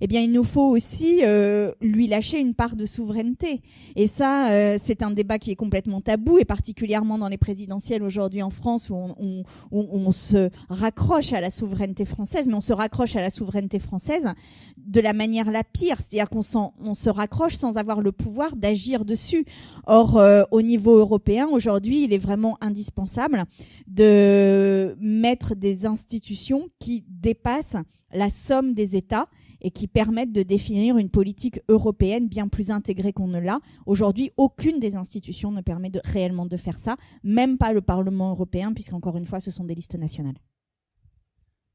Eh 0.00 0.06
bien, 0.06 0.20
il 0.20 0.32
nous 0.32 0.44
faut 0.44 0.68
aussi 0.68 1.20
euh, 1.22 1.72
lui 1.80 2.06
lâcher 2.06 2.40
une 2.40 2.54
part 2.54 2.76
de 2.76 2.86
souveraineté. 2.86 3.60
Et 3.96 4.06
ça, 4.06 4.50
euh, 4.50 4.76
c'est 4.80 5.02
un 5.02 5.10
débat 5.10 5.38
qui 5.38 5.50
est 5.50 5.56
complètement 5.56 6.00
tabou, 6.00 6.38
et 6.38 6.44
particulièrement 6.44 7.18
dans 7.18 7.28
les 7.28 7.38
présidentielles 7.38 8.02
aujourd'hui 8.02 8.42
en 8.42 8.50
France, 8.50 8.90
où 8.90 8.94
on, 8.94 9.44
on, 9.70 10.12
se 10.12 10.50
raccroche 10.68 11.32
à 11.32 11.40
la 11.40 11.50
souveraineté 11.50 12.04
française, 12.04 12.46
mais 12.46 12.54
on 12.54 12.60
se 12.60 12.72
raccroche 12.72 13.16
à 13.16 13.20
la 13.20 13.30
souveraineté 13.30 13.78
française 13.78 14.32
de 14.76 15.00
la 15.00 15.12
manière 15.12 15.50
la 15.50 15.64
pire, 15.64 15.96
c'est-à-dire 15.98 16.30
qu'on 16.30 16.42
on 16.80 16.94
se 16.94 17.10
raccroche 17.10 17.56
sans 17.56 17.76
avoir 17.76 18.00
le 18.00 18.12
pouvoir 18.12 18.56
d'agir 18.56 19.04
dessus. 19.04 19.44
Or, 19.86 20.18
euh, 20.18 20.42
au 20.50 20.62
niveau 20.62 20.96
européen, 20.96 21.48
aujourd'hui, 21.50 22.04
il 22.04 22.12
est 22.12 22.18
vraiment 22.18 22.58
indispensable 22.60 23.44
de 23.86 24.96
mettre 25.00 25.54
des 25.54 25.86
institutions 25.86 26.68
qui 26.78 27.04
dépassent 27.08 27.76
la 28.12 28.30
somme 28.30 28.74
des 28.74 28.96
États 28.96 29.28
et 29.64 29.70
qui 29.70 29.88
permettent 29.88 30.32
de 30.32 30.42
définir 30.42 30.98
une 30.98 31.08
politique 31.08 31.58
européenne 31.68 32.28
bien 32.28 32.46
plus 32.48 32.70
intégrée 32.70 33.14
qu'on 33.14 33.26
ne 33.26 33.40
l'a. 33.40 33.60
Aujourd'hui, 33.86 34.30
aucune 34.36 34.78
des 34.78 34.94
institutions 34.94 35.50
ne 35.50 35.62
permet 35.62 35.88
de, 35.90 36.00
réellement 36.04 36.46
de 36.46 36.56
faire 36.58 36.78
ça, 36.78 36.96
même 37.24 37.56
pas 37.56 37.72
le 37.72 37.80
Parlement 37.80 38.30
européen, 38.30 38.74
puisqu'encore 38.74 39.16
une 39.16 39.24
fois, 39.24 39.40
ce 39.40 39.50
sont 39.50 39.64
des 39.64 39.74
listes 39.74 39.96
nationales. 39.96 40.36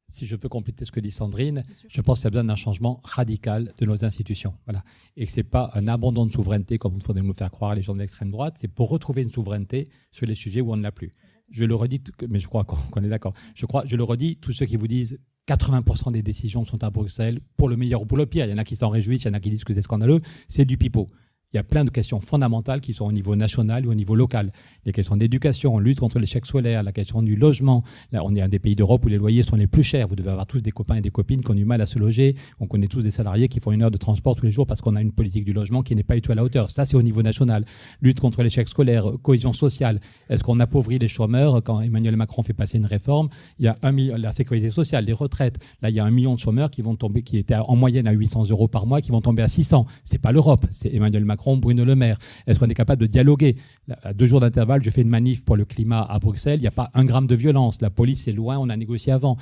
Si 0.08 0.26
je 0.26 0.36
peux 0.36 0.50
compléter 0.50 0.86
ce 0.86 0.92
que 0.92 1.00
dit 1.00 1.12
Sandrine, 1.12 1.64
je 1.88 2.02
pense 2.02 2.20
qu'il 2.20 2.26
y 2.26 2.28
a 2.28 2.32
besoin 2.32 2.44
d'un 2.44 2.56
changement 2.56 3.00
radical 3.04 3.74
de 3.80 3.86
nos 3.86 4.06
institutions. 4.06 4.54
Voilà. 4.66 4.84
Et 5.18 5.26
que 5.26 5.32
ce 5.32 5.38
n'est 5.38 5.44
pas 5.44 5.72
un 5.74 5.88
abandon 5.88 6.26
de 6.26 6.32
souveraineté, 6.32 6.78
comme 6.78 6.94
vous 6.94 7.02
faudrait 7.02 7.22
nous 7.22 7.34
faire 7.34 7.52
croire 7.52 7.76
les 7.76 7.82
gens 7.82 7.94
de 7.94 8.00
l'extrême 8.00 8.32
droite, 8.32 8.58
c'est 8.60 8.68
pour 8.68 8.90
retrouver 8.90 9.24
une 9.24 9.30
souveraineté 9.30 9.88
sur 10.12 10.26
les 10.26 10.36
sujets 10.36 10.62
où 10.62 10.72
on 10.72 10.78
ne 10.78 10.84
l'a 10.84 10.92
plus. 10.92 11.12
Je 11.52 11.64
le 11.64 11.74
redis, 11.74 12.02
mais 12.28 12.40
je 12.40 12.48
crois 12.48 12.64
qu'on 12.66 13.04
est 13.04 13.10
d'accord. 13.10 13.34
Je 13.56 13.66
crois, 13.66 13.84
je 13.86 13.96
le 13.96 14.04
redis, 14.04 14.38
tous 14.38 14.52
ceux 14.52 14.66
qui 14.68 14.78
vous 14.78 14.88
disent 14.88 15.20
80% 15.50 16.12
des 16.12 16.22
décisions 16.22 16.64
sont 16.64 16.84
à 16.84 16.90
Bruxelles, 16.90 17.40
pour 17.58 17.70
le 17.70 17.78
meilleur 17.78 18.02
ou 18.02 18.06
pour 18.06 18.18
le 18.18 18.26
pire. 18.26 18.46
Il 18.46 18.52
y 18.52 18.54
en 18.54 18.58
a 18.58 18.64
qui 18.64 18.76
s'en 18.76 18.90
réjouissent, 18.90 19.24
il 19.24 19.30
y 19.30 19.32
en 19.32 19.34
a 19.34 19.40
qui 19.40 19.50
disent 19.50 19.64
que 19.64 19.74
c'est 19.74 19.82
scandaleux. 19.82 20.20
C'est 20.48 20.66
du 20.66 20.78
pipeau 20.78 21.08
il 21.52 21.58
y 21.58 21.60
a 21.60 21.64
plein 21.64 21.84
de 21.84 21.90
questions 21.90 22.20
fondamentales 22.20 22.80
qui 22.80 22.94
sont 22.94 23.06
au 23.06 23.12
niveau 23.12 23.36
national 23.36 23.88
ou 23.88 23.92
au 23.92 23.96
niveau 23.96 24.14
local. 24.14 24.52
Les 24.86 24.92
questions 24.92 25.18
d'éducation, 25.18 25.80
lutte 25.80 26.00
contre 26.00 26.20
l'échec 26.20 26.46
scolaire, 26.46 26.84
la 26.84 26.92
question 26.92 27.24
du 27.24 27.36
logement. 27.36 27.84
Là, 28.12 28.22
on 28.24 28.36
est 28.36 28.42
un 28.42 28.48
des 28.48 28.60
pays 28.60 28.76
d'Europe 28.76 29.04
où 29.06 29.08
les 29.08 29.18
loyers 29.18 29.42
sont 29.42 29.56
les 29.56 29.66
plus 29.66 29.82
chers. 29.82 30.08
Vous 30.08 30.16
devez 30.16 30.30
avoir 30.30 30.46
tous 30.46 30.62
des 30.62 30.70
copains 30.70 30.98
et 30.98 31.02
des 31.02 31.10
copines 31.10 31.42
qui 31.42 31.50
ont 31.50 31.56
du 31.56 31.66
mal 31.66 31.82
à 31.82 31.88
se 31.88 31.98
loger. 31.98 32.36
On 32.60 32.68
connaît 32.68 32.88
tous 32.88 33.02
des 33.02 33.10
salariés 33.10 33.48
qui 33.48 33.60
font 33.60 33.72
une 33.72 33.82
heure 33.82 33.90
de 33.90 33.98
transport 33.98 34.36
tous 34.36 34.46
les 34.46 34.52
jours 34.52 34.68
parce 34.68 34.80
qu'on 34.80 34.96
a 34.96 35.02
une 35.02 35.12
politique 35.12 35.44
du 35.44 35.54
logement 35.54 35.82
qui 35.82 35.96
n'est 35.96 36.04
pas 36.04 36.14
du 36.14 36.22
tout 36.22 36.32
à 36.32 36.36
la 36.36 36.44
hauteur. 36.44 36.70
Ça, 36.70 36.86
c'est 36.86 36.96
au 36.96 37.02
niveau 37.02 37.24
national. 37.24 37.66
Lutte 38.02 38.20
contre 38.20 38.44
l'échec 38.44 38.70
scolaire, 38.70 39.06
cohésion 39.24 39.52
sociale. 39.52 40.00
Est-ce 40.30 40.44
qu'on 40.44 40.60
appauvrit 40.60 41.00
les 41.00 41.08
chômeurs 41.08 41.64
quand 41.64 41.82
Emmanuel 41.82 42.16
Macron 42.16 42.44
fait 42.44 42.54
passer 42.54 42.78
une 42.78 42.86
réforme? 42.86 43.30
Il 43.58 43.66
y 43.66 43.68
a 43.68 43.78
la 44.18 44.32
sécurité 44.34 44.70
sociale, 44.70 45.06
les 45.06 45.14
retraites. 45.14 45.58
Là, 45.82 45.90
il 45.90 45.96
y 45.96 46.00
a 46.00 46.06
un 46.06 46.12
million 46.12 46.36
de 46.36 46.40
chômeurs 46.40 46.70
qui 46.70 46.84
vont 46.84 46.96
tomber, 46.96 47.24
qui 47.24 47.38
étaient 47.38 47.56
en 47.56 47.76
moyenne 47.76 48.08
à 48.08 48.12
800 48.12 48.52
euros 48.52 48.68
par 48.68 48.86
mois, 48.86 49.02
qui 49.02 49.10
vont 49.10 49.22
tomber 49.22 49.42
à 49.42 49.48
600. 49.48 49.88
C'est 50.04 50.20
pas 50.20 50.32
l'Europe, 50.32 50.68
c'est 50.70 50.94
Emmanuel 50.94 51.26
Macron, 51.26 51.39
Bruno 51.58 51.86
Le 51.86 51.96
Maire. 51.96 52.18
Est-ce 52.48 52.60
qu'on 52.60 52.68
est 52.68 52.74
capable 52.76 53.02
de 53.02 53.08
dialoguer? 53.08 53.56
À 54.04 54.14
deux 54.14 54.28
jours 54.28 54.40
d'intervalle, 54.40 54.84
je 54.84 54.90
fais 54.90 55.02
une 55.02 55.10
manif 55.10 55.44
pour 55.44 55.56
le 55.56 55.66
climat 55.66 56.02
à 56.02 56.20
Bruxelles. 56.20 56.60
Il 56.60 56.62
n'y 56.62 56.68
a 56.68 56.72
pas 56.72 56.92
un 56.94 57.06
gramme 57.06 57.28
de 57.28 57.36
violence. 57.36 57.82
La 57.82 57.90
police 57.90 58.28
est 58.28 58.32
loin. 58.32 58.58
On 58.58 58.70
a 58.70 58.78
négocié 58.78 59.12
avant. 59.12 59.38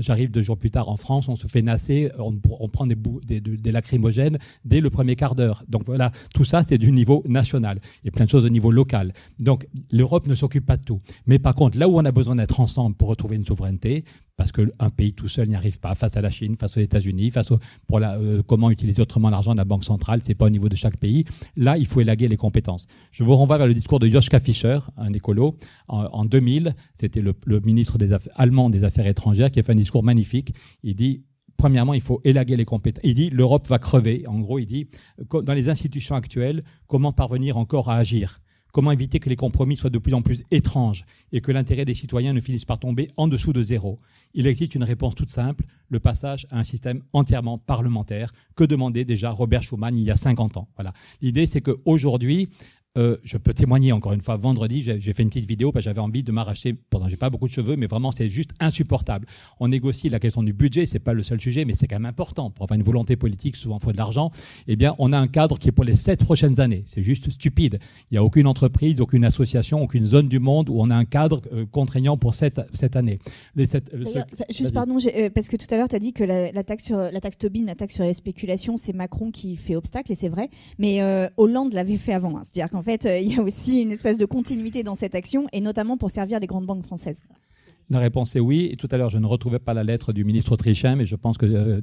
J'arrive 0.00 0.30
deux 0.30 0.42
jours 0.42 0.56
plus 0.56 0.70
tard 0.70 0.88
en 0.88 0.96
France. 0.96 1.28
On 1.28 1.36
se 1.36 1.46
fait 1.46 1.62
nasser. 1.62 2.10
On, 2.18 2.68
prend 2.68 2.86
des, 2.86 2.96
des, 3.40 3.72
lacrymogènes 3.72 4.38
dès 4.64 4.80
le 4.80 4.90
premier 4.90 5.16
quart 5.16 5.34
d'heure. 5.34 5.64
Donc 5.68 5.84
voilà, 5.86 6.10
tout 6.34 6.44
ça, 6.44 6.62
c'est 6.62 6.78
du 6.78 6.92
niveau 6.92 7.22
national. 7.28 7.80
Il 8.02 8.06
y 8.06 8.08
a 8.08 8.12
plein 8.12 8.24
de 8.24 8.30
choses 8.30 8.44
au 8.44 8.50
niveau 8.50 8.70
local. 8.70 9.12
Donc 9.38 9.66
l'Europe 9.92 10.26
ne 10.26 10.34
s'occupe 10.34 10.66
pas 10.66 10.76
de 10.76 10.84
tout. 10.84 10.98
Mais 11.26 11.38
par 11.38 11.54
contre, 11.54 11.78
là 11.78 11.88
où 11.88 11.96
on 11.98 12.04
a 12.04 12.12
besoin 12.12 12.36
d'être 12.36 12.60
ensemble 12.60 12.96
pour 12.96 13.08
retrouver 13.08 13.36
une 13.36 13.44
souveraineté, 13.44 14.04
parce 14.40 14.52
qu'un 14.52 14.88
pays 14.88 15.12
tout 15.12 15.28
seul 15.28 15.48
n'y 15.48 15.54
arrive 15.54 15.80
pas, 15.80 15.94
face 15.94 16.16
à 16.16 16.22
la 16.22 16.30
Chine, 16.30 16.56
face 16.56 16.74
aux 16.78 16.80
États-Unis, 16.80 17.30
face 17.30 17.50
au, 17.50 17.58
pour 17.86 18.00
la, 18.00 18.14
euh, 18.16 18.42
comment 18.42 18.70
utiliser 18.70 19.02
autrement 19.02 19.28
l'argent 19.28 19.52
de 19.52 19.58
la 19.58 19.66
Banque 19.66 19.84
centrale, 19.84 20.20
c'est 20.22 20.34
pas 20.34 20.46
au 20.46 20.48
niveau 20.48 20.70
de 20.70 20.76
chaque 20.76 20.96
pays. 20.96 21.26
Là, 21.58 21.76
il 21.76 21.86
faut 21.86 22.00
élaguer 22.00 22.26
les 22.26 22.38
compétences. 22.38 22.86
Je 23.10 23.22
vous 23.22 23.36
renvoie 23.36 23.58
vers 23.58 23.66
le 23.66 23.74
discours 23.74 23.98
de 23.98 24.08
Joschka 24.08 24.40
Fischer, 24.40 24.78
un 24.96 25.12
écolo, 25.12 25.58
en, 25.88 26.24
2000. 26.24 26.74
C'était 26.94 27.20
le, 27.20 27.34
ministre 27.66 27.98
allemand 28.34 28.70
des 28.70 28.82
Affaires 28.82 29.06
étrangères 29.06 29.50
qui 29.50 29.60
a 29.60 29.62
fait 29.62 29.72
un 29.72 29.76
discours 29.76 30.02
magnifique. 30.02 30.54
Il 30.82 30.94
dit 30.96 31.22
premièrement, 31.58 31.92
il 31.92 32.00
faut 32.00 32.22
élaguer 32.24 32.56
les 32.56 32.64
compétences. 32.64 33.04
Il 33.04 33.12
dit 33.12 33.28
l'Europe 33.28 33.68
va 33.68 33.78
crever. 33.78 34.24
En 34.26 34.38
gros, 34.38 34.58
il 34.58 34.64
dit 34.64 34.88
dans 35.30 35.52
les 35.52 35.68
institutions 35.68 36.14
actuelles, 36.14 36.62
comment 36.86 37.12
parvenir 37.12 37.58
encore 37.58 37.90
à 37.90 37.96
agir? 37.96 38.38
Comment 38.72 38.92
éviter 38.92 39.18
que 39.18 39.28
les 39.28 39.36
compromis 39.36 39.76
soient 39.76 39.90
de 39.90 39.98
plus 39.98 40.14
en 40.14 40.22
plus 40.22 40.42
étranges 40.50 41.04
et 41.32 41.40
que 41.40 41.52
l'intérêt 41.52 41.84
des 41.84 41.94
citoyens 41.94 42.32
ne 42.32 42.40
finisse 42.40 42.64
par 42.64 42.78
tomber 42.78 43.10
en 43.16 43.28
dessous 43.28 43.52
de 43.52 43.62
zéro? 43.62 43.98
Il 44.34 44.46
existe 44.46 44.74
une 44.74 44.84
réponse 44.84 45.14
toute 45.14 45.30
simple, 45.30 45.64
le 45.88 45.98
passage 45.98 46.46
à 46.50 46.58
un 46.58 46.62
système 46.62 47.02
entièrement 47.12 47.58
parlementaire 47.58 48.32
que 48.54 48.64
demandait 48.64 49.04
déjà 49.04 49.30
Robert 49.30 49.62
Schuman 49.62 49.96
il 49.96 50.04
y 50.04 50.10
a 50.10 50.16
50 50.16 50.56
ans. 50.56 50.68
Voilà. 50.76 50.92
L'idée, 51.20 51.46
c'est 51.46 51.60
qu'aujourd'hui, 51.60 52.48
euh, 52.98 53.16
je 53.22 53.38
peux 53.38 53.54
témoigner 53.54 53.92
encore 53.92 54.12
une 54.12 54.20
fois. 54.20 54.36
Vendredi, 54.36 54.82
j'ai 54.82 55.12
fait 55.12 55.22
une 55.22 55.28
petite 55.28 55.46
vidéo 55.46 55.70
parce 55.70 55.84
que 55.84 55.90
j'avais 55.90 56.00
envie 56.00 56.24
de 56.24 56.32
m'arracher. 56.32 56.74
Pendant, 56.90 57.08
j'ai 57.08 57.16
pas 57.16 57.30
beaucoup 57.30 57.46
de 57.46 57.52
cheveux, 57.52 57.76
mais 57.76 57.86
vraiment, 57.86 58.10
c'est 58.10 58.28
juste 58.28 58.50
insupportable. 58.58 59.26
On 59.60 59.68
négocie 59.68 60.08
la 60.08 60.18
question 60.18 60.42
du 60.42 60.52
budget, 60.52 60.86
c'est 60.86 60.98
pas 60.98 61.12
le 61.12 61.22
seul 61.22 61.40
sujet, 61.40 61.64
mais 61.64 61.74
c'est 61.74 61.86
quand 61.86 61.96
même 61.96 62.06
important. 62.06 62.50
Pour 62.50 62.64
avoir 62.64 62.76
une 62.76 62.84
volonté 62.84 63.14
politique, 63.14 63.54
souvent, 63.54 63.78
il 63.78 63.84
faut 63.84 63.92
de 63.92 63.96
l'argent. 63.96 64.32
Eh 64.66 64.74
bien, 64.74 64.96
on 64.98 65.12
a 65.12 65.18
un 65.18 65.28
cadre 65.28 65.56
qui 65.56 65.68
est 65.68 65.72
pour 65.72 65.84
les 65.84 65.94
sept 65.94 66.24
prochaines 66.24 66.58
années. 66.58 66.82
C'est 66.84 67.04
juste 67.04 67.30
stupide. 67.30 67.78
Il 68.10 68.14
n'y 68.14 68.18
a 68.18 68.24
aucune 68.24 68.48
entreprise, 68.48 69.00
aucune 69.00 69.24
association, 69.24 69.82
aucune 69.82 70.06
zone 70.06 70.28
du 70.28 70.40
monde 70.40 70.68
où 70.68 70.80
on 70.80 70.90
a 70.90 70.96
un 70.96 71.04
cadre 71.04 71.42
euh, 71.52 71.66
contraignant 71.70 72.16
pour 72.16 72.34
cette, 72.34 72.60
cette 72.74 72.96
année. 72.96 73.20
Les 73.54 73.66
sept, 73.66 73.94
juste 74.50 74.74
pardon, 74.74 74.96
euh, 75.16 75.30
parce 75.30 75.46
que 75.46 75.56
tout 75.56 75.72
à 75.72 75.76
l'heure, 75.76 75.88
tu 75.88 75.94
as 75.94 76.00
dit 76.00 76.12
que 76.12 76.24
la, 76.24 76.64
taxe 76.64 76.86
sur 76.86 76.98
la 76.98 77.20
taxe 77.20 77.38
Tobin, 77.38 77.66
la 77.66 77.76
taxe 77.76 77.94
sur 77.94 78.04
les 78.04 78.14
spéculations, 78.14 78.76
c'est 78.76 78.92
Macron 78.92 79.30
qui 79.30 79.54
fait 79.54 79.76
obstacle, 79.76 80.10
et 80.10 80.16
c'est 80.16 80.28
vrai. 80.28 80.48
Mais 80.80 81.00
Hollande 81.36 81.72
l'avait 81.72 81.96
fait 81.96 82.14
avant. 82.14 82.36
Hein. 82.36 82.42
C'est-à-dire 82.44 82.79
en 82.80 82.82
fait, 82.82 83.04
euh, 83.04 83.18
il 83.22 83.34
y 83.34 83.36
a 83.36 83.42
aussi 83.42 83.82
une 83.82 83.92
espèce 83.92 84.16
de 84.16 84.24
continuité 84.24 84.82
dans 84.82 84.94
cette 84.94 85.14
action, 85.14 85.46
et 85.52 85.60
notamment 85.60 85.98
pour 85.98 86.10
servir 86.10 86.40
les 86.40 86.46
grandes 86.46 86.66
banques 86.66 86.84
françaises. 86.84 87.22
La 87.90 87.98
réponse 87.98 88.36
est 88.36 88.40
oui. 88.40 88.76
Tout 88.78 88.86
à 88.92 88.96
l'heure, 88.96 89.10
je 89.10 89.18
ne 89.18 89.26
retrouvais 89.26 89.58
pas 89.58 89.74
la 89.74 89.82
lettre 89.82 90.12
du 90.12 90.24
ministre 90.24 90.52
autrichien, 90.52 90.94
mais 90.94 91.06
je 91.06 91.16
pense 91.16 91.36
que 91.36 91.44
euh, 91.44 91.80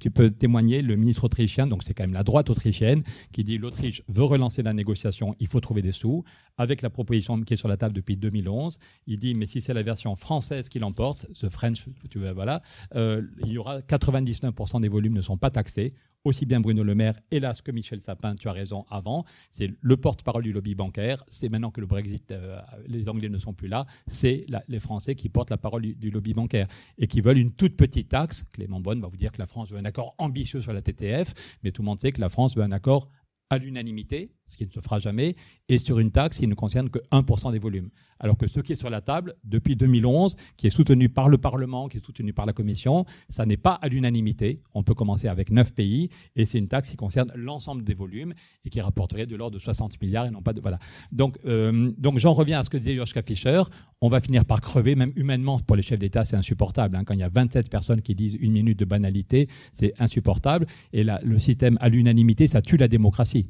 tu 0.00 0.10
peux 0.10 0.28
témoigner. 0.28 0.82
Le 0.82 0.96
ministre 0.96 1.24
autrichien, 1.24 1.68
donc 1.68 1.84
c'est 1.84 1.94
quand 1.94 2.02
même 2.02 2.12
la 2.12 2.24
droite 2.24 2.50
autrichienne, 2.50 3.04
qui 3.32 3.44
dit 3.44 3.56
l'Autriche 3.56 4.02
veut 4.08 4.24
relancer 4.24 4.62
la 4.64 4.72
négociation, 4.72 5.36
il 5.38 5.46
faut 5.46 5.60
trouver 5.60 5.80
des 5.80 5.92
sous. 5.92 6.24
Avec 6.58 6.82
la 6.82 6.90
proposition 6.90 7.40
qui 7.40 7.54
est 7.54 7.56
sur 7.56 7.68
la 7.68 7.76
table 7.76 7.94
depuis 7.94 8.16
2011, 8.16 8.78
il 9.06 9.20
dit 9.20 9.34
mais 9.34 9.46
si 9.46 9.60
c'est 9.60 9.74
la 9.74 9.84
version 9.84 10.16
française 10.16 10.68
qui 10.68 10.80
l'emporte, 10.80 11.28
ce 11.34 11.48
French, 11.48 11.86
voilà, 12.34 12.60
euh, 12.96 13.22
il 13.44 13.52
y 13.52 13.58
aura 13.58 13.78
99% 13.78 14.80
des 14.80 14.88
volumes 14.88 15.14
ne 15.14 15.22
sont 15.22 15.36
pas 15.36 15.50
taxés 15.50 15.92
aussi 16.24 16.46
bien 16.46 16.60
Bruno 16.60 16.82
Le 16.82 16.94
Maire, 16.94 17.20
hélas, 17.30 17.62
que 17.62 17.70
Michel 17.70 18.00
Sapin, 18.00 18.34
tu 18.34 18.48
as 18.48 18.52
raison, 18.52 18.84
avant. 18.90 19.24
C'est 19.50 19.70
le 19.80 19.96
porte-parole 19.96 20.42
du 20.42 20.52
lobby 20.52 20.74
bancaire. 20.74 21.22
C'est 21.28 21.48
maintenant 21.48 21.70
que 21.70 21.80
le 21.80 21.86
Brexit, 21.86 22.32
euh, 22.32 22.60
les 22.86 23.08
Anglais 23.08 23.28
ne 23.28 23.38
sont 23.38 23.52
plus 23.52 23.68
là, 23.68 23.86
c'est 24.06 24.46
les 24.68 24.80
Français 24.80 25.14
qui 25.14 25.28
portent 25.28 25.50
la 25.50 25.58
parole 25.58 25.82
du, 25.82 26.10
lobby 26.10 26.32
bancaire 26.32 26.66
et 26.98 27.06
qui 27.06 27.20
veulent 27.20 27.38
une 27.38 27.52
toute 27.52 27.76
petite 27.76 28.08
taxe. 28.08 28.44
Clément 28.52 28.80
Bonne 28.80 29.00
va 29.00 29.08
vous 29.08 29.16
dire 29.16 29.32
que 29.32 29.38
la 29.38 29.46
France 29.46 29.70
veut 29.70 29.78
un 29.78 29.84
accord 29.84 30.14
ambitieux 30.18 30.60
sur 30.60 30.72
la 30.72 30.82
TTF, 30.82 31.34
mais 31.62 31.70
tout 31.70 31.82
le 31.82 31.86
monde 31.86 32.00
sait 32.00 32.12
que 32.12 32.20
la 32.20 32.28
France 32.28 32.56
veut 32.56 32.62
un 32.62 32.72
accord 32.72 33.10
à 33.50 33.58
l'unanimité, 33.58 34.30
ce 34.46 34.56
qui 34.56 34.66
ne 34.66 34.70
se 34.70 34.80
fera 34.80 34.98
jamais, 34.98 35.36
et 35.68 35.78
sur 35.78 35.98
une 35.98 36.10
taxe 36.10 36.38
qui 36.38 36.46
ne 36.46 36.54
concerne 36.54 36.90
que 36.90 36.98
1% 37.10 37.52
des 37.52 37.58
volumes. 37.58 37.90
Alors 38.20 38.36
que 38.36 38.46
ce 38.46 38.60
qui 38.60 38.72
est 38.72 38.76
sur 38.76 38.90
la 38.90 39.00
table 39.00 39.34
depuis 39.44 39.76
2011, 39.76 40.36
qui 40.56 40.66
est 40.66 40.70
soutenu 40.70 41.08
par 41.08 41.28
le 41.28 41.38
Parlement, 41.38 41.88
qui 41.88 41.98
est 41.98 42.04
soutenu 42.04 42.32
par 42.32 42.46
la 42.46 42.52
Commission, 42.52 43.04
ça 43.28 43.44
n'est 43.44 43.56
pas 43.56 43.74
à 43.74 43.88
l'unanimité. 43.88 44.60
On 44.74 44.82
peut 44.82 44.94
commencer 44.94 45.28
avec 45.28 45.50
9 45.50 45.74
pays, 45.74 46.08
et 46.36 46.46
c'est 46.46 46.58
une 46.58 46.68
taxe 46.68 46.90
qui 46.90 46.96
concerne 46.96 47.30
l'ensemble 47.34 47.84
des 47.84 47.94
volumes 47.94 48.34
et 48.64 48.70
qui 48.70 48.80
rapporterait 48.80 49.26
de 49.26 49.36
l'ordre 49.36 49.54
de 49.54 49.62
60 49.62 50.00
milliards 50.00 50.26
et 50.26 50.30
non 50.30 50.42
pas 50.42 50.52
de... 50.52 50.60
Voilà. 50.60 50.78
Donc, 51.12 51.38
euh, 51.44 51.92
donc 51.98 52.18
j'en 52.18 52.32
reviens 52.32 52.60
à 52.60 52.62
ce 52.62 52.70
que 52.70 52.76
disait 52.76 52.96
Joschka 52.96 53.22
Fischer. 53.22 53.62
On 54.00 54.08
va 54.08 54.20
finir 54.20 54.44
par 54.44 54.60
crever, 54.60 54.94
même 54.94 55.12
humainement, 55.16 55.58
pour 55.58 55.76
les 55.76 55.82
chefs 55.82 55.98
d'État, 55.98 56.24
c'est 56.24 56.36
insupportable. 56.36 56.96
Hein. 56.96 57.04
Quand 57.04 57.14
il 57.14 57.20
y 57.20 57.24
a 57.24 57.28
27 57.28 57.70
personnes 57.70 58.02
qui 58.02 58.14
disent 58.14 58.36
une 58.40 58.52
minute 58.52 58.78
de 58.78 58.84
banalité, 58.84 59.48
c'est 59.72 59.92
insupportable. 59.98 60.66
Et 60.92 61.04
le 61.04 61.38
système 61.38 61.78
à 61.80 61.88
l'unanimité, 61.88 62.46
ça 62.46 62.62
tue 62.62 62.76
la 62.76 62.88
démocratie. 62.88 63.43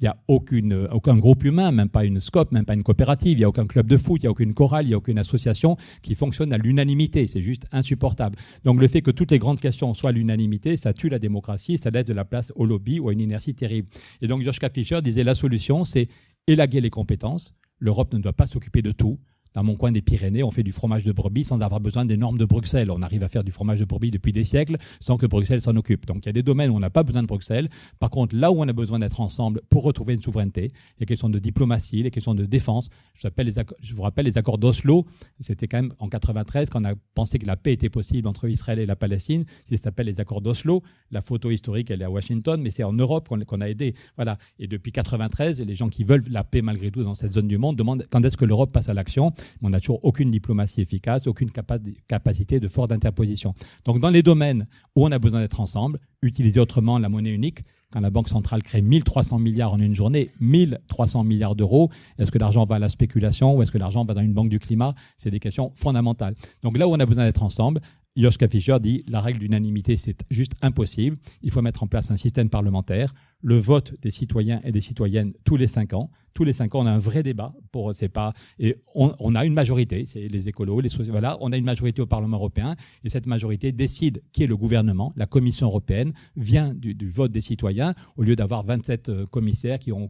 Il 0.00 0.04
n'y 0.04 0.08
a 0.08 0.16
aucune, 0.26 0.88
aucun 0.90 1.16
groupe 1.16 1.44
humain, 1.44 1.70
même 1.70 1.88
pas 1.88 2.04
une 2.04 2.18
SCOP, 2.18 2.50
même 2.50 2.64
pas 2.64 2.74
une 2.74 2.82
coopérative, 2.82 3.32
il 3.32 3.38
n'y 3.38 3.44
a 3.44 3.48
aucun 3.48 3.66
club 3.66 3.86
de 3.86 3.96
foot, 3.96 4.20
il 4.22 4.24
n'y 4.24 4.28
a 4.28 4.30
aucune 4.32 4.52
chorale, 4.52 4.86
il 4.86 4.88
n'y 4.88 4.94
a 4.94 4.96
aucune 4.96 5.18
association 5.18 5.76
qui 6.02 6.16
fonctionne 6.16 6.52
à 6.52 6.58
l'unanimité. 6.58 7.28
C'est 7.28 7.42
juste 7.42 7.66
insupportable. 7.70 8.36
Donc 8.64 8.80
le 8.80 8.88
fait 8.88 9.02
que 9.02 9.12
toutes 9.12 9.30
les 9.30 9.38
grandes 9.38 9.60
questions 9.60 9.94
soient 9.94 10.10
à 10.10 10.12
l'unanimité, 10.12 10.76
ça 10.76 10.92
tue 10.92 11.08
la 11.08 11.20
démocratie, 11.20 11.78
ça 11.78 11.90
laisse 11.90 12.06
de 12.06 12.12
la 12.12 12.24
place 12.24 12.52
au 12.56 12.66
lobby 12.66 12.98
ou 12.98 13.08
à 13.08 13.12
une 13.12 13.20
inertie 13.20 13.54
terrible. 13.54 13.88
Et 14.20 14.26
donc 14.26 14.42
Joschka 14.42 14.68
Fischer 14.68 15.00
disait 15.00 15.22
la 15.22 15.36
solution, 15.36 15.84
c'est 15.84 16.08
élaguer 16.48 16.80
les 16.80 16.90
compétences. 16.90 17.54
L'Europe 17.78 18.12
ne 18.14 18.18
doit 18.18 18.32
pas 18.32 18.46
s'occuper 18.46 18.82
de 18.82 18.90
tout 18.90 19.18
dans 19.54 19.62
mon 19.62 19.76
coin 19.76 19.92
des 19.92 20.02
Pyrénées, 20.02 20.42
on 20.42 20.50
fait 20.50 20.62
du 20.62 20.72
fromage 20.72 21.04
de 21.04 21.12
brebis 21.12 21.44
sans 21.44 21.60
avoir 21.60 21.80
besoin 21.80 22.04
des 22.04 22.16
normes 22.16 22.38
de 22.38 22.44
Bruxelles. 22.44 22.90
On 22.90 23.02
arrive 23.02 23.22
à 23.22 23.28
faire 23.28 23.44
du 23.44 23.52
fromage 23.52 23.78
de 23.78 23.84
brebis 23.84 24.10
depuis 24.10 24.32
des 24.32 24.44
siècles 24.44 24.76
sans 25.00 25.16
que 25.16 25.26
Bruxelles 25.26 25.60
s'en 25.60 25.76
occupe. 25.76 26.06
Donc 26.06 26.24
il 26.24 26.26
y 26.26 26.30
a 26.30 26.32
des 26.32 26.42
domaines 26.42 26.70
où 26.70 26.76
on 26.76 26.80
n'a 26.80 26.90
pas 26.90 27.04
besoin 27.04 27.22
de 27.22 27.28
Bruxelles. 27.28 27.68
Par 28.00 28.10
contre, 28.10 28.34
là 28.34 28.50
où 28.50 28.56
on 28.60 28.68
a 28.68 28.72
besoin 28.72 28.98
d'être 28.98 29.20
ensemble 29.20 29.60
pour 29.70 29.84
retrouver 29.84 30.14
une 30.14 30.22
souveraineté, 30.22 30.72
les 30.98 31.06
questions 31.06 31.30
de 31.30 31.38
diplomatie, 31.38 32.02
les 32.02 32.10
questions 32.10 32.34
de 32.34 32.44
défense. 32.44 32.88
Je 33.14 33.94
vous 33.94 34.02
rappelle 34.02 34.26
les 34.26 34.38
accords 34.38 34.58
d'Oslo. 34.58 35.06
C'était 35.40 35.68
quand 35.68 35.78
même 35.78 35.94
en 35.98 36.08
93 36.08 36.68
qu'on 36.70 36.84
a 36.84 36.94
pensé 37.14 37.38
que 37.38 37.46
la 37.46 37.56
paix 37.56 37.72
était 37.72 37.90
possible 37.90 38.26
entre 38.26 38.48
Israël 38.48 38.80
et 38.80 38.86
la 38.86 38.96
Palestine. 38.96 39.44
Ça 39.70 39.76
s'appelle 39.76 40.06
les 40.06 40.20
accords 40.20 40.40
d'Oslo. 40.40 40.82
La 41.12 41.20
photo 41.20 41.50
historique, 41.50 41.90
elle 41.90 42.02
est 42.02 42.06
à 42.06 42.10
Washington, 42.10 42.60
mais 42.60 42.70
c'est 42.70 42.84
en 42.84 42.92
Europe 42.92 43.28
qu'on 43.28 43.60
a 43.60 43.68
aidé. 43.68 43.94
Voilà. 44.16 44.36
Et 44.58 44.66
depuis 44.66 44.90
93, 44.90 45.60
les 45.60 45.74
gens 45.76 45.88
qui 45.88 46.02
veulent 46.02 46.24
la 46.28 46.42
paix 46.42 46.62
malgré 46.62 46.90
tout 46.90 47.04
dans 47.04 47.14
cette 47.14 47.32
zone 47.32 47.46
du 47.46 47.58
monde 47.58 47.76
demandent 47.76 48.04
quand 48.10 48.24
est-ce 48.24 48.36
que 48.36 48.44
l'Europe 48.44 48.72
passe 48.72 48.88
à 48.88 48.94
l'action. 48.94 49.32
On 49.62 49.70
n'a 49.70 49.80
toujours 49.80 50.04
aucune 50.04 50.30
diplomatie 50.30 50.80
efficace, 50.80 51.26
aucune 51.26 51.50
capacité 51.50 52.60
de 52.60 52.68
force 52.68 52.88
d'interposition. 52.88 53.54
Donc 53.84 54.00
dans 54.00 54.10
les 54.10 54.22
domaines 54.22 54.66
où 54.96 55.04
on 55.04 55.12
a 55.12 55.18
besoin 55.18 55.40
d'être 55.40 55.60
ensemble, 55.60 55.98
utiliser 56.22 56.60
autrement 56.60 56.98
la 56.98 57.08
monnaie 57.08 57.32
unique, 57.32 57.60
quand 57.94 58.00
la 58.00 58.10
Banque 58.10 58.28
centrale 58.28 58.62
crée 58.62 58.82
1300 58.82 59.38
milliards 59.38 59.72
en 59.72 59.78
une 59.78 59.94
journée, 59.94 60.30
1300 60.40 61.22
milliards 61.22 61.54
d'euros, 61.54 61.90
est-ce 62.18 62.32
que 62.32 62.38
l'argent 62.38 62.64
va 62.64 62.76
à 62.76 62.78
la 62.80 62.88
spéculation 62.88 63.56
ou 63.56 63.62
est-ce 63.62 63.70
que 63.70 63.78
l'argent 63.78 64.04
va 64.04 64.14
dans 64.14 64.20
une 64.20 64.34
banque 64.34 64.48
du 64.48 64.58
climat? 64.58 64.96
C'est 65.16 65.30
des 65.30 65.38
questions 65.38 65.70
fondamentales. 65.74 66.34
Donc 66.62 66.76
là 66.76 66.88
où 66.88 66.90
on 66.92 66.98
a 66.98 67.06
besoin 67.06 67.24
d'être 67.24 67.44
ensemble, 67.44 67.80
Joschka 68.16 68.48
Fischer 68.48 68.78
dit 68.80 69.04
la 69.08 69.20
règle 69.20 69.38
d'unanimité, 69.38 69.96
c'est 69.96 70.24
juste 70.30 70.54
impossible. 70.62 71.16
Il 71.42 71.52
faut 71.52 71.62
mettre 71.62 71.84
en 71.84 71.86
place 71.86 72.10
un 72.10 72.16
système 72.16 72.48
parlementaire, 72.48 73.12
le 73.42 73.58
vote 73.58 73.94
des 74.02 74.10
citoyens 74.10 74.60
et 74.64 74.72
des 74.72 74.80
citoyennes 74.80 75.32
tous 75.44 75.56
les 75.56 75.68
cinq 75.68 75.92
ans 75.92 76.10
tous 76.34 76.44
les 76.44 76.52
cinq 76.52 76.74
ans, 76.74 76.80
on 76.80 76.86
a 76.86 76.90
un 76.90 76.98
vrai 76.98 77.22
débat. 77.22 77.52
Pour, 77.70 77.94
c'est 77.94 78.08
pas, 78.08 78.32
et 78.58 78.76
on, 78.94 79.34
a 79.34 79.44
une 79.44 79.54
majorité, 79.54 80.04
c'est 80.04 80.28
les 80.28 80.48
écolos, 80.48 80.80
les 80.80 80.88
voilà, 81.08 81.38
on 81.40 81.52
a 81.52 81.56
une 81.56 81.64
majorité 81.64 82.02
au 82.02 82.06
Parlement 82.06 82.36
européen, 82.36 82.76
et 83.04 83.08
cette 83.08 83.26
majorité 83.26 83.72
décide 83.72 84.22
qui 84.32 84.42
est 84.42 84.46
le 84.46 84.56
gouvernement. 84.56 85.12
La 85.16 85.26
Commission 85.26 85.66
européenne 85.66 86.12
vient 86.36 86.74
du, 86.74 87.08
vote 87.08 87.32
des 87.32 87.40
citoyens, 87.40 87.94
au 88.16 88.22
lieu 88.22 88.36
d'avoir 88.36 88.64
27 88.64 89.08
euh, 89.08 89.26
commissaires 89.26 89.78
qui 89.78 89.90
n'ont 89.90 90.08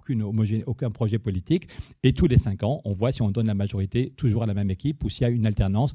aucun 0.67 0.91
projet 0.91 1.19
politique. 1.19 1.69
Et 2.03 2.13
tous 2.13 2.27
les 2.27 2.39
cinq 2.39 2.63
ans, 2.63 2.81
on 2.85 2.93
voit 2.93 3.13
si 3.13 3.23
on 3.23 3.31
donne 3.31 3.47
la 3.47 3.55
majorité 3.55 4.13
toujours 4.17 4.43
à 4.43 4.47
la 4.47 4.55
même 4.55 4.71
équipe 4.71 5.05
ou 5.05 5.11
s'il 5.11 5.23
y 5.23 5.27
a 5.27 5.31
une 5.31 5.47
alternance 5.47 5.93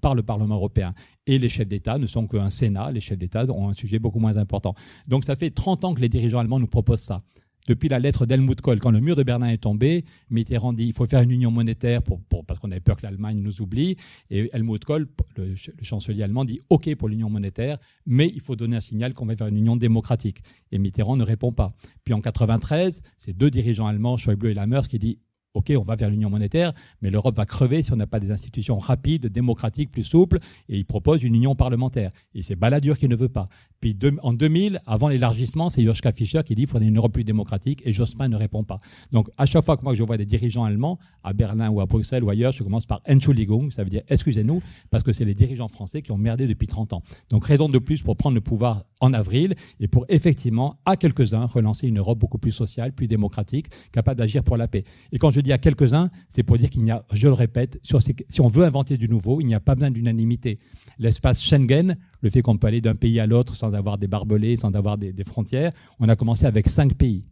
par 0.00 0.14
le 0.14 0.22
Parlement 0.22 0.56
européen. 0.56 0.94
Et 1.26 1.38
les 1.38 1.48
chefs 1.48 1.68
d'État 1.68 1.98
ne 1.98 2.06
sont 2.06 2.26
qu'un 2.26 2.50
Sénat, 2.50 2.92
les 2.92 3.00
chefs 3.00 3.18
d'État 3.18 3.44
ont 3.50 3.68
un 3.68 3.74
sujet 3.74 3.98
beaucoup 3.98 4.20
moins 4.20 4.36
important. 4.36 4.74
Donc 5.08 5.24
ça 5.24 5.36
fait 5.36 5.50
30 5.50 5.84
ans 5.84 5.94
que 5.94 6.00
les 6.00 6.08
dirigeants 6.08 6.38
allemands 6.38 6.60
nous 6.60 6.66
proposent 6.66 7.00
ça 7.00 7.22
depuis 7.66 7.88
la 7.88 7.98
lettre 7.98 8.26
d'Helmut 8.26 8.60
Kohl. 8.60 8.78
Quand 8.78 8.90
le 8.90 9.00
mur 9.00 9.16
de 9.16 9.22
Berlin 9.22 9.48
est 9.48 9.58
tombé, 9.58 10.04
Mitterrand 10.30 10.72
dit 10.72 10.84
il 10.84 10.92
faut 10.92 11.06
faire 11.06 11.20
une 11.20 11.30
union 11.30 11.50
monétaire 11.50 12.00
parce 12.46 12.60
qu'on 12.60 12.70
avait 12.70 12.80
peur 12.80 12.96
que 12.96 13.02
l'Allemagne 13.02 13.40
nous 13.40 13.60
oublie. 13.60 13.96
Et 14.30 14.50
Helmut 14.52 14.84
Kohl, 14.84 15.08
le, 15.36 15.54
chancelier 15.82 16.22
allemand, 16.22 16.44
dit 16.44 16.60
OK 16.70 16.94
pour 16.96 17.08
l'union 17.08 17.30
monétaire, 17.30 17.78
mais 18.06 18.30
il 18.34 18.40
faut 18.40 18.56
donner 18.56 18.76
un 18.76 18.80
signal 18.80 19.14
qu'on 19.14 19.26
va 19.26 19.34
vers 19.34 19.48
une 19.48 19.56
union 19.56 19.76
démocratique. 19.76 20.38
Et 20.72 20.78
Mitterrand 20.78 21.16
ne 21.16 21.24
répond 21.24 21.52
pas. 21.52 21.72
Puis 22.04 22.14
en 22.14 22.20
93, 22.20 23.02
c'est 23.18 23.36
deux 23.36 23.50
dirigeants 23.50 23.86
allemands, 23.86 24.16
Schäuble 24.16 24.48
et 24.48 24.54
Lammers, 24.54 24.88
qui 24.88 24.98
disent 24.98 25.16
OK, 25.56 25.72
on 25.76 25.82
va 25.82 25.96
vers 25.96 26.10
l'union 26.10 26.28
monétaire, 26.28 26.74
mais 27.00 27.10
l'Europe 27.10 27.34
va 27.34 27.46
crever 27.46 27.82
si 27.82 27.90
on 27.90 27.96
n'a 27.96 28.06
pas 28.06 28.20
des 28.20 28.30
institutions 28.30 28.78
rapides, 28.78 29.26
démocratiques, 29.26 29.90
plus 29.90 30.04
souples, 30.04 30.38
et 30.68 30.76
il 30.76 30.84
propose 30.84 31.22
une 31.22 31.34
union 31.34 31.54
parlementaire. 31.54 32.10
Et 32.34 32.42
c'est 32.42 32.56
Balladur 32.56 32.98
qui 32.98 33.08
ne 33.08 33.16
veut 33.16 33.30
pas. 33.30 33.48
Puis 33.80 33.96
en 34.22 34.34
2000, 34.34 34.80
avant 34.86 35.08
l'élargissement, 35.08 35.70
c'est 35.70 35.82
Joschka 35.82 36.12
Fischer 36.12 36.42
qui 36.44 36.54
dit 36.54 36.62
qu'il 36.62 36.68
faudrait 36.68 36.88
une 36.88 36.98
Europe 36.98 37.12
plus 37.12 37.24
démocratique, 37.24 37.80
et 37.86 37.92
Jospin 37.94 38.28
ne 38.28 38.36
répond 38.36 38.64
pas. 38.64 38.76
Donc 39.12 39.30
à 39.38 39.46
chaque 39.46 39.64
fois 39.64 39.78
que 39.78 39.82
moi 39.82 39.94
je 39.94 40.02
vois 40.02 40.18
des 40.18 40.26
dirigeants 40.26 40.64
allemands, 40.64 40.98
à 41.24 41.32
Berlin 41.32 41.70
ou 41.70 41.80
à 41.80 41.86
Bruxelles 41.86 42.22
ou 42.22 42.28
ailleurs, 42.28 42.52
je 42.52 42.62
commence 42.62 42.84
par 42.84 43.00
Entschuldigung, 43.08 43.70
ça 43.70 43.82
veut 43.82 43.90
dire 43.90 44.02
excusez-nous, 44.08 44.62
parce 44.90 45.04
que 45.04 45.12
c'est 45.12 45.24
les 45.24 45.34
dirigeants 45.34 45.68
français 45.68 46.02
qui 46.02 46.12
ont 46.12 46.18
merdé 46.18 46.46
depuis 46.46 46.66
30 46.66 46.92
ans. 46.92 47.02
Donc 47.30 47.46
raison 47.46 47.70
de 47.70 47.78
plus 47.78 48.02
pour 48.02 48.18
prendre 48.18 48.34
le 48.34 48.42
pouvoir 48.42 48.84
en 49.00 49.14
avril, 49.14 49.54
et 49.80 49.88
pour 49.88 50.04
effectivement, 50.10 50.76
à 50.84 50.96
quelques-uns, 50.96 51.46
relancer 51.46 51.88
une 51.88 51.98
Europe 51.98 52.18
beaucoup 52.18 52.38
plus 52.38 52.52
sociale, 52.52 52.92
plus 52.92 53.08
démocratique, 53.08 53.66
capable 53.92 54.18
d'agir 54.18 54.44
pour 54.44 54.58
la 54.58 54.68
paix. 54.68 54.82
Et 55.12 55.18
quand 55.18 55.30
je 55.30 55.40
dis 55.46 55.52
à 55.52 55.58
quelques-uns, 55.58 56.10
c'est 56.28 56.42
pour 56.42 56.58
dire 56.58 56.68
qu'il 56.68 56.82
n'y 56.82 56.90
a, 56.90 57.04
je 57.12 57.28
le 57.28 57.32
répète, 57.32 57.78
sur 57.82 58.00
si 58.02 58.40
on 58.40 58.48
veut 58.48 58.64
inventer 58.64 58.98
du 58.98 59.08
nouveau, 59.08 59.40
il 59.40 59.46
n'y 59.46 59.54
a 59.54 59.60
pas 59.60 59.74
besoin 59.74 59.90
d'unanimité. 59.90 60.58
L'espace 60.98 61.42
Schengen, 61.42 61.96
le 62.20 62.30
fait 62.30 62.42
qu'on 62.42 62.58
peut 62.58 62.66
aller 62.66 62.80
d'un 62.80 62.94
pays 62.94 63.20
à 63.20 63.26
l'autre 63.26 63.54
sans 63.54 63.74
avoir 63.74 63.96
des 63.96 64.08
barbelés, 64.08 64.56
sans 64.56 64.72
avoir 64.72 64.98
des, 64.98 65.14
frontières, 65.24 65.72
on 65.98 66.08
a 66.08 66.16
commencé 66.16 66.44
avec 66.46 66.68
cinq 66.68 66.94
pays. 66.94 67.22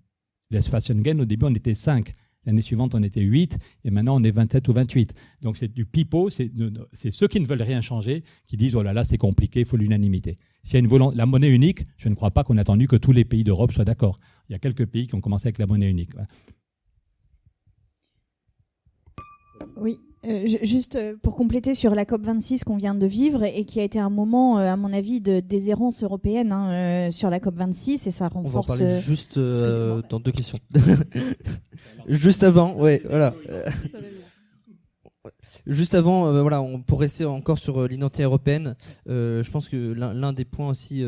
L'espace 0.51 0.87
Schengen, 0.87 1.21
au 1.21 1.25
début, 1.25 1.47
on 1.47 1.55
était 1.55 1.75
cinq. 1.75 2.13
L'année 2.47 2.63
suivante, 2.63 2.95
on 2.95 3.03
était 3.03 3.23
8 3.23 3.57
et 3.85 3.91
maintenant 3.91 4.21
on 4.21 4.23
est 4.23 4.31
27 4.31 4.69
ou 4.69 4.75
28. 4.75 5.15
Donc 5.41 5.57
c'est 5.57 5.73
du 5.73 5.87
pipeau, 5.87 6.29
c'est 6.29 6.51
ceux 7.11 7.27
qui 7.27 7.41
ne 7.41 7.47
veulent 7.47 7.63
rien 7.63 7.81
changer 7.81 8.23
qui 8.47 8.59
disent 8.59 8.77
oh 8.77 8.83
là 8.83 8.93
là, 8.93 9.03
c'est 9.03 9.17
compliqué, 9.17 9.61
il 9.61 9.67
faut 9.67 9.79
l'unanimité. 9.79 10.37
S'il 10.63 10.75
y 10.75 10.77
a 10.77 10.81
une 10.81 10.87
volonté, 10.87 11.17
la 11.17 11.25
monnaie 11.25 11.49
unique, 11.49 11.85
je 11.97 12.11
ne 12.11 12.15
crois 12.15 12.33
pas 12.33 12.45
qu'on 12.45 12.59
ait 12.59 12.61
attendu 12.61 12.87
que 12.87 12.97
tous 12.97 13.13
les 13.13 13.25
pays 13.25 13.45
d'Europe 13.45 13.73
soient 13.73 13.87
d'accord. 13.87 14.19
Il 14.51 14.53
y 14.53 14.55
a 14.55 14.59
quelques 14.59 14.85
pays 14.85 15.07
qui 15.07 15.15
ont 15.15 15.23
commencé 15.23 15.47
avec 15.47 15.59
la 15.59 15.67
monnaie 15.67 15.89
unique. 15.89 16.11
Oui, 19.77 20.01
euh, 20.27 20.47
juste 20.63 20.97
euh, 20.97 21.15
pour 21.21 21.37
compléter 21.37 21.75
sur 21.75 21.95
la 21.95 22.05
COP26 22.05 22.65
qu'on 22.65 22.77
vient 22.77 22.95
de 22.95 23.07
vivre 23.07 23.43
et 23.45 23.65
qui 23.65 23.81
a 23.81 23.83
été 23.83 23.99
un 23.99 24.09
moment, 24.09 24.59
euh, 24.59 24.73
à 24.73 24.77
mon 24.77 24.93
avis, 24.93 25.21
de 25.21 25.41
déshérence 25.41 26.03
européenne 26.03 26.51
hein, 26.51 27.11
sur 27.11 27.29
la 27.29 27.41
COP26 27.41 28.09
et 28.09 28.11
ça 28.11 28.29
renforce. 28.29 28.55
On 28.55 28.61
va 28.61 28.79
parler 28.79 29.01
juste 29.01 29.39
dans 29.39 30.21
deux 30.21 30.33
questions. 30.33 30.59
juste 32.09 32.43
avant, 32.43 32.75
ouais, 32.75 33.03
voilà. 33.09 33.35
Juste 35.67 35.95
avant, 35.95 36.27
euh, 36.27 36.79
pour 36.87 37.01
rester 37.01 37.25
encore 37.25 37.59
sur 37.59 37.81
euh, 37.81 37.89
l'identité 37.89 38.23
européenne, 38.25 38.77
euh, 39.09 39.43
je 39.43 39.51
pense 39.51 39.71
que 39.71 39.93
l'un 39.95 40.33
des 40.35 40.45
points 40.45 40.69
aussi 40.69 41.03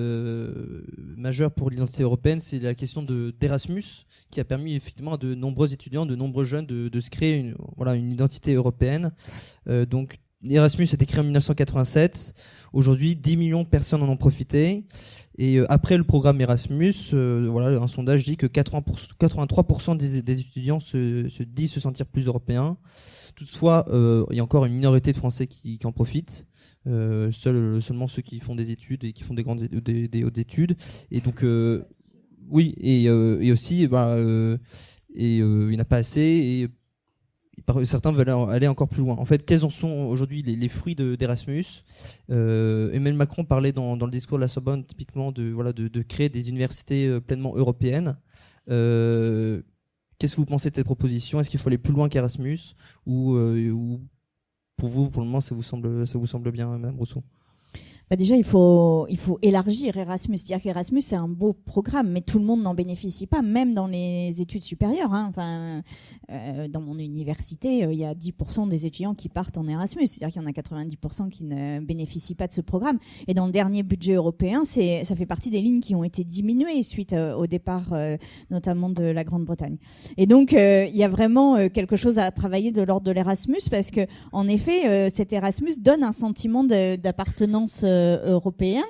majeurs 1.16 1.50
pour 1.50 1.70
l'identité 1.70 2.02
européenne, 2.02 2.40
c'est 2.40 2.58
la 2.58 2.74
question 2.74 3.02
d'Erasmus, 3.02 4.06
qui 4.30 4.40
a 4.40 4.44
permis 4.44 4.74
effectivement 4.74 5.14
à 5.14 5.16
de 5.18 5.34
nombreux 5.34 5.72
étudiants, 5.72 6.06
de 6.06 6.16
nombreux 6.16 6.44
jeunes 6.44 6.66
de, 6.66 7.00
se 7.00 7.10
créer 7.10 7.36
une, 7.36 7.54
une 7.94 8.12
identité 8.12 8.54
européenne. 8.54 9.12
donc 9.88 10.18
Erasmus 10.48 10.88
a 10.90 10.94
été 10.94 11.06
créé 11.06 11.20
en 11.20 11.24
1987. 11.24 12.34
Aujourd'hui, 12.76 13.16
10 13.16 13.38
millions 13.38 13.62
de 13.62 13.68
personnes 13.68 14.02
en 14.02 14.08
ont 14.10 14.18
profité. 14.18 14.84
Et 15.38 15.56
euh, 15.56 15.64
après 15.72 15.96
le 15.96 16.04
programme 16.04 16.38
Erasmus, 16.42 16.92
euh, 17.14 17.48
voilà, 17.50 17.80
un 17.80 17.86
sondage 17.86 18.24
dit 18.24 18.36
que 18.36 18.46
80 18.46 18.82
83% 19.18 19.96
des, 19.96 20.40
étudiants 20.40 20.78
se, 20.78 21.26
se, 21.30 21.42
disent 21.42 21.72
se 21.72 21.80
sentir 21.80 22.04
plus 22.04 22.26
européens. 22.26 22.76
Toutefois, 23.34 23.86
euh, 23.88 24.26
il 24.30 24.36
y 24.36 24.40
a 24.40 24.44
encore 24.44 24.66
une 24.66 24.74
minorité 24.74 25.10
de 25.12 25.16
Français 25.16 25.46
qui, 25.46 25.78
en 25.84 25.92
profitent. 25.92 26.46
Seul, 26.84 27.80
seulement 27.80 28.08
ceux 28.08 28.20
qui 28.20 28.40
font 28.40 28.54
des 28.54 28.70
études 28.70 29.04
et 29.04 29.14
qui 29.14 29.24
font 29.24 29.34
des 29.34 29.42
grandes 29.42 29.62
des, 29.62 30.06
des 30.06 30.22
hautes 30.22 30.38
études. 30.38 30.76
Et 31.10 31.22
donc, 31.22 31.46
oui, 32.50 32.74
et, 32.78 33.50
aussi, 33.50 33.88
bah, 33.88 34.18
et 35.14 35.36
il 35.38 35.66
n'y 35.66 35.76
en 35.76 35.80
a 35.80 35.84
pas 35.86 35.96
assez. 35.96 36.68
Certains 37.84 38.12
veulent 38.12 38.30
aller 38.30 38.68
encore 38.68 38.88
plus 38.88 39.00
loin. 39.00 39.16
En 39.16 39.24
fait, 39.24 39.44
quels 39.44 39.64
en 39.64 39.70
sont 39.70 39.88
aujourd'hui 39.88 40.42
les, 40.42 40.68
fruits 40.68 40.94
d'Erasmus 40.94 41.64
euh, 42.30 42.90
Emmanuel 42.92 43.14
Macron 43.14 43.44
parlait 43.44 43.72
dans, 43.72 43.96
le 43.96 44.10
discours 44.10 44.38
de 44.38 44.42
la 44.42 44.48
Sorbonne 44.48 44.84
typiquement 44.84 45.32
de, 45.32 46.02
créer 46.02 46.28
des 46.28 46.48
universités 46.48 47.06
euh, 47.06 47.20
pleinement 47.20 47.54
européennes. 47.56 48.16
Euh, 48.70 49.62
Qu'est-ce 50.18 50.36
que 50.36 50.40
vous 50.40 50.46
pensez 50.46 50.70
de 50.70 50.74
cette 50.74 50.86
proposition? 50.86 51.40
Est-ce 51.40 51.50
qu'il 51.50 51.60
faut 51.60 51.68
aller 51.68 51.76
plus 51.76 51.92
loin 51.92 52.08
qu'Erasmus? 52.08 52.58
Ou, 53.04 53.36
ou, 53.36 54.00
pour 54.78 54.88
vous, 54.88 55.10
pour 55.10 55.20
le 55.20 55.26
moment, 55.26 55.42
ça 55.42 55.54
vous 55.54 55.62
semble, 55.62 56.06
ça 56.06 56.16
vous 56.16 56.24
semble 56.24 56.50
bien, 56.52 56.68
Madame 56.68 56.96
Rousseau? 56.96 57.22
Bah 58.08 58.14
déjà, 58.14 58.36
il 58.36 58.44
faut, 58.44 59.06
il 59.10 59.18
faut 59.18 59.40
élargir 59.42 59.96
Erasmus. 59.96 60.36
C'est-à-dire 60.36 60.62
qu'Erasmus, 60.62 61.00
c'est 61.00 61.16
un 61.16 61.26
beau 61.26 61.52
programme, 61.52 62.08
mais 62.12 62.20
tout 62.20 62.38
le 62.38 62.44
monde 62.44 62.62
n'en 62.62 62.72
bénéficie 62.74 63.26
pas, 63.26 63.42
même 63.42 63.74
dans 63.74 63.88
les 63.88 64.40
études 64.40 64.62
supérieures. 64.62 65.12
Hein. 65.12 65.26
Enfin, 65.28 65.82
euh, 66.30 66.68
dans 66.68 66.80
mon 66.80 67.00
université, 67.00 67.84
euh, 67.84 67.92
il 67.92 67.98
y 67.98 68.04
a 68.04 68.14
10% 68.14 68.68
des 68.68 68.86
étudiants 68.86 69.14
qui 69.14 69.28
partent 69.28 69.58
en 69.58 69.66
Erasmus. 69.66 70.06
C'est-à-dire 70.06 70.32
qu'il 70.32 70.40
y 70.40 70.44
en 70.44 70.48
a 70.48 70.52
90% 70.52 71.30
qui 71.30 71.42
ne 71.42 71.80
bénéficient 71.80 72.36
pas 72.36 72.46
de 72.46 72.52
ce 72.52 72.60
programme. 72.60 72.98
Et 73.26 73.34
dans 73.34 73.46
le 73.46 73.52
dernier 73.52 73.82
budget 73.82 74.12
européen, 74.12 74.62
ça 74.64 75.16
fait 75.16 75.26
partie 75.26 75.50
des 75.50 75.60
lignes 75.60 75.80
qui 75.80 75.96
ont 75.96 76.04
été 76.04 76.22
diminuées 76.22 76.84
suite 76.84 77.12
euh, 77.12 77.34
au 77.34 77.48
départ, 77.48 77.92
notamment 78.50 78.88
de 78.88 79.02
la 79.02 79.24
Grande-Bretagne. 79.24 79.78
Et 80.16 80.26
donc, 80.26 80.52
il 80.52 80.96
y 80.96 81.02
a 81.02 81.08
vraiment 81.08 81.68
quelque 81.68 81.96
chose 81.96 82.18
à 82.18 82.30
travailler 82.30 82.70
de 82.70 82.82
l'ordre 82.82 83.06
de 83.06 83.10
l'Erasmus, 83.10 83.68
parce 83.70 83.90
que, 83.90 84.06
en 84.32 84.46
effet, 84.46 85.10
cet 85.10 85.32
Erasmus 85.32 85.78
donne 85.78 86.02
un 86.02 86.12
sentiment 86.12 86.64
d'appartenance 86.64 87.84
européen. 88.24 88.84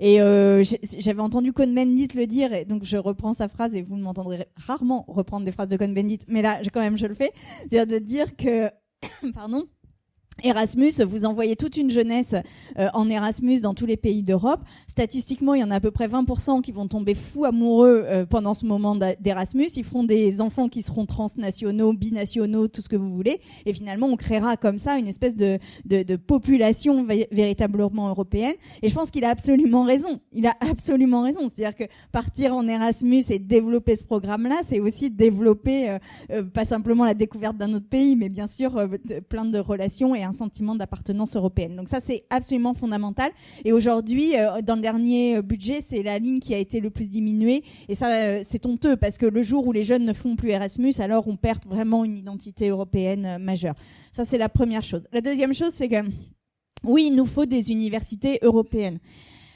Et 0.00 0.20
euh, 0.20 0.62
j'avais 0.98 1.20
entendu 1.20 1.52
Cohn-Bendit 1.52 2.08
le 2.14 2.26
dire, 2.26 2.52
et 2.52 2.64
donc 2.64 2.84
je 2.84 2.96
reprends 2.96 3.34
sa 3.34 3.48
phrase, 3.48 3.74
et 3.74 3.82
vous 3.82 3.96
m'entendrez 3.96 4.46
rarement 4.56 5.04
reprendre 5.08 5.44
des 5.44 5.52
phrases 5.52 5.68
de 5.68 5.76
Cohn-Bendit, 5.76 6.20
mais 6.28 6.42
là, 6.42 6.60
quand 6.72 6.80
même, 6.80 6.96
je 6.96 7.06
le 7.06 7.14
fais, 7.14 7.32
c'est-à-dire 7.68 7.86
de 7.86 8.04
dire 8.04 8.36
que, 8.36 8.70
pardon, 9.34 9.66
Erasmus, 10.42 10.92
vous 11.06 11.24
envoyez 11.24 11.56
toute 11.56 11.76
une 11.76 11.90
jeunesse 11.90 12.34
euh, 12.78 12.88
en 12.94 13.08
Erasmus 13.08 13.60
dans 13.60 13.74
tous 13.74 13.86
les 13.86 13.96
pays 13.96 14.22
d'Europe. 14.22 14.60
Statistiquement, 14.86 15.54
il 15.54 15.60
y 15.60 15.64
en 15.64 15.70
a 15.70 15.76
à 15.76 15.80
peu 15.80 15.90
près 15.90 16.06
20% 16.06 16.62
qui 16.62 16.72
vont 16.72 16.86
tomber 16.86 17.14
fous 17.14 17.44
amoureux 17.44 18.04
euh, 18.06 18.26
pendant 18.26 18.54
ce 18.54 18.66
moment 18.66 18.96
d'Erasmus. 18.96 19.68
Ils 19.76 19.84
feront 19.84 20.04
des 20.04 20.40
enfants 20.40 20.68
qui 20.68 20.82
seront 20.82 21.06
transnationaux, 21.06 21.92
binationaux, 21.92 22.68
tout 22.68 22.80
ce 22.80 22.88
que 22.88 22.96
vous 22.96 23.10
voulez. 23.10 23.40
Et 23.66 23.72
finalement, 23.72 24.06
on 24.06 24.16
créera 24.16 24.56
comme 24.56 24.78
ça 24.78 24.98
une 24.98 25.08
espèce 25.08 25.36
de, 25.36 25.58
de, 25.84 26.02
de 26.02 26.16
population 26.16 27.04
véritablement 27.04 28.08
européenne. 28.08 28.54
Et 28.82 28.88
je 28.88 28.94
pense 28.94 29.10
qu'il 29.10 29.24
a 29.24 29.30
absolument 29.30 29.82
raison. 29.82 30.20
Il 30.32 30.46
a 30.46 30.54
absolument 30.60 31.22
raison. 31.22 31.50
C'est-à-dire 31.52 31.76
que 31.76 31.92
partir 32.12 32.54
en 32.54 32.66
Erasmus 32.66 33.24
et 33.30 33.38
développer 33.38 33.96
ce 33.96 34.04
programme-là, 34.04 34.56
c'est 34.66 34.80
aussi 34.80 35.10
développer 35.10 35.90
euh, 35.90 35.98
euh, 36.30 36.42
pas 36.42 36.64
simplement 36.64 37.04
la 37.04 37.14
découverte 37.14 37.56
d'un 37.56 37.72
autre 37.74 37.88
pays, 37.88 38.16
mais 38.16 38.28
bien 38.28 38.46
sûr 38.46 38.76
euh, 38.76 38.88
plein 39.28 39.44
de 39.44 39.58
relations 39.58 40.14
et 40.14 40.24
un 40.28 40.32
sentiment 40.32 40.74
d'appartenance 40.74 41.36
européenne. 41.36 41.76
Donc 41.76 41.88
ça, 41.88 42.00
c'est 42.00 42.24
absolument 42.30 42.74
fondamental. 42.74 43.30
Et 43.64 43.72
aujourd'hui, 43.72 44.36
euh, 44.36 44.60
dans 44.62 44.76
le 44.76 44.82
dernier 44.82 45.42
budget, 45.42 45.80
c'est 45.80 46.02
la 46.02 46.18
ligne 46.18 46.38
qui 46.38 46.54
a 46.54 46.58
été 46.58 46.80
le 46.80 46.90
plus 46.90 47.10
diminuée. 47.10 47.62
Et 47.88 47.94
ça, 47.94 48.10
euh, 48.10 48.42
c'est 48.44 48.64
honteux 48.66 48.96
parce 48.96 49.18
que 49.18 49.26
le 49.26 49.42
jour 49.42 49.66
où 49.66 49.72
les 49.72 49.84
jeunes 49.84 50.04
ne 50.04 50.12
font 50.12 50.36
plus 50.36 50.50
Erasmus, 50.50 50.94
alors 50.98 51.26
on 51.26 51.36
perd 51.36 51.64
vraiment 51.66 52.04
une 52.04 52.16
identité 52.16 52.68
européenne 52.68 53.26
euh, 53.26 53.38
majeure. 53.38 53.74
Ça, 54.12 54.24
c'est 54.24 54.38
la 54.38 54.48
première 54.48 54.82
chose. 54.82 55.02
La 55.12 55.20
deuxième 55.20 55.54
chose, 55.54 55.70
c'est 55.72 55.88
que 55.88 56.04
oui, 56.84 57.06
il 57.08 57.16
nous 57.16 57.26
faut 57.26 57.46
des 57.46 57.72
universités 57.72 58.38
européennes. 58.42 58.98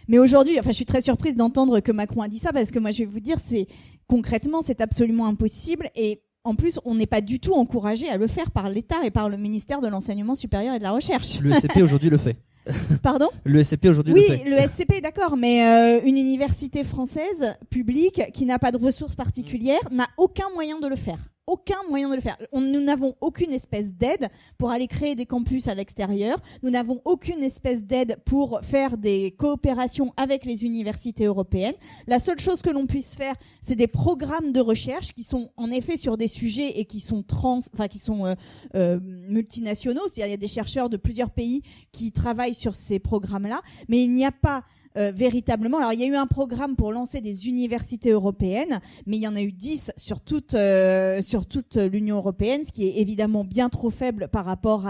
Mais 0.08 0.18
aujourd'hui, 0.18 0.58
enfin, 0.58 0.70
je 0.70 0.76
suis 0.76 0.86
très 0.86 1.00
surprise 1.00 1.36
d'entendre 1.36 1.80
que 1.80 1.92
Macron 1.92 2.22
a 2.22 2.28
dit 2.28 2.38
ça 2.38 2.52
parce 2.52 2.70
que 2.70 2.78
moi, 2.78 2.90
je 2.90 2.98
vais 2.98 3.04
vous 3.06 3.20
dire, 3.20 3.38
c'est 3.38 3.66
concrètement, 4.08 4.62
c'est 4.62 4.80
absolument 4.80 5.26
impossible 5.26 5.90
et 5.94 6.22
en 6.44 6.54
plus, 6.54 6.80
on 6.84 6.94
n'est 6.94 7.06
pas 7.06 7.20
du 7.20 7.38
tout 7.40 7.54
encouragé 7.54 8.08
à 8.08 8.16
le 8.16 8.26
faire 8.26 8.50
par 8.50 8.68
l'État 8.68 9.04
et 9.04 9.10
par 9.10 9.28
le 9.28 9.36
ministère 9.36 9.80
de 9.80 9.88
l'Enseignement 9.88 10.34
supérieur 10.34 10.74
et 10.74 10.78
de 10.78 10.82
la 10.82 10.92
Recherche. 10.92 11.38
Le 11.40 11.52
SCP 11.52 11.82
aujourd'hui 11.82 12.10
le 12.10 12.18
fait. 12.18 12.36
Pardon? 13.02 13.28
Le 13.44 13.62
SCP 13.62 13.86
aujourd'hui 13.88 14.14
oui, 14.14 14.24
le 14.28 14.36
fait. 14.36 14.44
le 14.50 14.68
SCP, 14.68 15.00
d'accord, 15.02 15.36
mais 15.36 15.64
euh, 15.64 16.00
une 16.04 16.16
université 16.16 16.84
française 16.84 17.56
publique 17.70 18.22
qui 18.32 18.44
n'a 18.44 18.58
pas 18.58 18.70
de 18.70 18.78
ressources 18.78 19.14
particulières 19.14 19.80
n'a 19.90 20.06
aucun 20.16 20.46
moyen 20.54 20.78
de 20.78 20.86
le 20.86 20.96
faire 20.96 21.18
aucun 21.52 21.76
moyen 21.86 22.08
de 22.08 22.14
le 22.14 22.22
faire. 22.22 22.38
Nous 22.54 22.80
n'avons 22.80 23.14
aucune 23.20 23.52
espèce 23.52 23.94
d'aide 23.94 24.28
pour 24.56 24.70
aller 24.70 24.86
créer 24.86 25.14
des 25.14 25.26
campus 25.26 25.68
à 25.68 25.74
l'extérieur. 25.74 26.40
Nous 26.62 26.70
n'avons 26.70 27.02
aucune 27.04 27.42
espèce 27.42 27.84
d'aide 27.84 28.16
pour 28.24 28.60
faire 28.62 28.96
des 28.96 29.32
coopérations 29.32 30.14
avec 30.16 30.46
les 30.46 30.64
universités 30.64 31.26
européennes. 31.26 31.74
La 32.06 32.20
seule 32.20 32.38
chose 32.38 32.62
que 32.62 32.70
l'on 32.70 32.86
puisse 32.86 33.14
faire, 33.16 33.34
c'est 33.60 33.74
des 33.74 33.86
programmes 33.86 34.52
de 34.52 34.60
recherche 34.60 35.12
qui 35.12 35.24
sont 35.24 35.50
en 35.58 35.70
effet 35.70 35.98
sur 35.98 36.16
des 36.16 36.28
sujets 36.28 36.80
et 36.80 36.86
qui 36.86 37.00
sont 37.00 37.22
trans, 37.22 37.60
enfin 37.74 37.86
qui 37.86 37.98
sont 37.98 38.24
euh, 38.24 38.34
euh, 38.74 38.98
multinationaux. 39.02 40.08
C'est-à-dire 40.08 40.28
il 40.28 40.30
y 40.30 40.34
a 40.34 40.38
des 40.38 40.48
chercheurs 40.48 40.88
de 40.88 40.96
plusieurs 40.96 41.30
pays 41.30 41.62
qui 41.92 42.12
travaillent 42.12 42.54
sur 42.54 42.74
ces 42.74 42.98
programmes-là, 42.98 43.60
mais 43.88 44.02
il 44.02 44.12
n'y 44.14 44.24
a 44.24 44.32
pas 44.32 44.64
euh, 44.96 45.12
véritablement. 45.14 45.78
Alors, 45.78 45.92
il 45.92 46.00
y 46.00 46.04
a 46.04 46.06
eu 46.06 46.14
un 46.14 46.26
programme 46.26 46.76
pour 46.76 46.92
lancer 46.92 47.20
des 47.20 47.48
universités 47.48 48.10
européennes, 48.10 48.80
mais 49.06 49.16
il 49.16 49.22
y 49.22 49.28
en 49.28 49.36
a 49.36 49.42
eu 49.42 49.52
10 49.52 49.92
sur 49.96 50.20
toute, 50.20 50.54
euh, 50.54 51.20
toute 51.48 51.76
l'Union 51.76 52.16
européenne, 52.16 52.64
ce 52.64 52.72
qui 52.72 52.86
est 52.86 53.00
évidemment 53.00 53.44
bien 53.44 53.68
trop 53.68 53.90
faible 53.90 54.28
par 54.28 54.44
rapport 54.44 54.86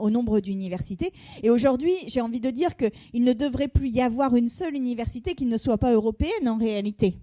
au 0.00 0.10
nombre 0.10 0.40
d'universités. 0.40 1.12
Et 1.42 1.50
aujourd'hui, 1.50 1.94
j'ai 2.06 2.20
envie 2.20 2.40
de 2.40 2.50
dire 2.50 2.76
qu'il 2.76 3.24
ne 3.24 3.32
devrait 3.32 3.68
plus 3.68 3.88
y 3.88 4.00
avoir 4.00 4.36
une 4.36 4.48
seule 4.48 4.74
université 4.74 5.34
qui 5.34 5.46
ne 5.46 5.56
soit 5.56 5.78
pas 5.78 5.92
européenne 5.92 6.48
en 6.48 6.56
réalité. 6.56 7.18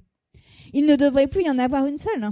Il 0.73 0.85
ne 0.85 0.95
devrait 0.95 1.27
plus 1.27 1.43
y 1.43 1.49
en 1.49 1.59
avoir 1.59 1.85
une 1.85 1.97
seule. 1.97 2.29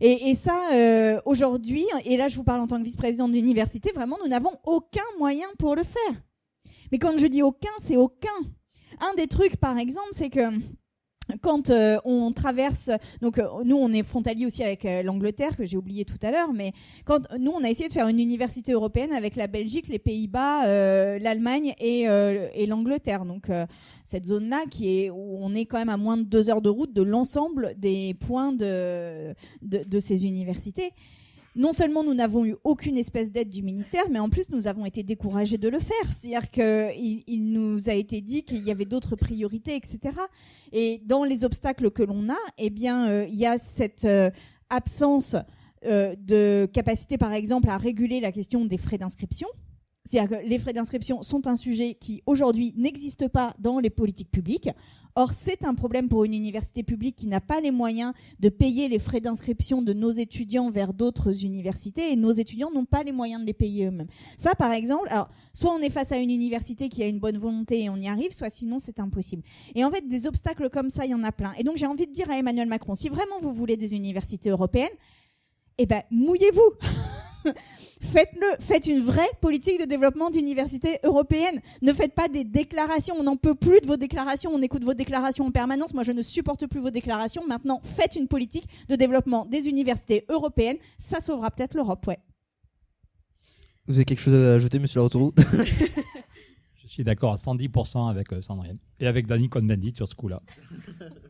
Et, 0.00 0.30
et, 0.30 0.34
ça, 0.34 0.72
euh, 0.72 1.20
aujourd'hui, 1.24 1.84
et 2.04 2.16
là 2.16 2.28
je 2.28 2.36
vous 2.36 2.44
parle 2.44 2.60
en 2.60 2.66
tant 2.66 2.78
que 2.78 2.84
vice-présidente 2.84 3.32
d'université, 3.32 3.92
vraiment, 3.94 4.18
nous 4.22 4.28
n'avons 4.28 4.52
aucun 4.64 5.04
moyen 5.18 5.46
pour 5.58 5.74
le 5.74 5.82
faire. 5.82 6.22
Mais 6.92 6.98
quand 6.98 7.16
je 7.18 7.26
dis 7.26 7.42
aucun, 7.42 7.70
c'est 7.80 7.96
aucun. 7.96 8.28
Un 9.00 9.14
des 9.16 9.26
trucs, 9.26 9.56
par 9.56 9.78
exemple, 9.78 10.10
c'est 10.12 10.30
que 10.30 10.40
quand 11.42 11.70
euh, 11.70 11.98
on 12.04 12.32
traverse, 12.32 12.90
donc 13.20 13.38
euh, 13.38 13.46
nous 13.64 13.76
on 13.76 13.92
est 13.92 14.02
frontalier 14.02 14.46
aussi 14.46 14.62
avec 14.62 14.84
euh, 14.84 15.02
l'Angleterre 15.02 15.56
que 15.56 15.64
j'ai 15.64 15.76
oublié 15.76 16.04
tout 16.04 16.18
à 16.22 16.30
l'heure, 16.30 16.52
mais 16.52 16.72
quand 17.04 17.26
nous 17.38 17.50
on 17.50 17.64
a 17.64 17.68
essayé 17.68 17.88
de 17.88 17.92
faire 17.92 18.08
une 18.08 18.20
université 18.20 18.72
européenne 18.72 19.12
avec 19.12 19.36
la 19.36 19.46
Belgique, 19.46 19.88
les 19.88 19.98
Pays-Bas, 19.98 20.66
l'Allemagne 21.18 21.74
et, 21.80 22.02
et 22.02 22.66
l'Angleterre, 22.66 23.24
donc 23.24 23.48
cette 24.04 24.26
zone-là 24.26 24.64
qui 24.70 25.00
est 25.00 25.10
où 25.10 25.38
on 25.40 25.54
est 25.54 25.64
quand 25.66 25.78
même 25.78 25.88
à 25.88 25.96
moins 25.96 26.16
de 26.16 26.22
deux 26.22 26.48
heures 26.48 26.62
de 26.62 26.68
route 26.68 26.92
de 26.92 27.02
l'ensemble 27.02 27.74
des 27.76 28.14
points 28.14 28.52
de 28.52 29.34
ces 30.00 30.26
universités 30.26 30.92
non 31.56 31.72
seulement 31.72 32.04
nous 32.04 32.14
n'avons 32.14 32.44
eu 32.44 32.54
aucune 32.64 32.98
espèce 32.98 33.32
d'aide 33.32 33.48
du 33.48 33.62
ministère, 33.62 34.04
mais 34.10 34.18
en 34.18 34.28
plus 34.28 34.50
nous 34.50 34.66
avons 34.66 34.84
été 34.84 35.02
découragés 35.02 35.56
de 35.56 35.68
le 35.68 35.80
faire. 35.80 36.12
C'est-à-dire 36.14 36.50
qu'il 36.50 37.24
il 37.26 37.50
nous 37.50 37.88
a 37.88 37.94
été 37.94 38.20
dit 38.20 38.44
qu'il 38.44 38.62
y 38.62 38.70
avait 38.70 38.84
d'autres 38.84 39.16
priorités, 39.16 39.74
etc. 39.74 40.14
Et 40.72 41.00
dans 41.06 41.24
les 41.24 41.44
obstacles 41.44 41.90
que 41.90 42.02
l'on 42.02 42.28
a, 42.28 42.38
eh 42.58 42.70
bien, 42.70 43.08
euh, 43.08 43.26
il 43.28 43.36
y 43.36 43.46
a 43.46 43.56
cette 43.56 44.04
euh, 44.04 44.30
absence 44.68 45.34
euh, 45.86 46.14
de 46.18 46.68
capacité, 46.72 47.16
par 47.16 47.32
exemple, 47.32 47.70
à 47.70 47.78
réguler 47.78 48.20
la 48.20 48.32
question 48.32 48.66
des 48.66 48.76
frais 48.76 48.98
d'inscription. 48.98 49.48
C'est-à-dire 50.06 50.38
que 50.38 50.46
les 50.46 50.58
frais 50.58 50.72
d'inscription 50.72 51.22
sont 51.22 51.46
un 51.46 51.56
sujet 51.56 51.94
qui 51.94 52.22
aujourd'hui 52.26 52.72
n'existe 52.76 53.28
pas 53.28 53.54
dans 53.58 53.80
les 53.80 53.90
politiques 53.90 54.30
publiques. 54.30 54.70
Or, 55.18 55.32
c'est 55.32 55.64
un 55.64 55.74
problème 55.74 56.08
pour 56.08 56.24
une 56.24 56.34
université 56.34 56.82
publique 56.82 57.16
qui 57.16 57.26
n'a 57.26 57.40
pas 57.40 57.60
les 57.60 57.70
moyens 57.70 58.12
de 58.38 58.50
payer 58.50 58.86
les 58.88 58.98
frais 58.98 59.20
d'inscription 59.20 59.80
de 59.80 59.94
nos 59.94 60.10
étudiants 60.10 60.70
vers 60.70 60.92
d'autres 60.92 61.42
universités 61.42 62.12
et 62.12 62.16
nos 62.16 62.32
étudiants 62.32 62.70
n'ont 62.70 62.84
pas 62.84 63.02
les 63.02 63.12
moyens 63.12 63.40
de 63.40 63.46
les 63.46 63.54
payer 63.54 63.86
eux-mêmes. 63.86 64.08
Ça, 64.36 64.54
par 64.54 64.72
exemple, 64.72 65.08
alors, 65.08 65.30
soit 65.54 65.74
on 65.74 65.80
est 65.80 65.88
face 65.88 66.12
à 66.12 66.18
une 66.18 66.30
université 66.30 66.90
qui 66.90 67.02
a 67.02 67.08
une 67.08 67.18
bonne 67.18 67.38
volonté 67.38 67.84
et 67.84 67.88
on 67.88 67.96
y 67.96 68.08
arrive, 68.08 68.32
soit 68.32 68.50
sinon 68.50 68.78
c'est 68.78 69.00
impossible. 69.00 69.42
Et 69.74 69.84
en 69.86 69.90
fait, 69.90 70.06
des 70.06 70.26
obstacles 70.26 70.68
comme 70.68 70.90
ça, 70.90 71.06
il 71.06 71.12
y 71.12 71.14
en 71.14 71.24
a 71.24 71.32
plein. 71.32 71.54
Et 71.58 71.64
donc, 71.64 71.78
j'ai 71.78 71.86
envie 71.86 72.06
de 72.06 72.12
dire 72.12 72.30
à 72.30 72.36
Emmanuel 72.36 72.68
Macron, 72.68 72.94
si 72.94 73.08
vraiment 73.08 73.40
vous 73.40 73.54
voulez 73.54 73.78
des 73.78 73.94
universités 73.94 74.50
européennes, 74.50 74.92
eh 75.78 75.86
ben, 75.86 76.02
mouillez-vous 76.10 76.72
Faites-le, 78.00 78.46
faites 78.60 78.86
une 78.86 79.00
vraie 79.00 79.30
politique 79.40 79.80
de 79.80 79.84
développement 79.84 80.30
d'université 80.30 80.98
européenne. 81.02 81.60
Ne 81.82 81.92
faites 81.92 82.14
pas 82.14 82.28
des 82.28 82.44
déclarations. 82.44 83.14
On 83.18 83.22
n'en 83.22 83.36
peut 83.36 83.54
plus 83.54 83.80
de 83.80 83.86
vos 83.86 83.96
déclarations. 83.96 84.50
On 84.52 84.60
écoute 84.60 84.84
vos 84.84 84.94
déclarations 84.94 85.46
en 85.46 85.50
permanence. 85.50 85.94
Moi, 85.94 86.02
je 86.02 86.12
ne 86.12 86.22
supporte 86.22 86.66
plus 86.66 86.80
vos 86.80 86.90
déclarations. 86.90 87.46
Maintenant, 87.46 87.80
faites 87.82 88.16
une 88.16 88.28
politique 88.28 88.68
de 88.88 88.96
développement 88.96 89.46
des 89.46 89.66
universités 89.68 90.24
européennes. 90.28 90.76
Ça 90.98 91.20
sauvera 91.20 91.50
peut-être 91.50 91.74
l'Europe, 91.74 92.06
ouais. 92.06 92.18
Vous 93.86 93.94
avez 93.94 94.04
quelque 94.04 94.20
chose 94.20 94.34
à 94.34 94.54
ajouter, 94.54 94.78
Monsieur 94.78 94.98
Laroutourou 94.98 95.32
suis 96.96 97.04
d'accord 97.04 97.32
à 97.32 97.36
110% 97.36 98.08
avec 98.08 98.32
euh, 98.32 98.40
Sandrine 98.40 98.78
et 99.00 99.06
avec 99.06 99.26
Danny 99.26 99.50
Cohn-Bendit 99.50 99.94
sur 99.94 100.08
ce 100.08 100.14
coup-là. 100.14 100.40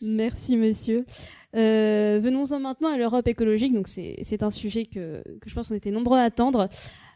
Merci 0.00 0.56
monsieur. 0.56 1.04
Euh, 1.56 2.20
venons-en 2.22 2.60
maintenant 2.60 2.92
à 2.92 2.98
l'Europe 2.98 3.26
écologique. 3.26 3.74
Donc 3.74 3.88
c'est 3.88 4.42
un 4.42 4.50
sujet 4.50 4.84
que, 4.84 5.22
je 5.44 5.54
pense 5.54 5.68
qu'on 5.68 5.74
était 5.74 5.90
nombreux 5.90 6.18
à 6.18 6.22
attendre. 6.22 6.68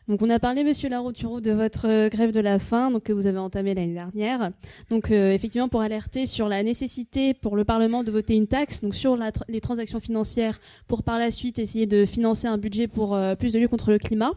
Donc 0.08 0.20
on 0.20 0.30
a 0.30 0.40
parlé, 0.40 0.64
Monsieur 0.64 0.88
Larouturou, 0.88 1.40
de 1.40 1.52
votre 1.52 1.86
euh, 1.88 2.08
grève 2.08 2.32
de 2.32 2.40
la 2.40 2.58
faim, 2.58 2.90
donc 2.90 3.04
que 3.04 3.12
vous 3.12 3.28
avez 3.28 3.38
entamée 3.38 3.72
l'année 3.72 3.94
dernière. 3.94 4.50
Donc 4.90 5.12
euh, 5.12 5.32
effectivement 5.32 5.68
pour 5.68 5.80
alerter 5.80 6.26
sur 6.26 6.48
la 6.48 6.64
nécessité 6.64 7.34
pour 7.34 7.54
le 7.54 7.64
Parlement 7.64 8.02
de 8.02 8.10
voter 8.10 8.34
une 8.34 8.48
taxe, 8.48 8.80
donc 8.80 8.96
sur 8.96 9.16
les 9.48 9.60
transactions 9.60 10.00
financières, 10.00 10.58
pour 10.88 11.04
par 11.04 11.20
la 11.20 11.30
suite 11.30 11.60
essayer 11.60 11.86
de 11.86 12.04
financer 12.04 12.48
un 12.48 12.58
budget 12.58 12.88
pour 12.88 13.16
plus 13.38 13.52
de 13.52 13.60
lutte 13.60 13.70
contre 13.70 13.92
le 13.92 13.98
climat. 13.98 14.32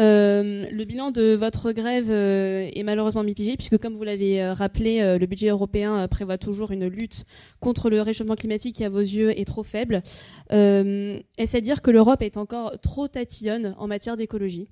Euh, 0.00 0.66
le 0.70 0.84
bilan 0.84 1.10
de 1.10 1.34
votre 1.34 1.72
grève 1.72 2.10
euh, 2.10 2.70
est 2.72 2.82
malheureusement 2.82 3.22
mitigé 3.22 3.56
puisque, 3.56 3.76
comme 3.76 3.94
vous 3.94 4.02
l'avez 4.02 4.42
euh, 4.42 4.54
rappelé, 4.54 5.18
le 5.18 5.26
budget 5.26 5.48
européen 5.48 6.08
prévoit 6.08 6.38
toujours 6.38 6.70
une 6.70 6.86
lutte 6.86 7.26
contre 7.60 7.90
le 7.90 8.00
réchauffement 8.00 8.36
climatique 8.36 8.76
qui, 8.76 8.84
à 8.84 8.88
vos 8.88 9.00
yeux, 9.00 9.38
est 9.38 9.44
trop 9.44 9.62
faible. 9.62 10.02
Est-ce 10.50 11.56
à 11.56 11.60
dire 11.60 11.82
que 11.82 11.90
l'Europe 11.90 12.22
est 12.22 12.36
encore 12.36 12.78
trop 12.80 13.08
tatillonne 13.08 13.74
en 13.78 13.86
matière 13.86 14.16
d'écologie? 14.16 14.70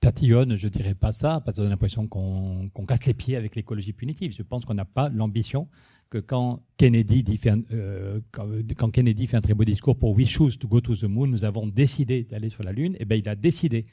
Tatillonne, 0.00 0.56
je 0.56 0.68
dirais 0.68 0.94
pas 0.94 1.10
ça, 1.10 1.42
parce 1.44 1.56
qu'on 1.56 1.66
a 1.66 1.68
l'impression 1.68 2.06
qu'on 2.06 2.86
casse 2.86 3.06
les 3.06 3.14
pieds 3.14 3.34
avec 3.34 3.56
l'écologie 3.56 3.92
punitive. 3.92 4.32
Je 4.36 4.42
pense 4.42 4.64
qu'on 4.64 4.74
n'a 4.74 4.84
pas 4.84 5.08
l'ambition 5.08 5.68
que 6.10 6.18
quand 6.18 6.62
Kennedy, 6.76 7.36
fait 7.36 7.50
un, 7.50 7.62
euh, 7.72 8.20
quand, 8.32 8.90
Kennedy 8.90 9.26
fait 9.26 9.36
un 9.36 9.40
très 9.40 9.54
beau 9.54 9.64
discours 9.64 9.96
pour 9.98 10.14
We 10.14 10.28
choose 10.28 10.58
to 10.58 10.68
go 10.68 10.80
to 10.80 10.94
the 10.94 11.04
moon, 11.04 11.26
nous 11.26 11.44
avons 11.44 11.66
décidé 11.66 12.24
d'aller 12.24 12.48
sur 12.48 12.62
la 12.62 12.72
Lune, 12.72 12.94
et 12.94 12.98
eh 13.00 13.04
bien 13.04 13.16
il 13.16 13.28
a 13.28 13.34
décidé. 13.34 13.84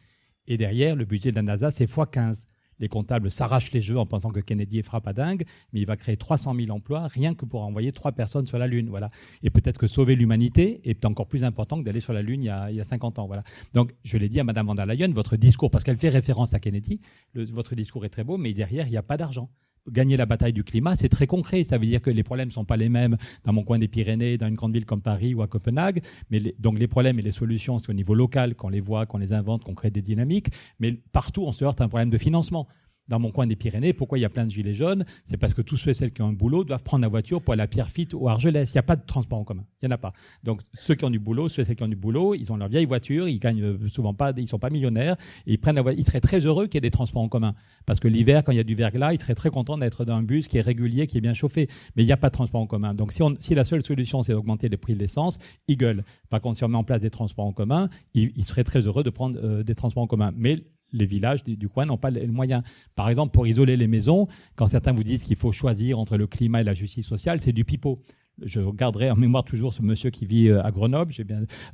Et 0.47 0.57
derrière, 0.57 0.95
le 0.95 1.05
budget 1.05 1.31
de 1.31 1.35
la 1.35 1.41
NASA, 1.41 1.71
c'est 1.71 1.89
x15. 1.89 2.45
Les 2.79 2.89
comptables 2.89 3.31
s'arrachent 3.31 3.71
les 3.71 3.81
jeux 3.81 3.97
en 3.97 4.05
pensant 4.05 4.31
que 4.31 4.39
Kennedy 4.39 4.79
est 4.79 4.83
frappe 4.83 5.07
à 5.07 5.13
dingue, 5.13 5.43
mais 5.71 5.79
il 5.79 5.85
va 5.85 5.95
créer 5.95 6.17
300 6.17 6.55
000 6.55 6.69
emplois 6.71 7.07
rien 7.07 7.35
que 7.35 7.45
pour 7.45 7.61
envoyer 7.61 7.91
trois 7.91 8.11
personnes 8.11 8.47
sur 8.47 8.57
la 8.57 8.67
Lune. 8.67 8.89
Voilà. 8.89 9.09
Et 9.43 9.51
peut-être 9.51 9.77
que 9.77 9.87
sauver 9.87 10.15
l'humanité 10.15 10.81
est 10.83 11.05
encore 11.05 11.27
plus 11.27 11.43
important 11.43 11.79
que 11.79 11.85
d'aller 11.85 11.99
sur 12.01 12.13
la 12.13 12.21
Lune 12.21 12.41
il 12.41 12.47
y, 12.47 12.49
a, 12.49 12.71
il 12.71 12.75
y 12.75 12.81
a 12.81 12.83
50 12.83 13.19
ans. 13.19 13.27
Voilà. 13.27 13.43
Donc, 13.73 13.93
je 14.03 14.17
l'ai 14.17 14.27
dit 14.27 14.39
à 14.39 14.43
Mme 14.43 14.65
van 14.65 14.75
der 14.75 14.85
Leyen, 14.85 15.11
votre 15.13 15.37
discours, 15.37 15.71
parce 15.71 15.83
qu'elle 15.83 15.97
fait 15.97 16.09
référence 16.09 16.53
à 16.53 16.59
Kennedy, 16.59 16.99
votre 17.35 17.75
discours 17.75 18.05
est 18.05 18.09
très 18.09 18.23
beau, 18.23 18.37
mais 18.37 18.53
derrière, 18.53 18.87
il 18.87 18.91
n'y 18.91 18.97
a 18.97 19.03
pas 19.03 19.17
d'argent 19.17 19.49
gagner 19.89 20.17
la 20.17 20.25
bataille 20.25 20.53
du 20.53 20.63
climat, 20.63 20.95
c'est 20.95 21.09
très 21.09 21.27
concret. 21.27 21.63
Ça 21.63 21.77
veut 21.77 21.85
dire 21.85 22.01
que 22.01 22.09
les 22.09 22.23
problèmes 22.23 22.47
ne 22.47 22.53
sont 22.53 22.65
pas 22.65 22.77
les 22.77 22.89
mêmes 22.89 23.17
dans 23.43 23.53
mon 23.53 23.63
coin 23.63 23.79
des 23.79 23.87
Pyrénées, 23.87 24.37
dans 24.37 24.47
une 24.47 24.55
grande 24.55 24.73
ville 24.73 24.85
comme 24.85 25.01
Paris 25.01 25.33
ou 25.33 25.41
à 25.41 25.47
Copenhague. 25.47 26.01
Mais 26.29 26.39
donc 26.59 26.79
les 26.79 26.87
problèmes 26.87 27.19
et 27.19 27.21
les 27.21 27.31
solutions, 27.31 27.79
c'est 27.79 27.89
au 27.89 27.93
niveau 27.93 28.15
local 28.15 28.55
qu'on 28.55 28.69
les 28.69 28.79
voit, 28.79 29.05
qu'on 29.05 29.17
les 29.17 29.33
invente, 29.33 29.63
qu'on 29.63 29.75
crée 29.75 29.91
des 29.91 30.01
dynamiques. 30.01 30.49
Mais 30.79 30.93
partout, 31.11 31.43
on 31.43 31.51
se 31.51 31.65
heurte 31.65 31.81
à 31.81 31.85
un 31.85 31.89
problème 31.89 32.09
de 32.09 32.17
financement 32.17 32.67
dans 33.07 33.19
mon 33.19 33.31
coin 33.31 33.47
des 33.47 33.55
Pyrénées, 33.55 33.93
pourquoi 33.93 34.17
il 34.17 34.21
y 34.21 34.25
a 34.25 34.29
plein 34.29 34.45
de 34.45 34.51
gilets 34.51 34.73
jaunes? 34.73 35.05
C'est 35.25 35.37
parce 35.37 35.53
que 35.53 35.61
tous 35.61 35.77
ceux 35.77 35.91
et 35.91 35.93
celles 35.93 36.11
qui 36.11 36.21
ont 36.21 36.27
un 36.27 36.33
boulot 36.33 36.63
doivent 36.63 36.83
prendre 36.83 37.01
la 37.01 37.07
voiture 37.07 37.41
pour 37.41 37.53
aller 37.53 37.63
à 37.63 37.67
Pierrefitte 37.67 38.13
ou 38.13 38.29
à 38.29 38.31
Argelès. 38.31 38.69
Il 38.71 38.75
n'y 38.75 38.79
a 38.79 38.83
pas 38.83 38.95
de 38.95 39.05
transport 39.05 39.39
en 39.39 39.43
commun. 39.43 39.65
Il 39.81 39.87
n'y 39.87 39.93
en 39.93 39.95
a 39.95 39.97
pas. 39.97 40.11
Donc 40.43 40.61
ceux 40.73 40.95
qui 40.95 41.05
ont 41.05 41.09
du 41.09 41.19
boulot, 41.19 41.49
ceux 41.49 41.61
et 41.61 41.65
celles 41.65 41.75
qui 41.75 41.83
ont 41.83 41.87
du 41.87 41.95
boulot, 41.95 42.33
ils 42.33 42.51
ont 42.51 42.57
leur 42.57 42.69
vieille 42.69 42.85
voiture, 42.85 43.27
ils 43.27 43.39
gagnent 43.39 43.61
euh, 43.61 43.87
souvent 43.87 44.13
pas, 44.13 44.33
ils 44.37 44.47
sont 44.47 44.59
pas 44.59 44.69
millionnaires, 44.69 45.15
et 45.45 45.53
ils 45.53 45.57
prennent 45.57 45.75
la 45.75 45.81
voiture. 45.81 45.99
Ils 45.99 46.05
seraient 46.05 46.21
très 46.21 46.39
heureux 46.45 46.67
qu'il 46.67 46.75
y 46.75 46.77
ait 46.79 46.81
des 46.81 46.91
transports 46.91 47.21
en 47.21 47.29
commun. 47.29 47.55
Parce 47.85 47.99
que 47.99 48.07
l'hiver, 48.07 48.43
quand 48.43 48.51
il 48.51 48.57
y 48.57 48.61
a 48.61 48.63
du 48.63 48.75
verglas, 48.75 49.13
ils 49.13 49.19
seraient 49.19 49.35
très 49.35 49.49
contents 49.49 49.77
d'être 49.77 50.05
dans 50.05 50.15
un 50.15 50.23
bus 50.23 50.47
qui 50.47 50.57
est 50.57 50.61
régulier, 50.61 51.07
qui 51.07 51.17
est 51.17 51.21
bien 51.21 51.33
chauffé. 51.33 51.67
Mais 51.95 52.03
il 52.03 52.05
n'y 52.05 52.11
a 52.11 52.17
pas 52.17 52.29
de 52.29 52.33
transport 52.33 52.61
en 52.61 52.67
commun. 52.67 52.93
Donc 52.93 53.11
si, 53.11 53.55
la 53.55 53.63
seule 53.63 53.83
solution, 53.83 54.23
c'est 54.23 54.33
d'augmenter 54.33 54.69
les 54.69 54.77
prix 54.77 54.93
de 54.93 54.99
l'essence, 54.99 55.39
ils 55.67 55.77
gueulent. 55.77 56.03
Par 56.29 56.41
contre, 56.41 56.57
si 56.57 56.63
on 56.63 56.69
met 56.69 56.77
en 56.77 56.83
place 56.83 57.01
des 57.01 57.09
transports 57.09 57.45
en 57.45 57.53
commun, 57.53 57.89
ils, 58.13 58.45
seraient 58.45 58.63
très 58.63 58.81
heureux 58.81 59.03
de 59.03 59.09
prendre 59.09 59.39
euh, 59.43 59.63
des 59.63 59.75
transports 59.75 60.03
en 60.03 60.07
commun. 60.07 60.31
Mais 60.35 60.63
les 60.93 61.05
villages 61.05 61.43
du, 61.43 61.67
coin 61.67 61.85
n'ont 61.85 61.97
pas 61.97 62.09
les 62.09 62.27
moyens. 62.27 62.63
Par 62.95 63.09
exemple, 63.09 63.33
pour 63.33 63.47
isoler 63.47 63.75
les 63.75 63.87
maisons, 63.87 64.27
quand 64.55 64.67
certains 64.67 64.93
vous 64.93 65.03
disent 65.03 65.23
qu'il 65.23 65.35
faut 65.35 65.51
choisir 65.51 65.99
entre 65.99 66.17
le 66.17 66.27
climat 66.27 66.61
et 66.61 66.63
la 66.63 66.73
justice 66.73 67.07
sociale, 67.07 67.41
c'est 67.41 67.51
du 67.51 67.65
pipeau. 67.65 67.97
Je 68.41 68.61
garderai 68.61 69.11
en 69.11 69.15
mémoire 69.15 69.43
toujours 69.43 69.73
ce 69.73 69.83
monsieur 69.83 70.09
qui 70.09 70.25
vit 70.25 70.49
euh, 70.49 70.63
à 70.63 70.71
Grenoble. 70.71 71.13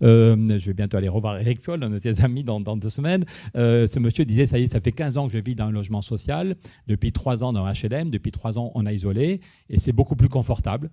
Euh, 0.03 0.59
je 0.59 0.65
vais 0.65 0.73
bientôt 0.73 0.97
aller 0.97 1.07
revoir 1.07 1.39
Eric 1.39 1.61
Piolle, 1.61 1.81
un 1.83 1.89
de 1.89 1.97
ses 1.97 2.21
amis, 2.23 2.43
dans, 2.43 2.59
deux 2.59 2.89
semaines. 2.89 3.23
Euh, 3.55 3.87
ce 3.87 3.99
monsieur 3.99 4.25
disait, 4.25 4.45
ça 4.45 4.59
y 4.59 4.63
est, 4.63 4.67
ça 4.67 4.81
fait 4.81 4.91
15 4.91 5.17
ans 5.17 5.27
que 5.27 5.33
je 5.33 5.37
vis 5.37 5.55
dans 5.55 5.67
un 5.67 5.71
logement 5.71 6.01
social, 6.01 6.55
depuis 6.87 7.13
3 7.13 7.43
ans 7.43 7.53
dans 7.53 7.63
un 7.63 7.71
HLM, 7.71 8.09
depuis 8.09 8.31
3 8.31 8.59
ans 8.59 8.71
on 8.75 8.85
a 8.85 8.91
isolé, 8.91 9.39
et 9.69 9.79
c'est 9.79 9.93
beaucoup 9.93 10.17
plus 10.17 10.27
confortable 10.27 10.89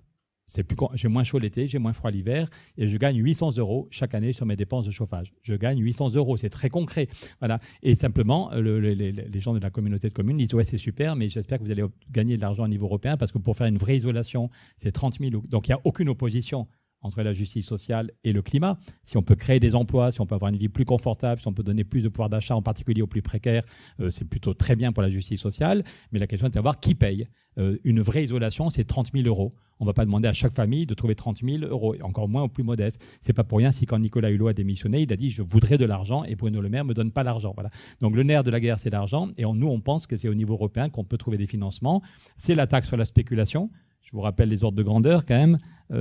j'ai 0.93 1.07
moins 1.07 1.23
chaud 1.23 1.39
l'été, 1.39 1.67
j'ai 1.67 1.77
moins 1.77 1.93
froid 1.93 2.09
l'hiver 2.09 2.49
et 2.77 2.87
je 2.87 2.97
gagne 2.97 3.17
800 3.17 3.57
euros 3.57 3.87
chaque 3.91 4.13
année 4.13 4.33
sur 4.33 4.45
mes 4.45 4.55
dépenses 4.55 4.85
de 4.85 4.91
chauffage. 4.91 5.33
Je 5.41 5.55
gagne 5.55 5.79
800 5.79 6.15
euros, 6.15 6.37
c'est 6.37 6.49
très 6.49 6.69
concret. 6.69 7.07
Voilà. 7.39 7.57
Et 7.83 7.95
simplement, 7.95 8.51
les 8.53 9.39
gens 9.39 9.53
de 9.53 9.59
la 9.59 9.69
communauté 9.69 10.09
de 10.09 10.13
communes 10.13 10.37
disent 10.37 10.53
ouais 10.53 10.63
c'est 10.63 10.77
super, 10.77 11.15
mais 11.15 11.29
j'espère 11.29 11.59
que 11.59 11.63
vous 11.63 11.71
allez 11.71 11.83
gagner 12.11 12.37
de 12.37 12.41
l'argent 12.41 12.63
au 12.63 12.69
niveau 12.69 12.85
européen 12.85 13.17
parce 13.17 13.31
que 13.31 13.37
pour 13.37 13.55
faire 13.55 13.67
une 13.67 13.77
vraie 13.77 13.97
isolation, 13.97 14.49
c'est 14.77 14.91
30 14.91 15.19
000. 15.19 15.41
Donc 15.49 15.67
il 15.67 15.71
n'y 15.71 15.75
a 15.75 15.81
aucune 15.83 16.09
opposition 16.09 16.67
entre 17.07 17.21
la 17.21 17.33
justice 17.33 17.65
sociale 17.65 18.11
et 18.23 18.33
le 18.33 18.41
climat. 18.41 18.77
Si 19.03 19.17
on 19.17 19.23
peut 19.23 19.35
créer 19.35 19.59
des 19.59 19.75
emplois, 19.75 20.11
si 20.11 20.21
on 20.21 20.25
peut 20.25 20.35
avoir 20.35 20.49
une 20.49 20.57
vie 20.57 20.69
plus 20.69 20.85
confortable, 20.85 21.41
si 21.41 21.47
on 21.47 21.53
peut 21.53 21.63
donner 21.63 21.83
plus 21.83 22.03
de 22.03 22.09
pouvoir 22.09 22.29
d'achat, 22.29 22.55
en 22.55 22.61
particulier 22.61 23.01
aux 23.01 23.07
plus 23.07 23.21
précaires, 23.21 23.63
euh, 23.99 24.09
c'est 24.09 24.25
plutôt 24.25 24.53
très 24.53 24.75
bien 24.75 24.91
pour 24.91 25.01
la 25.01 25.09
justice 25.09 25.41
sociale. 25.41 25.83
Mais 26.11 26.19
la 26.19 26.27
question 26.27 26.47
est 26.47 26.51
de 26.51 26.55
savoir 26.55 26.79
qui 26.79 26.95
paye. 26.95 27.25
Euh, 27.57 27.77
une 27.83 28.01
vraie 28.01 28.23
isolation, 28.23 28.69
c'est 28.69 28.83
30 28.83 29.11
000 29.13 29.27
euros. 29.27 29.51
On 29.79 29.85
ne 29.85 29.89
va 29.89 29.93
pas 29.93 30.05
demander 30.05 30.27
à 30.27 30.33
chaque 30.33 30.51
famille 30.51 30.85
de 30.85 30.93
trouver 30.93 31.15
30 31.15 31.39
000 31.43 31.63
euros, 31.65 31.95
encore 32.01 32.27
moins 32.27 32.43
aux 32.43 32.47
plus 32.47 32.63
modestes. 32.63 32.99
C'est 33.21 33.33
pas 33.33 33.43
pour 33.43 33.59
rien 33.59 33.71
si 33.71 33.85
quand 33.85 33.99
Nicolas 33.99 34.29
Hulot 34.29 34.47
a 34.47 34.53
démissionné, 34.53 35.01
il 35.01 35.13
a 35.13 35.15
dit 35.15 35.29
je 35.29 35.43
voudrais 35.43 35.77
de 35.77 35.85
l'argent 35.85 36.23
et 36.23 36.35
Bruno 36.35 36.61
Le 36.61 36.69
Maire 36.69 36.85
me 36.85 36.93
donne 36.93 37.11
pas 37.11 37.23
l'argent. 37.23 37.53
Voilà. 37.55 37.69
Donc 38.01 38.15
le 38.15 38.23
nerf 38.23 38.43
de 38.43 38.51
la 38.51 38.59
guerre, 38.59 38.79
c'est 38.79 38.89
l'argent, 38.89 39.29
et 39.37 39.43
nous 39.43 39.67
on 39.67 39.79
pense 39.79 40.07
que 40.07 40.17
c'est 40.17 40.29
au 40.29 40.35
niveau 40.35 40.53
européen 40.53 40.89
qu'on 40.89 41.03
peut 41.03 41.17
trouver 41.17 41.37
des 41.37 41.45
financements. 41.45 42.01
C'est 42.37 42.55
la 42.55 42.67
taxe 42.67 42.87
sur 42.87 42.97
la 42.97 43.05
spéculation. 43.05 43.69
Je 44.01 44.11
vous 44.13 44.21
rappelle 44.21 44.49
les 44.49 44.63
ordres 44.63 44.77
de 44.77 44.83
grandeur 44.83 45.25
quand 45.25 45.35
même 45.35 45.57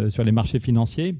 sur 0.09 0.25
les 0.25 0.33
marchés 0.33 0.61
financiers. 0.61 1.15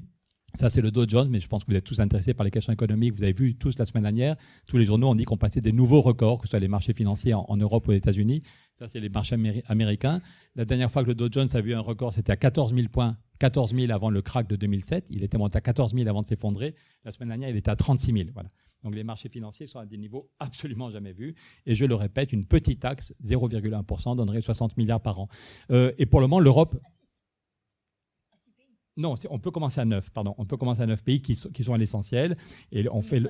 Ça, 0.53 0.69
c'est 0.69 0.81
le 0.81 0.89
Dow 0.91 1.05
Jones, 1.07 1.29
mais 1.29 1.39
je 1.39 1.47
pense 1.47 1.63
que 1.65 1.71
vous 1.71 1.77
êtes 1.77 1.83
tous 1.83 1.99
intéressés 1.99 2.33
par 2.33 2.43
les 2.43 2.51
questions 2.51 2.73
économiques. 2.73 3.13
Vous 3.13 3.23
avez 3.23 3.33
vu 3.33 3.55
tous 3.55 3.77
la 3.77 3.85
semaine 3.85 4.03
dernière, 4.03 4.35
tous 4.65 4.77
les 4.77 4.85
journaux 4.85 5.09
ont 5.09 5.15
dit 5.15 5.23
qu'on 5.23 5.37
passait 5.37 5.61
des 5.61 5.71
nouveaux 5.71 6.01
records, 6.01 6.39
que 6.39 6.47
ce 6.47 6.51
soit 6.51 6.59
les 6.59 6.67
marchés 6.67 6.93
financiers 6.93 7.33
en, 7.33 7.57
Europe 7.57 7.87
ou 7.87 7.91
aux 7.91 7.93
États-Unis. 7.93 8.41
Ça, 8.73 8.87
c'est 8.87 8.99
les 8.99 9.09
marchés 9.09 9.35
américains. 9.67 10.21
La 10.55 10.65
dernière 10.65 10.89
fois 10.89 11.03
que 11.03 11.09
le 11.09 11.15
Dow 11.15 11.27
Jones 11.31 11.47
a 11.53 11.61
vu 11.61 11.75
un 11.75 11.79
record, 11.79 12.13
c'était 12.13 12.31
à 12.31 12.37
14 12.37 12.73
000 12.73 12.87
points, 12.87 13.17
14 13.39 13.75
000 13.75 13.91
avant 13.91 14.09
le 14.09 14.21
crack 14.21 14.47
de 14.47 14.55
2007. 14.55 15.07
Il 15.11 15.23
était 15.23 15.37
monté 15.37 15.57
à 15.57 15.61
14 15.61 15.93
000 15.93 16.07
avant 16.09 16.21
de 16.21 16.27
s'effondrer. 16.27 16.75
La 17.03 17.11
semaine 17.11 17.29
dernière, 17.29 17.49
il 17.49 17.55
était 17.55 17.69
à 17.69 17.75
36 17.75 18.13
000. 18.13 18.29
Voilà. 18.33 18.49
Donc 18.83 18.95
les 18.95 19.03
marchés 19.03 19.29
financiers 19.29 19.67
sont 19.67 19.79
à 19.79 19.85
des 19.85 19.97
niveaux 19.97 20.31
absolument 20.39 20.89
jamais 20.89 21.13
vus. 21.13 21.35
Et 21.67 21.75
je 21.75 21.85
le 21.85 21.93
répète, 21.93 22.33
une 22.33 22.45
petite 22.45 22.79
taxe, 22.79 23.13
0,1%, 23.23 24.15
donnerait 24.15 24.41
60 24.41 24.77
milliards 24.77 25.01
par 25.01 25.19
an. 25.19 25.27
Euh, 25.69 25.91
et 25.99 26.07
pour 26.07 26.19
le 26.21 26.25
moment, 26.25 26.39
l'Europe... 26.39 26.75
Non, 28.97 29.13
on 29.29 29.39
peut 29.39 29.51
commencer 29.51 29.79
à 29.79 29.85
9, 29.85 30.09
pardon. 30.09 30.33
On 30.37 30.45
peut 30.45 30.57
commencer 30.57 30.81
à 30.81 30.87
9 30.87 31.03
pays 31.03 31.21
qui, 31.21 31.35
qui 31.35 31.63
sont 31.63 31.73
à 31.73 31.77
l'essentiel. 31.77 32.35
Et 32.71 32.87
on 32.89 33.01
fait... 33.01 33.19
Le... 33.19 33.29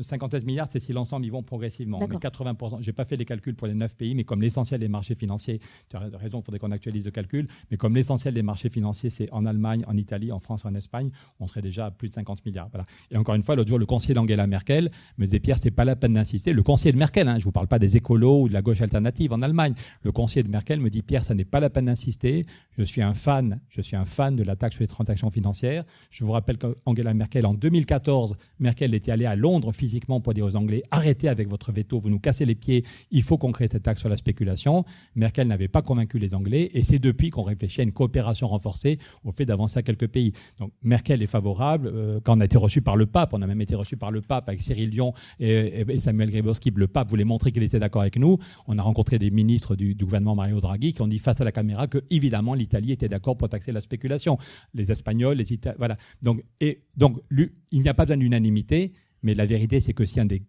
57 0.00 0.44
milliards, 0.44 0.68
c'est 0.68 0.78
si 0.78 0.92
l'ensemble, 0.92 1.26
ils 1.26 1.32
vont 1.32 1.42
progressivement. 1.42 1.98
Mais 2.00 2.06
80%, 2.06 2.78
j'ai 2.80 2.92
pas 2.92 3.04
fait 3.04 3.16
les 3.16 3.24
calculs 3.24 3.54
pour 3.54 3.66
les 3.66 3.74
9 3.74 3.96
pays, 3.96 4.14
mais 4.14 4.24
comme 4.24 4.40
l'essentiel 4.40 4.80
des 4.80 4.88
marchés 4.88 5.14
financiers, 5.14 5.60
tu 5.88 5.96
as 5.96 6.00
raison, 6.18 6.40
il 6.40 6.44
faudrait 6.44 6.58
qu'on 6.58 6.70
actualise 6.70 7.04
le 7.04 7.10
calcul, 7.10 7.48
mais 7.70 7.76
comme 7.76 7.94
l'essentiel 7.94 8.34
des 8.34 8.42
marchés 8.42 8.68
financiers, 8.68 9.10
c'est 9.10 9.32
en 9.32 9.46
Allemagne, 9.46 9.84
en 9.86 9.96
Italie, 9.96 10.32
en 10.32 10.40
France, 10.40 10.64
en 10.64 10.74
Espagne, 10.74 11.10
on 11.40 11.46
serait 11.46 11.60
déjà 11.60 11.86
à 11.86 11.90
plus 11.90 12.08
de 12.08 12.14
50 12.14 12.44
milliards. 12.44 12.68
Voilà. 12.70 12.84
Et 13.10 13.16
encore 13.16 13.34
une 13.34 13.42
fois, 13.42 13.56
l'autre 13.56 13.68
jour, 13.68 13.78
le 13.78 13.86
conseiller 13.86 14.14
d'Angela 14.14 14.46
Merkel 14.46 14.90
me 15.16 15.24
disait, 15.24 15.40
Pierre, 15.40 15.58
c'est 15.58 15.70
pas 15.70 15.84
la 15.84 15.96
peine 15.96 16.14
d'insister. 16.14 16.52
Le 16.52 16.62
conseiller 16.62 16.92
de 16.92 16.98
Merkel, 16.98 17.28
hein, 17.28 17.38
je 17.38 17.44
vous 17.44 17.52
parle 17.52 17.68
pas 17.68 17.78
des 17.78 17.96
écolos 17.96 18.42
ou 18.42 18.48
de 18.48 18.54
la 18.54 18.62
gauche 18.62 18.80
alternative 18.80 19.32
en 19.32 19.42
Allemagne. 19.42 19.74
Le 20.02 20.12
conseiller 20.12 20.42
de 20.42 20.50
Merkel 20.50 20.80
me 20.80 20.90
dit, 20.90 21.02
Pierre, 21.02 21.24
ça 21.24 21.34
n'est 21.34 21.44
pas 21.44 21.60
la 21.60 21.70
peine 21.70 21.86
d'insister. 21.86 22.46
Je 22.76 22.82
suis 22.82 23.02
un 23.02 23.14
fan, 23.14 23.60
je 23.68 23.80
suis 23.80 23.96
un 23.96 24.04
fan 24.04 24.36
de 24.36 24.42
la 24.42 24.56
taxe 24.56 24.76
sur 24.76 24.82
les 24.82 24.88
transactions 24.88 25.30
financières. 25.30 25.84
Je 26.10 26.24
vous 26.24 26.32
rappelle 26.32 26.58
qu'Angela 26.58 27.14
Merkel, 27.14 27.46
en 27.46 27.54
2014, 27.54 28.36
Merkel 28.58 28.94
était 28.94 29.12
allée 29.12 29.26
à 29.26 29.36
Londres 29.36 29.72
physiquement 29.78 30.20
pour 30.20 30.34
dire 30.34 30.44
aux 30.44 30.56
Anglais 30.56 30.82
arrêtez 30.90 31.28
avec 31.28 31.48
votre 31.48 31.72
veto, 31.72 31.98
vous 31.98 32.10
nous 32.10 32.18
cassez 32.18 32.44
les 32.44 32.54
pieds, 32.54 32.84
il 33.10 33.22
faut 33.22 33.38
qu'on 33.38 33.52
crée 33.52 33.68
cette 33.68 33.84
taxe 33.84 34.00
sur 34.00 34.08
la 34.08 34.16
spéculation. 34.16 34.84
Merkel 35.14 35.46
n'avait 35.46 35.68
pas 35.68 35.82
convaincu 35.82 36.18
les 36.18 36.34
Anglais 36.34 36.70
et 36.74 36.82
c'est 36.82 36.98
depuis 36.98 37.30
qu'on 37.30 37.42
réfléchit 37.42 37.80
à 37.80 37.84
une 37.84 37.92
coopération 37.92 38.46
renforcée 38.48 38.98
au 39.24 39.30
fait 39.30 39.46
d'avancer 39.46 39.78
à 39.78 39.82
quelques 39.82 40.08
pays. 40.08 40.32
Donc 40.58 40.72
Merkel 40.82 41.22
est 41.22 41.26
favorable. 41.26 41.90
Euh, 41.92 42.20
quand 42.22 42.36
on 42.36 42.40
a 42.40 42.44
été 42.44 42.58
reçu 42.58 42.82
par 42.82 42.96
le 42.96 43.06
pape, 43.06 43.32
on 43.32 43.42
a 43.42 43.46
même 43.46 43.60
été 43.60 43.74
reçu 43.74 43.96
par 43.96 44.10
le 44.10 44.20
pape 44.20 44.48
avec 44.48 44.60
Cyril 44.60 44.90
Dion 44.90 45.12
et, 45.38 45.84
Samuel 45.98 46.30
Greboski, 46.30 46.72
le 46.74 46.88
pape 46.88 47.08
voulait 47.08 47.24
montrer 47.24 47.52
qu'il 47.52 47.62
était 47.62 47.78
d'accord 47.78 48.02
avec 48.02 48.18
nous. 48.18 48.38
On 48.66 48.78
a 48.78 48.82
rencontré 48.82 49.18
des 49.18 49.30
ministres 49.30 49.76
du, 49.76 49.94
gouvernement 49.94 50.34
Mario 50.34 50.60
Draghi 50.60 50.92
qui 50.94 51.02
ont 51.02 51.08
dit 51.08 51.18
face 51.18 51.40
à 51.40 51.44
la 51.44 51.52
caméra 51.52 51.86
que 51.86 51.98
évidemment 52.10 52.54
l'Italie 52.54 52.92
était 52.92 53.08
d'accord 53.08 53.36
pour 53.36 53.48
taxer 53.48 53.72
la 53.72 53.80
spéculation. 53.80 54.38
Les 54.74 54.90
Espagnols, 54.90 55.36
les 55.36 55.52
Italiens, 55.52 55.76
voilà. 55.78 55.96
Donc, 56.22 56.42
et, 56.60 56.82
donc 56.96 57.20
il 57.30 57.82
n'y 57.82 57.88
a 57.88 57.94
pas 57.94 58.04
besoin 58.04 58.16
d'unanimité. 58.16 58.92
Mais 59.22 59.34
la 59.34 59.46
vérité, 59.46 59.80
c'est 59.80 59.94
que 59.94 60.04
si 60.04 60.20
un 60.20 60.24
des 60.24 60.42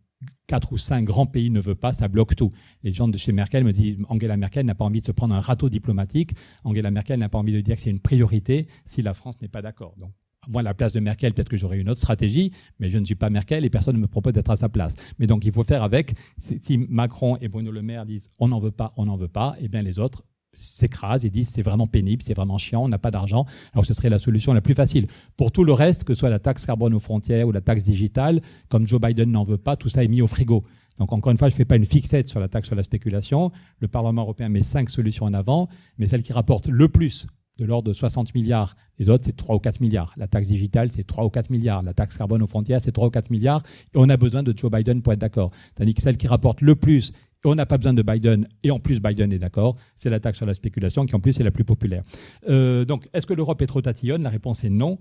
quatre 0.48 0.72
ou 0.74 0.78
cinq 0.78 1.06
grands 1.06 1.26
pays 1.26 1.50
ne 1.50 1.60
veut 1.60 1.76
pas, 1.76 1.94
ça 1.94 2.08
bloque 2.08 2.36
tout. 2.36 2.52
Les 2.84 2.92
gens 2.92 3.08
de 3.08 3.18
chez 3.18 3.32
Merkel 3.32 3.64
me 3.64 3.72
disent 3.72 3.98
Angela 4.10 4.38
Merkel 4.38 4.66
n'a 4.66 4.76
pas 4.76 4.86
envie 4.86 5.02
de 5.02 5.06
se 5.06 5.12
prendre 5.12 5.34
un 5.34 5.40
râteau 5.40 5.70
diplomatique. 5.70 6.32
Angela 6.64 6.92
Merkel 6.92 7.20
n'a 7.20 7.30
pas 7.30 7.38
envie 7.38 7.54
de 7.54 7.62
dire 7.62 7.76
que 7.76 7.82
c'est 7.82 7.90
une 7.90 8.02
priorité 8.02 8.68
si 8.86 9.02
la 9.02 9.14
France 9.14 9.42
n'est 9.42 9.48
pas 9.48 9.62
d'accord. 9.62 9.96
Donc 9.98 10.12
moi, 10.48 10.62
à 10.62 10.64
la 10.64 10.74
place 10.74 10.94
de 10.94 11.00
Merkel, 11.00 11.34
peut-être 11.34 11.50
que 11.50 11.58
j'aurais 11.58 11.80
une 11.80 11.90
autre 11.90 12.00
stratégie, 12.00 12.52
mais 12.80 12.90
je 12.90 12.98
ne 12.98 13.06
suis 13.06 13.16
pas 13.16 13.30
Merkel 13.30 13.66
et 13.66 13.70
personne 13.70 13.96
ne 13.96 14.02
me 14.02 14.08
propose 14.08 14.34
d'être 14.34 14.50
à 14.50 14.56
sa 14.56 14.70
place. 14.70 14.96
Mais 15.20 15.28
donc, 15.28 15.46
il 15.46 15.52
faut 15.52 15.64
faire 15.64 15.84
avec. 15.84 16.14
Si 16.38 16.78
Macron 16.78 17.38
et 17.38 17.48
Bruno 17.48 17.72
Le 17.72 17.82
Maire 17.82 18.06
disent 18.06 18.30
on 18.40 18.48
n'en 18.48 18.60
veut 18.60 18.72
pas, 18.72 18.94
on 18.98 19.06
n'en 19.06 19.16
veut 19.16 19.28
pas, 19.28 19.56
et 19.60 19.66
eh 19.66 19.68
bien 19.68 19.82
les 19.82 20.00
autres 20.00 20.24
s'écrasent 20.54 21.26
et 21.26 21.30
disent 21.30 21.50
c'est 21.50 21.62
vraiment 21.62 21.88
pénible, 21.88 22.22
c'est 22.22 22.34
vraiment 22.34 22.58
chiant, 22.58 22.84
on 22.84 22.90
n'a 22.90 22.98
pas 22.98 23.12
d'argent. 23.12 23.46
Alors 23.74 23.86
ce 23.86 23.94
serait 23.94 24.10
la 24.10 24.20
solution 24.20 24.54
la 24.54 24.62
plus 24.62 24.74
facile. 24.74 25.08
Pour 25.38 25.52
tout 25.52 25.64
le 25.64 25.74
reste, 25.74 26.04
que 26.04 26.14
ce 26.14 26.20
soit 26.20 26.30
la 26.30 26.40
taxe 26.40 26.66
carbone 26.66 26.94
aux 26.94 27.00
frontières 27.00 27.48
ou 27.48 27.52
la 27.52 27.62
taxe 27.62 27.84
digitale, 27.84 28.42
comme 28.70 28.88
Joe 28.88 29.00
Biden 29.00 29.32
n'en 29.32 29.44
veut 29.44 29.58
pas, 29.58 29.76
tout 29.76 29.90
ça 29.90 30.04
est 30.04 30.08
mis 30.08 30.22
au 30.22 30.28
frigo. 30.28 30.64
Donc 30.98 31.14
encore 31.14 31.32
une 31.32 31.38
fois, 31.38 31.50
je 31.50 31.54
ne 31.54 31.58
fais 31.58 31.66
pas 31.66 31.78
une 31.78 31.86
fixette 31.86 32.28
sur 32.28 32.40
la 32.40 32.50
taxe 32.50 32.68
sur 32.68 32.76
la 32.76 32.84
spéculation. 32.84 33.52
Le 33.80 33.88
Parlement 33.88 34.24
européen 34.24 34.50
met 34.50 34.64
cinq 34.64 34.90
solutions 34.90 35.26
en 35.26 35.34
avant, 35.34 35.70
mais 35.98 36.08
celle 36.08 36.24
qui 36.24 36.34
rapporte 36.34 36.68
le 36.68 36.90
plus 36.90 37.26
de 37.60 37.66
l'ordre 37.66 37.90
de 37.90 37.94
60 37.94 38.34
milliards. 38.36 38.76
Les 38.98 39.10
autres, 39.10 39.26
c'est 39.26 39.36
3 39.36 39.56
ou 39.56 39.60
4 39.60 39.82
milliards. 39.82 40.14
La 40.18 40.28
taxe 40.28 40.48
digitale, 40.48 40.92
c'est 40.92 41.06
3 41.06 41.26
ou 41.26 41.30
4 41.30 41.50
milliards. 41.50 41.84
La 41.84 41.94
taxe 41.94 42.18
carbone 42.18 42.42
aux 42.42 42.48
frontières, 42.48 42.82
c'est 42.82 42.92
3 42.92 43.08
ou 43.08 43.12
4 43.12 43.30
milliards. 43.30 43.62
Et 43.94 43.98
on 43.98 44.10
a 44.10 44.18
besoin 44.18 44.44
de 44.44 44.54
Joe 44.56 44.72
Biden 44.72 45.02
pour 45.02 45.14
être 45.14 45.20
d'accord. 45.20 45.52
Tandis 45.76 45.94
que 45.94 46.02
celle 46.02 46.18
qui 46.18 46.28
rapporte 46.28 46.62
le 46.62 46.76
plus, 46.76 47.12
on 47.46 47.56
n'a 47.56 47.66
pas 47.66 47.78
besoin 47.78 47.94
de 47.94 48.02
Biden, 48.02 48.48
et 48.64 48.72
en 48.72 48.80
plus 48.80 49.00
Biden 49.00 49.32
est 49.32 49.40
d'accord, 49.40 49.78
c'est 49.96 50.10
la 50.10 50.20
taxe 50.20 50.38
sur 50.38 50.46
la 50.46 50.54
spéculation 50.54 51.06
qui 51.06 51.16
en 51.16 51.20
plus 51.20 51.40
est 51.40 51.44
la 51.44 51.52
plus 51.52 51.64
populaire. 51.64 52.04
Euh, 52.50 52.86
donc, 52.86 53.08
est-ce 53.14 53.26
que 53.26 53.34
l'Europe 53.34 53.62
est 53.62 53.68
trop 53.68 53.82
tatillonne? 53.82 54.24
La 54.24 54.30
réponse 54.30 54.64
est 54.64 54.70
non. 54.70 55.00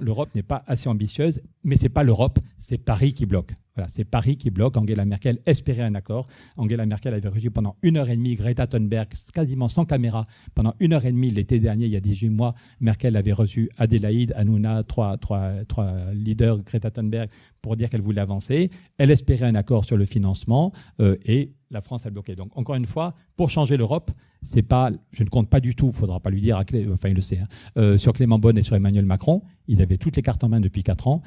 L'Europe 0.00 0.34
n'est 0.34 0.42
pas 0.42 0.64
assez 0.66 0.88
ambitieuse, 0.88 1.40
mais 1.64 1.76
c'est 1.76 1.88
pas 1.88 2.02
l'Europe, 2.02 2.38
c'est 2.58 2.78
Paris 2.78 3.12
qui 3.12 3.26
bloque. 3.26 3.52
Voilà, 3.74 3.88
c'est 3.88 4.04
Paris 4.04 4.38
qui 4.38 4.50
bloque. 4.50 4.78
Angela 4.78 5.04
Merkel 5.04 5.38
espérait 5.44 5.82
un 5.82 5.94
accord. 5.94 6.26
Angela 6.56 6.86
Merkel 6.86 7.12
avait 7.12 7.28
reçu 7.28 7.50
pendant 7.50 7.76
une 7.82 7.98
heure 7.98 8.08
et 8.08 8.16
demie 8.16 8.34
Greta 8.34 8.66
Thunberg, 8.66 9.08
quasiment 9.34 9.68
sans 9.68 9.84
caméra. 9.84 10.24
Pendant 10.54 10.74
une 10.80 10.94
heure 10.94 11.04
et 11.04 11.12
demie, 11.12 11.30
l'été 11.30 11.58
dernier, 11.58 11.84
il 11.84 11.92
y 11.92 11.96
a 11.96 12.00
18 12.00 12.30
mois, 12.30 12.54
Merkel 12.80 13.16
avait 13.16 13.32
reçu 13.32 13.68
Adélaïde, 13.76 14.32
Hanouna, 14.34 14.82
trois 14.82 15.18
leaders, 16.14 16.62
Greta 16.62 16.90
Thunberg, 16.90 17.28
pour 17.60 17.76
dire 17.76 17.90
qu'elle 17.90 18.00
voulait 18.00 18.22
avancer. 18.22 18.70
Elle 18.96 19.10
espérait 19.10 19.46
un 19.46 19.54
accord 19.54 19.84
sur 19.84 19.98
le 19.98 20.06
financement 20.06 20.72
euh, 21.00 21.16
et 21.26 21.52
la 21.70 21.80
France 21.80 22.06
a 22.06 22.10
bloqué. 22.10 22.36
Donc, 22.36 22.56
encore 22.56 22.76
une 22.76 22.86
fois, 22.86 23.14
pour 23.36 23.50
changer 23.50 23.76
l'Europe, 23.76 24.10
c'est 24.42 24.62
pas, 24.62 24.90
je 25.12 25.24
ne 25.24 25.28
compte 25.28 25.48
pas 25.48 25.60
du 25.60 25.74
tout, 25.74 25.86
il 25.86 25.90
ne 25.90 25.94
faudra 25.94 26.20
pas 26.20 26.30
lui 26.30 26.40
dire, 26.40 26.62
enfin 26.92 27.08
il 27.08 27.14
le 27.14 27.20
sait, 27.20 27.38
hein, 27.38 27.48
euh, 27.76 27.96
sur 27.96 28.12
Clément 28.12 28.38
Bonne 28.38 28.58
et 28.58 28.62
sur 28.62 28.76
Emmanuel 28.76 29.06
Macron. 29.06 29.42
Ils 29.66 29.82
avaient 29.82 29.98
toutes 29.98 30.16
les 30.16 30.22
cartes 30.22 30.44
en 30.44 30.48
main 30.48 30.60
depuis 30.60 30.82
quatre 30.82 31.08
ans. 31.08 31.22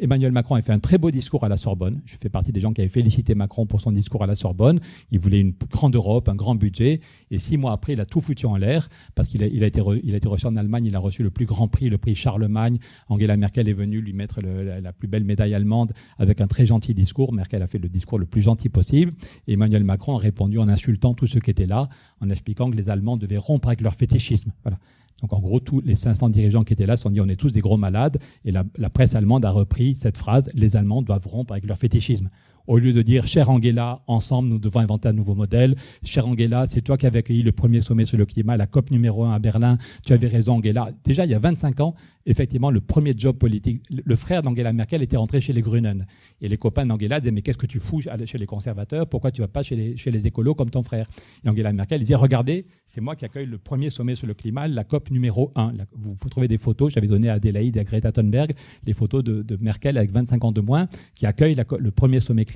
Emmanuel 0.00 0.32
Macron 0.32 0.54
a 0.54 0.62
fait 0.62 0.72
un 0.72 0.78
très 0.78 0.98
beau 0.98 1.10
discours 1.10 1.44
à 1.44 1.48
la 1.48 1.56
Sorbonne. 1.56 2.00
Je 2.04 2.16
fais 2.20 2.28
partie 2.28 2.52
des 2.52 2.60
gens 2.60 2.72
qui 2.72 2.80
avaient 2.80 2.88
félicité 2.88 3.34
Macron 3.34 3.66
pour 3.66 3.80
son 3.80 3.92
discours 3.92 4.22
à 4.22 4.26
la 4.26 4.34
Sorbonne. 4.34 4.80
Il 5.10 5.18
voulait 5.18 5.40
une 5.40 5.54
grande 5.70 5.94
Europe, 5.94 6.28
un 6.28 6.34
grand 6.34 6.54
budget. 6.54 7.00
Et 7.30 7.38
six 7.38 7.56
mois 7.56 7.72
après, 7.72 7.94
il 7.94 8.00
a 8.00 8.06
tout 8.06 8.20
foutu 8.20 8.46
en 8.46 8.56
l'air 8.56 8.88
parce 9.14 9.28
qu'il 9.28 9.42
a, 9.42 9.46
été 9.46 9.80
reçu 9.80 10.46
en 10.46 10.56
Allemagne. 10.56 10.86
Il 10.86 10.96
a 10.96 10.98
reçu 10.98 11.22
le 11.22 11.30
plus 11.30 11.46
grand 11.46 11.68
prix, 11.68 11.88
le 11.88 11.98
prix 11.98 12.14
Charlemagne. 12.14 12.78
Angela 13.08 13.36
Merkel 13.36 13.68
est 13.68 13.74
venue 13.74 14.00
lui 14.00 14.12
mettre 14.12 14.40
la, 14.40 14.92
plus 14.92 15.08
belle 15.08 15.24
médaille 15.24 15.54
allemande 15.54 15.92
avec 16.18 16.40
un 16.40 16.46
très 16.46 16.66
gentil 16.66 16.94
discours. 16.94 17.32
Merkel 17.32 17.62
a 17.62 17.66
fait 17.66 17.78
le 17.78 17.88
discours 17.88 18.18
le 18.18 18.26
plus 18.26 18.42
gentil 18.42 18.68
possible. 18.68 19.12
Et 19.46 19.54
Emmanuel 19.54 19.84
Macron 19.84 20.16
a 20.16 20.18
répondu 20.18 20.58
en 20.58 20.68
insultant 20.68 21.14
tous 21.14 21.26
ceux 21.26 21.40
qui 21.40 21.50
étaient 21.50 21.66
là, 21.66 21.88
en 22.20 22.30
expliquant 22.30 22.70
que 22.70 22.76
les 22.76 22.88
Allemands 22.88 23.16
devaient 23.16 23.38
rompre 23.38 23.68
avec 23.68 23.80
leur 23.80 23.94
fétichisme. 23.94 24.52
Voilà. 24.62 24.78
Donc 25.22 25.32
en 25.32 25.40
gros, 25.40 25.60
tous 25.60 25.80
les 25.80 25.94
500 25.94 26.28
dirigeants 26.30 26.64
qui 26.64 26.72
étaient 26.72 26.86
là 26.86 26.96
se 26.96 27.02
sont 27.04 27.10
dit 27.10 27.20
on 27.20 27.28
est 27.28 27.36
tous 27.36 27.52
des 27.52 27.60
gros 27.60 27.76
malades. 27.76 28.18
Et 28.44 28.52
la, 28.52 28.64
la 28.76 28.90
presse 28.90 29.14
allemande 29.14 29.44
a 29.44 29.50
repris 29.50 29.94
cette 29.94 30.18
phrase 30.18 30.50
les 30.54 30.76
Allemands 30.76 31.02
doivent 31.02 31.26
rompre 31.26 31.52
avec 31.52 31.64
leur 31.66 31.78
fétichisme 31.78 32.30
au 32.66 32.78
lieu 32.78 32.92
de 32.92 33.02
dire 33.02 33.26
Cher 33.26 33.50
Angela, 33.50 34.02
ensemble, 34.06 34.48
nous 34.48 34.58
devons 34.58 34.80
inventer 34.80 35.08
un 35.08 35.12
nouveau 35.12 35.34
modèle. 35.34 35.76
Cher 36.02 36.26
Angela, 36.26 36.66
c'est 36.66 36.82
toi 36.82 36.96
qui 36.96 37.06
avais 37.06 37.18
accueilli 37.20 37.42
le 37.42 37.52
premier 37.52 37.80
sommet 37.80 38.04
sur 38.04 38.18
le 38.18 38.26
climat, 38.26 38.56
la 38.56 38.66
COP 38.66 38.90
numéro 38.90 39.24
1 39.24 39.32
à 39.32 39.38
Berlin. 39.38 39.78
Tu 40.04 40.12
avais 40.12 40.28
raison, 40.28 40.54
Angela. 40.54 40.88
Déjà, 41.04 41.24
il 41.24 41.30
y 41.30 41.34
a 41.34 41.38
25 41.38 41.80
ans, 41.80 41.94
effectivement, 42.26 42.70
le 42.70 42.80
premier 42.80 43.14
job 43.16 43.36
politique, 43.36 43.82
le 43.90 44.16
frère 44.16 44.42
d'Angela 44.42 44.72
Merkel 44.72 45.02
était 45.02 45.16
rentré 45.16 45.40
chez 45.40 45.52
les 45.52 45.62
Grünen. 45.62 46.06
Et 46.40 46.48
les 46.48 46.56
copains 46.56 46.86
d'Angela 46.86 47.20
disaient 47.20 47.32
Mais 47.32 47.42
qu'est-ce 47.42 47.58
que 47.58 47.66
tu 47.66 47.78
fous 47.78 48.00
chez 48.00 48.38
les 48.38 48.46
conservateurs? 48.46 49.06
Pourquoi 49.06 49.30
tu 49.30 49.42
vas 49.42 49.48
pas 49.48 49.62
chez 49.62 49.76
les, 49.76 49.96
chez 49.96 50.10
les 50.10 50.26
écolos 50.26 50.54
comme 50.54 50.70
ton 50.70 50.82
frère? 50.82 51.06
Et 51.44 51.48
Angela 51.48 51.72
Merkel 51.72 52.00
disait 52.00 52.14
Regardez, 52.14 52.66
c'est 52.86 53.00
moi 53.00 53.16
qui 53.16 53.24
accueille 53.24 53.46
le 53.46 53.58
premier 53.58 53.90
sommet 53.90 54.14
sur 54.14 54.26
le 54.26 54.34
climat, 54.34 54.68
la 54.68 54.84
COP 54.84 55.10
numéro 55.10 55.50
1. 55.54 55.72
Vous, 55.92 56.16
vous 56.18 56.28
trouvez 56.28 56.48
des 56.48 56.58
photos, 56.58 56.92
j'avais 56.92 57.08
donné 57.08 57.28
à 57.28 57.34
Adélaïde 57.34 57.76
et 57.76 57.80
à 57.80 57.84
Greta 57.84 58.12
Thunberg 58.12 58.52
les 58.86 58.92
photos 58.92 59.22
de, 59.22 59.56
Merkel 59.60 59.96
avec 59.96 60.10
25 60.10 60.44
ans 60.44 60.52
de 60.52 60.60
moins, 60.60 60.88
qui 61.14 61.26
accueille 61.26 61.54
le 61.54 61.90
premier 61.90 62.20
sommet 62.20 62.44
climat 62.44 62.53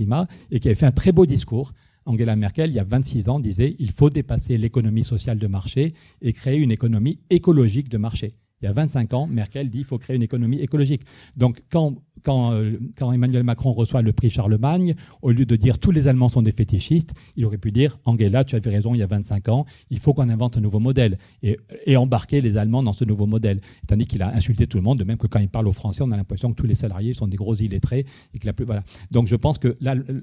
et 0.50 0.60
qui 0.60 0.68
avait 0.68 0.74
fait 0.74 0.86
un 0.86 0.92
très 0.92 1.12
beau 1.12 1.26
discours. 1.26 1.72
Angela 2.04 2.36
Merkel, 2.36 2.70
il 2.70 2.74
y 2.74 2.78
a 2.78 2.84
26 2.84 3.28
ans, 3.28 3.38
disait 3.38 3.76
il 3.78 3.90
faut 3.90 4.10
dépasser 4.10 4.56
l'économie 4.56 5.04
sociale 5.04 5.38
de 5.38 5.46
marché 5.46 5.92
et 6.22 6.32
créer 6.32 6.58
une 6.58 6.70
économie 6.70 7.20
écologique 7.30 7.88
de 7.88 7.98
marché. 7.98 8.28
Il 8.60 8.64
y 8.64 8.68
a 8.68 8.72
25 8.72 9.14
ans, 9.14 9.26
Merkel 9.26 9.70
dit 9.70 9.78
qu'il 9.78 9.86
faut 9.86 9.98
créer 9.98 10.16
une 10.16 10.22
économie 10.22 10.60
écologique. 10.60 11.02
Donc, 11.36 11.62
quand, 11.70 11.96
quand, 12.22 12.52
euh, 12.52 12.78
quand, 12.96 13.12
Emmanuel 13.12 13.42
Macron 13.42 13.72
reçoit 13.72 14.02
le 14.02 14.12
prix 14.12 14.30
Charlemagne, 14.30 14.94
au 15.22 15.30
lieu 15.30 15.46
de 15.46 15.56
dire 15.56 15.78
tous 15.78 15.90
les 15.90 16.08
Allemands 16.08 16.28
sont 16.28 16.42
des 16.42 16.52
fétichistes, 16.52 17.14
il 17.36 17.44
aurait 17.44 17.58
pu 17.58 17.72
dire 17.72 17.98
Angela, 18.04 18.44
tu 18.44 18.56
avais 18.56 18.70
raison 18.70 18.94
il 18.94 18.98
y 18.98 19.02
a 19.02 19.06
25 19.06 19.48
ans, 19.48 19.64
il 19.90 19.98
faut 19.98 20.14
qu'on 20.14 20.28
invente 20.28 20.56
un 20.56 20.60
nouveau 20.60 20.80
modèle 20.80 21.18
et, 21.42 21.56
embarquer 21.96 22.40
les 22.40 22.56
Allemands 22.56 22.82
dans 22.82 22.92
ce 22.92 23.04
nouveau 23.04 23.26
modèle. 23.26 23.60
Tandis 23.88 24.06
qu'il 24.06 24.22
a 24.22 24.32
insulté 24.34 24.68
tout 24.68 24.76
le 24.76 24.84
monde, 24.84 24.98
de 24.98 25.04
même 25.04 25.16
que 25.16 25.26
quand 25.26 25.40
il 25.40 25.48
parle 25.48 25.66
aux 25.66 25.72
Français, 25.72 26.02
on 26.04 26.12
a 26.12 26.16
l'impression 26.16 26.50
que 26.50 26.54
tous 26.54 26.66
les 26.66 26.76
salariés 26.76 27.12
sont 27.12 27.26
des 27.26 27.36
gros 27.36 27.54
illettrés. 27.54 28.06
Et 28.34 28.52
plus, 28.52 28.64
voilà. 28.64 28.82
Donc, 29.10 29.26
je 29.26 29.36
pense 29.36 29.58
que 29.58 29.76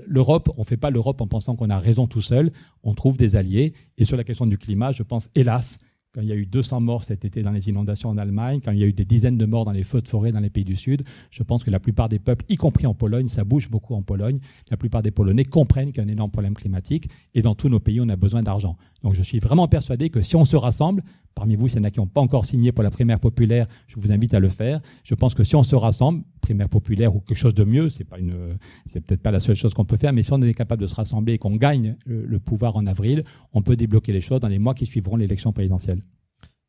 l'Europe, 0.07 0.51
on 0.57 0.61
ne 0.61 0.65
fait 0.65 0.77
pas 0.77 0.89
l'Europe 0.89 1.19
en 1.21 1.27
pensant 1.27 1.55
qu'on 1.55 1.69
a 1.69 1.79
raison 1.79 2.07
tout 2.07 2.21
seul, 2.21 2.51
on 2.83 2.93
trouve 2.93 3.17
des 3.17 3.35
alliés. 3.35 3.73
Et 3.97 4.05
sur 4.05 4.15
la 4.15 4.23
question 4.23 4.45
du 4.45 4.57
climat, 4.57 4.91
je 4.91 5.03
pense, 5.03 5.29
hélas, 5.35 5.79
quand 6.16 6.22
il 6.22 6.30
y 6.30 6.32
a 6.32 6.36
eu 6.36 6.45
200 6.45 6.80
morts 6.80 7.03
cet 7.03 7.26
été 7.26 7.41
dans 7.41 7.51
les 7.51 7.68
inondations 7.68 8.07
en 8.07 8.18
Allemagne, 8.18 8.61
quand 8.63 8.72
il 8.72 8.80
y 8.80 8.84
a 8.84 8.88
eu 8.88 8.93
des 8.93 9.03
dizaines 9.03 9.38
de 9.38 9.45
morts 9.45 9.66
dans 9.66 9.74
les 9.74 9.84
feux 9.84 10.01
de 10.01 10.07
forêt 10.07 10.32
dans 10.32 10.39
les 10.39 10.49
pays 10.49 10.63
du 10.63 10.78
Sud, 10.78 11.03
je 11.30 11.43
pense 11.43 11.66
que 11.66 11.72
la 11.72 11.80
plupart 11.82 12.07
des 12.07 12.20
peuples, 12.20 12.45
y 12.47 12.55
compris 12.55 12.88
en 12.88 12.93
Pologne, 12.93 13.28
ça 13.28 13.43
bouge 13.43 13.70
beaucoup 13.70 13.95
en 13.95 14.01
Pologne, 14.01 14.39
la 14.72 14.78
plupart 14.78 15.01
des 15.01 15.11
Polonais 15.11 15.43
comprennent 15.43 15.91
qu'il 15.91 15.97
y 15.97 15.99
a 15.99 16.09
un 16.09 16.11
énorme 16.11 16.32
problème 16.32 16.53
climatique 16.53 17.09
et 17.34 17.41
dans 17.41 17.53
tous 17.53 17.68
nos 17.68 17.82
pays, 17.82 17.99
on 17.99 18.07
a 18.07 18.16
besoin 18.16 18.43
d'argent. 18.43 18.78
Donc 19.03 19.13
je 19.13 19.22
suis 19.22 19.39
vraiment 19.39 19.68
persuadé 19.68 20.09
que 20.09 20.22
si 20.22 20.38
on 20.38 20.45
se 20.45 20.55
rassemble, 20.55 21.03
parmi 21.36 21.57
vous, 21.57 21.68
s'il 21.68 21.80
y 21.80 21.82
en 21.82 21.84
a 21.84 21.91
qui 21.91 21.99
n'ont 21.99 22.07
pas 22.07 22.22
encore 22.22 22.45
signé 22.45 22.72
pour 22.72 22.84
la 22.84 22.91
primaire 22.91 23.20
populaire, 23.20 23.68
je 23.88 23.99
vous 23.99 24.11
invite 24.13 24.34
à 24.34 24.39
le 24.39 24.47
faire. 24.47 24.80
Je 25.03 25.16
pense 25.16 25.36
que 25.36 25.43
si 25.43 25.57
on 25.57 25.63
se 25.63 25.76
rassemble, 25.76 26.24
primaire 26.45 26.69
populaire 26.69 27.15
ou 27.15 27.19
quelque 27.19 27.37
chose 27.37 27.55
de 27.55 27.63
mieux, 27.63 27.89
c'est 27.89 28.03
pas 28.03 28.19
une, 28.19 28.57
c'est 28.85 29.01
peut-être 29.01 29.21
pas 29.21 29.31
la 29.31 29.39
seule 29.39 29.55
chose 29.55 29.73
qu'on 29.73 29.85
peut 29.85 29.97
faire, 29.97 30.13
mais 30.13 30.23
si 30.23 30.31
on 30.31 30.41
est 30.41 30.53
capable 30.53 30.81
de 30.81 30.87
se 30.87 30.95
rassembler 30.95 31.33
et 31.33 31.37
qu'on 31.37 31.55
gagne 31.55 31.95
le 32.05 32.39
pouvoir 32.39 32.77
en 32.77 32.85
avril, 32.85 33.23
on 33.53 33.61
peut 33.61 33.75
débloquer 33.75 34.13
les 34.13 34.21
choses 34.21 34.41
dans 34.41 34.47
les 34.47 34.59
mois 34.59 34.73
qui 34.73 34.85
suivront 34.85 35.15
l'élection 35.15 35.51
présidentielle. 35.53 35.99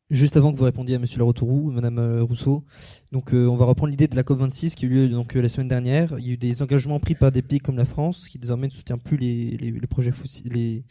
Juste 0.09 0.37
avant 0.37 0.53
que 0.53 0.57
vous 0.57 0.63
répondiez 0.63 0.95
à 0.95 0.99
Monsieur 0.99 1.19
Laroutourou, 1.19 1.69
Madame 1.69 1.99
euh, 1.99 2.23
Rousseau, 2.23 2.63
donc 3.11 3.33
euh, 3.33 3.45
on 3.45 3.57
va 3.57 3.65
reprendre 3.65 3.91
l'idée 3.91 4.07
de 4.07 4.15
la 4.15 4.23
COP 4.23 4.39
26 4.39 4.73
qui 4.73 4.85
a 4.85 4.87
eu 4.87 4.91
lieu 4.91 5.09
donc 5.09 5.35
euh, 5.35 5.41
la 5.41 5.49
semaine 5.49 5.67
dernière. 5.67 6.15
Il 6.17 6.25
y 6.25 6.29
a 6.29 6.33
eu 6.33 6.37
des 6.37 6.61
engagements 6.61 6.97
pris 7.01 7.13
par 7.13 7.29
des 7.29 7.41
pays 7.41 7.59
comme 7.59 7.75
la 7.75 7.85
France 7.85 8.29
qui 8.29 8.39
désormais 8.39 8.67
ne 8.67 8.71
soutient 8.71 8.97
plus 8.97 9.17
les, 9.17 9.73
projets 9.89 10.13
fossiles, 10.13 10.53
les, 10.53 10.85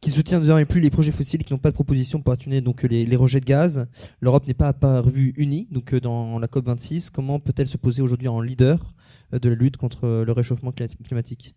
qui 0.00 0.10
soutient 0.10 0.40
désormais 0.40 0.64
plus 0.64 0.80
les 0.80 0.90
projets 0.90 1.12
fossiles 1.12 1.44
qui 1.44 1.52
n'ont 1.52 1.58
pas 1.58 1.70
de 1.70 1.74
proposition 1.74 2.20
pour 2.20 2.32
atténuer 2.32 2.60
donc 2.60 2.82
les, 2.82 3.16
rejets 3.16 3.40
de 3.40 3.44
gaz. 3.44 3.86
L'Europe 4.20 4.46
n'est 4.46 4.54
pas 4.54 4.68
apparue 4.68 5.34
unie 5.36 5.68
donc 5.70 5.94
dans 5.94 6.38
la 6.38 6.48
COP 6.48 6.66
26. 6.66 7.10
Comment 7.10 7.40
peut-elle 7.40 7.68
se 7.68 7.76
poser 7.76 8.02
aujourd'hui 8.02 8.28
en 8.28 8.40
leader 8.40 8.94
de 9.32 9.48
la 9.48 9.54
lutte 9.54 9.76
contre 9.76 10.24
le 10.24 10.32
réchauffement 10.32 10.72
climatique? 11.04 11.54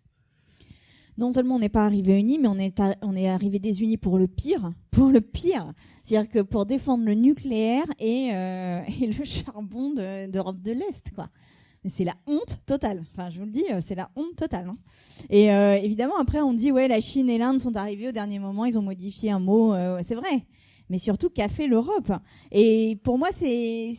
Non 1.18 1.32
seulement 1.32 1.56
on 1.56 1.58
n'est 1.58 1.68
pas 1.68 1.84
arrivé 1.84 2.18
unis, 2.18 2.38
mais 2.38 2.48
on 2.48 2.58
est, 2.58 2.80
on 3.02 3.14
est 3.14 3.28
arrivé 3.28 3.58
désunis 3.58 3.98
pour 3.98 4.18
le 4.18 4.26
pire. 4.26 4.72
Pour 4.90 5.10
le 5.10 5.20
pire. 5.20 5.72
C'est-à-dire 6.02 6.30
que 6.30 6.38
pour 6.40 6.64
défendre 6.64 7.04
le 7.04 7.14
nucléaire 7.14 7.84
et, 7.98 8.30
euh, 8.32 8.80
et 9.00 9.06
le 9.08 9.24
charbon 9.24 9.90
d'Europe 10.28 10.60
de, 10.60 10.72
l'Est, 10.72 11.10
quoi. 11.14 11.28
C'est 11.84 12.04
la 12.04 12.14
honte 12.26 12.60
totale. 12.64 13.04
Enfin, 13.12 13.28
je 13.30 13.38
vous 13.38 13.44
le 13.44 13.50
dis, 13.50 13.64
euh, 13.72 13.80
c'est 13.84 13.96
la 13.96 14.08
honte 14.14 14.36
totale. 14.36 14.68
Hein. 14.68 14.76
Et 15.30 15.52
euh, 15.52 15.74
évidemment, 15.74 16.16
après, 16.16 16.40
on 16.40 16.52
dit, 16.52 16.70
ouais, 16.70 16.86
la 16.86 17.00
Chine 17.00 17.28
et 17.28 17.38
l'Inde 17.38 17.58
sont 17.58 17.76
arrivés 17.76 18.08
au 18.08 18.12
dernier 18.12 18.38
moment, 18.38 18.64
ils 18.64 18.78
ont 18.78 18.82
modifié 18.82 19.30
un 19.30 19.40
mot. 19.40 19.74
c'est 20.02 20.14
vrai 20.14 20.46
mais 20.92 20.98
surtout 20.98 21.30
qu'a 21.30 21.48
fait 21.48 21.66
l'Europe? 21.66 22.12
Et 22.50 22.98
pour 23.02 23.16
moi, 23.16 23.28
c'est 23.32 23.94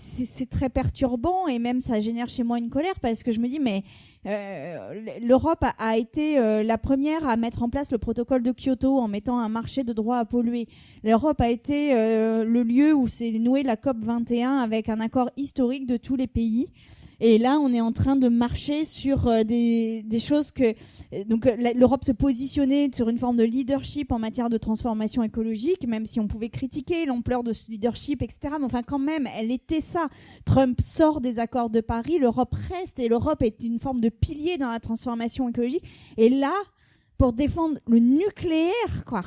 très 0.49 0.69
perturbant 0.69 1.47
et 1.47 1.57
même 1.57 1.81
ça 1.81 1.99
génère 1.99 2.29
chez 2.29 2.43
moi 2.43 2.59
une 2.59 2.69
colère 2.69 2.99
parce 3.01 3.23
que 3.23 3.31
je 3.31 3.39
me 3.39 3.47
dis, 3.47 3.59
mais 3.59 3.83
euh, 4.27 5.17
l'Europe 5.19 5.65
a, 5.79 5.97
été 5.97 6.37
euh, 6.37 6.61
la 6.61 6.77
première 6.77 7.27
à 7.27 7.35
mettre 7.35 7.63
en 7.63 7.69
place 7.69 7.91
le 7.91 7.97
protocole 7.97 8.43
de 8.43 8.51
Kyoto 8.51 8.99
en 8.99 9.07
mettant 9.07 9.39
un 9.39 9.49
marché 9.49 9.83
de 9.83 9.91
droit 9.91 10.17
à 10.17 10.25
polluer. 10.25 10.67
L'Europe 11.03 11.41
a 11.41 11.49
été 11.49 11.95
euh, 11.95 12.43
le 12.43 12.61
lieu 12.61 12.93
où 12.93 13.07
s'est 13.07 13.39
noué 13.39 13.63
la 13.63 13.75
COP 13.75 13.97
21 13.99 14.57
avec 14.57 14.87
un 14.87 14.99
accord 14.99 15.31
historique 15.35 15.87
de 15.87 15.97
tous 15.97 16.15
les 16.15 16.27
pays. 16.27 16.69
Et 17.19 17.37
là, 17.37 17.59
on 17.59 17.71
est 17.73 17.81
en 17.81 17.91
train 17.91 18.15
de 18.15 18.27
marcher 18.27 18.85
sur 18.85 19.27
euh, 19.27 19.43
des, 19.43 20.03
choses 20.19 20.51
que 20.51 20.73
donc 21.25 21.45
euh, 21.45 21.73
l'Europe 21.75 22.03
se 22.03 22.11
positionnait 22.11 22.89
sur 22.93 23.09
une 23.09 23.17
forme 23.17 23.37
de 23.37 23.43
leadership 23.43 24.11
en 24.11 24.19
matière 24.19 24.49
de 24.49 24.57
transformation 24.57 25.23
écologique, 25.23 25.87
même 25.87 26.05
si 26.05 26.19
on 26.19 26.27
pouvait 26.27 26.49
critiquer 26.49 27.05
l'ampleur 27.05 27.43
de 27.43 27.53
ce 27.53 27.71
leadership, 27.71 28.21
etc. 28.21 28.55
Mais 28.59 28.65
enfin, 28.65 28.83
quand 28.83 28.99
même, 28.99 29.27
elle 29.37 29.51
était 29.51 29.81
ça. 29.81 30.07
Trump 30.45 30.81
sort 30.81 31.21
des 31.21 31.39
accords 31.39 31.69
de 31.69 31.81
Paris, 31.81 32.17
l'Europe 32.19 32.55
reste 32.69 32.99
et 32.99 33.07
l'Europe 33.07 33.41
est 33.43 33.63
une 33.63 33.79
forme 33.79 34.01
de 34.01 34.09
pilier 34.09 34.57
dans 34.57 34.69
la 34.69 34.79
transformation 34.79 35.49
écologique. 35.49 35.83
Et 36.17 36.29
là, 36.29 36.53
pour 37.17 37.33
défendre 37.33 37.79
le 37.87 37.99
nucléaire, 37.99 39.05
quoi 39.05 39.23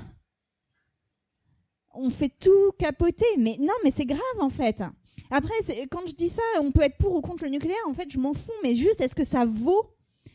on 1.96 2.10
fait 2.10 2.32
tout 2.38 2.72
capoter. 2.78 3.26
Mais 3.38 3.56
non, 3.60 3.74
mais 3.84 3.90
c'est 3.90 4.06
grave 4.06 4.20
en 4.40 4.50
fait. 4.50 4.82
Après, 5.30 5.54
quand 5.90 6.06
je 6.06 6.14
dis 6.14 6.28
ça, 6.28 6.42
on 6.60 6.70
peut 6.70 6.82
être 6.82 6.98
pour 6.98 7.14
ou 7.14 7.20
contre 7.20 7.44
le 7.44 7.50
nucléaire. 7.50 7.76
En 7.88 7.94
fait, 7.94 8.10
je 8.10 8.18
m'en 8.18 8.34
fous, 8.34 8.52
mais 8.62 8.74
juste, 8.74 9.00
est-ce 9.00 9.14
que 9.14 9.24
ça 9.24 9.44
vaut 9.44 9.94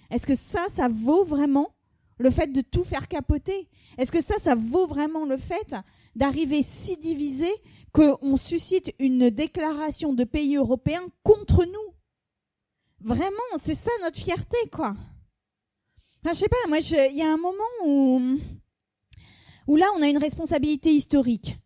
Est-ce 0.09 0.27
que 0.27 0.35
ça, 0.35 0.65
ça 0.69 0.87
vaut 0.87 1.23
vraiment 1.23 1.75
le 2.17 2.29
fait 2.29 2.47
de 2.47 2.61
tout 2.61 2.83
faire 2.83 3.07
capoter? 3.07 3.69
Est-ce 3.97 4.11
que 4.11 4.21
ça, 4.21 4.37
ça 4.37 4.55
vaut 4.55 4.87
vraiment 4.87 5.25
le 5.25 5.37
fait 5.37 5.75
d'arriver 6.15 6.61
si 6.63 6.97
divisé 6.97 7.49
qu'on 7.93 8.37
suscite 8.37 8.93
une 8.99 9.29
déclaration 9.29 10.13
de 10.13 10.23
pays 10.23 10.55
européens 10.55 11.07
contre 11.23 11.65
nous? 11.65 11.95
Vraiment, 12.99 13.31
c'est 13.59 13.75
ça 13.75 13.91
notre 14.01 14.19
fierté, 14.19 14.57
quoi. 14.71 14.95
Enfin, 16.23 16.33
je 16.33 16.39
sais 16.39 16.49
pas, 16.49 16.67
moi, 16.67 16.77
il 16.79 17.15
y 17.15 17.23
a 17.23 17.33
un 17.33 17.37
moment 17.37 17.63
où, 17.85 18.21
où 19.67 19.75
là, 19.75 19.87
on 19.97 20.01
a 20.01 20.07
une 20.07 20.19
responsabilité 20.19 20.91
historique. 20.91 21.57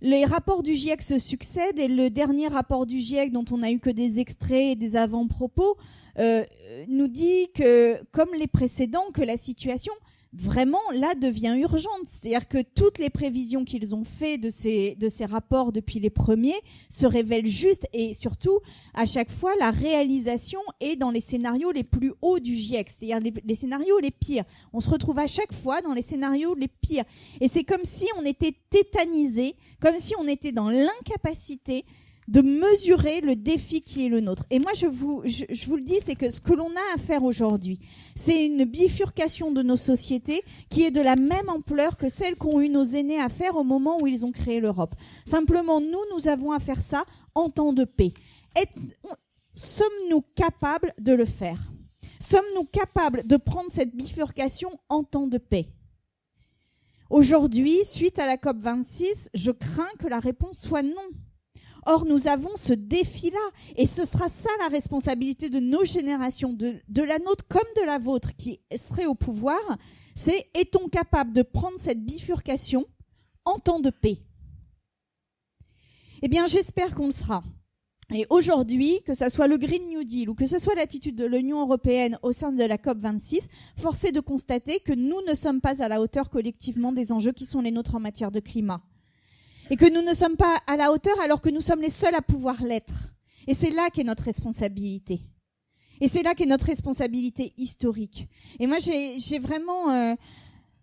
Les 0.00 0.24
rapports 0.24 0.62
du 0.62 0.74
GIEC 0.74 1.02
se 1.02 1.18
succèdent 1.18 1.78
et 1.78 1.88
le 1.88 2.08
dernier 2.08 2.46
rapport 2.46 2.86
du 2.86 2.98
GIEC, 2.98 3.32
dont 3.32 3.44
on 3.50 3.58
n'a 3.58 3.72
eu 3.72 3.80
que 3.80 3.90
des 3.90 4.20
extraits 4.20 4.72
et 4.72 4.76
des 4.76 4.94
avant-propos, 4.94 5.76
euh, 6.18 6.44
nous 6.86 7.08
dit 7.08 7.48
que, 7.52 8.00
comme 8.12 8.32
les 8.32 8.46
précédents, 8.46 9.10
que 9.12 9.22
la 9.22 9.36
situation 9.36 9.92
vraiment 10.32 10.78
là 10.92 11.14
devient 11.14 11.56
urgente. 11.58 12.06
C'est-à-dire 12.06 12.48
que 12.48 12.62
toutes 12.62 12.98
les 12.98 13.10
prévisions 13.10 13.64
qu'ils 13.64 13.94
ont 13.94 14.04
fait 14.04 14.38
de 14.38 14.50
ces, 14.50 14.94
de 14.96 15.08
ces 15.08 15.24
rapports 15.24 15.72
depuis 15.72 16.00
les 16.00 16.10
premiers 16.10 16.58
se 16.88 17.06
révèlent 17.06 17.46
justes 17.46 17.86
et 17.92 18.14
surtout, 18.14 18.60
à 18.94 19.06
chaque 19.06 19.30
fois, 19.30 19.52
la 19.58 19.70
réalisation 19.70 20.60
est 20.80 20.96
dans 20.96 21.10
les 21.10 21.20
scénarios 21.20 21.70
les 21.72 21.84
plus 21.84 22.12
hauts 22.20 22.40
du 22.40 22.54
GIEC, 22.54 22.90
c'est-à-dire 22.90 23.20
les, 23.20 23.32
les, 23.44 23.54
scénarios 23.54 23.98
les 24.00 24.10
pires. 24.10 24.44
On 24.72 24.80
se 24.80 24.90
retrouve 24.90 25.18
à 25.18 25.26
chaque 25.26 25.52
fois 25.52 25.80
dans 25.80 25.94
les 25.94 26.02
scénarios 26.02 26.54
les 26.54 26.68
pires. 26.68 27.04
Et 27.40 27.48
c'est 27.48 27.64
comme 27.64 27.84
si 27.84 28.06
on 28.18 28.24
était 28.24 28.54
tétanisé, 28.70 29.56
comme 29.80 29.98
si 29.98 30.14
on 30.18 30.26
était 30.26 30.52
dans 30.52 30.68
l'incapacité 30.68 31.84
de 32.28 32.42
mesurer 32.42 33.22
le 33.22 33.34
défi 33.36 33.80
qui 33.80 34.04
est 34.04 34.10
le 34.10 34.20
nôtre. 34.20 34.44
Et 34.50 34.58
moi, 34.58 34.72
je 34.74 34.86
vous, 34.86 35.22
le 35.22 35.82
dis, 35.82 35.98
c'est 36.00 36.14
que 36.14 36.28
ce 36.28 36.40
que 36.40 36.52
l'on 36.52 36.68
a 36.68 36.94
à 36.94 36.98
faire 36.98 37.24
aujourd'hui, 37.24 37.80
c'est 38.14 38.44
une 38.44 38.64
bifurcation 38.64 39.50
de 39.50 39.62
nos 39.62 39.78
sociétés 39.78 40.42
qui 40.68 40.82
est 40.84 40.90
de 40.90 41.00
la 41.00 41.16
même 41.16 41.48
ampleur 41.48 41.96
que 41.96 42.10
celle 42.10 42.36
qu'ont 42.36 42.60
eu 42.60 42.68
nos 42.68 42.84
aînés 42.84 43.18
à 43.18 43.30
faire 43.30 43.56
au 43.56 43.64
moment 43.64 43.98
où 44.00 44.06
ils 44.06 44.26
ont 44.26 44.30
créé 44.30 44.60
l'Europe. 44.60 44.94
Simplement, 45.24 45.80
nous, 45.80 45.98
nous 46.14 46.28
avons 46.28 46.52
à 46.52 46.60
faire 46.60 46.82
ça 46.82 47.04
en 47.34 47.48
temps 47.48 47.72
de 47.72 47.84
paix. 47.84 48.12
Sommes-nous 49.54 50.22
capables 50.34 50.92
de 50.98 51.14
le 51.14 51.24
faire? 51.24 51.72
Sommes-nous 52.20 52.64
capables 52.64 53.26
de 53.26 53.36
prendre 53.36 53.70
cette 53.70 53.96
bifurcation 53.96 54.78
en 54.90 55.02
temps 55.02 55.28
de 55.28 55.38
paix? 55.38 55.66
Aujourd'hui, 57.08 57.78
suite 57.86 58.18
à 58.18 58.26
la 58.26 58.36
COP26, 58.36 59.28
je 59.32 59.50
crains 59.50 59.88
que 59.98 60.08
la 60.08 60.20
réponse 60.20 60.58
soit 60.58 60.82
non. 60.82 61.08
Or, 61.86 62.04
nous 62.04 62.28
avons 62.28 62.54
ce 62.56 62.72
défi-là. 62.72 63.38
Et 63.76 63.86
ce 63.86 64.04
sera 64.04 64.28
ça 64.28 64.50
la 64.60 64.68
responsabilité 64.68 65.48
de 65.48 65.60
nos 65.60 65.84
générations, 65.84 66.52
de, 66.52 67.02
la 67.02 67.18
nôtre 67.18 67.46
comme 67.48 67.62
de 67.76 67.86
la 67.86 67.98
vôtre, 67.98 68.36
qui 68.36 68.60
serait 68.76 69.06
au 69.06 69.14
pouvoir. 69.14 69.60
C'est 70.14 70.48
est-on 70.54 70.88
capable 70.88 71.32
de 71.32 71.42
prendre 71.42 71.78
cette 71.78 72.04
bifurcation 72.04 72.86
en 73.44 73.58
temps 73.58 73.80
de 73.80 73.90
paix? 73.90 74.18
Eh 76.22 76.28
bien, 76.28 76.46
j'espère 76.46 76.94
qu'on 76.94 77.06
le 77.06 77.12
sera. 77.12 77.42
Et 78.12 78.26
aujourd'hui, 78.30 79.02
que 79.04 79.12
ce 79.12 79.28
soit 79.28 79.46
le 79.46 79.58
Green 79.58 79.86
New 79.88 80.02
Deal 80.02 80.30
ou 80.30 80.34
que 80.34 80.46
ce 80.46 80.58
soit 80.58 80.74
l'attitude 80.74 81.14
de 81.14 81.26
l'Union 81.26 81.60
européenne 81.60 82.18
au 82.22 82.32
sein 82.32 82.52
de 82.52 82.64
la 82.64 82.78
COP26, 82.78 83.48
force 83.76 84.04
est 84.04 84.12
de 84.12 84.20
constater 84.20 84.80
que 84.80 84.94
nous 84.94 85.20
ne 85.28 85.34
sommes 85.34 85.60
pas 85.60 85.82
à 85.82 85.88
la 85.88 86.00
hauteur 86.00 86.30
collectivement 86.30 86.92
des 86.92 87.12
enjeux 87.12 87.32
qui 87.32 87.44
sont 87.44 87.60
les 87.60 87.70
nôtres 87.70 87.94
en 87.94 88.00
matière 88.00 88.30
de 88.30 88.40
climat 88.40 88.82
et 89.70 89.76
que 89.76 89.90
nous 89.92 90.02
ne 90.02 90.14
sommes 90.14 90.36
pas 90.36 90.58
à 90.66 90.76
la 90.76 90.92
hauteur 90.92 91.18
alors 91.20 91.40
que 91.40 91.50
nous 91.50 91.60
sommes 91.60 91.82
les 91.82 91.90
seuls 91.90 92.14
à 92.14 92.22
pouvoir 92.22 92.62
l'être. 92.62 93.14
Et 93.46 93.54
c'est 93.54 93.70
là 93.70 93.88
qu'est 93.90 94.04
notre 94.04 94.24
responsabilité. 94.24 95.20
Et 96.00 96.08
c'est 96.08 96.22
là 96.22 96.34
qu'est 96.34 96.46
notre 96.46 96.66
responsabilité 96.66 97.52
historique. 97.56 98.28
Et 98.60 98.66
moi, 98.66 98.78
j'ai 98.78 99.38
vraiment 99.38 99.90
euh, 99.90 100.14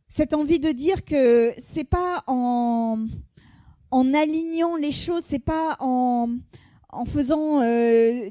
cette 0.10 0.34
envie 0.34 0.60
de 0.60 0.72
dire 0.72 1.06
que 1.06 1.54
c'est 1.58 1.86
pas 1.86 2.24
en 2.28 3.08
en 3.92 4.14
alignant 4.14 4.76
les 4.76 4.92
choses, 4.92 5.24
c'est 5.24 5.40
pas 5.40 5.78
en 5.80 6.28
en 6.96 7.06
faisant 7.06 7.62
euh, 7.62 8.30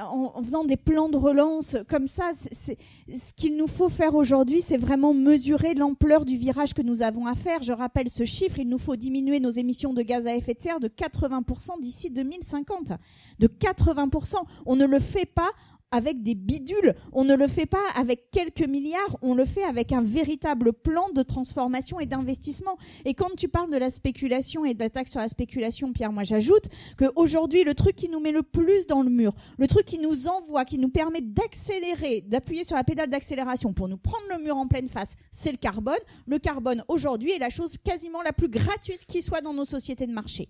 en, 0.00 0.42
faisant 0.42 0.64
des 0.64 0.76
plans 0.76 1.08
de 1.08 1.16
relance 1.16 1.76
comme 1.88 2.06
ça, 2.06 2.32
ce 2.34 3.32
qu'il 3.36 3.56
nous 3.56 3.66
faut 3.66 3.88
faire 3.88 4.14
aujourd'hui, 4.14 4.62
c'est 4.62 4.76
vraiment 4.76 5.12
mesurer 5.12 5.74
l'ampleur 5.74 6.24
du 6.24 6.36
virage 6.36 6.74
que 6.74 6.82
nous 6.82 7.02
avons 7.02 7.26
à 7.26 7.34
faire. 7.34 7.62
Je 7.62 7.72
rappelle 7.72 8.08
ce 8.08 8.24
chiffre, 8.24 8.58
il 8.58 8.68
nous 8.68 8.78
faut 8.78 8.96
diminuer 8.96 9.40
nos 9.40 9.50
émissions 9.50 9.92
de 9.92 10.02
gaz 10.02 10.26
à 10.26 10.34
effet 10.34 10.54
de 10.54 10.60
serre 10.60 10.80
de 10.80 10.88
80% 10.88 11.80
d'ici 11.80 12.10
2050. 12.10 12.92
De 13.38 13.46
80%. 13.48 14.36
On 14.66 14.76
ne 14.76 14.86
le 14.86 15.00
fait 15.00 15.26
pas 15.26 15.50
avec 15.94 16.22
des 16.22 16.34
bidules. 16.34 16.92
On 17.12 17.24
ne 17.24 17.34
le 17.34 17.46
fait 17.46 17.66
pas 17.66 17.86
avec 17.96 18.30
quelques 18.32 18.66
milliards, 18.66 19.16
on 19.22 19.34
le 19.34 19.44
fait 19.44 19.62
avec 19.62 19.92
un 19.92 20.02
véritable 20.02 20.72
plan 20.72 21.08
de 21.14 21.22
transformation 21.22 22.00
et 22.00 22.06
d'investissement. 22.06 22.76
Et 23.04 23.14
quand 23.14 23.30
tu 23.36 23.46
parles 23.48 23.70
de 23.70 23.76
la 23.76 23.90
spéculation 23.90 24.64
et 24.64 24.74
de 24.74 24.80
la 24.80 24.90
taxe 24.90 25.12
sur 25.12 25.20
la 25.20 25.28
spéculation, 25.28 25.92
Pierre, 25.92 26.12
moi 26.12 26.24
j'ajoute 26.24 26.64
qu'aujourd'hui, 26.98 27.62
le 27.62 27.74
truc 27.74 27.94
qui 27.94 28.08
nous 28.08 28.18
met 28.18 28.32
le 28.32 28.42
plus 28.42 28.86
dans 28.88 29.02
le 29.02 29.10
mur, 29.10 29.32
le 29.56 29.68
truc 29.68 29.86
qui 29.86 30.00
nous 30.00 30.26
envoie, 30.26 30.64
qui 30.64 30.78
nous 30.78 30.88
permet 30.88 31.20
d'accélérer, 31.20 32.22
d'appuyer 32.22 32.64
sur 32.64 32.76
la 32.76 32.82
pédale 32.82 33.10
d'accélération 33.10 33.72
pour 33.72 33.88
nous 33.88 33.96
prendre 33.96 34.26
le 34.30 34.42
mur 34.42 34.56
en 34.56 34.66
pleine 34.66 34.88
face, 34.88 35.14
c'est 35.30 35.52
le 35.52 35.58
carbone. 35.58 35.94
Le 36.26 36.38
carbone, 36.38 36.82
aujourd'hui, 36.88 37.30
est 37.30 37.38
la 37.38 37.50
chose 37.50 37.76
quasiment 37.78 38.22
la 38.22 38.32
plus 38.32 38.48
gratuite 38.48 39.06
qui 39.06 39.22
soit 39.22 39.42
dans 39.42 39.54
nos 39.54 39.64
sociétés 39.64 40.08
de 40.08 40.12
marché. 40.12 40.48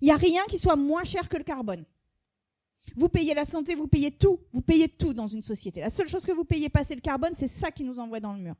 Il 0.00 0.06
n'y 0.06 0.12
a 0.12 0.16
rien 0.16 0.42
qui 0.48 0.58
soit 0.58 0.76
moins 0.76 1.04
cher 1.04 1.28
que 1.28 1.36
le 1.36 1.44
carbone. 1.44 1.84
Vous 2.96 3.08
payez 3.08 3.34
la 3.34 3.44
santé, 3.44 3.74
vous 3.74 3.88
payez 3.88 4.10
tout. 4.10 4.38
Vous 4.52 4.60
payez 4.62 4.88
tout 4.88 5.14
dans 5.14 5.26
une 5.26 5.42
société. 5.42 5.80
La 5.80 5.90
seule 5.90 6.08
chose 6.08 6.26
que 6.26 6.32
vous 6.32 6.44
payez 6.44 6.68
pas, 6.68 6.84
c'est 6.84 6.94
le 6.94 7.00
carbone. 7.00 7.32
C'est 7.34 7.48
ça 7.48 7.70
qui 7.70 7.84
nous 7.84 7.98
envoie 7.98 8.20
dans 8.20 8.32
le 8.32 8.40
mur. 8.40 8.54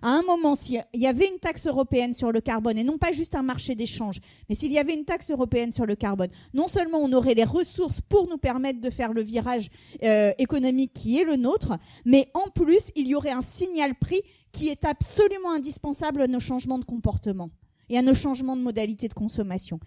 À 0.00 0.10
un 0.10 0.22
moment, 0.22 0.54
s'il 0.54 0.82
y 0.94 1.06
avait 1.06 1.28
une 1.28 1.38
taxe 1.38 1.66
européenne 1.66 2.14
sur 2.14 2.32
le 2.32 2.40
carbone, 2.40 2.78
et 2.78 2.84
non 2.84 2.98
pas 2.98 3.12
juste 3.12 3.34
un 3.34 3.42
marché 3.42 3.74
d'échange, 3.74 4.20
mais 4.48 4.54
s'il 4.54 4.72
y 4.72 4.78
avait 4.78 4.94
une 4.94 5.04
taxe 5.04 5.30
européenne 5.30 5.72
sur 5.72 5.86
le 5.86 5.94
carbone, 5.94 6.28
non 6.54 6.68
seulement 6.68 6.98
on 6.98 7.12
aurait 7.12 7.34
les 7.34 7.44
ressources 7.44 8.00
pour 8.00 8.28
nous 8.28 8.38
permettre 8.38 8.80
de 8.80 8.90
faire 8.90 9.12
le 9.12 9.22
virage 9.22 9.70
euh, 10.02 10.32
économique 10.38 10.92
qui 10.92 11.18
est 11.18 11.24
le 11.24 11.36
nôtre, 11.36 11.76
mais 12.04 12.28
en 12.34 12.48
plus, 12.50 12.90
il 12.96 13.06
y 13.06 13.14
aurait 13.14 13.30
un 13.30 13.42
signal 13.42 13.94
prix 13.94 14.22
qui 14.50 14.68
est 14.68 14.84
absolument 14.84 15.52
indispensable 15.52 16.22
à 16.22 16.26
nos 16.26 16.40
changements 16.40 16.78
de 16.78 16.84
comportement 16.84 17.50
et 17.88 17.98
à 17.98 18.02
nos 18.02 18.14
changements 18.14 18.56
de 18.56 18.62
modalité 18.62 19.08
de 19.08 19.14
consommation. 19.14 19.78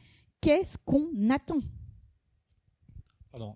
Qu'est-ce 0.41 0.77
qu'on 0.77 1.07
attend? 1.29 1.59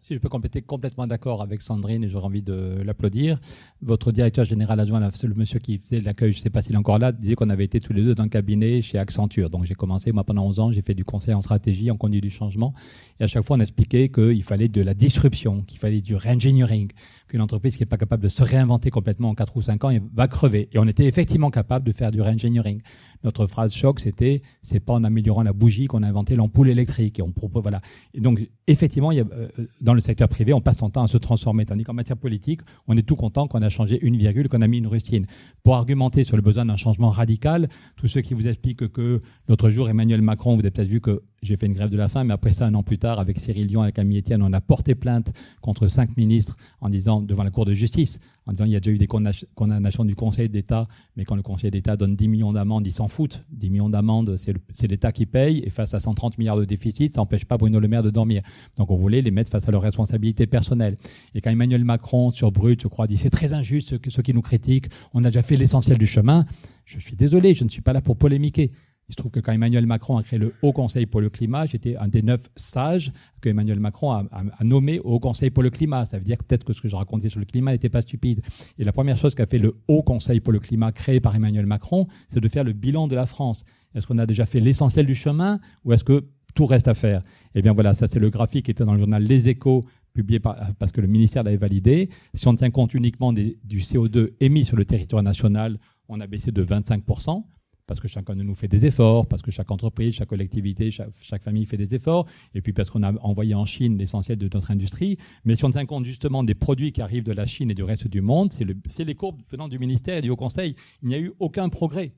Si 0.02 0.14
je 0.14 0.20
peux 0.20 0.30
compléter 0.30 0.62
complètement 0.62 1.08
d'accord 1.08 1.42
avec 1.42 1.62
Sandrine 1.62 2.04
et 2.04 2.10
j'aurais 2.10 2.26
envie 2.26 2.42
de 2.42 2.82
l'applaudir. 2.84 3.40
Votre 3.82 4.12
directeur 4.12 4.46
général 4.46 4.80
adjoint, 4.80 5.00
le 5.00 5.34
monsieur 5.36 5.60
qui 5.60 5.78
faisait 5.78 6.02
l'accueil, 6.02 6.32
je 6.32 6.40
ne 6.40 6.44
sais 6.44 6.50
pas 6.50 6.62
s'il 6.62 6.76
est 6.76 6.78
encore 6.78 7.00
là, 7.00 7.12
disait 7.12 7.36
qu'on 7.36 7.50
avait 7.50 7.66
été 7.66 7.80
tous 7.80 7.94
les 7.94 8.02
deux 8.02 8.16
dans 8.16 8.24
un 8.24 8.30
cabinet 8.30 8.82
chez 8.82 8.98
Accenture. 8.98 9.50
Donc 9.50 9.66
j'ai 9.66 9.76
commencé, 9.76 10.12
moi 10.12 10.24
pendant 10.24 10.46
11 10.46 10.60
ans, 10.60 10.72
j'ai 10.72 10.82
fait 10.82 10.94
du 10.94 11.04
conseil 11.04 11.34
en 11.34 11.42
stratégie, 11.42 11.92
en 11.92 11.98
conduite 11.98 12.24
du 12.24 12.30
changement. 12.30 12.74
Et 13.20 13.24
à 13.24 13.28
chaque 13.28 13.44
fois, 13.44 13.58
on 13.58 13.60
expliquait 13.60 14.10
qu'il 14.10 14.44
fallait 14.44 14.68
de 14.68 14.82
la 14.82 14.94
disruption, 14.94 15.64
qu'il 15.64 15.80
fallait 15.80 16.02
du 16.02 16.16
re-engineering, 16.16 16.92
qu'une 17.30 17.42
entreprise 17.42 17.78
qui 17.78 17.84
n'est 17.84 17.88
pas 17.88 17.98
capable 17.98 18.24
de 18.24 18.28
se 18.28 18.44
réinventer 18.44 18.90
complètement 18.90 19.30
en 19.30 19.36
4 19.36 19.56
ou 19.56 19.62
5 19.62 19.84
ans 19.86 19.92
va 20.14 20.28
crever. 20.28 20.68
Et 20.74 20.80
on 20.80 20.88
était 20.88 21.06
effectivement 21.06 21.52
capable 21.52 21.86
de 21.86 21.92
faire 21.92 22.12
du 22.12 22.22
re-engineering. 22.22 22.82
Notre 23.24 23.48
phrase 23.48 23.74
choc, 23.74 24.00
c'était 24.00 24.42
c'est 24.62 24.80
pas 24.80 24.94
en 24.94 25.04
améliorant 25.04 25.44
la 25.44 25.54
bougie 25.54 25.86
qu'on 25.86 26.04
a 26.04 26.08
inventé 26.08 26.36
l'ampoule 26.36 26.70
électrique. 26.70 27.20
Et 27.20 27.22
on 27.22 27.32
propose, 27.32 27.62
voilà. 27.62 27.82
Et 28.14 28.20
donc, 28.20 28.50
effectivement, 28.68 29.12
euh, 29.12 29.48
dans 29.82 29.94
le 29.94 30.02
secteur 30.02 30.28
privé, 30.28 30.54
on 30.54 30.62
passe 30.62 30.78
son 30.78 30.90
temps 30.90 31.04
à 31.04 31.08
se 31.08 31.18
transformer. 31.18 31.66
Tandis 31.66 31.84
qu'en 31.84 31.94
matière 31.94 32.18
politique, 32.18 32.62
on 32.88 32.98
est 32.98 33.04
tout 33.04 33.16
content 33.16 33.48
qu'on 33.48 33.62
a 33.62 33.70
changé 33.70 34.00
une 34.02 34.18
virgule, 34.18 34.50
qu'on 34.50 34.62
a 34.62 34.68
mis 34.68 34.80
une 34.80 34.88
rustine. 34.88 35.26
Pour 35.64 35.76
argumenter 35.76 36.24
sur 36.24 36.36
le 36.36 36.42
besoin 36.42 36.66
d'un 36.66 36.78
changement 36.78 37.10
radical, 37.10 37.68
tous 37.96 38.08
ceux 38.08 38.22
qui 38.22 38.34
vous 38.34 38.48
expliquent 38.48 38.88
que 38.90 39.22
l'autre 39.48 39.70
jour, 39.70 39.90
Emmanuel 39.90 40.22
Macron, 40.22 40.56
vous 40.56 40.62
avez 40.62 40.72
peut-être 40.72 40.88
vu 40.88 41.02
que 41.02 41.22
j'ai 41.42 41.58
fait 41.58 41.68
une 41.68 41.74
grève 41.74 41.90
de 41.90 41.98
la 41.98 42.10
faim, 42.10 42.24
mais 42.24 42.34
après 42.34 42.54
ça, 42.54 42.66
un 42.66 42.74
an 42.74 42.84
plus 42.84 42.98
tard, 42.98 43.20
avec 43.20 43.40
Cyril 43.40 43.68
Dion 43.68 43.86
et 43.86 43.92
Camille 43.92 44.20
Etienne, 44.20 44.42
on 44.42 44.52
a 44.54 44.62
porté 44.62 44.96
plainte 44.96 45.34
contre 45.62 45.88
cinq 45.88 46.18
ministres 46.18 46.56
en 46.82 46.90
disant, 46.90 47.19
devant 47.22 47.44
la 47.44 47.52
Cour 47.52 47.66
de 47.66 47.74
justice, 47.74 48.20
en 48.46 48.52
disant 48.52 48.66
il 48.66 48.72
y 48.72 48.76
a 48.76 48.80
déjà 48.80 48.92
eu 48.92 48.98
des 48.98 49.08
condamnations 49.08 50.06
du 50.06 50.16
Conseil 50.16 50.50
d'État, 50.50 50.88
mais 51.16 51.26
quand 51.26 51.36
le 51.36 51.42
Conseil 51.42 51.72
d'État 51.72 51.98
donne 51.98 52.16
10 52.16 52.28
millions 52.28 52.54
d'amendes, 52.54 52.86
ils 52.88 52.94
s'en 52.94 53.08
foutent. 53.08 53.44
10 53.52 53.70
millions 53.70 53.90
d'amendes, 53.90 54.36
c'est 54.38 54.88
l'État 54.88 55.12
qui 55.12 55.26
paye, 55.26 55.64
et 55.66 55.70
face 55.70 55.94
à 55.94 56.00
130 56.00 56.38
milliards 56.38 56.58
de 56.58 56.66
déficit, 56.66 57.14
ça 57.14 57.22
n'empêche 57.22 57.46
pas 57.46 57.58
Bruno 57.58 57.80
Le 57.80 57.88
Maire 57.88 58.04
de 58.04 58.10
dormir. 58.10 58.42
Donc 58.78 58.92
on 58.92 58.96
voulait 58.96 59.22
les 59.22 59.32
mettre 59.32 59.52
face 59.52 59.68
à 59.68 59.72
leurs 59.72 59.82
responsabilités 59.82 60.48
personnelles. 60.48 60.98
Et 61.36 61.42
quand 61.42 61.50
Emmanuel 61.52 61.84
Macron, 61.84 62.32
sur 62.32 62.52
Brut, 62.52 62.82
je 62.82 62.88
crois, 62.88 63.08
dit 63.08 63.18
c'est 63.18 63.30
très 63.30 63.54
injuste 63.54 63.98
ceux 64.10 64.22
qui 64.22 64.34
nous 64.34 64.42
critiquent, 64.42 64.88
on 65.14 65.24
a 65.24 65.30
déjà 65.30 65.42
fait 65.42 65.56
l'essentiel 65.56 65.98
du 65.98 66.08
chemin, 66.08 66.46
je 66.86 67.00
suis 67.00 67.16
désolé, 67.16 67.54
je 67.54 67.64
ne 67.64 67.70
suis 67.70 67.82
pas 67.82 67.94
là 67.94 68.02
pour 68.02 68.18
polémiquer. 68.18 68.72
Il 69.10 69.14
se 69.14 69.16
trouve 69.16 69.32
que 69.32 69.40
quand 69.40 69.52
Emmanuel 69.52 69.88
Macron 69.88 70.18
a 70.18 70.24
créé 70.24 70.38
le 70.38 70.54
Haut 70.62 70.72
Conseil 70.72 71.08
pour 71.08 71.20
le 71.20 71.32
climat, 71.32 71.66
j'étais 71.66 71.96
un 71.98 72.08
des 72.08 72.22
neuf 72.22 72.48
sages 72.56 73.12
que 73.42 73.50
Emmanuel 73.50 73.80
Macron 73.80 74.12
a, 74.12 74.24
nommé 74.64 75.00
au 75.00 75.14
Haut 75.16 75.20
Conseil 75.20 75.50
pour 75.50 75.64
le 75.64 75.72
climat. 75.72 76.06
Ça 76.06 76.20
veut 76.20 76.24
dire 76.24 76.38
peut-être 76.38 76.64
que 76.64 76.74
ce 76.74 76.82
que 76.82 76.88
je 76.88 76.96
racontais 76.96 77.30
sur 77.30 77.40
le 77.40 77.46
climat 77.46 77.72
n'était 77.72 77.90
pas 77.90 78.04
stupide. 78.04 78.42
Et 78.78 78.84
la 78.84 78.92
première 78.92 79.18
chose 79.18 79.34
qu'a 79.34 79.48
fait 79.48 79.58
le 79.58 79.78
Haut 79.88 80.04
Conseil 80.04 80.42
pour 80.42 80.54
le 80.54 80.60
climat 80.60 80.92
créé 80.92 81.20
par 81.20 81.36
Emmanuel 81.36 81.66
Macron, 81.66 82.08
c'est 82.28 82.40
de 82.40 82.48
faire 82.48 82.64
le 82.64 82.74
bilan 82.74 83.08
de 83.08 83.16
la 83.16 83.26
France. 83.26 83.66
Est-ce 83.96 84.06
qu'on 84.06 84.20
a 84.20 84.28
déjà 84.28 84.46
fait 84.46 84.60
l'essentiel 84.60 85.08
du 85.08 85.16
chemin 85.16 85.60
ou 85.84 85.94
est-ce 85.94 86.04
que 86.04 86.28
tout 86.54 86.68
reste 86.68 86.88
à 86.88 86.94
faire? 86.94 87.24
Eh 87.56 87.64
bien 87.64 87.74
voilà, 87.74 87.96
ça 87.96 88.06
c'est 88.06 88.20
le 88.20 88.30
graphique 88.30 88.66
qui 88.66 88.72
était 88.72 88.86
dans 88.86 88.94
le 88.94 89.00
journal 89.00 89.24
Les 89.24 89.50
Échos, 89.50 89.84
publié 90.14 90.40
parce 90.40 90.92
que 90.92 91.02
le 91.02 91.08
ministère 91.08 91.42
l'avait 91.42 91.58
validé. 91.58 92.10
Si 92.36 92.48
on 92.48 92.54
tient 92.54 92.70
compte 92.70 92.94
uniquement 92.94 93.34
du 93.34 93.58
CO2 93.80 94.34
émis 94.40 94.66
sur 94.66 94.78
le 94.78 94.86
territoire 94.86 95.24
national, 95.24 95.80
on 96.08 96.20
a 96.20 96.28
baissé 96.28 96.52
de 96.52 96.64
25% 96.64 97.44
parce 97.90 98.00
que 98.00 98.08
chacun 98.08 98.36
de 98.36 98.44
nous 98.44 98.54
fait 98.54 98.68
des 98.68 98.86
efforts, 98.86 99.26
parce 99.26 99.42
que 99.42 99.50
chaque 99.50 99.72
entreprise, 99.72 100.14
chaque 100.14 100.30
collectivité, 100.30 100.92
chaque, 100.92 101.42
famille 101.42 101.66
fait 101.66 101.76
des 101.76 101.96
efforts, 101.96 102.28
et 102.54 102.62
puis 102.62 102.72
parce 102.72 102.92
qu'on 102.92 103.02
a 103.02 103.12
envoyé 103.24 103.56
en 103.56 103.66
Chine 103.66 103.98
l'essentiel 103.98 104.38
de 104.38 104.48
notre 104.54 104.70
industrie. 104.70 105.18
Mais 105.44 105.56
si 105.56 105.66
on 105.66 105.72
tient 105.72 105.88
compte 105.88 106.06
justement 106.06 106.44
des 106.44 106.54
produits 106.54 106.92
qui 106.92 107.02
arrivent 107.02 107.24
de 107.24 107.34
la 107.34 107.48
Chine 107.48 107.72
et 107.72 107.74
du 107.74 107.82
reste 107.82 108.08
du 108.08 108.22
monde, 108.22 108.54
c'est 108.54 109.04
les 109.04 109.16
courbes 109.16 109.42
venant 109.50 109.68
du 109.68 109.80
ministère 109.80 110.18
et 110.18 110.22
du 110.22 110.30
Haut 110.30 110.36
Conseil. 110.36 110.76
Il 111.02 111.10
n'y 111.10 111.16
a 111.16 111.20
eu 111.20 111.32
aucun 111.40 111.68
progrès. 111.70 112.14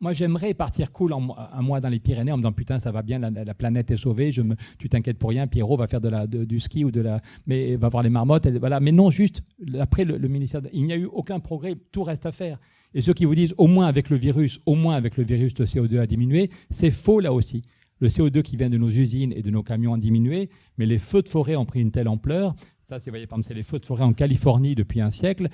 Moi, 0.00 0.14
j'aimerais 0.14 0.54
partir 0.54 0.92
cool 0.92 1.12
un 1.12 1.62
mois 1.62 1.80
dans 1.80 1.90
les 1.90 2.00
Pyrénées 2.00 2.32
en 2.32 2.38
me 2.38 2.42
disant 2.42 2.52
putain, 2.52 2.78
ça 2.78 2.90
va 2.90 3.02
bien, 3.02 3.18
la, 3.18 3.54
planète 3.54 3.90
est 3.90 3.96
sauvée, 3.96 4.32
je 4.32 4.40
me, 4.40 4.56
tu 4.78 4.88
t'inquiètes 4.88 5.18
pour 5.18 5.28
rien, 5.28 5.46
Pierrot 5.46 5.76
va 5.76 5.88
faire 5.88 6.00
du 6.00 6.58
ski 6.58 6.86
ou 6.86 6.90
de 6.90 7.02
la, 7.02 7.20
mais 7.46 7.76
va 7.76 7.90
voir 7.90 8.02
les 8.02 8.10
marmottes, 8.10 8.46
voilà. 8.46 8.80
Mais 8.80 8.92
non, 8.92 9.10
juste 9.10 9.42
après 9.78 10.04
le 10.04 10.28
ministère, 10.28 10.62
il 10.72 10.84
n'y 10.84 10.92
a 10.94 10.96
eu 10.96 11.04
aucun 11.04 11.38
progrès, 11.38 11.74
tout 11.92 12.02
reste 12.02 12.24
à 12.24 12.32
faire. 12.32 12.56
Et 12.96 13.02
ceux 13.02 13.12
qui 13.12 13.26
vous 13.26 13.34
disent 13.34 13.54
au 13.58 13.66
moins 13.66 13.86
avec 13.86 14.08
le 14.08 14.16
virus, 14.16 14.58
au 14.64 14.74
moins 14.74 14.96
avec 14.96 15.18
le 15.18 15.22
virus, 15.22 15.52
le 15.58 15.66
CO2 15.66 15.98
a 15.98 16.06
diminué, 16.06 16.48
c'est 16.70 16.90
faux 16.90 17.20
là 17.20 17.34
aussi. 17.34 17.60
Le 18.00 18.08
CO2 18.08 18.40
qui 18.40 18.56
vient 18.56 18.70
de 18.70 18.78
nos 18.78 18.88
usines 18.88 19.34
et 19.36 19.42
de 19.42 19.50
nos 19.50 19.62
camions 19.62 19.92
a 19.92 19.98
diminué, 19.98 20.48
mais 20.78 20.86
les 20.86 20.96
feux 20.96 21.20
de 21.20 21.28
forêt 21.28 21.56
ont 21.56 21.66
pris 21.66 21.80
une 21.80 21.90
telle 21.90 22.08
ampleur 22.08 22.56
ça, 22.88 23.00
c'est, 23.00 23.10
voyez, 23.10 23.26
c'est 23.42 23.52
les 23.52 23.64
feux 23.64 23.80
de 23.80 23.84
forêt 23.84 24.04
en 24.04 24.12
Californie 24.12 24.76
depuis 24.76 25.00
un 25.00 25.10
siècle. 25.10 25.48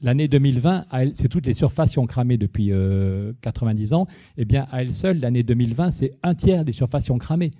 L'année 0.00 0.28
2020, 0.28 0.86
c'est 1.12 1.28
toutes 1.28 1.46
les 1.46 1.54
surfaces 1.54 1.90
qui 1.90 1.98
ont 1.98 2.06
cramé 2.06 2.36
depuis 2.36 2.70
90 3.42 3.92
euh, 3.92 3.96
ans. 3.96 4.06
Eh 4.36 4.44
bien, 4.44 4.68
à 4.70 4.82
elle 4.82 4.92
seule, 4.92 5.18
l'année 5.18 5.42
2020, 5.42 5.90
c'est 5.90 6.12
un 6.22 6.36
tiers 6.36 6.64
des 6.64 6.70
surfaces 6.70 7.06
qui 7.06 7.10
ont 7.10 7.18
cramé 7.18 7.50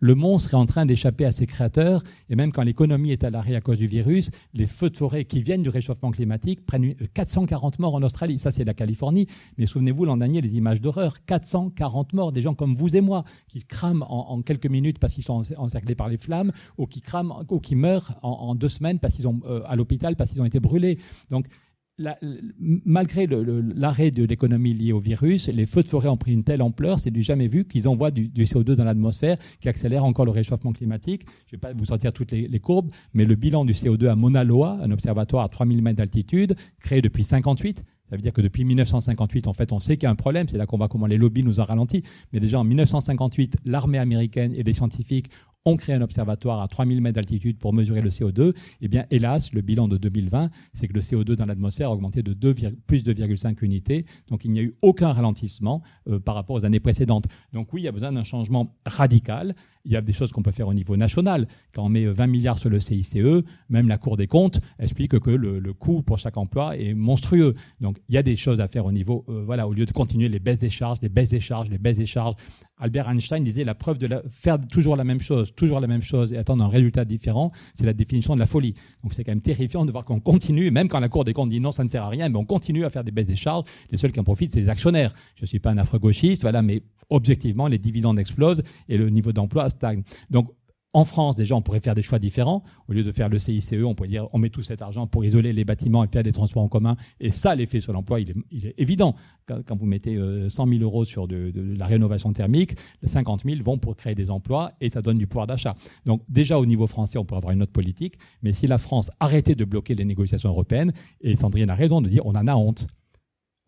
le 0.00 0.14
monstre 0.14 0.54
est 0.54 0.56
en 0.56 0.66
train 0.66 0.86
d'échapper 0.86 1.24
à 1.24 1.32
ses 1.32 1.46
créateurs, 1.46 2.02
et 2.28 2.36
même 2.36 2.52
quand 2.52 2.62
l'économie 2.62 3.12
est 3.12 3.24
à 3.24 3.30
l'arrêt 3.30 3.54
à 3.54 3.60
cause 3.60 3.78
du 3.78 3.86
virus, 3.86 4.30
les 4.52 4.66
feux 4.66 4.90
de 4.90 4.96
forêt 4.96 5.24
qui 5.24 5.42
viennent 5.42 5.62
du 5.62 5.68
réchauffement 5.68 6.10
climatique 6.10 6.64
prennent 6.66 6.94
440 7.14 7.78
morts 7.78 7.94
en 7.94 8.02
Australie. 8.02 8.38
Ça, 8.38 8.50
c'est 8.50 8.64
la 8.64 8.74
Californie. 8.74 9.26
Mais 9.56 9.66
souvenez-vous, 9.66 10.04
l'an 10.04 10.16
dernier, 10.16 10.40
les 10.40 10.56
images 10.56 10.80
d'horreur. 10.80 11.24
440 11.24 12.12
morts, 12.12 12.32
des 12.32 12.42
gens 12.42 12.54
comme 12.54 12.74
vous 12.74 12.96
et 12.96 13.00
moi, 13.00 13.24
qui 13.48 13.64
crament 13.64 14.04
en, 14.08 14.42
quelques 14.42 14.66
minutes 14.66 14.98
parce 14.98 15.14
qu'ils 15.14 15.24
sont 15.24 15.42
encerclés 15.56 15.94
par 15.94 16.08
les 16.08 16.16
flammes, 16.16 16.52
ou 16.76 16.86
qui 16.86 17.00
crament, 17.00 17.44
ou 17.48 17.60
qui 17.60 17.74
meurent 17.76 18.18
en, 18.22 18.54
deux 18.54 18.68
semaines 18.68 18.98
parce 18.98 19.14
qu'ils 19.14 19.26
ont, 19.26 19.40
euh, 19.46 19.62
à 19.66 19.76
l'hôpital 19.76 20.16
parce 20.16 20.30
qu'ils 20.30 20.42
ont 20.42 20.44
été 20.44 20.60
brûlés. 20.60 20.98
Donc, 21.30 21.46
malgré 22.58 23.26
l'arrêt 23.28 24.10
de 24.10 24.24
l'économie 24.24 24.74
liée 24.74 24.92
au 24.92 24.98
virus, 24.98 25.48
les 25.48 25.66
feux 25.66 25.82
de 25.82 25.88
forêt 25.88 26.08
ont 26.08 26.16
pris 26.16 26.32
une 26.32 26.42
telle 26.42 26.62
ampleur, 26.62 26.98
c'est 26.98 27.10
du 27.10 27.22
jamais 27.22 27.46
vu, 27.46 27.64
qu'ils 27.64 27.88
envoient 27.88 28.10
du, 28.10 28.28
CO2 28.28 28.74
dans 28.74 28.84
l'atmosphère, 28.84 29.36
qui 29.60 29.68
accélère 29.68 30.04
encore 30.04 30.24
le 30.24 30.32
réchauffement 30.32 30.72
climatique. 30.72 31.22
Je 31.46 31.54
ne 31.54 31.56
vais 31.56 31.60
pas 31.60 31.72
vous 31.72 31.86
sortir 31.86 32.12
toutes 32.12 32.32
les, 32.32 32.60
courbes, 32.60 32.90
mais 33.12 33.24
le 33.24 33.36
bilan 33.36 33.64
du 33.64 33.72
CO2 33.72 34.08
à 34.08 34.16
Mauna 34.16 34.42
Loa, 34.42 34.78
un 34.82 34.90
observatoire 34.90 35.44
à 35.44 35.48
3000 35.48 35.82
mètres 35.82 35.98
d'altitude, 35.98 36.56
créé 36.80 37.00
depuis 37.00 37.24
58, 37.24 37.82
ça 38.14 38.16
veut 38.16 38.22
dire 38.22 38.32
que 38.32 38.42
depuis 38.42 38.64
1958, 38.64 39.48
en 39.48 39.52
fait, 39.52 39.72
on 39.72 39.80
sait 39.80 39.96
qu'il 39.96 40.04
y 40.04 40.06
a 40.06 40.10
un 40.10 40.14
problème. 40.14 40.46
C'est 40.46 40.56
là 40.56 40.66
qu'on 40.66 40.76
voit 40.76 40.86
comment 40.86 41.08
les 41.08 41.16
lobbies 41.16 41.42
nous 41.42 41.58
ont 41.58 41.64
ralenti. 41.64 42.04
Mais 42.32 42.38
déjà 42.38 42.60
en 42.60 42.64
1958, 42.64 43.56
l'armée 43.64 43.98
américaine 43.98 44.54
et 44.54 44.62
les 44.62 44.72
scientifiques 44.72 45.30
ont 45.64 45.76
créé 45.76 45.96
un 45.96 46.00
observatoire 46.00 46.60
à 46.60 46.68
3000 46.68 47.00
mètres 47.00 47.16
d'altitude 47.16 47.58
pour 47.58 47.72
mesurer 47.72 48.02
le 48.02 48.10
CO2. 48.10 48.54
Eh 48.82 48.86
bien, 48.86 49.04
hélas, 49.10 49.52
le 49.52 49.62
bilan 49.62 49.88
de 49.88 49.96
2020, 49.96 50.50
c'est 50.74 50.86
que 50.86 50.92
le 50.92 51.00
CO2 51.00 51.34
dans 51.34 51.46
l'atmosphère 51.46 51.88
a 51.88 51.92
augmenté 51.92 52.22
de 52.22 52.34
2, 52.34 52.54
plus 52.86 53.02
de 53.02 53.12
2,5 53.12 53.64
unités. 53.64 54.04
Donc, 54.28 54.44
il 54.44 54.52
n'y 54.52 54.60
a 54.60 54.62
eu 54.62 54.76
aucun 54.80 55.12
ralentissement 55.12 55.82
euh, 56.08 56.20
par 56.20 56.36
rapport 56.36 56.54
aux 56.54 56.64
années 56.64 56.78
précédentes. 56.78 57.26
Donc, 57.52 57.72
oui, 57.72 57.80
il 57.80 57.84
y 57.84 57.88
a 57.88 57.92
besoin 57.92 58.12
d'un 58.12 58.22
changement 58.22 58.76
radical. 58.86 59.54
Il 59.84 59.92
y 59.92 59.96
a 59.96 60.00
des 60.00 60.12
choses 60.12 60.32
qu'on 60.32 60.42
peut 60.42 60.50
faire 60.50 60.68
au 60.68 60.74
niveau 60.74 60.96
national. 60.96 61.46
Quand 61.74 61.84
on 61.84 61.88
met 61.88 62.06
20 62.06 62.26
milliards 62.26 62.58
sur 62.58 62.70
le 62.70 62.80
CICE, 62.80 63.16
même 63.68 63.88
la 63.88 63.98
Cour 63.98 64.16
des 64.16 64.26
comptes 64.26 64.58
explique 64.78 65.18
que 65.18 65.30
le, 65.30 65.72
coût 65.74 66.02
pour 66.02 66.18
chaque 66.18 66.36
emploi 66.36 66.76
est 66.76 66.94
monstrueux. 66.94 67.54
Donc, 67.80 67.98
il 68.08 68.14
y 68.14 68.18
a 68.18 68.22
des 68.22 68.36
choses 68.36 68.60
à 68.60 68.68
faire 68.68 68.86
au 68.86 68.92
niveau, 68.92 69.24
euh, 69.28 69.42
voilà, 69.44 69.68
au 69.68 69.72
lieu 69.72 69.86
de 69.86 69.92
continuer 69.92 70.28
les 70.28 70.38
baisses 70.38 70.58
des 70.58 70.70
charges, 70.70 70.98
les 71.02 71.08
baisses 71.08 71.30
des 71.30 71.40
charges, 71.40 71.68
les 71.68 71.78
baisses 71.78 71.98
des 71.98 72.06
charges, 72.06 72.36
Albert 72.78 73.08
Einstein 73.08 73.44
disait 73.44 73.64
la 73.64 73.74
preuve 73.74 73.98
de 73.98 74.08
faire 74.30 74.58
toujours 74.66 74.96
la 74.96 75.04
même 75.04 75.20
chose, 75.20 75.54
toujours 75.54 75.80
la 75.80 75.86
même 75.86 76.02
chose 76.02 76.32
et 76.32 76.36
attendre 76.36 76.64
un 76.64 76.68
résultat 76.68 77.04
différent, 77.04 77.52
c'est 77.72 77.86
la 77.86 77.92
définition 77.92 78.34
de 78.34 78.40
la 78.40 78.46
folie. 78.46 78.74
Donc 79.02 79.14
c'est 79.14 79.24
quand 79.24 79.32
même 79.32 79.40
terrifiant 79.40 79.84
de 79.84 79.92
voir 79.92 80.04
qu'on 80.04 80.20
continue, 80.20 80.70
même 80.70 80.88
quand 80.88 81.00
la 81.00 81.08
Cour 81.08 81.24
des 81.24 81.32
comptes 81.32 81.50
dit 81.50 81.60
non, 81.60 81.72
ça 81.72 81.84
ne 81.84 81.88
sert 81.88 82.02
à 82.02 82.08
rien, 82.08 82.28
mais 82.28 82.36
on 82.36 82.44
continue 82.44 82.84
à 82.84 82.90
faire 82.90 83.04
des 83.04 83.12
baisses 83.12 83.28
des 83.28 83.36
charges. 83.36 83.64
Les 83.90 83.96
seuls 83.96 84.12
qui 84.12 84.20
en 84.20 84.24
profitent, 84.24 84.52
c'est 84.52 84.60
les 84.60 84.68
actionnaires. 84.68 85.12
Je 85.36 85.42
ne 85.42 85.46
suis 85.46 85.60
pas 85.60 85.70
un 85.70 85.78
affreux-gauchiste, 85.78 86.42
voilà, 86.42 86.62
mais 86.62 86.82
objectivement, 87.10 87.68
les 87.68 87.78
dividendes 87.78 88.18
explosent 88.18 88.62
et 88.88 88.96
le 88.96 89.08
niveau 89.10 89.32
d'emploi 89.32 89.68
stagne. 89.68 90.02
Donc 90.30 90.50
en 90.94 91.04
France, 91.04 91.34
déjà, 91.34 91.56
on 91.56 91.60
pourrait 91.60 91.80
faire 91.80 91.96
des 91.96 92.02
choix 92.02 92.20
différents. 92.20 92.62
Au 92.88 92.92
lieu 92.92 93.02
de 93.02 93.10
faire 93.10 93.28
le 93.28 93.36
CICE, 93.36 93.74
on 93.84 93.94
pourrait 93.96 94.08
dire 94.08 94.26
on 94.32 94.38
met 94.38 94.48
tout 94.48 94.62
cet 94.62 94.80
argent 94.80 95.08
pour 95.08 95.24
isoler 95.24 95.52
les 95.52 95.64
bâtiments 95.64 96.04
et 96.04 96.08
faire 96.08 96.22
des 96.22 96.32
transports 96.32 96.62
en 96.62 96.68
commun. 96.68 96.96
Et 97.20 97.32
ça, 97.32 97.54
l'effet 97.56 97.80
sur 97.80 97.92
l'emploi, 97.92 98.20
il 98.20 98.30
est, 98.30 98.74
évident. 98.78 99.16
Quand, 99.46 99.76
vous 99.76 99.86
mettez 99.86 100.16
100 100.16 100.20
euh, 100.22 100.48
000 100.48 100.82
euros 100.82 101.04
sur 101.04 101.26
de, 101.26 101.52
la 101.76 101.86
rénovation 101.86 102.32
thermique, 102.32 102.76
les 103.02 103.08
50 103.08 103.42
000 103.44 103.62
vont 103.62 103.76
pour 103.76 103.96
créer 103.96 104.14
des 104.14 104.30
emplois 104.30 104.72
et 104.80 104.88
ça 104.88 105.02
donne 105.02 105.18
du 105.18 105.26
pouvoir 105.26 105.48
d'achat. 105.48 105.74
Donc 106.06 106.22
déjà, 106.28 106.58
au 106.60 106.64
niveau 106.64 106.86
français, 106.86 107.18
on 107.18 107.24
pourrait 107.24 107.38
avoir 107.38 107.52
une 107.52 107.62
autre 107.62 107.72
politique. 107.72 108.14
Mais 108.42 108.52
si 108.52 108.68
la 108.68 108.78
France 108.78 109.10
arrêtait 109.18 109.56
de 109.56 109.64
bloquer 109.64 109.96
les 109.96 110.04
négociations 110.04 110.48
européennes, 110.48 110.92
et 111.20 111.34
Sandrine 111.34 111.70
a 111.70 111.74
raison 111.74 112.00
de 112.00 112.08
dire 112.08 112.24
on 112.24 112.36
en 112.36 112.46
a 112.46 112.54
honte. 112.54 112.86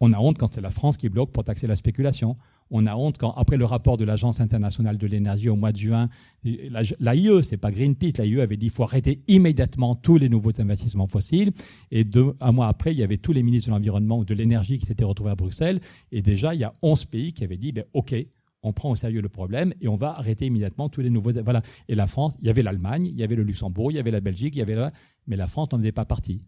On 0.01 0.13
a 0.13 0.19
honte 0.19 0.37
quand 0.39 0.47
c'est 0.47 0.61
la 0.61 0.71
France 0.71 0.97
qui 0.97 1.09
bloque 1.09 1.33
pour 1.33 1.45
taxer 1.45 1.67
la 1.67 1.77
spéculation. 1.77 2.37
On 2.71 2.87
a 2.87 2.97
honte 2.97 3.17
quand, 3.17 3.31
après 3.33 3.57
le 3.57 3.65
rapport 3.65 3.97
de 3.97 4.05
l'Agence 4.05 4.41
internationale 4.41 4.99
de 4.99 5.07
l'énergie 5.07 5.49
au 5.49 5.57
mois 5.57 5.73
de 5.73 5.77
juin, 5.79 6.09
l'AIE, 6.45 7.43
c'est 7.43 7.57
pas 7.57 7.71
Greenpeace, 7.71 8.19
l'AIE 8.19 8.41
avait 8.41 8.57
dit 8.57 8.67
qu'il 8.67 8.75
faut 8.75 8.83
arrêter 8.83 9.23
immédiatement 9.29 9.95
tous 9.95 10.19
les 10.19 10.29
nouveaux 10.29 10.61
investissements 10.61 11.07
fossiles. 11.07 11.53
Et 11.91 12.05
deux, 12.05 12.35
un 12.41 12.53
mois 12.53 12.67
après, 12.67 12.93
il 12.93 12.99
y 12.99 13.03
avait 13.03 13.19
tous 13.19 13.33
les 13.33 13.43
ministres 13.43 13.71
de 13.71 13.75
l'Environnement 13.75 14.19
ou 14.19 14.25
de 14.25 14.35
l'Énergie 14.35 14.79
qui 14.79 14.87
s'étaient 14.87 15.05
retrouvés 15.05 15.31
à 15.31 15.37
Bruxelles. 15.37 15.81
Et 16.13 16.23
déjà, 16.23 16.55
il 16.55 16.61
y 16.61 16.65
a 16.65 16.75
11 16.83 17.05
pays 17.07 17.33
qui 17.33 17.45
avaient 17.45 17.57
dit 17.57 17.73
ben, 17.73 17.85
OK, 17.95 18.15
on 18.63 18.73
prend 18.73 18.91
au 18.91 18.97
sérieux 18.97 19.21
le 19.21 19.29
problème 19.29 19.73
et 19.81 19.87
on 19.87 19.97
va 19.97 20.19
arrêter 20.19 20.47
immédiatement 20.47 20.89
tous 20.89 21.01
les 21.01 21.11
nouveaux. 21.11 21.33
Voilà. 21.33 21.63
Et 21.89 21.95
la 21.95 22.09
France, 22.09 22.37
il 22.41 22.47
y 22.47 22.51
avait 22.51 22.63
l'Allemagne, 22.63 23.07
il 23.07 23.15
y 23.15 23.23
avait 23.23 23.37
le 23.37 23.45
Luxembourg, 23.45 23.93
il 23.93 23.95
y 23.95 24.01
avait 24.01 24.11
la 24.11 24.21
Belgique, 24.21 24.57
il 24.57 24.59
y 24.59 24.63
avait 24.63 24.75
la... 24.75 24.91
mais 25.29 25.37
la 25.37 25.47
France 25.47 25.71
n'en 25.71 25.79
faisait 25.79 25.93
pas 25.93 26.05
partie. 26.05 26.41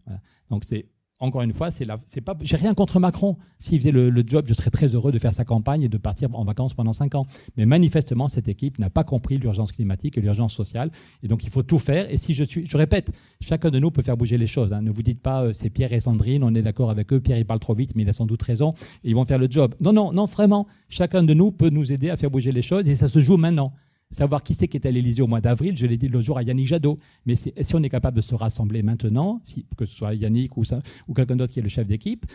Donc 0.49 0.65
c'est 0.65 0.87
encore 1.19 1.41
une 1.41 1.51
fois, 1.51 1.69
c'est 1.69 1.85
c'est 2.05 2.21
pas, 2.21 2.35
j'ai 2.41 2.55
rien 2.55 2.73
contre 2.73 2.99
Macron. 2.99 3.37
S'il 3.57 3.79
faisait 3.79 3.91
le, 3.91 4.23
job, 4.25 4.45
je 4.47 4.53
serais 4.53 4.69
très 4.69 4.87
heureux 4.87 5.11
de 5.11 5.19
faire 5.19 5.33
sa 5.33 5.43
campagne 5.43 5.83
et 5.83 5.89
de 5.89 5.97
partir 5.97 6.29
en 6.33 6.45
vacances 6.45 6.73
pendant 6.73 6.93
cinq 6.93 7.15
ans. 7.15 7.25
Mais 7.57 7.65
manifestement, 7.65 8.29
cette 8.29 8.47
équipe 8.47 8.79
n'a 8.79 8.89
pas 8.89 9.03
compris 9.03 9.37
l'urgence 9.37 9.73
climatique 9.73 10.17
et 10.17 10.21
l'urgence 10.21 10.53
sociale. 10.53 10.89
Et 11.21 11.27
donc, 11.27 11.43
il 11.43 11.49
faut 11.49 11.63
tout 11.63 11.77
faire. 11.77 12.09
Et 12.09 12.17
si 12.17 12.33
je 12.33 12.43
suis, 12.43 12.65
je 12.65 12.77
répète, 12.77 13.11
chacun 13.41 13.69
de 13.69 13.79
nous 13.79 13.91
peut 13.91 14.01
faire 14.01 14.15
bouger 14.15 14.37
les 14.37 14.47
choses. 14.47 14.71
Hein. 14.71 14.81
Ne 14.81 14.91
vous 14.91 15.03
dites 15.03 15.21
pas, 15.21 15.43
euh, 15.43 15.53
c'est 15.53 15.69
Pierre 15.69 15.91
et 15.91 15.99
Sandrine, 15.99 16.43
on 16.43 16.55
est 16.55 16.61
d'accord 16.61 16.89
avec 16.89 17.11
eux. 17.11 17.19
Pierre, 17.19 17.37
il 17.37 17.45
parle 17.45 17.59
trop 17.59 17.73
vite, 17.73 17.95
mais 17.95 18.03
il 18.03 18.09
a 18.09 18.13
sans 18.13 18.25
doute 18.25 18.41
raison. 18.41 18.73
Et 19.03 19.09
ils 19.09 19.15
vont 19.15 19.25
faire 19.25 19.39
le 19.39 19.47
job. 19.49 19.75
Non, 19.81 19.91
non, 19.91 20.13
non, 20.13 20.25
vraiment. 20.25 20.67
Chacun 20.87 21.23
de 21.23 21.33
nous 21.33 21.51
peut 21.51 21.69
nous 21.69 21.91
aider 21.91 22.09
à 22.09 22.15
faire 22.17 22.31
bouger 22.31 22.53
les 22.53 22.61
choses. 22.61 22.87
Et 22.87 22.95
ça 22.95 23.09
se 23.09 23.19
joue 23.19 23.35
maintenant 23.35 23.73
savoir 24.11 24.43
qui 24.43 24.55
c'est 24.55 24.67
qui 24.67 24.77
est 24.77 24.85
à 24.87 24.91
l'Élysée 24.91 25.21
au 25.21 25.27
mois 25.27 25.41
d'avril, 25.41 25.77
je 25.77 25.85
l'ai 25.85 25.97
dit 25.97 26.07
l'autre 26.07 26.25
jour 26.25 26.37
à 26.37 26.43
Yannick 26.43 26.67
Jadot. 26.67 26.97
Mais 27.25 27.35
si 27.35 27.75
on 27.75 27.83
est 27.83 27.89
capable 27.89 28.17
de 28.17 28.21
se 28.21 28.35
rassembler 28.35 28.81
maintenant, 28.81 29.41
que 29.77 29.85
ce 29.85 29.95
soit 29.95 30.15
Yannick 30.15 30.57
ou, 30.57 30.63
ou 31.07 31.13
quelqu'un 31.13 31.35
d'autre 31.35 31.53
qui 31.53 31.59
est 31.59 31.63
le 31.63 31.69
chef 31.69 31.87
d'équipe, 31.87 32.25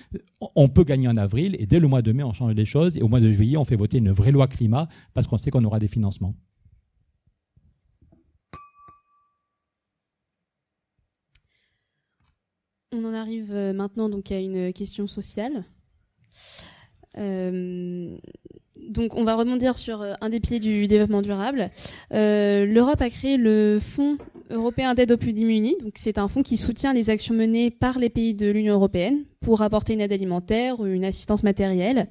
on 0.55 0.69
peut 0.69 0.85
gagner 0.85 1.09
en 1.09 1.17
avril 1.17 1.57
et 1.59 1.67
dès 1.67 1.81
le 1.81 1.89
mois 1.89 2.03
de 2.03 2.13
mai, 2.13 2.23
on 2.23 2.33
change 2.33 2.55
les 2.55 2.67
choses 2.67 2.97
et 2.97 3.03
au 3.03 3.09
mois 3.09 3.21
de 3.21 3.31
juillet, 3.31 3.57
on 3.57 3.65
fait 3.65 3.77
voter 3.77 3.99
une 3.99 4.11
vraie 4.11 4.33
loi 4.33 4.47
climat 4.47 4.89
parce 5.15 5.27
qu'on 5.27 5.39
sait 5.39 5.51
qu'on 5.51 5.65
aura 5.65 5.79
des 5.79 5.89
financements. 5.89 6.35
On 12.93 13.05
en 13.05 13.13
arrive 13.13 13.53
maintenant 13.53 14.09
donc 14.09 14.31
à 14.31 14.39
une 14.39 14.73
question 14.73 15.09
sociale. 15.09 15.65
Euh, 17.17 18.17
donc, 18.81 19.15
on 19.17 19.25
va 19.25 19.35
rebondir 19.35 19.77
sur 19.77 20.03
euh, 20.03 20.15
un 20.21 20.29
des 20.29 20.41
pieds 20.41 20.59
du 20.59 20.87
développement 20.87 21.23
durable. 21.23 21.71
Euh, 22.13 22.67
L'Europe 22.67 23.01
a 23.01 23.11
créé 23.11 23.37
le 23.37 23.79
Fonds 23.81 24.19
européen 24.51 24.95
d'aide 24.95 25.13
aux 25.13 25.17
plus 25.17 25.33
démunis. 25.33 25.77
Donc, 25.81 25.93
c'est 25.95 26.19
un 26.19 26.29
fonds 26.29 26.43
qui 26.43 26.57
soutient 26.57 26.93
les 26.93 27.11
actions 27.11 27.35
menées 27.35 27.71
par 27.71 27.99
les 27.99 28.11
pays 28.11 28.35
de 28.35 28.51
l'Union 28.51 28.75
européenne 28.75 29.25
pour 29.41 29.63
apporter 29.63 29.95
une 29.95 30.01
aide 30.01 30.13
alimentaire 30.13 30.81
ou 30.81 30.87
une 30.87 31.05
assistance 31.05 31.43
matérielle. 31.43 32.09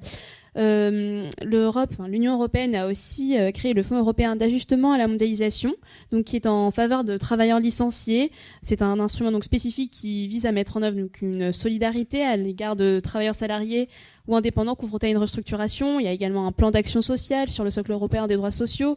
Euh, 0.56 1.28
L'Europe, 1.42 1.90
l'Union 2.06 2.34
européenne 2.34 2.74
a 2.74 2.86
aussi 2.86 3.38
euh, 3.38 3.50
créé 3.50 3.74
le 3.74 3.82
Fonds 3.82 3.98
européen 3.98 4.36
d'ajustement 4.36 4.92
à 4.92 4.98
la 4.98 5.08
mondialisation, 5.08 5.74
donc 6.12 6.24
qui 6.24 6.36
est 6.36 6.46
en 6.46 6.70
faveur 6.70 7.04
de 7.04 7.16
travailleurs 7.16 7.60
licenciés. 7.60 8.30
C'est 8.62 8.82
un 8.82 9.00
instrument 9.00 9.32
donc 9.32 9.44
spécifique 9.44 9.90
qui 9.90 10.26
vise 10.28 10.46
à 10.46 10.52
mettre 10.52 10.76
en 10.76 10.82
œuvre 10.82 10.96
donc, 10.96 11.22
une 11.22 11.52
solidarité 11.52 12.24
à 12.24 12.36
l'égard 12.36 12.76
de 12.76 13.00
travailleurs 13.00 13.34
salariés 13.34 13.88
ou 14.28 14.36
indépendants 14.36 14.74
confrontés 14.74 15.08
à 15.08 15.10
une 15.10 15.18
restructuration. 15.18 15.98
Il 15.98 16.04
y 16.04 16.08
a 16.08 16.12
également 16.12 16.46
un 16.46 16.52
plan 16.52 16.70
d'action 16.70 17.02
sociale 17.02 17.48
sur 17.48 17.64
le 17.64 17.70
socle 17.70 17.92
européen 17.92 18.26
des 18.26 18.36
droits 18.36 18.50
sociaux. 18.50 18.96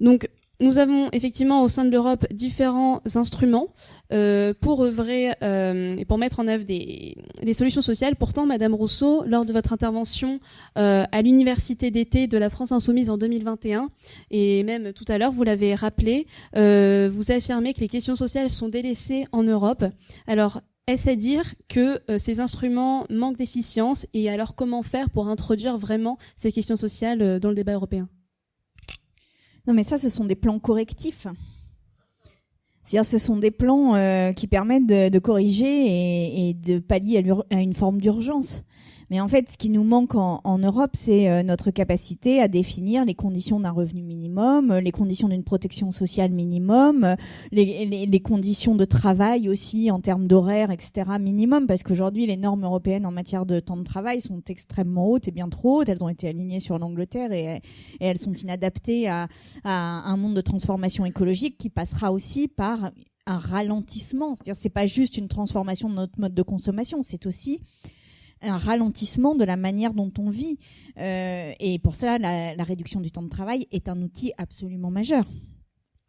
Donc 0.00 0.28
nous 0.60 0.78
avons 0.78 1.08
effectivement 1.12 1.62
au 1.62 1.68
sein 1.68 1.84
de 1.84 1.90
l'Europe 1.90 2.26
différents 2.32 3.00
instruments 3.14 3.68
euh, 4.12 4.52
pour 4.60 4.82
œuvrer 4.82 5.32
euh, 5.42 5.96
et 5.96 6.04
pour 6.04 6.18
mettre 6.18 6.40
en 6.40 6.48
œuvre 6.48 6.64
des, 6.64 7.16
solutions 7.52 7.80
sociales. 7.80 8.16
Pourtant, 8.16 8.46
Madame 8.46 8.74
Rousseau, 8.74 9.22
lors 9.24 9.44
de 9.44 9.52
votre 9.52 9.72
intervention 9.72 10.40
euh, 10.76 11.04
à 11.12 11.22
l'université 11.22 11.90
d'été 11.90 12.26
de 12.26 12.38
la 12.38 12.50
France 12.50 12.72
insoumise 12.72 13.08
en 13.08 13.18
2021, 13.18 13.90
et 14.30 14.64
même 14.64 14.92
tout 14.92 15.04
à 15.08 15.18
l'heure, 15.18 15.32
vous 15.32 15.44
l'avez 15.44 15.74
rappelé, 15.74 16.26
vous 16.54 17.32
affirmez 17.32 17.72
que 17.74 17.80
les 17.80 17.88
questions 17.88 18.16
sociales 18.16 18.50
sont 18.50 18.68
délaissées 18.68 19.24
en 19.32 19.42
Europe. 19.42 19.84
Alors, 20.26 20.60
est-ce 20.86 21.10
à 21.10 21.16
dire 21.16 21.44
que 21.68 22.00
ces 22.16 22.40
instruments 22.40 23.04
manquent 23.10 23.36
d'efficience 23.36 24.06
et 24.14 24.30
alors 24.30 24.54
comment 24.54 24.82
faire 24.82 25.10
pour 25.10 25.28
introduire 25.28 25.76
vraiment 25.76 26.18
ces 26.36 26.50
questions 26.50 26.76
sociales 26.76 27.38
dans 27.40 27.50
le 27.50 27.54
débat 27.54 27.74
européen? 27.74 28.08
Non, 29.68 29.74
mais 29.74 29.82
ça, 29.82 29.98
ce 29.98 30.08
sont 30.08 30.24
des 30.24 30.34
plans 30.34 30.58
correctifs. 30.58 31.26
C'est-à-dire, 32.82 33.04
ce 33.04 33.18
sont 33.18 33.36
des 33.36 33.50
plans 33.50 33.94
euh, 33.96 34.32
qui 34.32 34.46
permettent 34.46 34.86
de, 34.86 35.18
corriger 35.18 36.48
et, 36.48 36.54
de 36.54 36.78
pallier 36.78 37.22
à 37.50 37.60
une 37.60 37.74
forme 37.74 38.00
d'urgence. 38.00 38.62
Mais 39.10 39.20
en 39.20 39.28
fait, 39.28 39.50
ce 39.50 39.56
qui 39.56 39.70
nous 39.70 39.84
manque 39.84 40.14
en, 40.14 40.40
en 40.44 40.58
Europe, 40.58 40.90
c'est 40.94 41.30
euh, 41.30 41.42
notre 41.42 41.70
capacité 41.70 42.40
à 42.40 42.48
définir 42.48 43.04
les 43.04 43.14
conditions 43.14 43.58
d'un 43.58 43.70
revenu 43.70 44.02
minimum, 44.02 44.70
euh, 44.70 44.80
les 44.80 44.90
conditions 44.90 45.28
d'une 45.28 45.44
protection 45.44 45.90
sociale 45.90 46.30
minimum, 46.30 47.04
euh, 47.04 47.14
les, 47.50 47.86
les, 47.86 48.06
les, 48.06 48.20
conditions 48.20 48.74
de 48.74 48.84
travail 48.84 49.48
aussi 49.48 49.90
en 49.90 50.00
termes 50.00 50.26
d'horaire, 50.26 50.70
etc. 50.70 51.10
minimum, 51.18 51.66
parce 51.66 51.82
qu'aujourd'hui, 51.82 52.26
les 52.26 52.36
normes 52.36 52.64
européennes 52.64 53.06
en 53.06 53.10
matière 53.10 53.46
de 53.46 53.60
temps 53.60 53.78
de 53.78 53.84
travail 53.84 54.20
sont 54.20 54.42
extrêmement 54.48 55.08
hautes 55.10 55.26
et 55.26 55.32
bien 55.32 55.48
trop 55.48 55.80
hautes. 55.80 55.88
Elles 55.88 56.04
ont 56.04 56.08
été 56.10 56.28
alignées 56.28 56.60
sur 56.60 56.78
l'Angleterre 56.78 57.32
et, 57.32 57.62
et, 58.00 58.06
elles 58.06 58.18
sont 58.18 58.34
inadaptées 58.34 59.08
à, 59.08 59.28
à 59.64 60.10
un 60.10 60.16
monde 60.18 60.34
de 60.34 60.40
transformation 60.42 61.06
écologique 61.06 61.56
qui 61.56 61.70
passera 61.70 62.12
aussi 62.12 62.46
par 62.48 62.90
un 63.26 63.38
ralentissement. 63.38 64.34
C'est-à-dire, 64.34 64.56
c'est 64.56 64.68
pas 64.68 64.86
juste 64.86 65.16
une 65.16 65.28
transformation 65.28 65.88
de 65.88 65.94
notre 65.94 66.18
mode 66.20 66.34
de 66.34 66.42
consommation, 66.42 67.02
c'est 67.02 67.26
aussi 67.26 67.60
un 68.42 68.56
ralentissement 68.56 69.34
de 69.34 69.44
la 69.44 69.56
manière 69.56 69.94
dont 69.94 70.12
on 70.18 70.30
vit. 70.30 70.58
Euh, 70.98 71.52
et 71.60 71.78
pour 71.78 71.94
ça, 71.94 72.18
la, 72.18 72.54
la, 72.54 72.64
réduction 72.64 73.00
du 73.00 73.10
temps 73.10 73.22
de 73.22 73.28
travail 73.28 73.66
est 73.70 73.88
un 73.88 74.00
outil 74.02 74.32
absolument 74.38 74.90
majeur. 74.90 75.24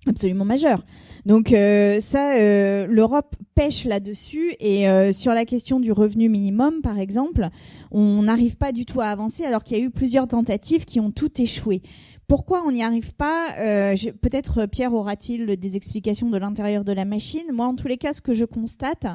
Absolument 0.07 0.45
majeur. 0.45 0.85
Donc 1.25 1.51
euh, 1.51 1.99
ça, 1.99 2.35
euh, 2.37 2.87
l'Europe 2.87 3.35
pêche 3.53 3.83
là-dessus 3.83 4.53
et 4.61 4.87
euh, 4.87 5.11
sur 5.11 5.33
la 5.33 5.43
question 5.43 5.81
du 5.81 5.91
revenu 5.91 6.29
minimum, 6.29 6.81
par 6.81 6.97
exemple, 6.97 7.49
on 7.91 8.23
n'arrive 8.23 8.55
pas 8.55 8.71
du 8.71 8.85
tout 8.85 9.01
à 9.01 9.07
avancer 9.07 9.43
alors 9.43 9.61
qu'il 9.61 9.77
y 9.77 9.81
a 9.81 9.83
eu 9.83 9.89
plusieurs 9.89 10.25
tentatives 10.29 10.85
qui 10.85 11.01
ont 11.01 11.11
tout 11.11 11.41
échoué. 11.41 11.81
Pourquoi 12.29 12.63
on 12.65 12.71
n'y 12.71 12.83
arrive 12.83 13.13
pas? 13.13 13.47
Euh, 13.57 13.95
Peut-être 14.21 14.67
Pierre 14.67 14.93
aura-t-il 14.93 15.57
des 15.57 15.75
explications 15.75 16.29
de 16.29 16.37
l'intérieur 16.37 16.85
de 16.85 16.93
la 16.93 17.03
machine. 17.03 17.51
Moi, 17.51 17.65
en 17.65 17.75
tous 17.75 17.87
les 17.87 17.97
cas, 17.97 18.13
ce 18.13 18.21
que 18.21 18.33
je 18.33 18.45
constate, 18.45 19.05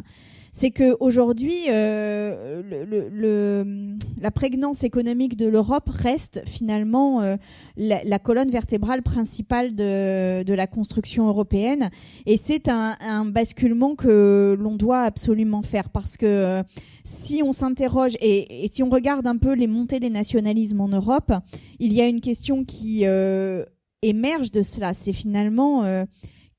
c'est 0.57 0.71
que 0.71 0.97
aujourd'hui, 1.01 1.65
euh, 1.69 2.63
le, 2.63 2.85
le, 2.85 3.09
le, 3.09 3.97
la 4.21 4.31
prégnance 4.31 4.85
économique 4.85 5.37
de 5.37 5.49
l'Europe 5.49 5.89
reste 5.89 6.45
finalement 6.47 7.23
euh, 7.23 7.35
la, 7.77 8.05
la, 8.05 8.21
colonne 8.21 8.51
vertébrale 8.51 9.03
principale 9.03 9.75
de, 9.75 10.45
de 10.45 10.55
la 10.55 10.69
construction 10.69 11.27
européenne, 11.27 11.91
et 12.25 12.37
c'est 12.37 12.69
un, 12.69 12.97
un, 13.01 13.25
basculement 13.25 13.97
que 13.97 14.57
l'on 14.57 14.77
doit 14.77 15.03
absolument 15.03 15.63
faire 15.63 15.91
parce 15.91 16.17
que 16.17 16.25
euh, 16.25 16.63
si 17.03 17.43
on 17.43 17.51
s'interroge 17.51 18.15
et, 18.21 18.65
et, 18.65 18.71
si 18.71 18.85
on 18.85 18.91
regarde 18.91 19.27
un 19.27 19.39
peu 19.39 19.55
les 19.55 19.67
montées 19.67 19.99
des 19.99 20.09
nationalismes 20.09 20.81
en 20.81 20.89
Europe, 20.89 21.33
il 21.81 21.93
y 21.93 22.01
a 22.01 22.07
une 22.07 22.21
question 22.21 22.65
qui 22.65 23.07
euh, 23.07 23.65
émerge 24.03 24.53
de 24.53 24.63
cela. 24.63 24.95
C'est 24.95 25.13
finalement 25.13 25.83
euh, 25.83 26.05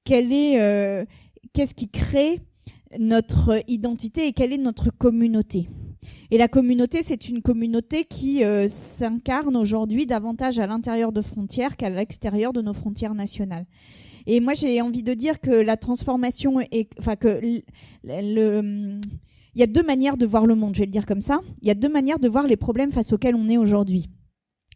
quelle 0.04 0.34
est 0.34 1.08
qu'est-ce 1.54 1.74
qui 1.74 1.88
crée 1.90 2.42
notre 3.00 3.62
identité 3.68 4.28
et 4.28 4.34
quelle 4.34 4.54
est 4.54 4.58
notre 4.58 4.90
communauté. 4.90 5.70
Et 6.32 6.38
la 6.38 6.48
communauté, 6.48 7.02
c'est 7.02 7.30
une 7.30 7.42
communauté 7.42 8.04
qui 8.04 8.44
euh, 8.44 8.68
s'incarne 8.68 9.56
aujourd'hui 9.56 10.06
davantage 10.06 10.60
à 10.60 10.68
l'intérieur 10.68 11.12
de 11.12 11.22
frontières 11.22 11.76
qu'à 11.76 11.90
l'extérieur 11.90 12.54
de 12.54 12.62
nos 12.62 12.74
frontières 12.74 13.14
nationales. 13.14 13.66
Et 14.28 14.40
moi, 14.40 14.54
j'ai 14.54 14.82
envie 14.82 15.04
de 15.04 15.14
dire 15.14 15.40
que 15.40 15.52
la 15.52 15.78
transformation 15.78 16.60
est, 16.60 16.90
enfin 17.00 17.16
que 17.16 17.40
le, 18.04 19.00
il 19.56 19.60
y 19.60 19.64
a 19.64 19.68
deux 19.68 19.84
manières 19.84 20.18
de 20.18 20.26
voir 20.26 20.46
le 20.46 20.56
monde, 20.56 20.76
je 20.76 20.80
vais 20.80 20.86
le 20.86 20.92
dire 20.92 21.06
comme 21.06 21.22
ça. 21.22 21.40
Il 21.62 21.68
y 21.68 21.72
a 21.72 21.76
deux 21.76 21.90
manières 21.90 22.20
de 22.20 22.28
voir 22.28 22.48
les 22.48 22.58
problèmes 22.58 22.92
face 22.92 23.14
auxquels 23.14 23.36
on 23.36 23.48
est 23.48 23.58
aujourd'hui. 23.58 24.10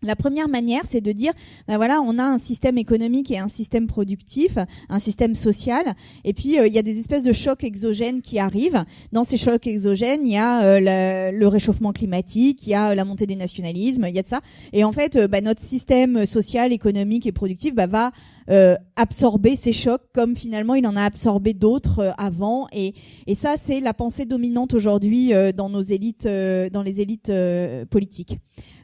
La 0.02 0.16
première 0.16 0.47
manière, 0.47 0.84
c'est 0.86 1.02
de 1.02 1.12
dire, 1.12 1.34
ben 1.68 1.76
voilà, 1.76 2.02
on 2.02 2.18
a 2.18 2.24
un 2.24 2.38
système 2.38 2.78
économique 2.78 3.32
et 3.32 3.38
un 3.38 3.50
système 3.50 3.86
productif, 3.86 4.58
un 4.88 5.00
système 5.00 5.36
social, 5.36 5.93
et 6.24 6.34
puis 6.34 6.58
euh, 6.58 6.68
il 6.68 6.74
y 6.74 6.78
a 6.78 6.82
des 6.82 7.00
espèces 7.00 7.24
de 7.24 7.34
chocs 7.34 7.66
exogènes 7.66 8.22
qui 8.22 8.39
arrivent. 8.39 8.86
Dans 9.12 9.26
ces 9.26 9.36
chocs 9.36 9.68
exogènes, 9.68 10.26
il 10.26 10.34
y 10.34 10.38
a 10.38 10.64
euh, 10.64 11.32
le, 11.32 11.47
réchauffement 11.47 11.91
climatique, 11.91 12.66
il 12.66 12.70
y 12.70 12.74
a 12.76 12.95
la 12.95 13.04
montée 13.04 13.26
des 13.26 13.36
nationalismes, 13.36 14.06
il 14.08 14.16
y 14.16 14.20
a 14.20 14.22
de 14.22 14.28
ça. 14.28 14.39
Et 14.72 14.86
en 14.86 14.93
fait, 14.93 15.18
euh, 15.18 15.28
ben, 15.28 15.43
notre 15.43 15.62
système 15.62 16.26
social, 16.26 16.72
économique 16.72 17.26
et 17.26 17.34
productif 17.34 17.76
ben, 17.76 17.88
va 17.88 18.12
euh, 18.50 18.76
absorber 18.95 19.56
ces 19.56 19.74
chocs 19.74 20.04
comme 20.14 20.36
finalement 20.36 20.76
il 20.76 20.86
en 20.88 20.95
a 20.95 21.04
absorbé 21.04 21.54
d'autres 21.54 22.14
avant. 22.18 22.68
Et, 22.72 22.93
et 23.28 23.36
ça, 23.36 23.56
c'est 23.58 23.82
la 23.82 23.93
pensée 23.93 24.26
dominante 24.26 24.74
aujourd'hui 24.74 25.32
dans 25.56 25.70
nos 25.70 25.82
élites, 25.82 26.26
dans 26.26 26.84
les 26.84 27.02
élites 27.02 27.32
politiques. 27.89 28.38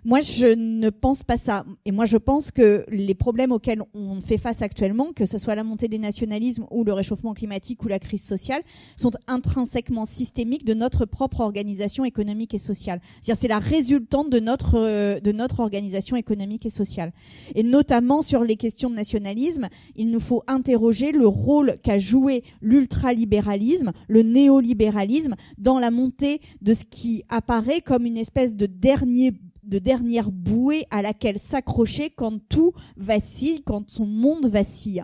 Moi, 0.08 0.22
je 0.22 0.46
ne 0.46 0.92
pense 0.92 1.24
pas 1.24 1.36
ça. 1.36 1.66
Et 1.84 1.92
moi, 1.92 2.06
je 2.06 2.18
pense 2.18 2.52
que 2.52 2.86
les 2.90 3.16
problèmes 3.16 3.52
auxquels 3.52 3.82
on 3.96 4.22
fait 4.22 4.38
face 4.38 4.62
actuellement, 4.62 5.12
que 5.14 5.26
ce 5.26 5.40
soit 5.40 5.56
la 5.56 5.64
montée 5.64 5.88
des 5.88 5.98
nationalismes 5.98 6.68
ou 6.70 6.84
le 6.84 6.94
réchauffement 6.94 7.34
climatique 7.34 7.84
ou 7.84 7.88
la 7.88 7.98
crise 7.98 8.24
sociale, 8.24 8.62
sont 8.98 9.10
intrinsèquement 9.26 10.06
systémiques 10.06 10.64
de 10.64 10.76
notre 10.76 11.06
propre 11.06 11.40
organisation 11.40 12.06
économique 12.06 12.54
et 12.54 12.60
sociale. 12.60 13.02
C'est-à-dire, 13.20 13.42
c'est 13.42 13.48
la 13.48 13.58
résultante 13.58 14.30
de 14.30 14.40
notre 14.40 14.76
euh, 14.78 15.20
de 15.20 15.32
notre 15.32 15.60
organisation 15.60 16.16
économique 16.16 16.68
et 16.68 16.70
sociale. 16.70 17.12
Et 17.56 17.64
notamment 17.64 18.22
sur 18.22 18.44
les 18.44 18.58
questions 18.58 18.92
de 18.92 18.96
nationalisme, 18.96 19.70
il 19.96 20.12
nous 20.12 20.20
faut 20.20 20.44
interroger 20.46 21.14
le 21.14 21.28
rôle 21.28 21.78
qu'a 21.82 21.98
joué 21.98 22.44
l'ultralibéralisme, 22.62 23.92
le 24.08 24.22
néolibéralisme 24.22 25.34
dans 25.58 25.80
la 25.80 25.90
montée 25.90 26.42
de 26.62 26.76
ce 26.76 26.84
qui 26.84 27.24
apparaît 27.30 27.82
comme 27.82 28.06
une 28.06 28.18
espèce 28.18 28.56
de 28.56 28.68
dernier 28.68 29.34
de 29.66 29.80
dernière 29.80 30.32
bouée 30.32 30.86
à 30.92 31.02
laquelle 31.02 31.40
s'accrocher 31.40 32.10
quand 32.10 32.40
tout 32.50 32.74
vacille, 32.98 33.62
quand 33.64 33.90
son 33.90 34.06
monde 34.06 34.48
vacille. 34.48 35.04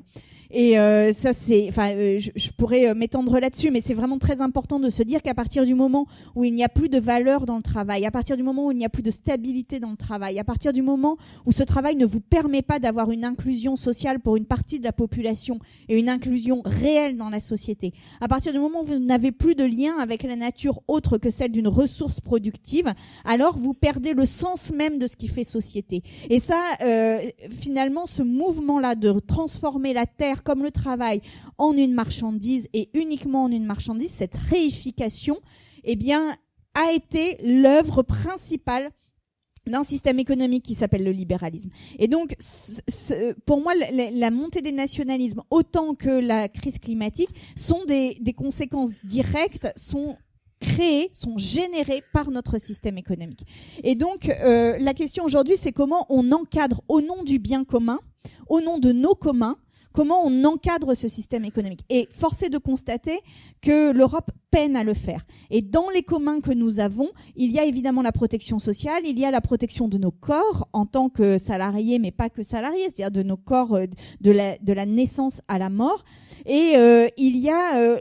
Et 0.54 0.78
euh, 0.78 1.14
ça, 1.14 1.32
c'est, 1.32 1.68
enfin, 1.70 1.92
euh, 1.92 2.20
je, 2.20 2.50
pourrais 2.52 2.90
euh, 2.90 2.94
m'étendre 2.94 3.40
là-dessus, 3.40 3.72
mais 3.72 3.80
c'est 3.80 3.94
vraiment 3.94 4.18
très 4.18 4.42
important 4.42 4.80
de 4.80 4.90
se 4.90 5.02
dire 5.02 5.22
qu'à 5.22 5.34
partir 5.34 5.66
du 5.66 5.76
moment 5.76 6.08
où 6.36 6.44
il 6.44 6.54
n'y 6.54 6.64
a 6.64 6.70
plus 6.70 6.90
de 6.90 7.00
valeur 7.00 7.46
dans 7.46 7.56
le 7.56 7.64
travail, 7.64 8.06
à 8.06 8.12
partir 8.12 8.36
du 8.36 8.44
moment 8.44 8.68
où 8.68 8.72
il 8.72 8.78
n'y 8.78 8.86
a 8.86 8.90
plus 8.90 9.04
de 9.04 9.12
stabilité 9.12 9.80
dans 9.80 9.92
le 9.92 9.96
travail, 9.96 10.40
à 10.40 10.44
partir 10.44 10.74
du 10.74 10.82
moment 10.82 11.18
où 11.46 11.54
ce 11.54 11.64
travail 11.64 11.96
ne 11.96 12.06
vous 12.06 12.20
permet 12.20 12.62
pas 12.62 12.80
d'avoir 12.80 13.12
une 13.12 13.24
inclusion 13.24 13.78
sociale 13.78 14.20
pour 14.20 14.36
une 14.36 14.46
partie 14.46 14.80
de 14.80 14.84
la 14.84 14.92
population 14.92 15.60
et 15.88 15.98
une 15.98 16.10
inclusion 16.10 16.62
réelle 16.66 17.16
dans 17.16 17.30
la 17.30 17.40
société, 17.40 17.94
à 18.20 18.28
partir 18.28 18.52
du 18.52 18.60
moment 18.60 18.82
où 18.82 18.86
vous 18.86 19.00
n'avez 19.00 19.32
plus 19.32 19.56
de 19.56 19.64
lien 19.64 19.98
avec 20.00 20.24
la 20.24 20.36
nature 20.36 20.82
autre 20.90 21.18
que 21.18 21.30
celle 21.30 21.52
d'une 21.52 21.70
ressource 21.70 22.20
productive, 22.20 22.94
alors 23.24 23.58
vous 23.58 23.74
perdez 23.74 24.14
le 24.14 24.26
sens 24.26 24.51
même 24.74 24.98
de 24.98 25.08
ce 25.08 25.16
qui 25.16 25.28
fait 25.28 25.44
société. 25.44 26.04
Et 26.30 26.40
ça, 26.40 26.62
euh, 26.82 27.22
finalement, 27.60 28.06
ce 28.06 28.24
mouvement-là 28.24 28.96
de 28.96 29.20
transformer 29.20 29.94
la 29.94 30.06
terre 30.06 30.44
comme 30.44 30.64
le 30.64 30.72
travail 30.72 31.22
en 31.58 31.76
une 31.76 31.94
marchandise 31.94 32.68
et 32.74 32.90
uniquement 32.94 33.44
en 33.44 33.52
une 33.52 33.66
marchandise, 33.66 34.12
cette 34.12 34.36
réification, 34.36 35.40
eh 35.84 35.96
bien, 35.96 36.36
a 36.74 36.92
été 36.94 37.38
l'œuvre 37.44 38.04
principale 38.04 38.92
d'un 39.68 39.84
système 39.84 40.20
économique 40.20 40.64
qui 40.64 40.74
s'appelle 40.74 41.04
le 41.04 41.12
libéralisme. 41.12 41.70
Et 42.00 42.08
donc, 42.08 42.36
pour 43.46 43.62
moi, 43.62 43.74
la, 43.76 44.32
montée 44.32 44.62
des 44.62 44.72
nationalismes, 44.72 45.42
autant 45.52 45.94
que 45.94 46.10
la 46.10 46.50
crise 46.50 46.80
climatique, 46.80 47.30
sont 47.56 47.86
des, 47.86 48.18
des 48.22 48.34
conséquences 48.34 48.92
directes, 49.04 49.68
sont 49.76 50.18
créées, 50.62 51.10
sont 51.14 51.38
générées 51.38 52.04
par 52.14 52.32
notre 52.32 52.58
système 52.60 52.98
économique. 52.98 53.46
Et 53.84 53.96
donc, 53.96 54.30
euh, 54.30 54.78
la 54.80 54.94
question 54.94 55.26
aujourd'hui, 55.26 55.58
c'est 55.58 55.74
comment 55.74 56.06
on 56.10 56.32
encadre 56.32 56.82
au 56.88 57.02
nom 57.02 57.24
du 57.24 57.40
bien 57.40 57.66
commun, 57.66 58.00
au 58.48 58.62
nom 58.62 58.78
de 58.78 58.92
nos 58.92 59.16
communs, 59.16 59.58
comment 59.94 60.22
on 60.24 60.44
encadre 60.46 60.96
ce 60.96 61.08
système 61.08 61.46
économique. 61.46 61.82
Et 61.90 62.08
force 62.12 62.44
est 62.44 62.50
de 62.50 62.58
constater 62.58 63.20
que 63.62 63.92
l'Europe 63.92 64.32
peine 64.52 64.76
à 64.76 64.84
le 64.84 64.94
faire. 64.94 65.26
Et 65.50 65.62
dans 65.62 65.90
les 65.90 66.04
communs 66.04 66.42
que 66.42 66.54
nous 66.54 66.80
avons, 66.80 67.10
il 67.36 67.52
y 67.52 67.60
a 67.60 67.66
évidemment 67.66 68.02
la 68.02 68.12
protection 68.12 68.60
sociale, 68.60 69.04
il 69.06 69.18
y 69.20 69.26
a 69.26 69.32
la 69.32 69.42
protection 69.42 69.88
de 69.88 69.98
nos 69.98 70.12
corps 70.12 70.68
en 70.74 70.86
tant 70.86 71.10
que 71.10 71.38
salariés, 71.38 72.00
mais 72.00 72.12
pas 72.12 72.30
que 72.30 72.44
salariés, 72.44 72.84
c'est-à-dire 72.84 73.12
de 73.12 73.24
nos 73.24 73.38
corps 73.38 73.74
euh, 73.76 73.86
de 74.22 74.32
la, 74.32 74.58
de 74.58 74.74
la 74.74 74.86
naissance 74.86 75.42
à 75.48 75.58
la 75.58 75.70
mort. 75.70 76.04
Et 76.46 76.74
euh, 76.76 77.08
il 77.18 77.38
y 77.38 77.50
a... 77.50 77.78
Euh, 77.78 78.00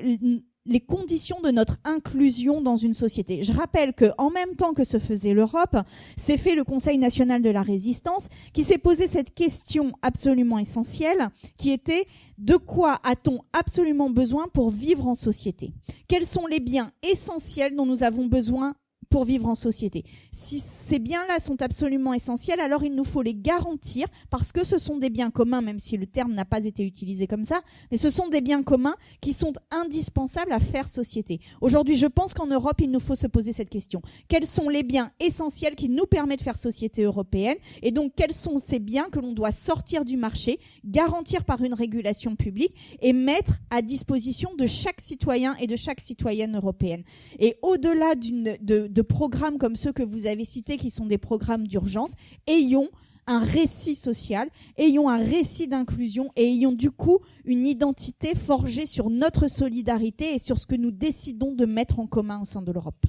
les 0.71 0.81
conditions 0.81 1.41
de 1.41 1.51
notre 1.51 1.77
inclusion 1.85 2.62
dans 2.62 2.77
une 2.77 2.95
société. 2.95 3.43
Je 3.43 3.53
rappelle 3.53 3.93
que 3.93 4.12
en 4.16 4.31
même 4.31 4.55
temps 4.55 4.73
que 4.73 4.85
se 4.85 4.99
faisait 4.99 5.35
l'Europe, 5.35 5.77
s'est 6.16 6.39
fait 6.39 6.55
le 6.55 6.64
Conseil 6.64 6.97
national 6.97 7.43
de 7.43 7.51
la 7.51 7.62
résistance 7.62 8.29
qui 8.55 8.62
s'est 8.62 8.79
posé 8.79 9.07
cette 9.07 9.35
question 9.35 9.93
absolument 10.01 10.59
essentielle 10.59 11.29
qui 11.59 11.71
était 11.73 12.07
de 12.39 12.57
quoi 12.57 13.01
a-t-on 13.03 13.41
absolument 13.53 14.09
besoin 14.09 14.47
pour 14.49 14.71
vivre 14.71 15.07
en 15.07 15.14
société? 15.14 15.73
Quels 16.09 16.25
sont 16.25 16.47
les 16.47 16.61
biens 16.61 16.93
essentiels 17.03 17.75
dont 17.75 17.87
nous 17.87 18.05
avons 18.05 18.27
besoin 18.27 18.75
pour 19.11 19.25
vivre 19.25 19.49
en 19.49 19.57
société. 19.57 20.05
Si 20.31 20.61
ces 20.61 21.01
biens-là 21.01 21.41
sont 21.41 21.61
absolument 21.63 22.15
essentiels, 22.15 22.61
alors 22.61 22.85
il 22.85 22.95
nous 22.95 23.05
faut 23.05 23.23
les 23.23 23.35
garantir 23.35 24.07
parce 24.31 24.53
que 24.53 24.65
ce 24.65 24.79
sont 24.79 24.99
des 24.99 25.11
biens 25.11 25.31
communs, 25.31 25.61
même 25.61 25.81
si 25.81 25.97
le 25.97 26.07
terme 26.07 26.33
n'a 26.33 26.45
pas 26.45 26.65
été 26.65 26.85
utilisé 26.85 27.27
comme 27.27 27.45
ça, 27.45 27.61
mais 27.91 27.97
ce 27.97 28.09
sont 28.09 28.29
des 28.29 28.41
biens 28.41 28.63
communs 28.63 28.95
qui 29.21 29.33
sont 29.33 29.53
indispensables 29.73 30.53
à 30.53 30.61
faire 30.61 30.89
société. 30.89 31.41
Aujourd'hui, 31.61 31.97
je 31.97 32.07
pense 32.07 32.35
qu'en 32.35 32.47
Europe, 32.47 32.81
il 32.81 32.91
nous 32.91 33.01
faut 33.01 33.17
se 33.17 33.27
poser 33.27 33.53
cette 33.53 33.69
question. 33.69 34.01
Quels 34.29 34.47
sont 34.47 34.69
les 34.69 34.85
biens 34.85 35.11
essentiels 35.19 35.75
qui 35.75 35.89
nous 35.89 36.07
permettent 36.07 36.39
de 36.39 36.45
faire 36.45 36.57
société 36.57 37.03
européenne 37.03 37.57
Et 37.83 37.91
donc, 37.91 38.13
quels 38.17 38.33
sont 38.33 38.59
ces 38.59 38.79
biens 38.79 39.09
que 39.11 39.19
l'on 39.19 39.33
doit 39.33 39.53
sortir 39.53 40.05
du 40.05 40.17
marché, 40.17 40.61
garantir 40.85 41.45
par 41.45 41.63
une 41.63 41.75
régulation 41.75 42.37
publique 42.37 42.75
et 43.03 43.13
mettre 43.13 43.55
à 43.71 43.83
disposition 43.83 44.55
de 44.57 44.67
chaque 44.67 45.01
citoyen 45.01 45.57
et 45.57 45.67
de 45.67 45.75
chaque 45.75 46.01
citoyenne 46.01 46.55
européenne? 46.55 47.03
Et 47.41 47.57
au-delà 47.63 48.15
d'une 48.15 48.57
de, 48.61 49.00
de 49.01 49.03
programmes 49.03 49.57
comme 49.57 49.77
ceux 49.77 49.93
que 49.93 50.03
vous 50.03 50.27
avez 50.27 50.45
cités, 50.45 50.77
qui 50.77 50.91
sont 50.91 51.07
des 51.07 51.17
programmes 51.17 51.67
d'urgence, 51.67 52.13
ayons 52.47 52.91
un 53.27 53.39
récit 53.39 53.95
social, 53.95 54.51
ayons 54.77 55.09
un 55.09 55.17
récit 55.17 55.69
d'inclusion 55.69 56.31
et 56.37 56.45
ayons 56.45 56.73
du 56.73 56.91
coup 56.91 57.21
une 57.47 57.67
identité 57.67 58.35
forgée 58.35 58.85
sur 58.85 59.09
notre 59.09 59.49
solidarité 59.49 60.35
et 60.35 60.39
sur 60.39 60.59
ce 60.59 60.67
que 60.67 60.75
nous 60.75 60.91
décidons 60.91 61.55
de 61.55 61.65
mettre 61.65 61.99
en 61.99 62.07
commun 62.07 62.43
au 62.43 62.45
sein 62.45 62.61
de 62.61 62.73
l'Europe 62.73 63.07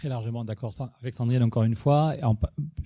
très 0.00 0.08
largement 0.08 0.46
d'accord 0.46 0.72
avec 1.02 1.14
Sandrine 1.14 1.42
encore 1.42 1.64
une 1.64 1.74
fois 1.74 2.14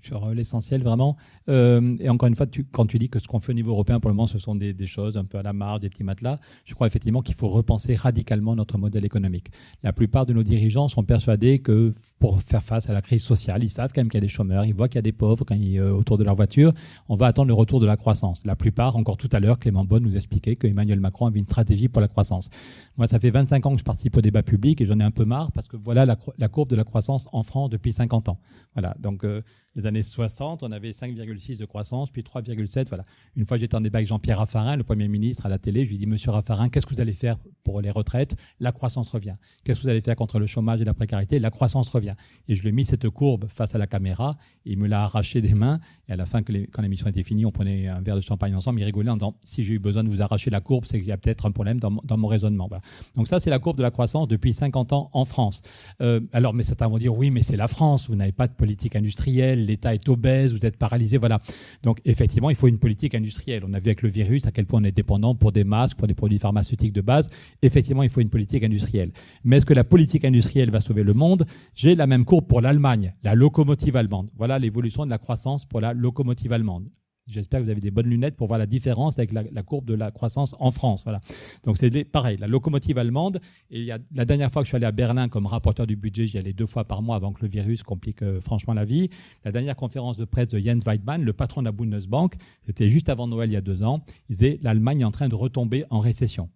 sur 0.02 0.30
l'essentiel 0.30 0.82
vraiment. 0.82 1.16
Euh, 1.48 1.96
et 2.00 2.08
encore 2.08 2.26
une 2.26 2.34
fois, 2.34 2.46
quand 2.72 2.86
tu 2.86 2.98
dis 2.98 3.08
que 3.08 3.20
ce 3.20 3.28
qu'on 3.28 3.38
fait 3.38 3.52
au 3.52 3.54
niveau 3.54 3.70
européen 3.70 4.00
pour 4.00 4.10
le 4.10 4.16
moment, 4.16 4.26
ce 4.26 4.40
sont 4.40 4.56
des, 4.56 4.74
choses 4.86 5.16
un 5.16 5.24
peu 5.24 5.38
à 5.38 5.42
la 5.44 5.52
marge, 5.52 5.80
des 5.80 5.88
petits 5.88 6.02
matelas, 6.02 6.38
je 6.64 6.74
crois 6.74 6.88
effectivement 6.88 7.20
qu'il 7.20 7.36
faut 7.36 7.46
repenser 7.46 7.94
radicalement 7.94 8.56
notre 8.56 8.78
modèle 8.78 9.04
économique. 9.04 9.46
La 9.84 9.92
plupart 9.92 10.26
de 10.26 10.32
nos 10.32 10.42
dirigeants 10.42 10.88
sont 10.88 11.04
persuadés 11.04 11.60
que 11.60 11.94
pour 12.18 12.42
faire 12.42 12.64
face 12.64 12.90
à 12.90 12.92
la 12.92 13.00
crise 13.00 13.22
sociale, 13.22 13.62
ils 13.62 13.70
savent 13.70 13.92
quand 13.94 14.00
même 14.00 14.08
qu'il 14.08 14.18
y 14.18 14.22
a 14.24 14.26
des 14.26 14.28
chômeurs, 14.28 14.64
ils 14.64 14.74
voient 14.74 14.88
qu'il 14.88 14.96
y 14.96 14.98
a 14.98 15.02
des 15.02 15.12
pauvres 15.12 15.44
quand 15.44 15.54
euh, 15.56 15.92
autour 15.92 16.18
de 16.18 16.24
leur 16.24 16.34
voiture. 16.34 16.72
On 17.08 17.14
va 17.14 17.26
attendre 17.26 17.46
le 17.46 17.54
retour 17.54 17.78
de 17.78 17.86
la 17.86 17.96
croissance. 17.96 18.44
La 18.44 18.56
plupart, 18.56 18.96
encore 18.96 19.18
tout 19.18 19.30
à 19.30 19.38
l'heure, 19.38 19.60
Clément 19.60 19.84
Bonne 19.84 20.02
nous 20.02 20.16
expliquait 20.16 20.56
que 20.56 20.66
Emmanuel 20.66 20.98
Macron 20.98 21.26
avait 21.26 21.38
une 21.38 21.44
stratégie 21.44 21.88
pour 21.88 22.02
la 22.02 22.08
croissance. 22.08 22.50
Moi, 22.96 23.06
ça 23.06 23.20
fait 23.20 23.30
25 23.30 23.66
ans 23.66 23.72
que 23.74 23.78
je 23.78 23.84
participe 23.84 24.16
au 24.16 24.20
débat 24.20 24.42
public 24.42 24.80
et 24.80 24.84
j'en 24.84 24.98
ai 24.98 25.04
un 25.04 25.12
peu 25.12 25.24
marre 25.24 25.52
parce 25.52 25.68
que 25.68 25.76
voilà 25.76 26.04
la 26.06 26.48
courbe 26.48 26.68
de 26.68 26.76
la 26.76 26.84
croissance 26.84 27.03
en 27.08 27.42
France 27.42 27.70
depuis 27.70 27.92
50 27.92 28.28
ans. 28.28 28.38
Voilà, 28.74 28.94
donc 28.98 29.24
euh, 29.24 29.42
les 29.76 29.86
années 29.86 30.02
60, 30.02 30.62
on 30.62 30.70
avait 30.70 30.92
5,6 30.92 31.58
de 31.58 31.64
croissance, 31.64 32.10
puis 32.10 32.22
3,7. 32.22 32.88
Voilà. 32.88 33.02
Une 33.36 33.44
fois, 33.44 33.56
j'étais 33.56 33.74
en 33.74 33.80
débat 33.80 33.98
avec 33.98 34.08
Jean-Pierre 34.08 34.38
Raffarin, 34.38 34.76
le 34.76 34.84
Premier 34.84 35.08
ministre, 35.08 35.46
à 35.46 35.48
la 35.48 35.58
télé. 35.58 35.84
Je 35.84 35.90
lui 35.90 35.96
ai 35.96 35.98
dit, 35.98 36.06
Monsieur 36.06 36.30
Raffarin, 36.30 36.68
qu'est-ce 36.68 36.86
que 36.86 36.94
vous 36.94 37.00
allez 37.00 37.12
faire 37.12 37.38
pour 37.64 37.80
les 37.80 37.90
retraites? 37.90 38.36
La 38.60 38.72
croissance 38.72 39.08
revient. 39.08 39.34
Qu'est-ce 39.64 39.80
que 39.80 39.84
vous 39.84 39.90
allez 39.90 40.00
faire 40.00 40.16
contre 40.16 40.38
le 40.38 40.46
chômage 40.46 40.80
et 40.80 40.84
la 40.84 40.94
précarité? 40.94 41.38
La 41.38 41.50
croissance 41.50 41.88
revient. 41.88 42.14
Et 42.48 42.54
je 42.54 42.62
lui 42.62 42.68
ai 42.68 42.72
mis 42.72 42.84
cette 42.84 43.08
courbe 43.08 43.46
face 43.48 43.74
à 43.74 43.78
la 43.78 43.86
caméra. 43.86 44.36
il 44.64 44.78
me 44.78 44.86
l'a 44.86 45.04
arraché 45.04 45.40
des 45.40 45.54
mains. 45.54 45.80
Et 46.08 46.12
à 46.12 46.16
la 46.16 46.26
fin, 46.26 46.42
quand 46.42 46.82
l'émission 46.82 47.08
était 47.08 47.22
finie, 47.22 47.44
on 47.46 47.52
prenait 47.52 47.88
un 47.88 48.00
verre 48.00 48.16
de 48.16 48.20
champagne 48.20 48.54
ensemble. 48.54 48.80
Il 48.80 48.84
rigolait 48.84 49.10
en 49.10 49.16
disant, 49.16 49.34
si 49.42 49.64
j'ai 49.64 49.74
eu 49.74 49.78
besoin 49.78 50.04
de 50.04 50.08
vous 50.08 50.22
arracher 50.22 50.50
la 50.50 50.60
courbe, 50.60 50.84
c'est 50.86 50.98
qu'il 51.00 51.08
y 51.08 51.12
a 51.12 51.16
peut-être 51.16 51.46
un 51.46 51.50
problème 51.50 51.80
dans, 51.80 52.16
mon 52.16 52.28
raisonnement. 52.28 52.68
Donc 53.16 53.26
ça, 53.26 53.40
c'est 53.40 53.50
la 53.50 53.58
courbe 53.58 53.78
de 53.78 53.82
la 53.82 53.90
croissance 53.90 54.28
depuis 54.28 54.52
50 54.52 54.92
ans 54.92 55.10
en 55.12 55.24
France. 55.24 55.62
Euh, 56.00 56.20
alors, 56.32 56.54
mais 56.54 56.62
certains 56.62 56.86
vont 56.86 56.98
dire, 56.98 57.14
oui, 57.16 57.30
mais 57.30 57.42
c'est 57.42 57.56
la 57.56 57.68
France. 57.68 58.08
Vous 58.08 58.16
n'avez 58.16 58.32
pas 58.32 58.46
de 58.46 58.52
politique 58.52 58.94
industrielle. 58.94 59.63
L'État 59.64 59.94
est 59.94 60.08
obèse 60.08 60.52
vous 60.52 60.66
êtes 60.66 60.76
paralysé, 60.76 61.18
voilà. 61.18 61.40
Donc 61.82 61.98
effectivement, 62.04 62.50
il 62.50 62.56
faut 62.56 62.68
une 62.68 62.78
politique 62.78 63.14
industrielle. 63.14 63.62
On 63.66 63.72
a 63.74 63.78
vu 63.78 63.86
avec 63.86 64.02
le 64.02 64.08
virus 64.08 64.46
à 64.46 64.52
quel 64.52 64.66
point 64.66 64.80
on 64.80 64.84
est 64.84 64.92
dépendant 64.92 65.34
pour 65.34 65.52
des 65.52 65.64
masques, 65.64 65.96
pour 65.96 66.08
des 66.08 66.14
produits 66.14 66.38
pharmaceutiques 66.38 66.92
de 66.92 67.00
base. 67.00 67.28
Effectivement, 67.62 68.02
il 68.02 68.08
faut 68.08 68.20
une 68.20 68.30
politique 68.30 68.62
industrielle. 68.62 69.12
Mais 69.44 69.58
est-ce 69.58 69.66
que 69.66 69.74
la 69.74 69.84
politique 69.84 70.24
industrielle 70.24 70.70
va 70.70 70.80
sauver 70.80 71.02
le 71.02 71.12
monde? 71.12 71.46
J'ai 71.74 71.94
la 71.94 72.06
même 72.06 72.24
courbe 72.24 72.46
pour 72.46 72.60
l'Allemagne, 72.60 73.14
la 73.22 73.34
locomotive 73.34 73.96
allemande. 73.96 74.30
Voilà 74.36 74.58
l'évolution 74.58 75.04
de 75.04 75.10
la 75.10 75.18
croissance 75.18 75.66
pour 75.66 75.80
la 75.80 75.92
locomotive 75.92 76.52
allemande. 76.52 76.88
J'espère 77.26 77.60
que 77.60 77.64
vous 77.64 77.70
avez 77.70 77.80
des 77.80 77.90
bonnes 77.90 78.08
lunettes 78.08 78.36
pour 78.36 78.48
voir 78.48 78.58
la 78.58 78.66
différence 78.66 79.18
avec 79.18 79.32
la, 79.32 79.62
courbe 79.62 79.86
de 79.86 79.94
la 79.94 80.10
croissance 80.10 80.54
en 80.58 80.70
France. 80.70 81.04
Voilà. 81.04 81.20
Donc 81.64 81.78
c'est 81.78 82.04
pareil, 82.04 82.36
la 82.36 82.46
locomotive 82.46 82.98
allemande. 82.98 83.40
Et 83.70 83.78
il 83.78 83.84
y 83.84 83.92
a, 83.92 83.98
la 84.14 84.26
dernière 84.26 84.52
fois 84.52 84.62
que 84.62 84.66
je 84.66 84.70
suis 84.70 84.76
allé 84.76 84.86
à 84.86 84.92
Berlin 84.92 85.28
comme 85.28 85.46
rapporteur 85.46 85.86
du 85.86 85.96
budget, 85.96 86.26
j'y 86.26 86.36
allais 86.36 86.52
deux 86.52 86.66
fois 86.66 86.84
par 86.84 87.00
mois 87.00 87.16
avant 87.16 87.32
que 87.32 87.40
le 87.40 87.48
virus 87.48 87.82
complique 87.82 88.22
euh, 88.22 88.40
franchement 88.42 88.74
la 88.74 88.84
vie. 88.84 89.08
La 89.44 89.52
dernière 89.52 89.76
conférence 89.76 90.18
de 90.18 90.26
presse 90.26 90.48
de 90.48 90.58
Jens 90.58 90.84
Weidmann, 90.84 91.22
le 91.22 91.32
patron 91.32 91.62
de 91.62 91.66
la 91.66 91.72
Bundesbank, 91.72 92.34
c'était 92.66 92.90
juste 92.90 93.08
avant 93.08 93.26
Noël 93.26 93.48
il 93.48 93.54
y 93.54 93.56
a 93.56 93.62
deux 93.62 93.82
ans. 93.82 94.04
Il 94.28 94.34
disait 94.36 94.58
l'Allemagne 94.62 95.00
est 95.00 95.04
en 95.04 95.10
train 95.10 95.28
de 95.28 95.34
retomber 95.34 95.84
en 95.88 96.00
récession 96.00 96.50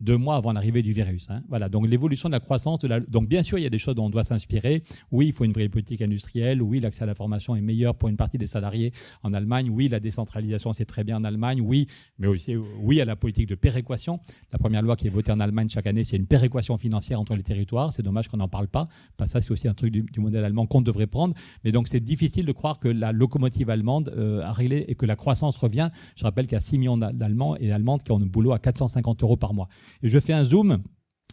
deux 0.00 0.16
mois 0.16 0.36
avant 0.36 0.52
l'arrivée 0.52 0.82
du 0.82 0.92
virus. 0.92 1.30
Hein. 1.30 1.42
Voilà, 1.48 1.68
donc 1.68 1.86
l'évolution 1.86 2.28
de 2.28 2.34
la 2.34 2.40
croissance. 2.40 2.80
Donc 2.80 3.28
bien 3.28 3.42
sûr, 3.42 3.58
il 3.58 3.62
y 3.62 3.66
a 3.66 3.70
des 3.70 3.78
choses 3.78 3.94
dont 3.94 4.06
on 4.06 4.10
doit 4.10 4.24
s'inspirer. 4.24 4.82
Oui, 5.10 5.28
il 5.28 5.32
faut 5.32 5.44
une 5.44 5.52
vraie 5.52 5.68
politique 5.68 6.02
industrielle. 6.02 6.62
Oui, 6.62 6.80
l'accès 6.80 7.04
à 7.04 7.06
la 7.06 7.14
formation 7.14 7.56
est 7.56 7.60
meilleur 7.60 7.94
pour 7.94 8.08
une 8.08 8.16
partie 8.16 8.38
des 8.38 8.46
salariés 8.46 8.92
en 9.22 9.32
Allemagne. 9.32 9.70
Oui, 9.70 9.88
la 9.88 10.00
décentralisation, 10.00 10.72
c'est 10.72 10.84
très 10.84 11.04
bien 11.04 11.16
en 11.16 11.24
Allemagne. 11.24 11.60
Oui, 11.60 11.86
mais 12.18 12.26
aussi 12.26 12.56
oui 12.56 13.00
à 13.00 13.04
la 13.04 13.16
politique 13.16 13.48
de 13.48 13.54
péréquation. 13.54 14.20
La 14.52 14.58
première 14.58 14.82
loi 14.82 14.96
qui 14.96 15.06
est 15.06 15.10
votée 15.10 15.32
en 15.32 15.40
Allemagne 15.40 15.68
chaque 15.68 15.86
année, 15.86 16.04
c'est 16.04 16.16
une 16.16 16.26
péréquation 16.26 16.76
financière 16.76 17.20
entre 17.20 17.34
les 17.34 17.42
territoires. 17.42 17.92
C'est 17.92 18.02
dommage 18.02 18.28
qu'on 18.28 18.36
n'en 18.36 18.48
parle 18.48 18.68
pas. 18.68 18.88
Pas 19.16 19.26
ça, 19.26 19.40
c'est 19.40 19.50
aussi 19.50 19.68
un 19.68 19.74
truc 19.74 19.92
du, 19.92 20.20
modèle 20.20 20.44
allemand 20.44 20.66
qu'on 20.66 20.82
devrait 20.82 21.06
prendre. 21.06 21.34
Mais 21.64 21.72
donc 21.72 21.88
c'est 21.88 22.00
difficile 22.00 22.44
de 22.44 22.52
croire 22.52 22.78
que 22.78 22.88
la 22.88 23.12
locomotive 23.12 23.70
allemande 23.70 24.12
euh, 24.16 24.42
a 24.42 24.52
réglé 24.52 24.84
et 24.88 24.94
que 24.94 25.06
la 25.06 25.16
croissance 25.16 25.56
revient. 25.56 25.90
Je 26.16 26.24
rappelle 26.24 26.46
qu'il 26.46 26.54
y 26.54 26.56
a 26.56 26.60
6 26.60 26.78
millions 26.78 26.96
d'Allemands 26.98 27.56
et 27.56 27.68
d'Allemandes 27.68 28.02
qui 28.02 28.12
ont 28.12 28.20
un 28.20 28.26
boulot 28.26 28.52
à 28.52 28.58
450 28.58 29.22
euros 29.22 29.36
par 29.36 29.54
mois. 29.54 29.68
Je 30.02 30.18
fais 30.18 30.32
un 30.32 30.44
zoom. 30.44 30.82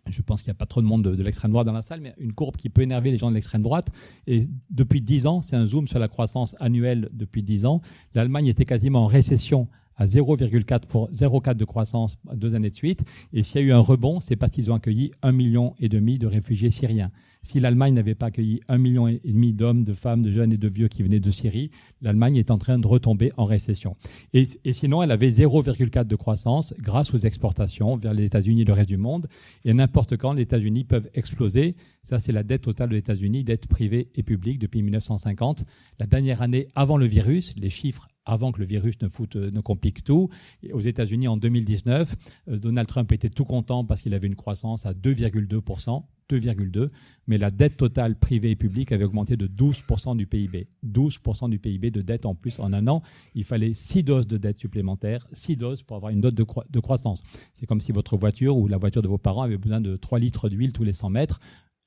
Je 0.10 0.22
pense 0.22 0.42
qu'il 0.42 0.50
n'y 0.50 0.56
a 0.56 0.60
pas 0.60 0.66
trop 0.66 0.82
de 0.82 0.86
monde 0.86 1.04
de, 1.04 1.24
l'extrême 1.24 1.52
droite 1.52 1.66
dans 1.66 1.74
la 1.74 1.82
salle, 1.82 2.02
mais 2.02 2.14
une 2.18 2.34
courbe 2.34 2.58
qui 2.58 2.70
peut 2.70 2.82
énerver 2.82 3.10
les 3.10 3.18
gens 3.18 3.30
de 3.30 3.36
l'extrême 3.36 3.62
droite. 3.62 3.90
Et 4.28 4.48
depuis 4.70 5.02
10 5.02 5.28
ans, 5.28 5.42
c'est 5.42 5.56
un 5.56 5.66
zoom 5.66 5.88
sur 5.88 6.00
la 6.00 6.10
croissance 6.10 6.56
annuelle 6.60 7.10
depuis 7.14 7.42
10 7.42 7.66
ans. 7.66 7.82
L'Allemagne 8.14 8.48
était 8.48 8.66
quasiment 8.66 9.04
en 9.04 9.08
récession 9.08 9.70
à 9.96 10.06
0,4 10.06 10.88
pour 10.88 11.10
0,4 11.12 11.56
de 11.56 11.66
croissance 11.66 12.18
deux 12.34 12.56
années 12.56 12.70
de 12.70 12.76
suite. 12.76 13.06
Et 13.32 13.44
s'il 13.44 13.62
y 13.62 13.64
a 13.64 13.68
eu 13.68 13.72
un 13.72 13.80
rebond, 13.80 14.20
c'est 14.20 14.36
parce 14.36 14.52
qu'ils 14.52 14.72
ont 14.72 14.76
accueilli 14.76 15.12
un 15.22 15.32
million 15.32 15.74
et 15.80 15.88
demi 15.88 16.18
de 16.18 16.28
réfugiés 16.28 16.72
syriens. 16.72 17.12
Si 17.44 17.60
l'Allemagne 17.60 17.94
n'avait 17.94 18.16
pas 18.16 18.28
accueilli 18.28 18.62
un 18.70 18.78
million 18.78 19.08
et 19.08 19.20
demi 19.24 19.54
d'hommes, 19.54 19.84
de 19.84 19.94
femmes, 19.94 20.24
de 20.24 20.32
jeunes 20.32 20.54
et 20.54 20.58
de 20.58 20.68
vieux 20.70 20.88
qui 20.88 21.04
venaient 21.04 21.20
de 21.20 21.30
Syrie, 21.30 21.72
l'Allemagne 22.02 22.38
est 22.38 22.52
en 22.52 22.58
train 22.58 22.80
de 22.80 22.88
retomber 22.88 23.32
en 23.36 23.44
récession. 23.44 23.98
Et, 24.34 24.46
sinon, 24.72 25.04
elle 25.04 25.12
avait 25.12 25.30
0,4 25.30 26.06
de 26.06 26.16
croissance 26.16 26.74
grâce 26.80 27.14
aux 27.14 27.18
exportations 27.18 27.98
vers 27.98 28.14
les 28.14 28.24
États-Unis 28.24 28.62
et 28.62 28.66
le 28.66 28.74
reste 28.74 28.90
du 28.90 28.98
monde. 28.98 29.28
Et 29.66 29.74
n'importe 29.74 30.16
quand, 30.16 30.34
les 30.34 30.44
États-Unis 30.44 30.86
peuvent 30.86 31.10
exploser. 31.14 31.76
Ça, 32.02 32.18
c'est 32.18 32.32
la 32.32 32.44
dette 32.44 32.62
totale 32.62 32.90
des 32.90 32.98
États-Unis, 32.98 33.44
dette 33.44 33.68
privée 33.68 34.10
et 34.16 34.24
publique 34.24 34.60
depuis 34.60 34.82
1950. 34.82 35.66
La 36.00 36.08
dernière 36.08 36.42
année 36.42 36.68
avant 36.76 36.98
le 36.98 37.06
virus, 37.06 37.54
les 37.58 37.70
chiffres 37.70 38.08
avant 38.26 38.52
que 38.52 38.60
le 38.60 38.66
virus 38.66 38.96
ne, 39.02 39.10
foute, 39.10 39.36
ne 39.36 39.60
complique 39.62 40.04
tout. 40.04 40.30
aux 40.72 40.80
États-Unis, 40.80 41.28
en 41.28 41.38
2019, 41.38 42.16
euh, 42.48 42.58
Donald 42.58 42.88
Trump 42.88 43.12
était 43.12 43.30
tout 43.30 43.46
content 43.46 43.84
parce 43.84 44.02
qu'il 44.02 44.14
avait 44.14 44.28
une 44.28 44.36
croissance 44.36 44.86
à 44.86 44.94
2,2%, 44.94 46.04
2,2, 46.30 46.90
mais 47.28 47.38
la 47.38 47.52
dette 47.52 47.78
totale 47.78 48.16
privée 48.16 48.52
et 48.52 48.56
publique 48.56 48.92
avait 48.92 49.04
augmenté 49.04 49.38
de 49.38 49.48
12% 49.48 50.16
du 50.18 50.28
PIB. 50.28 50.68
12% 50.86 51.50
du 51.50 51.60
PIB 51.60 51.92
de 51.92 52.02
dette 52.02 52.26
en 52.26 52.36
plus 52.36 52.60
en 52.60 52.74
un 52.74 52.88
an. 52.88 53.02
Il 53.36 53.44
fallait 53.44 53.74
6 53.74 54.04
doses 54.04 54.28
de 54.28 54.38
dette 54.38 54.60
supplémentaires, 54.60 55.28
6 55.34 55.58
doses 55.58 55.84
pour 55.84 55.98
avoir 55.98 56.12
une 56.12 56.22
dose 56.22 56.34
de, 56.34 56.80
croissance. 56.80 57.24
C'est 57.54 57.66
comme 57.66 57.80
si 57.80 57.92
votre 57.92 58.18
voiture 58.18 58.58
ou 58.58 58.68
la 58.68 58.78
voiture 58.78 59.02
de 59.02 59.08
vos 59.08 59.18
parents 59.18 59.44
avait 59.44 59.58
besoin 59.58 59.82
de 59.82 59.96
3 59.96 60.20
litres 60.20 60.50
d'huile 60.50 60.74
tous 60.74 60.84
les 60.84 60.94
100 60.94 61.10
mètres 61.10 61.40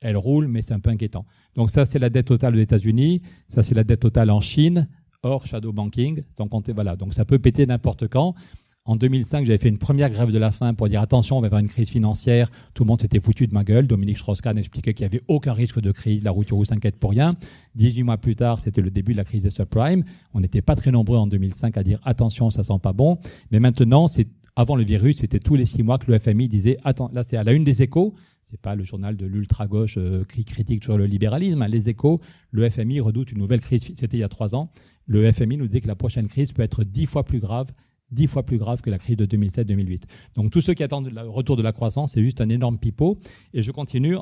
elle 0.03 0.19
roule, 0.19 0.47
mais 0.47 0.61
c'est 0.61 0.75
un 0.75 0.79
peu 0.79 0.91
inquiétant. 0.91 1.25
Donc 1.55 1.71
ça, 1.71 1.87
c'est 1.87 1.99
la 1.99 2.11
dette 2.11 2.27
totale 2.27 2.55
aux 2.55 2.61
États-Unis, 2.61 3.23
ça, 3.49 3.63
c'est 3.63 3.75
la 3.75 3.83
dette 3.83 4.01
totale 4.01 4.31
en 4.31 4.41
Chine, 4.41 4.89
hors 5.23 5.47
shadow 5.47 5.73
banking. 5.73 6.23
Voilà. 6.75 6.97
donc 6.97 7.15
ça 7.15 7.25
peut 7.25 7.39
péter 7.39 7.67
n'importe 7.67 8.09
quand. 8.09 8.35
En 8.87 8.95
2005, 8.95 9.45
j'avais 9.45 9.59
fait 9.59 9.69
une 9.69 9.79
première 9.79 10.11
grève 10.11 10.31
de 10.31 10.39
la 10.39 10.53
faim 10.53 10.73
pour 10.73 10.89
dire 10.89 11.01
attention, 11.01 11.37
on 11.37 11.41
va 11.41 11.47
avoir 11.47 11.61
une 11.61 11.69
crise 11.69 11.91
financière. 11.91 12.49
Tout 12.73 12.85
le 12.85 12.89
monde 12.89 13.01
s'était 13.01 13.19
foutu 13.19 13.49
de 13.49 13.53
ma 13.53 13.65
gueule. 13.65 13.89
Dominique 13.89 14.17
Strauss-Kahn 14.19 14.57
expliquait 14.57 14.95
qu'il 14.95 15.03
n'y 15.03 15.13
avait 15.13 15.25
aucun 15.27 15.55
risque 15.55 15.81
de 15.81 15.91
crise. 15.91 16.23
La 16.23 16.31
route 16.31 16.49
rouge 16.53 16.69
s'inquiète 16.69 16.97
pour 16.97 17.11
rien. 17.11 17.35
18 17.75 18.05
mois 18.05 18.17
plus 18.17 18.37
tard, 18.37 18.61
c'était 18.61 18.83
le 18.83 18.93
début 18.93 19.11
de 19.11 19.17
la 19.17 19.25
crise 19.25 19.43
des 19.43 19.51
subprimes. 19.51 20.05
On 20.35 20.41
n'était 20.41 20.63
pas 20.63 20.77
très 20.77 20.93
nombreux 20.93 21.19
en 21.19 21.27
2005 21.27 21.77
à 21.77 21.83
dire 21.83 21.99
attention, 22.05 22.49
ça 22.51 22.63
sent 22.63 22.79
pas 22.81 22.93
bon. 22.93 23.19
Mais 23.51 23.59
maintenant, 23.59 24.07
c'est 24.07 24.29
avant 24.55 24.77
le 24.77 24.85
virus, 24.85 25.19
c'était 25.19 25.41
tous 25.41 25.57
les 25.57 25.67
six 25.67 25.83
mois 25.83 25.99
que 25.99 26.11
le 26.11 26.19
FMI 26.21 26.47
disait 26.47 26.77
attends, 26.85 27.11
là 27.13 27.25
c'est 27.25 27.37
à 27.37 27.43
la 27.43 27.53
une 27.53 27.65
des 27.65 27.83
échos. 27.83 28.15
C'est 28.43 28.61
pas 28.61 28.77
le 28.77 28.85
journal 28.85 29.17
de 29.17 29.27
l'ultra-gauche 29.27 29.97
euh, 29.99 30.23
qui 30.33 30.45
critique 30.45 30.81
toujours 30.81 30.97
le 30.97 31.07
libéralisme. 31.07 31.61
Hein. 31.63 31.67
Les 31.67 31.89
échos, 31.89 32.21
le 32.53 32.71
FMI 32.71 33.01
redoute 33.01 33.33
une 33.33 33.39
nouvelle 33.39 33.61
crise. 33.61 33.83
C'était 33.97 34.17
il 34.17 34.21
y 34.21 34.23
a 34.23 34.29
trois 34.29 34.55
ans 34.55 34.71
le 35.07 35.31
FMI 35.31 35.57
nous 35.57 35.67
disait 35.67 35.81
que 35.81 35.89
la 35.89 35.95
prochaine 35.95 36.27
crise 36.27 36.53
peut 36.53 36.63
être 36.63 36.85
dix 36.85 37.07
fois 37.07 37.25
plus 37.25 37.39
grave 37.39 37.73
dix 38.11 38.27
fois 38.27 38.45
plus 38.45 38.59
grave 38.59 38.83
que 38.83 38.91
la 38.91 38.99
crise 38.99 39.17
de 39.17 39.27
2007-2008. 39.27 40.03
Donc 40.35 40.51
tous 40.51 40.61
ceux 40.61 40.75
qui 40.75 40.83
attendent 40.83 41.11
le 41.13 41.29
retour 41.29 41.57
de 41.57 41.63
la 41.63 41.73
croissance, 41.73 42.13
c'est 42.13 42.23
juste 42.23 42.41
un 42.41 42.49
énorme 42.49 42.79
pipeau. 42.79 43.19
Et 43.53 43.63
je 43.63 43.71
continue, 43.73 44.17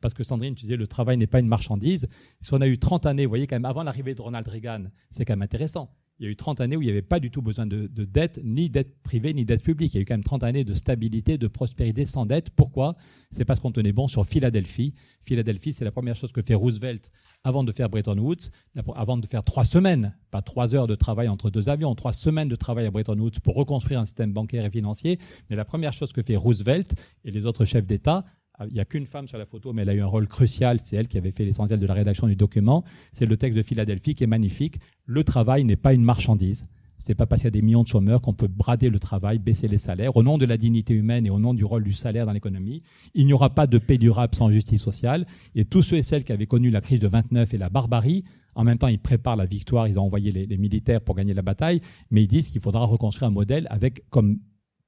parce 0.00 0.14
que 0.14 0.22
Sandrine, 0.22 0.54
tu 0.54 0.62
disais, 0.62 0.76
le 0.76 0.86
travail 0.86 1.16
n'est 1.16 1.26
pas 1.26 1.40
une 1.40 1.48
marchandise. 1.48 2.08
Si 2.40 2.54
on 2.54 2.60
a 2.60 2.66
eu 2.66 2.78
30 2.78 3.06
années, 3.06 3.26
vous 3.26 3.30
voyez 3.30 3.46
quand 3.46 3.56
même, 3.56 3.64
avant 3.64 3.82
l'arrivée 3.82 4.14
de 4.14 4.22
Ronald 4.22 4.46
Reagan, 4.46 4.84
c'est 5.10 5.24
quand 5.24 5.34
même 5.34 5.42
intéressant. 5.42 5.90
Il 6.20 6.24
y 6.24 6.28
a 6.28 6.30
eu 6.30 6.36
30 6.36 6.60
années 6.60 6.76
où 6.76 6.82
il 6.82 6.84
n'y 6.84 6.90
avait 6.90 7.02
pas 7.02 7.18
du 7.18 7.30
tout 7.30 7.42
besoin 7.42 7.66
de, 7.66 7.86
dette, 7.86 8.40
ni 8.44 8.70
dette 8.70 9.02
privée, 9.02 9.34
ni 9.34 9.44
dette 9.44 9.64
publique. 9.64 9.94
Il 9.94 9.96
y 9.96 9.98
a 9.98 10.02
eu 10.02 10.04
quand 10.04 10.14
même 10.14 10.22
30 10.22 10.44
années 10.44 10.62
de 10.62 10.74
stabilité, 10.74 11.38
de 11.38 11.48
prospérité 11.48 12.06
sans 12.06 12.24
dette. 12.24 12.50
Pourquoi? 12.50 12.96
C'est 13.30 13.44
parce 13.44 13.58
qu'on 13.58 13.72
tenait 13.72 13.92
bon 13.92 14.06
sur 14.06 14.24
Philadelphie. 14.24 14.94
Philadelphie, 15.20 15.72
c'est 15.72 15.84
la 15.84 15.90
première 15.90 16.14
chose 16.14 16.30
que 16.30 16.40
fait 16.40 16.54
Roosevelt 16.54 17.10
avant 17.42 17.64
de 17.64 17.72
faire 17.72 17.88
Bretton 17.88 18.18
Woods, 18.18 18.50
avant 18.94 19.16
de 19.16 19.26
faire 19.26 19.42
trois 19.42 19.64
semaines, 19.64 20.16
pas 20.30 20.40
trois 20.40 20.74
heures 20.74 20.86
de 20.86 20.94
travail 20.94 21.28
entre 21.28 21.50
deux 21.50 21.68
avions, 21.68 21.94
trois 21.96 22.12
semaines 22.12 22.48
de 22.48 22.56
travail 22.56 22.86
à 22.86 22.90
Bretton 22.92 23.18
Woods 23.18 23.40
pour 23.42 23.56
reconstruire 23.56 23.98
un 23.98 24.04
système 24.04 24.32
bancaire 24.32 24.64
et 24.64 24.70
financier. 24.70 25.18
Mais 25.50 25.56
la 25.56 25.64
première 25.64 25.92
chose 25.92 26.12
que 26.12 26.22
fait 26.22 26.36
Roosevelt 26.36 26.94
et 27.24 27.32
les 27.32 27.44
autres 27.44 27.64
chefs 27.64 27.86
d'État, 27.86 28.24
il 28.60 28.72
n'y 28.72 28.80
a 28.80 28.84
qu'une 28.84 29.06
femme 29.06 29.26
sur 29.26 29.38
la 29.38 29.46
photo, 29.46 29.72
mais 29.72 29.82
elle 29.82 29.88
a 29.88 29.94
eu 29.94 30.00
un 30.00 30.06
rôle 30.06 30.28
crucial. 30.28 30.78
C'est 30.80 30.96
elle 30.96 31.08
qui 31.08 31.18
avait 31.18 31.32
fait 31.32 31.44
l'essentiel 31.44 31.80
de 31.80 31.86
la 31.86 31.94
rédaction 31.94 32.26
du 32.26 32.36
document. 32.36 32.84
C'est 33.12 33.26
le 33.26 33.36
texte 33.36 33.56
de 33.56 33.62
Philadelphie 33.62 34.14
qui 34.14 34.24
est 34.24 34.28
magnifique. 34.28 34.78
Le 35.06 35.24
travail 35.24 35.64
n'est 35.64 35.76
pas 35.76 35.92
une 35.92 36.04
marchandise. 36.04 36.66
Ce 36.98 37.08
n'est 37.08 37.16
pas 37.16 37.26
parce 37.26 37.42
qu'il 37.42 37.48
y 37.48 37.48
a 37.48 37.50
des 37.50 37.62
millions 37.62 37.82
de 37.82 37.88
chômeurs 37.88 38.20
qu'on 38.20 38.32
peut 38.32 38.46
brader 38.46 38.88
le 38.88 39.00
travail, 39.00 39.38
baisser 39.38 39.66
les 39.66 39.78
salaires. 39.78 40.16
Au 40.16 40.22
nom 40.22 40.38
de 40.38 40.46
la 40.46 40.56
dignité 40.56 40.94
humaine 40.94 41.26
et 41.26 41.30
au 41.30 41.40
nom 41.40 41.52
du 41.52 41.64
rôle 41.64 41.82
du 41.82 41.92
salaire 41.92 42.24
dans 42.26 42.32
l'économie, 42.32 42.82
il 43.14 43.26
n'y 43.26 43.32
aura 43.32 43.50
pas 43.50 43.66
de 43.66 43.78
paix 43.78 43.98
durable 43.98 44.34
sans 44.34 44.50
justice 44.50 44.80
sociale. 44.80 45.26
Et 45.56 45.64
tous 45.64 45.82
ceux 45.82 45.96
et 45.96 46.02
celles 46.02 46.24
qui 46.24 46.32
avaient 46.32 46.46
connu 46.46 46.70
la 46.70 46.80
crise 46.80 47.00
de 47.00 47.08
29 47.08 47.52
et 47.52 47.58
la 47.58 47.68
barbarie, 47.68 48.24
en 48.54 48.62
même 48.62 48.78
temps, 48.78 48.86
ils 48.86 49.00
préparent 49.00 49.36
la 49.36 49.46
victoire, 49.46 49.88
ils 49.88 49.98
ont 49.98 50.04
envoyé 50.04 50.30
les, 50.30 50.46
les 50.46 50.56
militaires 50.56 51.00
pour 51.00 51.16
gagner 51.16 51.34
la 51.34 51.42
bataille, 51.42 51.80
mais 52.12 52.22
ils 52.22 52.28
disent 52.28 52.48
qu'il 52.48 52.60
faudra 52.60 52.84
reconstruire 52.84 53.28
un 53.28 53.32
modèle 53.32 53.66
avec 53.70 54.08
comme 54.10 54.38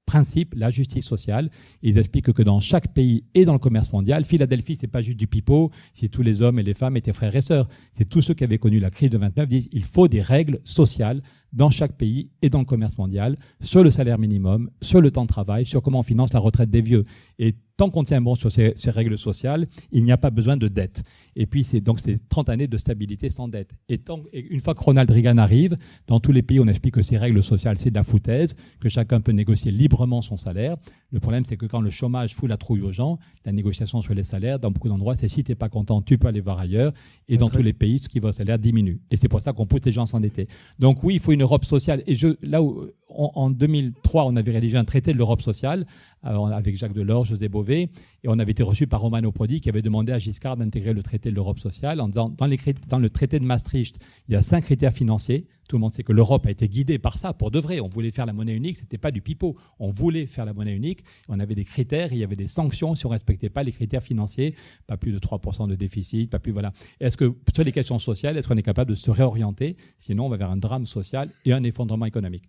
principe, 0.07 0.55
la 0.57 0.71
justice 0.71 1.05
sociale. 1.05 1.51
Ils 1.83 1.99
expliquent 1.99 2.33
que 2.33 2.43
dans 2.43 2.61
chaque 2.61 2.95
pays 2.95 3.25
et 3.35 3.45
dans 3.45 3.53
le 3.53 3.59
commerce 3.59 3.93
mondial, 3.93 4.25
Philadelphie, 4.25 4.77
c'est 4.77 4.87
pas 4.87 5.03
juste 5.03 5.19
du 5.19 5.27
pipeau, 5.27 5.71
si 5.93 6.09
tous 6.09 6.23
les 6.23 6.41
hommes 6.41 6.59
et 6.59 6.63
les 6.63 6.75
femmes 6.75 6.97
étaient 6.97 7.13
frères 7.13 7.35
et 7.37 7.43
sœurs. 7.43 7.69
C'est 7.93 8.09
tous 8.09 8.23
ceux 8.23 8.35
qui 8.35 8.45
avaient 8.45 8.59
connu 8.59 8.79
la 8.79 8.91
crise 8.91 9.11
de 9.11 9.19
29 9.19 9.49
disent 9.49 9.69
il 9.73 9.85
faut 9.85 10.09
des 10.09 10.23
règles 10.23 10.61
sociales 10.65 11.23
dans 11.53 11.71
chaque 11.71 11.97
pays 11.97 12.31
et 12.43 12.51
dans 12.51 12.59
le 12.59 12.65
commerce 12.65 12.99
mondial 12.99 13.37
sur 13.61 13.83
le 13.83 13.91
salaire 13.91 14.19
minimum, 14.19 14.71
sur 14.81 15.01
le 15.01 15.11
temps 15.11 15.25
de 15.25 15.29
travail, 15.29 15.67
sur 15.67 15.83
comment 15.83 16.01
on 16.01 16.03
finance 16.03 16.33
la 16.33 16.41
retraite 16.41 16.71
des 16.71 16.83
vieux. 16.83 17.05
Et 17.39 17.55
tant 17.77 17.91
qu'on 17.91 18.03
tient 18.03 18.21
bon 18.21 18.35
sur 18.35 18.51
ces, 18.51 18.75
règles 18.87 19.19
sociales, 19.19 19.67
il 19.93 20.05
n'y 20.05 20.13
a 20.13 20.17
pas 20.17 20.31
besoin 20.31 20.57
de 20.57 20.69
dette. 20.69 21.03
Et 21.35 21.47
puis, 21.47 21.65
c'est 21.65 21.81
donc 21.81 22.01
ces 22.01 22.19
30 22.19 22.49
années 22.49 22.67
de 22.67 22.77
stabilité 22.77 23.31
sans 23.31 23.49
dette. 23.49 23.75
Et, 23.89 23.99
tant, 23.99 24.23
une 24.33 24.61
fois 24.61 24.75
que 24.75 24.83
Ronald 24.83 25.11
Reagan 25.11 25.37
arrive, 25.39 25.77
dans 26.07 26.21
tous 26.21 26.33
les 26.33 26.43
pays, 26.43 26.61
on 26.61 26.67
explique 26.67 26.95
que 26.95 27.03
ces 27.03 27.19
règles 27.19 27.43
sociales, 27.43 27.79
c'est 27.79 27.91
de 27.91 27.95
la 27.95 28.03
foutaise, 28.03 28.55
que 28.81 28.89
chacun 28.89 29.21
peut 29.21 29.33
négocier 29.33 29.71
librement 29.71 30.23
son 30.23 30.37
salaire. 30.37 30.77
Le 31.13 31.21
problème, 31.21 31.45
c'est 31.45 31.57
que 31.57 31.67
quand 31.67 31.81
le 31.81 31.91
chômage 31.91 32.35
fout 32.35 32.49
la 32.49 32.57
trouille 32.57 32.83
aux 32.83 32.93
gens, 32.93 33.19
la 33.45 33.53
négociation 33.53 34.01
sur 34.01 34.15
les 34.15 34.23
salaires, 34.23 34.59
dans 34.59 34.71
beaucoup 34.71 34.89
d'endroits, 34.89 35.17
c'est 35.17 35.29
si 35.29 35.45
tu 35.45 35.53
n'es 35.53 35.57
pas 35.57 35.69
content, 35.69 36.01
tu 36.01 36.19
peux 36.19 36.29
aller 36.29 36.41
voir 36.41 36.59
ailleurs. 36.59 36.93
Et 37.29 37.37
dans 37.37 37.49
tous 37.49 37.63
les 37.63 37.73
pays, 37.73 37.99
ce 37.99 38.09
qui 38.09 38.21
va 38.21 38.29
au 38.29 38.33
salaire 38.33 38.59
diminue. 38.59 39.01
Et 39.11 39.17
c'est 39.17 39.29
pour 39.29 39.43
ça 39.43 39.53
qu'on 39.53 39.67
pousse 39.67 39.85
les 39.85 39.93
gens 39.93 40.05
à 40.05 40.07
s'endetter. 40.07 40.49
Donc 40.79 41.05
oui, 41.05 41.15
il 41.15 41.21
faut 41.21 41.33
une 41.37 41.43
Europe 41.43 41.65
sociale. 41.65 42.03
Et 42.07 42.15
je, 42.15 42.29
là 42.43 42.63
où, 42.63 42.87
en 43.09 43.51
2003, 43.51 44.27
on 44.27 44.37
avait 44.37 44.53
rédigé 44.53 44.77
un 44.77 44.85
traité 44.85 45.13
de 45.13 45.19
l'Europe 45.19 45.41
sociale 45.41 45.87
euh, 46.25 46.47
avec 46.47 46.77
Jacques 46.77 46.93
Delors, 46.93 47.25
José 47.25 47.49
Bové, 47.49 47.83
et 47.83 48.29
on 48.29 48.39
avait 48.39 48.53
été 48.53 48.63
reçu 48.63 48.87
par 48.87 49.01
Romano 49.01 49.31
Prodi 49.33 49.61
qui 49.61 49.69
avait 49.69 49.83
demandé 49.83 50.13
à 50.13 50.19
Giscard 50.19 50.57
d'intégrer 50.57 50.93
le 50.93 51.03
traité 51.03 51.31
de 51.31 51.35
l'Europe 51.35 51.61
sociale 51.61 52.01
en 52.01 52.09
disant 52.09 52.31
dans, 52.31 52.47
le 52.47 53.09
traité 53.11 53.39
de 53.39 53.45
Maastricht, 53.45 53.99
il 54.29 54.33
y 54.33 54.37
a 54.37 54.43
cinq 54.43 54.63
critères 54.63 54.93
financiers. 54.93 55.47
Tout 55.69 55.77
le 55.77 55.81
monde 55.81 55.93
sait 55.93 56.05
que 56.05 56.13
l'Europe 56.13 56.47
a 56.47 56.51
été 56.51 56.69
guidée 56.69 56.99
par 56.99 57.19
ça, 57.19 57.33
pour 57.33 57.51
de 57.51 57.59
vrai. 57.59 57.81
On 57.81 57.89
voulait 57.89 58.13
faire 58.13 58.27
la 58.27 58.33
monnaie 58.33 58.55
unique, 58.55 58.77
c'était 58.77 58.99
pas 58.99 59.11
du 59.11 59.21
pipeau. 59.21 59.57
On 59.81 59.91
voulait 59.91 60.27
faire 60.27 60.45
la 60.45 60.53
monnaie 60.53 60.75
unique. 60.75 61.01
On 61.29 61.41
avait 61.41 61.57
des 61.57 61.65
critères, 61.65 62.13
il 62.13 62.19
y 62.19 62.25
avait 62.25 62.37
des 62.37 62.47
sanctions 62.47 62.95
si 62.95 63.05
on 63.07 63.09
respectait 63.09 63.49
pas 63.49 63.63
les 63.63 63.73
critères 63.73 64.03
financiers, 64.03 64.55
pas 64.87 64.97
plus 64.97 65.13
de 65.13 65.19
3% 65.19 65.69
de 65.69 65.75
déficit, 65.75 66.31
pas 66.31 66.39
plus 66.39 66.53
voilà. 66.53 66.73
Est-ce 67.01 67.17
que 67.17 67.35
sur 67.53 67.65
les 67.65 67.73
questions 67.73 67.99
sociales, 67.99 68.37
est-ce 68.37 68.47
qu'on 68.47 68.57
est 68.57 68.63
capable 68.63 68.91
de 68.91 68.97
se 68.97 69.11
réorienter? 69.11 69.77
Sinon, 69.99 70.27
on 70.27 70.29
va 70.29 70.37
vers 70.37 70.51
un 70.51 70.57
drame 70.57 70.87
social 70.87 71.26
et 71.45 71.53
un 71.53 71.63
effondrement 71.63 72.07
économique. 72.07 72.45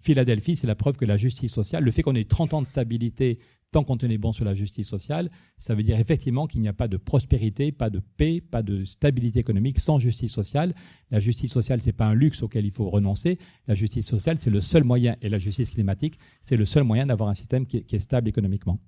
Philadelphie, 0.00 0.56
c'est 0.56 0.66
la 0.66 0.74
preuve 0.74 0.96
que 0.96 1.04
la 1.04 1.16
justice 1.16 1.52
sociale, 1.52 1.84
le 1.84 1.90
fait 1.90 2.02
qu'on 2.02 2.14
ait 2.14 2.24
30 2.24 2.54
ans 2.54 2.62
de 2.62 2.66
stabilité 2.66 3.38
tant 3.70 3.84
qu'on 3.84 3.96
tenait 3.96 4.18
bon 4.18 4.32
sur 4.32 4.44
la 4.44 4.54
justice 4.54 4.88
sociale, 4.88 5.30
ça 5.58 5.74
veut 5.74 5.82
dire 5.82 5.98
effectivement 5.98 6.46
qu'il 6.46 6.60
n'y 6.60 6.68
a 6.68 6.72
pas 6.72 6.88
de 6.88 6.96
prospérité, 6.96 7.72
pas 7.72 7.90
de 7.90 8.00
paix, 8.16 8.40
pas 8.40 8.62
de 8.62 8.84
stabilité 8.84 9.40
économique 9.40 9.78
sans 9.80 9.98
justice 9.98 10.32
sociale. 10.32 10.74
La 11.10 11.20
justice 11.20 11.52
sociale, 11.52 11.82
ce 11.82 11.86
n'est 11.86 11.92
pas 11.92 12.06
un 12.06 12.14
luxe 12.14 12.42
auquel 12.42 12.64
il 12.64 12.70
faut 12.70 12.88
renoncer. 12.88 13.38
La 13.66 13.74
justice 13.74 14.06
sociale, 14.06 14.38
c'est 14.38 14.50
le 14.50 14.60
seul 14.60 14.84
moyen, 14.84 15.16
et 15.20 15.28
la 15.28 15.38
justice 15.38 15.70
climatique, 15.70 16.18
c'est 16.40 16.56
le 16.56 16.64
seul 16.64 16.84
moyen 16.84 17.06
d'avoir 17.06 17.28
un 17.28 17.34
système 17.34 17.66
qui 17.66 17.76
est, 17.76 17.98
stable 17.98 18.28
économiquement. 18.28 18.78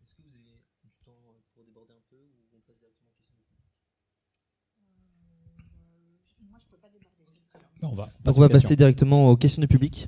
Est-ce 0.00 0.14
que 0.14 0.22
vous 0.22 0.28
avez 0.28 0.56
du 0.82 0.90
temps 1.04 1.36
pour 1.54 1.64
déborder 1.64 1.92
un 1.92 2.04
peu 2.08 2.16
ou 2.16 2.46
on 2.54 2.60
passe 2.64 2.78
directement 2.78 3.18
aux 3.18 3.26
questions 3.26 3.56
Moi, 6.48 6.58
je 6.58 6.66
peux 6.68 6.80
pas 6.80 6.88
déborder. 6.88 7.12
On 7.84 7.96
va, 7.96 8.08
on 8.24 8.30
va 8.30 8.48
passer 8.48 8.76
directement 8.76 9.28
aux 9.28 9.36
questions 9.36 9.60
du 9.60 9.66
public. 9.66 10.06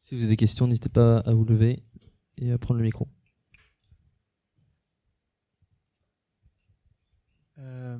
Si 0.00 0.16
vous 0.16 0.22
avez 0.22 0.30
des 0.30 0.36
questions, 0.36 0.66
n'hésitez 0.66 0.88
pas 0.88 1.18
à 1.18 1.32
vous 1.32 1.44
lever 1.44 1.84
et 2.38 2.50
à 2.50 2.58
prendre 2.58 2.78
le 2.78 2.84
micro. 2.84 3.06
Euh, 7.58 7.98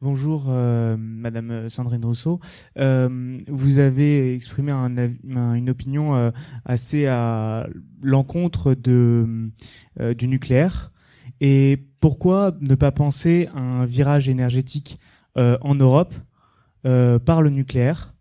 bonjour, 0.00 0.44
euh, 0.48 0.96
Madame 0.96 1.68
Sandrine 1.68 2.04
Rousseau. 2.04 2.38
Euh, 2.78 3.38
vous 3.48 3.78
avez 3.78 4.36
exprimé 4.36 4.70
une 4.70 5.68
opinion 5.68 6.32
assez 6.64 7.06
à 7.06 7.68
l'encontre 8.00 8.74
du 8.74 10.28
nucléaire. 10.28 10.92
Et 11.40 11.88
pourquoi 12.00 12.56
ne 12.60 12.74
pas 12.74 12.92
penser 12.92 13.48
à 13.54 13.60
un 13.60 13.86
virage 13.86 14.28
énergétique 14.28 14.98
en 15.36 15.74
Europe 15.74 16.14
par 16.82 17.42
le 17.42 17.50
nucléaire 17.50 18.14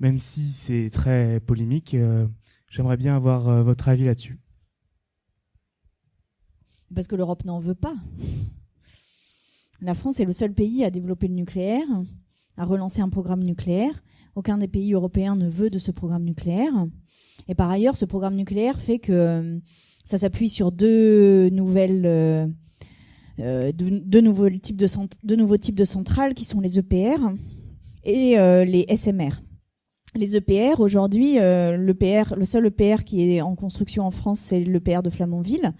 même 0.00 0.18
si 0.18 0.46
c'est 0.48 0.90
très 0.90 1.40
polémique. 1.40 1.94
Euh, 1.94 2.26
j'aimerais 2.70 2.96
bien 2.96 3.16
avoir 3.16 3.48
euh, 3.48 3.62
votre 3.62 3.88
avis 3.88 4.04
là-dessus. 4.04 4.38
Parce 6.94 7.06
que 7.06 7.16
l'Europe 7.16 7.44
n'en 7.44 7.58
veut 7.58 7.74
pas. 7.74 7.94
La 9.80 9.94
France 9.94 10.20
est 10.20 10.24
le 10.24 10.32
seul 10.32 10.52
pays 10.52 10.84
à 10.84 10.90
développer 10.90 11.28
le 11.28 11.34
nucléaire, 11.34 11.86
à 12.56 12.64
relancer 12.64 13.00
un 13.00 13.08
programme 13.08 13.42
nucléaire. 13.42 14.02
Aucun 14.34 14.58
des 14.58 14.68
pays 14.68 14.92
européens 14.94 15.36
ne 15.36 15.48
veut 15.48 15.70
de 15.70 15.78
ce 15.78 15.90
programme 15.90 16.24
nucléaire. 16.24 16.72
Et 17.46 17.54
par 17.54 17.70
ailleurs, 17.70 17.96
ce 17.96 18.04
programme 18.04 18.34
nucléaire 18.34 18.80
fait 18.80 18.98
que 18.98 19.12
euh, 19.12 19.58
ça 20.08 20.18
s'appuie 20.18 20.48
sur 20.48 20.72
deux 20.72 21.50
nouvelles, 21.50 22.52
deux, 23.38 24.20
nouveaux 24.20 24.50
types 24.50 24.76
de, 24.76 25.36
nouveaux 25.36 25.56
types 25.56 25.74
de 25.74 25.84
centrales 25.84 26.34
qui 26.34 26.44
sont 26.44 26.60
les 26.60 26.78
EPR 26.78 27.20
et 28.04 28.36
les 28.64 28.86
SMR 28.96 29.42
les 30.14 30.36
EPR, 30.36 30.80
aujourd'hui, 30.80 31.38
euh, 31.38 31.76
le 31.76 32.44
seul 32.44 32.66
EPR 32.66 33.04
qui 33.04 33.30
est 33.30 33.40
en 33.40 33.54
construction 33.54 34.04
en 34.04 34.10
France, 34.10 34.40
c'est 34.40 34.60
l'EPR 34.60 35.02
de 35.02 35.10
Flamanville. 35.10 35.72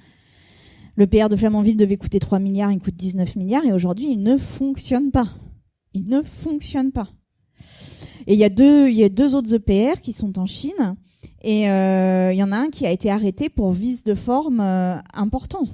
L'EPR 0.96 1.28
de 1.28 1.36
Flamanville 1.36 1.76
devait 1.76 1.96
coûter 1.96 2.18
3 2.18 2.38
milliards, 2.38 2.72
il 2.72 2.80
coûte 2.80 2.96
19 2.96 3.36
milliards, 3.36 3.64
et 3.64 3.72
aujourd'hui, 3.72 4.10
il 4.10 4.22
ne 4.22 4.36
fonctionne 4.36 5.10
pas. 5.10 5.28
Il 5.94 6.08
ne 6.08 6.22
fonctionne 6.22 6.92
pas. 6.92 7.08
Et 8.26 8.34
il 8.34 8.38
y 8.38 8.44
a 8.44 8.48
deux, 8.48 8.88
il 8.88 8.96
y 8.96 9.04
a 9.04 9.08
deux 9.08 9.34
autres 9.34 9.54
EPR 9.54 10.00
qui 10.00 10.12
sont 10.12 10.38
en 10.38 10.46
Chine, 10.46 10.96
et 11.42 11.70
euh, 11.70 12.32
il 12.32 12.36
y 12.36 12.42
en 12.42 12.52
a 12.52 12.56
un 12.56 12.68
qui 12.68 12.86
a 12.86 12.90
été 12.90 13.10
arrêté 13.10 13.48
pour 13.48 13.72
vice 13.72 14.04
de 14.04 14.14
forme 14.14 14.60
euh, 14.60 14.96
important. 15.14 15.66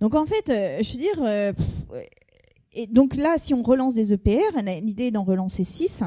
Donc 0.00 0.14
en 0.14 0.26
fait, 0.26 0.44
je 0.48 0.92
veux 0.92 0.98
dire, 0.98 1.54
donc 2.90 3.16
là, 3.16 3.36
si 3.38 3.54
on 3.54 3.62
relance 3.62 3.94
des 3.94 4.12
EPR, 4.12 4.62
l'idée 4.82 5.06
est 5.06 5.10
d'en 5.10 5.24
relancer 5.24 5.64
6, 5.64 6.04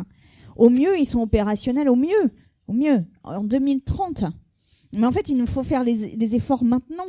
au 0.56 0.70
mieux, 0.70 0.98
ils 0.98 1.06
sont 1.06 1.22
opérationnels, 1.22 1.90
au 1.90 1.96
mieux, 1.96 2.32
au 2.68 2.74
mieux, 2.74 3.04
en 3.24 3.44
2030. 3.44 4.24
Mais 4.96 5.06
en 5.06 5.12
fait, 5.12 5.30
il 5.30 5.38
nous 5.38 5.48
faut 5.48 5.64
faire 5.64 5.84
les, 5.84 6.36
efforts 6.36 6.64
maintenant. 6.64 7.08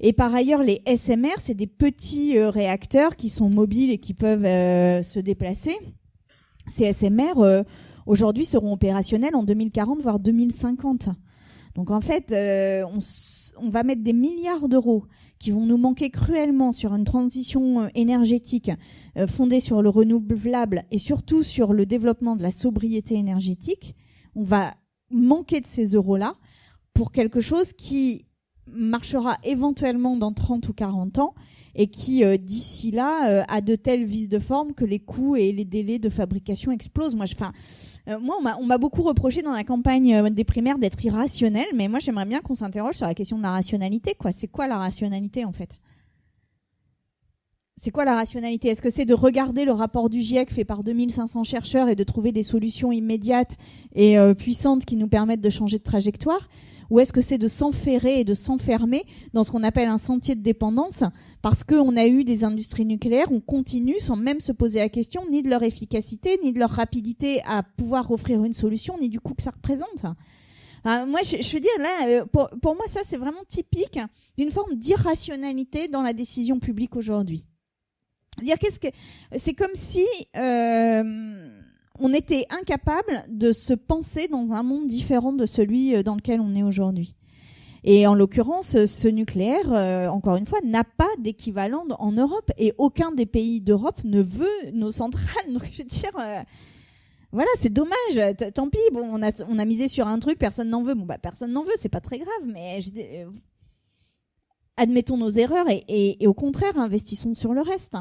Et 0.00 0.12
par 0.12 0.34
ailleurs, 0.34 0.62
les 0.62 0.82
SMR, 0.86 1.38
c'est 1.38 1.54
des 1.54 1.66
petits 1.66 2.36
euh, 2.36 2.50
réacteurs 2.50 3.16
qui 3.16 3.28
sont 3.28 3.48
mobiles 3.48 3.90
et 3.90 3.98
qui 3.98 4.14
peuvent 4.14 4.44
euh, 4.44 5.02
se 5.02 5.18
déplacer. 5.18 5.76
Ces 6.68 6.92
SMR, 6.92 7.38
euh, 7.38 7.62
aujourd'hui, 8.06 8.44
seront 8.44 8.72
opérationnels 8.72 9.34
en 9.34 9.42
2040, 9.42 10.00
voire 10.00 10.18
2050. 10.18 11.08
Donc 11.74 11.90
en 11.90 12.00
fait, 12.00 12.32
on, 12.32 12.98
on, 13.58 13.68
va 13.68 13.82
mettre 13.82 14.02
des 14.02 14.12
milliards 14.12 14.68
d'euros 14.68 15.04
qui 15.44 15.50
vont 15.50 15.66
nous 15.66 15.76
manquer 15.76 16.08
cruellement 16.08 16.72
sur 16.72 16.94
une 16.94 17.04
transition 17.04 17.82
euh, 17.82 17.88
énergétique 17.94 18.70
euh, 19.18 19.26
fondée 19.26 19.60
sur 19.60 19.82
le 19.82 19.90
renouvelable 19.90 20.84
et 20.90 20.96
surtout 20.96 21.42
sur 21.42 21.74
le 21.74 21.84
développement 21.86 22.34
de 22.34 22.42
la 22.42 22.50
sobriété 22.50 23.16
énergétique, 23.16 23.94
on 24.34 24.42
va 24.42 24.74
manquer 25.10 25.60
de 25.60 25.66
ces 25.66 25.84
euros-là 25.96 26.36
pour 26.94 27.12
quelque 27.12 27.42
chose 27.42 27.74
qui 27.74 28.24
marchera 28.66 29.36
éventuellement 29.44 30.16
dans 30.16 30.32
30 30.32 30.68
ou 30.68 30.72
40 30.72 31.18
ans 31.18 31.34
et 31.74 31.88
qui, 31.88 32.24
euh, 32.24 32.36
d'ici 32.36 32.90
là, 32.90 33.28
euh, 33.28 33.42
a 33.48 33.60
de 33.60 33.74
telles 33.74 34.04
vises 34.04 34.28
de 34.28 34.38
forme 34.38 34.72
que 34.72 34.84
les 34.84 35.00
coûts 35.00 35.36
et 35.36 35.52
les 35.52 35.64
délais 35.64 35.98
de 35.98 36.08
fabrication 36.08 36.72
explosent. 36.72 37.14
Moi, 37.14 37.26
je, 37.26 37.34
euh, 38.08 38.18
moi 38.20 38.36
on 38.60 38.64
m'a 38.64 38.78
beaucoup 38.78 39.02
reproché 39.02 39.42
dans 39.42 39.52
la 39.52 39.64
campagne 39.64 40.30
des 40.30 40.44
primaires 40.44 40.78
d'être 40.78 41.04
irrationnel, 41.04 41.66
mais 41.74 41.88
moi, 41.88 41.98
j'aimerais 41.98 42.26
bien 42.26 42.40
qu'on 42.40 42.54
s'interroge 42.54 42.94
sur 42.96 43.06
la 43.06 43.14
question 43.14 43.38
de 43.38 43.42
la 43.42 43.50
rationalité. 43.50 44.14
Quoi. 44.14 44.32
C'est 44.32 44.48
quoi 44.48 44.66
la 44.66 44.78
rationalité, 44.78 45.44
en 45.44 45.52
fait? 45.52 45.70
C'est 47.76 47.90
quoi 47.90 48.04
la 48.04 48.14
rationalité? 48.14 48.68
Est-ce 48.68 48.80
que 48.80 48.88
c'est 48.88 49.04
de 49.04 49.14
regarder 49.14 49.64
le 49.64 49.72
rapport 49.72 50.08
du 50.08 50.22
GIEC 50.22 50.50
fait 50.50 50.64
par 50.64 50.84
2500 50.84 51.42
chercheurs 51.42 51.88
et 51.88 51.96
de 51.96 52.04
trouver 52.04 52.30
des 52.30 52.44
solutions 52.44 52.92
immédiates 52.92 53.56
et 53.94 54.16
puissantes 54.38 54.84
qui 54.86 54.96
nous 54.96 55.08
permettent 55.08 55.42
de 55.42 55.50
changer 55.50 55.78
de 55.78 55.82
trajectoire? 55.82 56.48
Ou 56.90 57.00
est-ce 57.00 57.12
que 57.12 57.20
c'est 57.20 57.38
de 57.38 57.48
s'enferrer 57.48 58.20
et 58.20 58.24
de 58.24 58.34
s'enfermer 58.34 59.04
dans 59.32 59.44
ce 59.44 59.50
qu'on 59.50 59.62
appelle 59.62 59.88
un 59.88 59.98
sentier 59.98 60.34
de 60.34 60.42
dépendance 60.42 61.04
parce 61.42 61.64
qu'on 61.64 61.96
a 61.96 62.06
eu 62.06 62.24
des 62.24 62.44
industries 62.44 62.86
nucléaires, 62.86 63.30
on 63.30 63.40
continue 63.40 64.00
sans 64.00 64.16
même 64.16 64.40
se 64.40 64.52
poser 64.52 64.78
la 64.78 64.88
question 64.88 65.24
ni 65.30 65.42
de 65.42 65.50
leur 65.50 65.62
efficacité, 65.62 66.38
ni 66.42 66.52
de 66.52 66.58
leur 66.58 66.70
rapidité 66.70 67.42
à 67.46 67.62
pouvoir 67.62 68.10
offrir 68.10 68.44
une 68.44 68.52
solution, 68.52 68.98
ni 68.98 69.08
du 69.08 69.20
coût 69.20 69.34
que 69.34 69.42
ça 69.42 69.50
représente 69.50 70.04
moi, 70.84 71.20
je, 71.22 71.52
veux 71.52 71.60
dire, 71.60 71.70
là, 71.78 72.06
euh, 72.08 72.26
pour, 72.26 72.48
pour 72.60 72.74
moi, 72.74 72.84
ça, 72.88 73.00
c'est 73.04 73.16
vraiment 73.16 73.42
typique 73.48 73.98
d'une 74.36 74.50
forme 74.50 74.74
d'irrationalité 74.74 75.88
dans 75.88 76.02
la 76.02 76.12
décision 76.12 76.58
publique 76.58 76.94
aujourd'hui. 76.96 77.46
Dire 78.42 78.58
qu'est-ce 78.58 78.80
que 78.80 78.88
c'est 79.36 79.54
comme 79.54 79.74
si 79.74 80.04
euh, 80.36 81.62
on 82.00 82.12
était 82.12 82.46
incapable 82.50 83.24
de 83.28 83.52
se 83.52 83.72
penser 83.72 84.28
dans 84.28 84.52
un 84.52 84.62
monde 84.62 84.86
différent 84.86 85.32
de 85.32 85.46
celui 85.46 85.94
euh, 85.94 86.02
dans 86.02 86.16
lequel 86.16 86.40
on 86.40 86.54
est 86.54 86.62
aujourd'hui. 86.62 87.14
Et 87.84 88.06
en 88.06 88.14
l'occurrence, 88.14 88.86
ce 88.86 89.08
nucléaire, 89.08 89.72
euh, 89.72 90.08
encore 90.08 90.36
une 90.36 90.46
fois, 90.46 90.58
n'a 90.64 90.84
pas 90.84 91.10
d'équivalent 91.18 91.84
en 91.98 92.12
Europe 92.12 92.50
et 92.56 92.72
aucun 92.78 93.12
des 93.12 93.26
pays 93.26 93.60
d'Europe 93.60 94.00
ne 94.04 94.22
veut 94.22 94.70
nos 94.72 94.90
centrales. 94.90 95.44
Donc 95.52 95.68
je 95.70 95.78
veux 95.82 95.88
dire, 95.88 96.10
euh, 96.18 96.42
voilà, 97.30 97.50
c'est 97.58 97.72
dommage. 97.72 98.34
tant 98.54 98.70
pis. 98.70 98.78
Bon, 98.92 99.06
on 99.12 99.22
a, 99.22 99.30
on 99.48 99.58
a 99.58 99.64
misé 99.66 99.88
sur 99.88 100.08
un 100.08 100.18
truc, 100.18 100.38
personne 100.38 100.70
n'en 100.70 100.82
veut. 100.82 100.94
Bon, 100.94 101.04
bah 101.04 101.18
personne 101.18 101.52
n'en 101.52 101.62
veut, 101.62 101.74
c'est 101.78 101.90
pas 101.90 102.00
très 102.00 102.18
grave. 102.18 102.42
Mais 102.46 102.78
admettons 104.76 105.18
nos 105.18 105.30
erreurs 105.30 105.68
et, 105.68 105.84
et, 106.20 106.26
au 106.26 106.34
contraire, 106.34 106.78
investissons 106.78 107.34
sur 107.34 107.52
le 107.52 107.60
reste. 107.60 107.96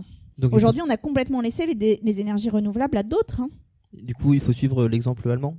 Aujourd'hui, 0.52 0.82
on 0.82 0.90
a 0.90 0.98
complètement 0.98 1.42
laissé 1.42 1.68
les, 1.68 2.00
les 2.02 2.22
énergies 2.22 2.50
renouvelables 2.50 2.98
à 2.98 3.04
d'autres. 3.04 3.42
Hein. 3.42 3.50
Du 3.94 4.14
coup, 4.16 4.34
il 4.34 4.40
faut 4.40 4.54
suivre 4.54 4.88
l'exemple 4.88 5.30
allemand? 5.30 5.58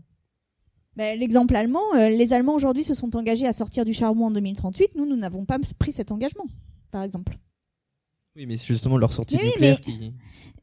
Ben, 0.96 1.18
L'exemple 1.18 1.56
allemand, 1.56 1.94
euh, 1.94 2.08
les 2.08 2.32
Allemands 2.32 2.54
aujourd'hui 2.54 2.84
se 2.84 2.94
sont 2.94 3.16
engagés 3.16 3.46
à 3.46 3.52
sortir 3.52 3.84
du 3.84 3.92
charbon 3.92 4.26
en 4.26 4.30
2038. 4.30 4.94
Nous, 4.96 5.06
nous 5.06 5.16
n'avons 5.16 5.44
pas 5.44 5.58
pris 5.78 5.92
cet 5.92 6.12
engagement, 6.12 6.46
par 6.90 7.02
exemple. 7.02 7.36
Oui, 8.36 8.46
mais 8.46 8.56
c'est 8.56 8.66
justement 8.66 8.96
leur 8.98 9.12
sortie 9.12 9.36
du 9.36 9.44
nucléaire 9.44 9.80
qui. 9.80 10.12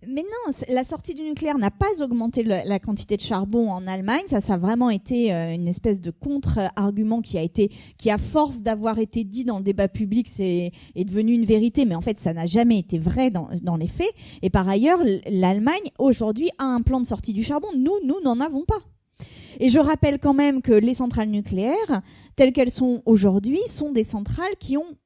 Mais 0.06 0.23
non, 0.23 0.53
la 0.68 0.84
sortie 0.84 1.14
du 1.14 1.22
nucléaire 1.22 1.57
n'a 1.57 1.72
pas 1.72 2.02
augmenté 2.02 2.43
la 2.43 2.80
quantité 2.80 3.15
de 3.15 3.22
charbon 3.22 3.72
en 3.72 3.88
Allemagne. 3.88 4.23
Ça, 4.27 4.41
ça 4.41 4.56
a 4.56 4.57
vraiment 4.57 4.89
été 4.89 5.34
euh, 5.34 5.53
une 5.53 5.69
espèce 5.69 6.02
de 6.02 6.11
contre-argument 6.11 7.22
qui 7.22 7.38
a 7.38 7.41
été, 7.41 7.72
qui 7.98 8.10
à 8.10 8.18
force 8.18 8.61
d'avoir 8.61 8.99
été 8.99 9.23
dit 9.23 9.45
dans 9.45 9.60
le 9.60 9.64
débat 9.64 9.88
public, 9.88 10.27
c'est 10.27 10.72
est 10.95 11.06
devenu 11.06 11.31
une 11.31 11.45
vérité. 11.45 11.85
Mais 11.85 11.95
en 11.95 12.02
fait, 12.02 12.19
ça 12.19 12.34
n'a 12.34 12.45
jamais 12.45 12.77
été 12.77 12.99
vrai 12.99 13.31
dans, 13.31 13.48
dans 13.64 13.77
les 13.77 13.88
faits. 13.88 14.11
Et 14.41 14.49
par 14.49 14.68
ailleurs, 14.68 14.99
l'Allemagne 15.30 15.91
aujourd'hui 15.98 16.49
a 16.57 16.65
un 16.65 16.81
plan 16.81 16.99
de 16.99 17.06
sortie 17.06 17.31
du 17.31 17.43
charbon. 17.43 17.69
Nous, 17.77 17.95
nous 18.03 18.19
n'en 18.22 18.41
avons 18.41 18.65
pas. 18.65 18.80
Et 19.61 19.69
je 19.69 19.80
rappelle 19.80 20.19
quand 20.19 20.34
même 20.34 20.61
que 20.61 20.73
les 20.73 20.95
centrales 20.95 21.30
nucléaires, 21.30 22.02
telles 22.35 22.52
qu'elles 22.52 22.72
sont 22.72 23.02
aujourd'hui, 23.06 23.60
sont 23.68 23.91
des 23.91 24.03
centrales 24.03 24.56
qui 24.60 24.76
ont 24.76 24.98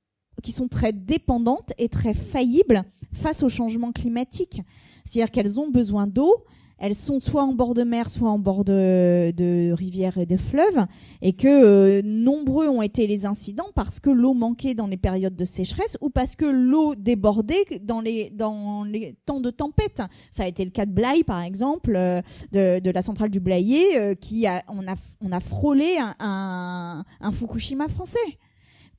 qui 0.44 0.52
sont 0.52 0.68
très 0.68 0.94
dépendantes 0.94 1.74
et 1.78 1.90
très 1.90 2.14
faillibles 2.14 2.84
face 3.14 3.44
au 3.44 3.50
changement 3.50 3.92
climatique. 3.92 4.62
C'est-à-dire 5.06 5.32
qu'elles 5.32 5.60
ont 5.60 5.70
besoin 5.70 6.08
d'eau, 6.08 6.44
elles 6.78 6.96
sont 6.96 7.20
soit 7.20 7.44
en 7.44 7.54
bord 7.54 7.74
de 7.74 7.84
mer, 7.84 8.10
soit 8.10 8.30
en 8.30 8.40
bord 8.40 8.66
de, 8.66 9.72
rivières 9.74 10.18
et 10.18 10.26
de 10.26 10.36
fleuves, 10.36 10.86
et 11.22 11.34
que 11.34 11.48
euh, 11.48 12.02
nombreux 12.04 12.68
ont 12.68 12.82
été 12.82 13.08
les 13.08 13.26
incidents 13.26 13.70
parce 13.76 14.00
que 14.00 14.10
l'eau 14.10 14.34
manquait 14.34 14.74
dans 14.74 14.88
les 14.88 14.98
périodes 14.98 15.36
de 15.36 15.46
sécheresse 15.46 15.98
ou 16.02 16.10
parce 16.10 16.36
que 16.36 16.46
l'eau 16.46 16.96
débordait 16.96 17.66
dans 17.82 18.02
les, 18.02 18.30
dans 18.30 18.84
les 18.84 19.16
temps 19.26 19.40
de 19.40 19.50
tempête. 19.50 20.02
Ça 20.32 20.44
a 20.44 20.48
été 20.48 20.66
le 20.66 20.72
cas 20.72 20.86
de 20.86 20.92
Blaye, 20.92 21.24
par 21.24 21.42
exemple, 21.42 21.94
euh, 21.96 22.22
de, 22.52 22.90
la 22.90 23.02
centrale 23.02 23.30
du 23.30 23.40
Blayet, 23.40 23.98
euh, 23.98 24.14
qui 24.14 24.46
a 24.46 24.64
on, 24.68 24.88
a, 24.88 24.96
on 25.22 25.32
a 25.32 25.40
frôlé 25.40 25.98
un 26.20 27.04
Fukushima 27.32 27.88
français. 27.88 28.20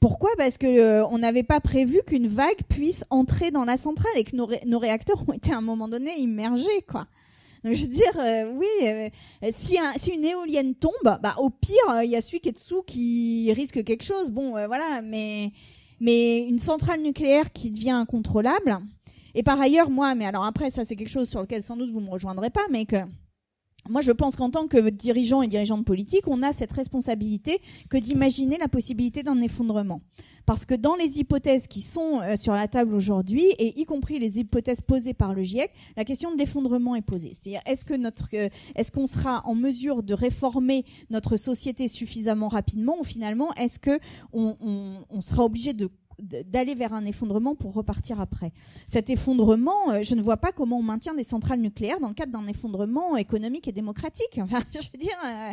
Pourquoi? 0.00 0.30
Parce 0.36 0.58
que 0.58 0.66
euh, 0.66 1.06
on 1.08 1.18
n'avait 1.18 1.42
pas 1.42 1.60
prévu 1.60 2.00
qu'une 2.06 2.28
vague 2.28 2.62
puisse 2.68 3.04
entrer 3.10 3.50
dans 3.50 3.64
la 3.64 3.76
centrale 3.76 4.12
et 4.16 4.24
que 4.24 4.36
nos, 4.36 4.78
réacteurs 4.78 5.24
ont 5.26 5.32
été 5.32 5.52
à 5.52 5.58
un 5.58 5.62
moment 5.62 5.88
donné 5.88 6.18
immergés, 6.18 6.82
quoi. 6.88 7.06
Donc 7.64 7.74
je 7.74 7.82
veux 7.82 7.88
dire, 7.88 8.16
euh, 8.18 8.52
oui, 8.54 8.66
euh, 8.82 9.08
si, 9.50 9.78
si 9.96 10.10
une 10.10 10.24
éolienne 10.24 10.74
tombe, 10.74 10.92
bah 11.02 11.34
au 11.38 11.50
pire, 11.50 12.02
il 12.04 12.10
y 12.10 12.16
a 12.16 12.20
celui 12.20 12.40
qui 12.40 12.50
est 12.50 12.52
dessous 12.52 12.82
qui 12.82 13.52
risque 13.52 13.82
quelque 13.82 14.04
chose. 14.04 14.30
Bon, 14.30 14.50
voilà, 14.50 15.00
mais 15.02 15.52
mais 15.98 16.46
une 16.46 16.58
centrale 16.58 17.00
nucléaire 17.00 17.52
qui 17.52 17.70
devient 17.70 17.90
incontrôlable. 17.90 18.78
Et 19.34 19.42
par 19.42 19.60
ailleurs, 19.60 19.90
moi, 19.90 20.14
mais 20.14 20.26
alors 20.26 20.44
après, 20.44 20.70
ça 20.70 20.84
c'est 20.84 20.94
quelque 20.94 21.08
chose 21.08 21.28
sur 21.28 21.40
lequel 21.40 21.62
sans 21.62 21.76
doute 21.76 21.90
vous 21.90 22.00
me 22.00 22.10
rejoindrez 22.10 22.50
pas, 22.50 22.66
mais 22.70 22.84
que 22.84 22.98
moi, 23.88 24.00
je 24.00 24.12
pense 24.12 24.36
qu'en 24.36 24.50
tant 24.50 24.66
que 24.66 24.90
dirigeant 24.90 25.42
et 25.42 25.48
dirigeante 25.48 25.84
politique, 25.84 26.26
on 26.26 26.42
a 26.42 26.52
cette 26.52 26.72
responsabilité 26.72 27.60
que 27.90 27.96
d'imaginer 27.96 28.58
la 28.58 28.68
possibilité 28.68 29.22
d'un 29.22 29.40
effondrement. 29.40 30.00
Parce 30.44 30.64
que 30.64 30.74
dans 30.74 30.94
les 30.94 31.18
hypothèses 31.18 31.66
qui 31.66 31.80
sont 31.80 32.20
euh, 32.20 32.36
sur 32.36 32.54
la 32.54 32.68
table 32.68 32.94
aujourd'hui, 32.94 33.44
et 33.58 33.80
y 33.80 33.84
compris 33.84 34.18
les 34.18 34.38
hypothèses 34.38 34.80
posées 34.80 35.14
par 35.14 35.34
le 35.34 35.42
GIEC, 35.42 35.70
la 35.96 36.04
question 36.04 36.32
de 36.32 36.38
l'effondrement 36.38 36.94
est 36.94 37.02
posée. 37.02 37.32
C'est-à-dire, 37.32 37.60
est-ce 37.66 37.84
que 37.84 37.94
notre, 37.94 38.28
euh, 38.34 38.48
est-ce 38.76 38.92
qu'on 38.92 39.08
sera 39.08 39.42
en 39.44 39.54
mesure 39.54 40.02
de 40.02 40.14
réformer 40.14 40.84
notre 41.10 41.36
société 41.36 41.88
suffisamment 41.88 42.48
rapidement, 42.48 42.96
ou 43.00 43.04
finalement, 43.04 43.52
est-ce 43.54 43.78
que 43.78 43.98
on, 44.32 44.56
on 45.10 45.20
sera 45.20 45.44
obligé 45.44 45.72
de 45.72 45.90
d'aller 46.18 46.74
vers 46.74 46.92
un 46.92 47.04
effondrement 47.04 47.54
pour 47.54 47.74
repartir 47.74 48.20
après. 48.20 48.52
Cet 48.86 49.10
effondrement, 49.10 49.90
euh, 49.90 50.02
je 50.02 50.14
ne 50.14 50.22
vois 50.22 50.36
pas 50.36 50.52
comment 50.52 50.78
on 50.78 50.82
maintient 50.82 51.14
des 51.14 51.24
centrales 51.24 51.60
nucléaires 51.60 52.00
dans 52.00 52.08
le 52.08 52.14
cadre 52.14 52.32
d'un 52.32 52.46
effondrement 52.46 53.16
économique 53.16 53.68
et 53.68 53.72
démocratique. 53.72 54.40
Enfin, 54.46 54.60
je 54.72 54.88
veux 54.92 54.98
dire, 54.98 55.16
euh, 55.26 55.52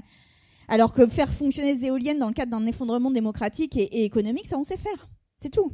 alors 0.67 0.93
que 0.93 1.07
faire 1.07 1.33
fonctionner 1.33 1.75
des 1.75 1.85
éoliennes 1.85 2.19
dans 2.19 2.27
le 2.27 2.33
cadre 2.33 2.51
d'un 2.51 2.65
effondrement 2.65 3.11
démocratique 3.11 3.75
et, 3.75 4.05
économique, 4.05 4.47
ça 4.47 4.57
on 4.57 4.63
sait 4.63 4.77
faire. 4.77 5.09
C'est 5.39 5.49
tout. 5.49 5.73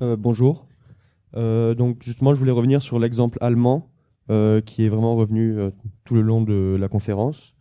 Euh, 0.00 0.16
bonjour. 0.16 0.66
donc 1.34 2.02
justement, 2.02 2.34
je 2.34 2.38
voulais 2.38 2.52
revenir 2.52 2.82
sur 2.82 2.98
l'exemple 2.98 3.38
allemand 3.40 3.90
qui 4.28 4.84
est 4.84 4.88
vraiment 4.88 5.16
revenu 5.16 5.56
tout 6.04 6.14
le 6.14 6.20
long 6.20 6.42
de 6.42 6.76
la 6.78 6.88
conférence 6.88 7.54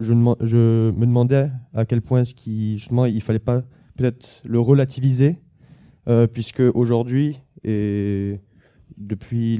je, 0.00 0.12
me 0.12 1.06
demandais 1.06 1.50
à 1.74 1.84
quel 1.84 2.02
point 2.02 2.24
ce 2.24 2.34
qui, 2.34 2.78
justement, 2.78 3.06
il 3.06 3.20
fallait 3.20 3.38
pas 3.38 3.62
peut-être 3.96 4.42
le 4.44 4.58
relativiser, 4.58 5.38
euh, 6.08 6.26
puisque 6.26 6.62
aujourd'hui 6.74 7.40
et 7.62 8.40
depuis, 8.96 9.58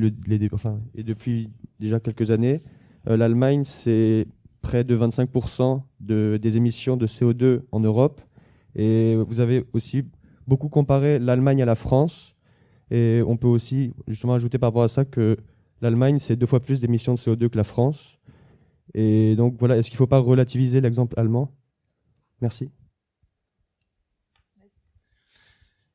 déjà 1.79 2.01
quelques 2.01 2.31
années, 2.31 2.63
euh, 3.09 3.17
l'Allemagne 3.17 3.65
c'est 3.65 4.27
près 4.63 4.85
de 4.85 4.97
25% 4.97 5.83
de, 6.01 6.39
des 6.41 6.57
émissions 6.57 6.97
de 6.97 7.07
CO2 7.07 7.63
en 7.73 7.81
Europe, 7.81 8.21
et 8.75 9.17
vous 9.17 9.41
avez 9.41 9.65
aussi 9.73 10.05
beaucoup 10.47 10.69
comparé 10.69 11.19
l'Allemagne 11.19 11.63
à 11.63 11.67
la 11.67 11.75
France, 11.75 12.35
et 12.91 13.23
on 13.27 13.37
peut 13.37 13.49
aussi 13.49 13.93
justement 14.09 14.35
ajouter 14.35 14.59
par 14.59 14.69
rapport 14.69 14.83
à 14.83 14.89
ça 14.89 15.05
que 15.05 15.37
l'Allemagne 15.81 16.19
c'est 16.19 16.37
deux 16.37 16.47
fois 16.47 16.61
plus 16.61 16.81
d'émissions 16.81 17.15
de 17.15 17.19
CO2 17.19 17.49
que 17.49 17.57
la 17.57 17.65
France. 17.65 18.19
Et 18.95 19.37
donc 19.37 19.57
voilà, 19.59 19.77
est-ce 19.77 19.91
qu'il 19.91 19.97
ne 19.97 19.99
faut 19.99 20.07
pas 20.07 20.19
relativiser 20.19 20.81
l'exemple 20.81 21.19
allemand? 21.19 21.53
Merci. 22.41 22.71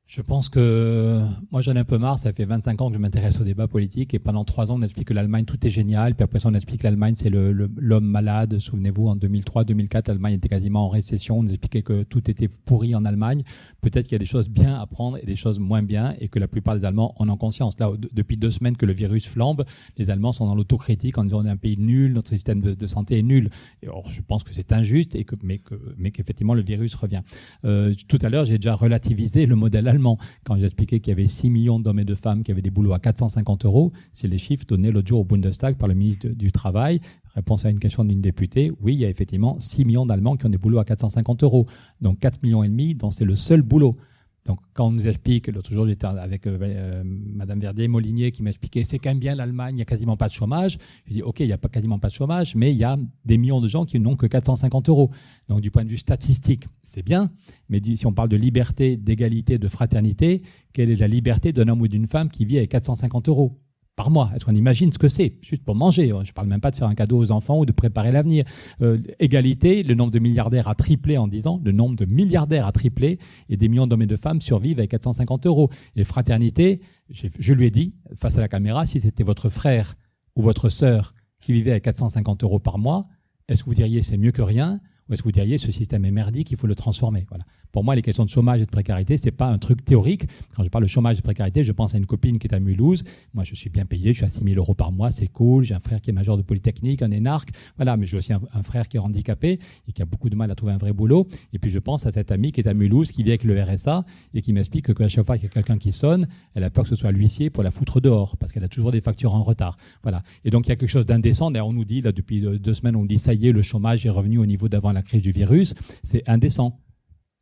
Je 0.07 0.21
pense 0.21 0.49
que 0.49 1.19
moi 1.51 1.61
j'en 1.61 1.73
ai 1.73 1.79
un 1.79 1.83
peu 1.83 1.97
marre, 1.97 2.19
ça 2.19 2.31
fait 2.31 2.45
25 2.45 2.79
ans 2.79 2.89
que 2.89 2.93
je 2.93 2.99
m'intéresse 2.99 3.41
au 3.41 3.43
débat 3.43 3.67
politique 3.67 4.13
et 4.13 4.19
pendant 4.19 4.45
trois 4.45 4.71
ans 4.71 4.75
on 4.77 4.83
explique 4.83 5.07
que 5.07 5.15
l'Allemagne 5.15 5.45
tout 5.45 5.65
est 5.65 5.71
génial, 5.71 6.13
puis 6.13 6.23
après 6.23 6.37
ça 6.37 6.47
on 6.47 6.53
explique 6.53 6.81
que 6.81 6.83
l'Allemagne 6.83 7.15
c'est 7.17 7.31
l'homme 7.31 8.05
malade. 8.05 8.59
Souvenez-vous 8.59 9.07
en 9.07 9.15
2003-2004 9.15 10.09
l'Allemagne 10.09 10.35
était 10.35 10.47
quasiment 10.47 10.85
en 10.85 10.89
récession, 10.89 11.39
on 11.39 11.43
nous 11.43 11.49
expliquait 11.49 11.81
que 11.81 12.03
tout 12.03 12.29
était 12.29 12.47
pourri 12.47 12.93
en 12.93 13.03
Allemagne. 13.03 13.41
Peut-être 13.81 14.03
qu'il 14.03 14.11
y 14.11 14.15
a 14.17 14.19
des 14.19 14.27
choses 14.27 14.47
bien 14.47 14.79
à 14.79 14.85
prendre 14.85 15.17
et 15.17 15.25
des 15.25 15.35
choses 15.35 15.57
moins 15.57 15.81
bien 15.81 16.13
et 16.19 16.27
que 16.27 16.37
la 16.37 16.47
plupart 16.47 16.75
des 16.75 16.85
Allemands 16.85 17.15
en 17.17 17.27
ont 17.27 17.37
conscience. 17.37 17.79
Là 17.79 17.89
depuis 18.13 18.37
deux 18.37 18.51
semaines 18.51 18.77
que 18.77 18.85
le 18.85 18.93
virus 18.93 19.27
flambe, 19.27 19.65
les 19.97 20.11
Allemands 20.11 20.33
sont 20.33 20.45
dans 20.45 20.55
l'autocritique 20.55 21.17
en 21.17 21.23
disant 21.23 21.41
on 21.41 21.45
est 21.45 21.49
un 21.49 21.57
pays 21.57 21.77
nul, 21.77 22.13
notre 22.13 22.29
système 22.29 22.61
de, 22.61 22.87
santé 22.87 23.17
est 23.17 23.23
nul. 23.23 23.49
Or, 23.87 24.11
je 24.11 24.21
pense 24.21 24.43
que 24.43 24.53
c'est 24.53 24.71
injuste 24.71 25.15
et 25.15 25.23
que 25.23 25.33
mais 25.41 25.57
que 25.57 25.73
mais 25.97 26.11
qu'effectivement 26.11 26.53
le 26.53 26.61
virus 26.61 26.93
revient. 26.93 27.23
Euh, 27.65 27.95
tout 28.07 28.19
à 28.21 28.29
l'heure 28.29 28.45
j'ai 28.45 28.59
déjà 28.59 28.75
relativisé 28.75 29.47
le 29.47 29.55
modèle 29.55 29.94
allemands. 29.95 30.17
Quand 30.43 30.55
j'expliquais 30.57 30.99
qu'il 30.99 31.11
y 31.11 31.13
avait 31.13 31.27
6 31.27 31.49
millions 31.49 31.79
d'hommes 31.79 31.99
et 31.99 32.05
de 32.05 32.15
femmes 32.15 32.43
qui 32.43 32.51
avaient 32.51 32.61
des 32.61 32.69
boulots 32.69 32.93
à 32.93 32.99
450 32.99 33.65
euros, 33.65 33.91
c'est 34.11 34.27
les 34.27 34.37
chiffres 34.37 34.65
donnés 34.67 34.91
l'autre 34.91 35.07
jour 35.07 35.21
au 35.21 35.23
Bundestag 35.23 35.77
par 35.77 35.87
le 35.87 35.95
ministre 35.95 36.27
du 36.27 36.51
Travail. 36.51 36.99
Réponse 37.33 37.65
à 37.65 37.69
une 37.69 37.79
question 37.79 38.05
d'une 38.05 38.21
députée, 38.21 38.71
oui, 38.81 38.93
il 38.93 38.99
y 38.99 39.05
a 39.05 39.09
effectivement 39.09 39.59
6 39.59 39.85
millions 39.85 40.05
d'Allemands 40.05 40.37
qui 40.37 40.45
ont 40.45 40.49
des 40.49 40.57
boulots 40.57 40.79
à 40.79 40.85
450 40.85 41.43
euros. 41.43 41.67
Donc 42.01 42.19
4 42.19 42.43
millions 42.43 42.63
et 42.63 42.69
demi, 42.69 42.95
donc 42.95 43.13
c'est 43.13 43.25
le 43.25 43.35
seul 43.35 43.61
boulot. 43.61 43.97
Donc, 44.45 44.59
quand 44.73 44.87
on 44.87 44.91
nous 44.91 45.07
explique, 45.07 45.47
l'autre 45.47 45.73
jour, 45.73 45.87
j'étais 45.87 46.05
avec 46.05 46.45
euh, 46.45 46.57
euh, 46.61 47.01
Madame 47.03 47.59
Verdier 47.59 47.87
Molinier 47.87 48.31
qui 48.31 48.43
m'a 48.43 48.51
expliqué 48.51 48.83
c'est 48.83 48.99
quand 48.99 49.09
même 49.09 49.19
bien 49.19 49.33
l'Allemagne, 49.33 49.73
il 49.73 49.77
n'y 49.77 49.81
a 49.81 49.85
quasiment 49.85 50.17
pas 50.17 50.27
de 50.27 50.33
chômage. 50.33 50.77
Je 51.07 51.13
dis 51.13 51.23
ok, 51.23 51.39
il 51.39 51.47
n'y 51.47 51.53
a 51.53 51.57
pas 51.57 51.67
quasiment 51.67 51.97
pas 51.97 52.09
de 52.09 52.13
chômage, 52.13 52.55
mais 52.55 52.71
il 52.71 52.77
y 52.77 52.83
a 52.83 52.97
des 53.25 53.37
millions 53.37 53.59
de 53.59 53.67
gens 53.67 53.85
qui 53.85 53.99
n'ont 53.99 54.15
que 54.15 54.27
450 54.27 54.89
euros. 54.89 55.09
Donc, 55.49 55.61
du 55.61 55.71
point 55.71 55.83
de 55.83 55.89
vue 55.89 55.97
statistique, 55.97 56.65
c'est 56.83 57.03
bien, 57.03 57.31
mais 57.69 57.81
si 57.95 58.05
on 58.05 58.13
parle 58.13 58.29
de 58.29 58.37
liberté, 58.37 58.97
d'égalité, 58.97 59.57
de 59.57 59.67
fraternité, 59.67 60.43
quelle 60.73 60.91
est 60.91 60.99
la 60.99 61.07
liberté 61.07 61.51
d'un 61.51 61.67
homme 61.67 61.81
ou 61.81 61.87
d'une 61.87 62.05
femme 62.05 62.29
qui 62.29 62.45
vit 62.45 62.57
avec 62.57 62.69
450 62.69 63.29
euros? 63.29 63.57
Par 63.95 64.11
mois. 64.11 64.31
Est-ce 64.35 64.45
qu'on 64.45 64.55
imagine 64.55 64.91
ce 64.91 64.97
que 64.97 65.09
c'est? 65.09 65.35
Juste 65.41 65.63
pour 65.63 65.75
manger. 65.75 66.09
Je 66.09 66.13
ne 66.13 66.33
parle 66.33 66.47
même 66.47 66.61
pas 66.61 66.71
de 66.71 66.75
faire 66.75 66.87
un 66.87 66.95
cadeau 66.95 67.17
aux 67.17 67.31
enfants 67.31 67.59
ou 67.59 67.65
de 67.65 67.71
préparer 67.71 68.11
l'avenir. 68.11 68.45
Euh, 68.81 68.99
égalité, 69.19 69.83
le 69.83 69.93
nombre 69.93 70.11
de 70.11 70.19
milliardaires 70.19 70.67
a 70.67 70.75
triplé 70.75 71.17
en 71.17 71.27
10 71.27 71.47
ans. 71.47 71.61
Le 71.63 71.71
nombre 71.71 71.95
de 71.95 72.05
milliardaires 72.05 72.67
a 72.67 72.71
triplé 72.71 73.19
et 73.49 73.57
des 73.57 73.67
millions 73.69 73.87
d'hommes 73.87 74.01
et 74.01 74.07
de 74.07 74.15
femmes 74.15 74.41
survivent 74.41 74.79
avec 74.79 74.91
450 74.91 75.45
euros. 75.45 75.69
Et 75.95 76.03
fraternité, 76.03 76.81
je 77.09 77.53
lui 77.53 77.67
ai 77.67 77.71
dit, 77.71 77.95
face 78.15 78.37
à 78.37 78.41
la 78.41 78.47
caméra, 78.47 78.85
si 78.85 78.99
c'était 78.99 79.23
votre 79.23 79.49
frère 79.49 79.95
ou 80.35 80.41
votre 80.41 80.69
sœur 80.69 81.13
qui 81.39 81.53
vivait 81.53 81.71
avec 81.71 81.83
450 81.83 82.43
euros 82.43 82.59
par 82.59 82.77
mois, 82.77 83.07
est-ce 83.47 83.63
que 83.63 83.69
vous 83.69 83.75
diriez 83.75 84.01
c'est 84.01 84.17
mieux 84.17 84.31
que 84.31 84.41
rien? 84.41 84.79
Ou 85.09 85.13
est-ce 85.13 85.21
que 85.21 85.27
vous 85.27 85.31
diriez 85.31 85.57
ce 85.57 85.71
système 85.71 86.05
est 86.05 86.11
merdique, 86.11 86.51
il 86.51 86.57
faut 86.57 86.67
le 86.67 86.75
transformer 86.75 87.25
voilà. 87.29 87.45
Pour 87.75 87.83
moi, 87.83 87.93
les 87.93 88.01
questions 88.01 88.23
de 88.23 88.29
chômage 88.29 88.61
et 88.61 88.65
de 88.65 88.71
précarité, 88.71 89.17
c'est 89.17 89.31
pas 89.31 89.47
un 89.47 89.57
truc 89.57 89.83
théorique. 89.83 90.29
Quand 90.55 90.63
je 90.63 90.69
parle 90.69 90.85
de 90.85 90.89
chômage 90.89 91.15
et 91.15 91.17
de 91.17 91.23
précarité, 91.23 91.65
je 91.65 91.73
pense 91.73 91.93
à 91.93 91.97
une 91.97 92.05
copine 92.05 92.39
qui 92.39 92.47
est 92.47 92.55
à 92.55 92.61
Mulhouse. 92.61 93.03
Moi, 93.33 93.43
je 93.43 93.53
suis 93.53 93.69
bien 93.69 93.85
payé, 93.85 94.13
je 94.13 94.19
suis 94.19 94.25
à 94.25 94.29
6 94.29 94.45
000 94.45 94.55
euros 94.55 94.73
par 94.73 94.93
mois, 94.93 95.11
c'est 95.11 95.27
cool. 95.27 95.65
J'ai 95.65 95.75
un 95.75 95.81
frère 95.81 95.99
qui 95.99 96.09
est 96.09 96.13
major 96.13 96.37
de 96.37 96.41
Polytechnique, 96.41 97.01
un 97.01 97.11
énarque. 97.11 97.49
Voilà, 97.75 97.97
mais 97.97 98.07
j'ai 98.07 98.15
aussi 98.15 98.31
un, 98.31 98.63
frère 98.63 98.87
qui 98.87 98.95
est 98.95 99.01
handicapé 99.01 99.59
et 99.89 99.91
qui 99.91 100.01
a 100.01 100.05
beaucoup 100.05 100.29
de 100.29 100.37
mal 100.37 100.49
à 100.51 100.55
trouver 100.55 100.71
un 100.71 100.77
vrai 100.77 100.93
boulot. 100.93 101.27
Et 101.51 101.59
puis, 101.59 101.69
je 101.69 101.79
pense 101.79 102.05
à 102.05 102.13
cette 102.13 102.31
amie 102.31 102.53
qui 102.53 102.61
est 102.61 102.67
à 102.69 102.73
Mulhouse, 102.73 103.11
qui 103.11 103.23
vit 103.23 103.31
avec 103.31 103.43
le 103.43 103.61
RSA 103.61 104.05
et 104.33 104.41
qui 104.41 104.53
m'explique 104.53 104.93
que 104.93 105.03
à 105.03 105.09
chaque 105.09 105.25
fois 105.25 105.35
qu'il 105.35 105.43
y 105.43 105.47
a 105.47 105.53
quelqu'un 105.53 105.77
qui 105.77 105.91
sonne, 105.91 106.29
elle 106.53 106.63
a 106.63 106.69
peur 106.69 106.85
que 106.85 106.89
ce 106.89 106.95
soit 106.95 107.11
l'huissier 107.11 107.49
pour 107.49 107.61
la 107.61 107.71
foutre 107.71 107.99
dehors 107.99 108.37
parce 108.37 108.53
qu'elle 108.53 108.63
a 108.63 108.69
toujours 108.69 108.93
des 108.93 109.01
factures 109.01 109.35
en 109.35 109.43
retard. 109.43 109.75
Voilà. 110.01 110.21
Et 110.45 110.49
donc, 110.49 110.65
il 110.67 110.69
y 110.69 110.71
a 110.71 110.77
quelque 110.77 110.87
chose 110.87 111.05
d'indécent. 111.05 111.51
D'ailleurs, 111.51 111.67
on 111.67 111.73
nous 111.73 111.83
dit, 111.83 112.01
là, 112.01 112.13
depuis 112.13 112.39
deux 112.39 112.73
semaines, 112.73 112.95
on 112.95 113.03
dit, 113.03 113.19
ça 113.19 113.33
y 113.33 113.49
est, 113.49 113.51
le 113.51 113.61
chômage 113.61 114.05
est 114.05 114.09
revenu 114.09 114.37
au 114.37 114.45
niveau 114.45 114.69
d'avant 114.69 114.94
la 114.95 115.03
crise 115.03 115.21
du 115.21 115.31
virus. 115.31 115.75
C'est 116.03 116.27
indécent. 116.27 116.79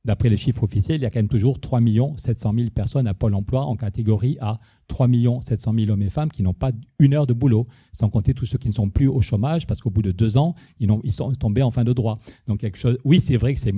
D'après 0.06 0.28
les 0.28 0.36
chiffres 0.36 0.64
officiels, 0.64 1.00
il 1.00 1.04
y 1.04 1.06
a 1.06 1.10
quand 1.10 1.20
même 1.20 1.30
toujours 1.30 1.62
3 1.62 1.80
700 2.18 2.54
000 2.58 2.70
personnes 2.72 3.08
à 3.08 3.14
Pôle 3.14 3.36
emploi 3.36 3.64
en 3.64 3.78
catégorie 3.78 4.38
A. 4.42 4.60
3 4.88 5.08
700 5.42 5.74
000 5.74 5.92
hommes 5.92 6.02
et 6.02 6.10
femmes 6.10 6.30
qui 6.30 6.44
n'ont 6.44 6.54
pas 6.54 6.72
une 7.00 7.14
heure 7.14 7.26
de 7.26 7.32
boulot, 7.32 7.68
sans 7.94 8.10
compter 8.10 8.34
tous 8.34 8.46
ceux 8.46 8.58
qui 8.58 8.68
ne 8.68 8.74
sont 8.74 8.90
plus 8.90 9.08
au 9.08 9.22
chômage 9.22 9.66
parce 9.66 9.80
qu'au 9.80 9.90
bout 9.90 10.02
de 10.02 10.12
deux 10.12 10.38
ans, 10.38 10.56
ils, 10.80 11.14
sont 11.14 11.32
tombés 11.34 11.64
en 11.64 11.72
fin 11.72 11.86
de 11.86 11.94
droit. 11.94 12.18
Donc, 12.48 12.60
quelque 12.60 12.78
chose, 12.78 12.98
oui, 13.06 13.22
c'est 13.22 13.38
vrai 13.38 13.54
que 13.54 13.60
c'est 13.62 13.74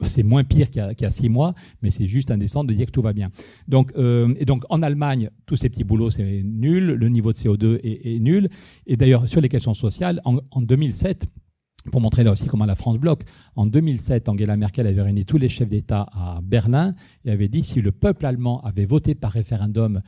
c'est 0.00 0.22
moins 0.22 0.44
pire 0.44 0.70
qu'il 0.70 0.80
y, 1.00 1.04
a 1.04 1.10
six 1.10 1.28
mois, 1.28 1.54
mais 1.82 1.90
c'est 1.90 2.06
juste 2.06 2.30
indécent 2.30 2.62
de 2.62 2.72
dire 2.72 2.86
que 2.86 2.92
tout 2.92 3.02
va 3.02 3.12
bien. 3.12 3.30
Donc, 3.66 3.90
euh, 3.96 4.32
et 4.38 4.44
donc 4.44 4.62
en 4.68 4.80
Allemagne, 4.80 5.28
tous 5.44 5.56
ces 5.56 5.68
petits 5.68 5.82
boulots, 5.82 6.10
c'est 6.10 6.42
nul, 6.44 6.84
le 6.84 7.08
niveau 7.08 7.32
de 7.32 7.36
CO2 7.36 7.80
est, 7.82 8.20
nul. 8.20 8.48
Et 8.86 8.96
d'ailleurs, 8.96 9.26
sur 9.26 9.40
les 9.40 9.48
questions 9.48 9.74
sociales, 9.74 10.22
en 10.24 10.62
2007, 10.62 11.26
pour 11.88 12.00
montrer 12.00 12.22
là 12.22 12.32
aussi 12.32 12.46
comment 12.46 12.66
la 12.66 12.74
France 12.74 12.98
bloque. 12.98 13.22
En 13.56 13.66
2007, 13.66 14.28
Angela 14.28 14.56
Merkel 14.56 14.86
avait 14.86 15.02
réuni 15.02 15.24
tous 15.24 15.38
les 15.38 15.48
chefs 15.48 15.68
d'État 15.68 16.06
à 16.12 16.40
Berlin 16.42 16.94
et 17.24 17.30
avait 17.30 17.48
dit 17.48 17.62
si 17.62 17.80
le 17.80 17.92
peuple 17.92 18.26
allemand 18.26 18.60
avait 18.62 18.86
voté 18.86 19.14
par 19.14 19.32
référendum 19.32 20.02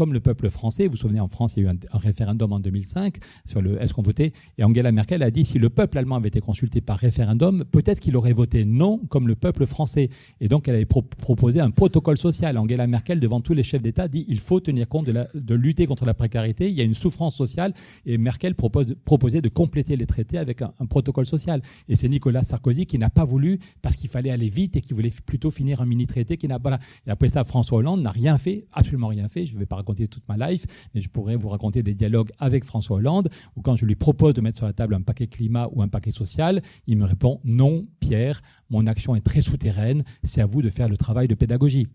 comme 0.00 0.12
le 0.12 0.20
peuple 0.20 0.48
français, 0.48 0.86
vous 0.86 0.92
vous 0.92 0.96
souvenez, 0.96 1.20
en 1.20 1.28
France, 1.28 1.54
il 1.56 1.64
y 1.64 1.66
a 1.66 1.70
eu 1.70 1.74
un, 1.74 1.98
référendum 1.98 2.52
en 2.52 2.60
2005 2.60 3.16
sur 3.44 3.60
le 3.60 3.80
est-ce 3.82 3.92
qu'on 3.92 4.02
votait, 4.02 4.32
et 4.58 4.64
Angela 4.64 4.92
Merkel 4.92 5.22
a 5.22 5.30
dit 5.30 5.44
si 5.44 5.58
le 5.58 5.68
peuple 5.68 5.98
allemand 5.98 6.16
avait 6.16 6.28
été 6.28 6.40
consulté 6.40 6.80
par 6.80 6.96
référendum, 6.96 7.64
peut-être 7.70 8.00
qu'il 8.00 8.16
aurait 8.16 8.32
voté 8.32 8.64
non 8.64 8.98
comme 9.10 9.28
le 9.28 9.34
peuple 9.34 9.66
français. 9.66 10.08
Et 10.40 10.48
donc, 10.48 10.68
elle 10.68 10.76
avait 10.76 10.86
proposé 10.86 11.60
un 11.60 11.70
protocole 11.70 12.18
social. 12.18 12.56
Angela 12.56 12.86
Merkel, 12.86 13.20
devant 13.20 13.40
tous 13.40 13.52
les 13.52 13.62
chefs 13.62 13.82
d'État, 13.82 14.08
dit 14.08 14.24
il 14.28 14.40
faut 14.40 14.60
tenir 14.60 14.88
compte 14.88 15.06
de, 15.06 15.54
lutter 15.54 15.86
contre 15.86 16.04
la 16.04 16.14
précarité. 16.14 16.68
Il 16.68 16.74
y 16.74 16.80
a 16.80 16.84
une 16.84 16.94
souffrance 16.94 17.34
sociale, 17.34 17.74
et 18.06 18.18
Merkel 18.18 18.54
propose, 18.54 18.94
proposait 19.04 19.42
de 19.42 19.48
compléter 19.48 19.96
les 19.96 20.06
traités 20.06 20.38
avec 20.38 20.62
un, 20.62 20.72
protocole 20.88 21.26
social. 21.26 21.60
Et 21.88 21.96
c'est 21.96 22.08
Nicolas 22.08 22.42
Sarkozy 22.42 22.86
qui 22.86 22.98
n'a 22.98 23.10
pas 23.10 23.24
voulu 23.24 23.58
parce 23.82 23.96
qu'il 23.96 24.08
fallait 24.08 24.30
aller 24.30 24.48
vite 24.48 24.76
et 24.76 24.80
qui 24.80 24.94
voulait 24.94 25.12
plutôt 25.26 25.50
finir 25.50 25.80
un 25.80 25.86
mini 25.86 26.06
traité 26.06 26.36
qui 26.36 26.48
n'a 26.48 26.58
pas. 26.58 26.78
Et 27.06 27.10
après 27.10 27.28
ça, 27.28 27.44
François 27.44 27.78
Hollande 27.78 28.02
n'a 28.02 28.10
rien 28.10 28.38
fait, 28.38 28.66
absolument 28.72 29.08
rien 29.08 29.28
fait. 29.28 29.46
Je 29.46 29.58
vais 29.58 29.66
pas 29.70 29.76
raconter 29.76 30.08
toute 30.08 30.28
ma 30.28 30.36
life, 30.36 30.66
mais 30.94 31.00
je 31.00 31.08
pourrais 31.08 31.36
vous 31.36 31.48
raconter 31.48 31.82
des 31.82 31.94
dialogues 31.94 32.30
avec 32.38 32.64
François 32.64 32.96
Hollande, 32.96 33.30
où 33.56 33.62
quand 33.62 33.76
je 33.76 33.86
lui 33.86 33.94
propose 33.94 34.34
de 34.34 34.42
mettre 34.42 34.58
sur 34.58 34.66
la 34.66 34.74
table 34.74 34.94
un 34.94 35.00
paquet 35.00 35.28
climat 35.28 35.68
ou 35.72 35.80
un 35.80 35.88
paquet 35.88 36.10
social, 36.10 36.60
il 36.86 36.98
me 36.98 37.04
répond 37.04 37.40
non, 37.44 37.86
Pierre, 38.00 38.42
mon 38.68 38.86
action 38.86 39.14
est 39.14 39.20
très 39.20 39.42
souterraine, 39.42 40.04
c'est 40.24 40.42
à 40.42 40.46
vous 40.46 40.60
de 40.60 40.70
faire 40.70 40.88
le 40.88 40.96
travail 40.96 41.28
de 41.28 41.34
pédagogie. 41.34 41.86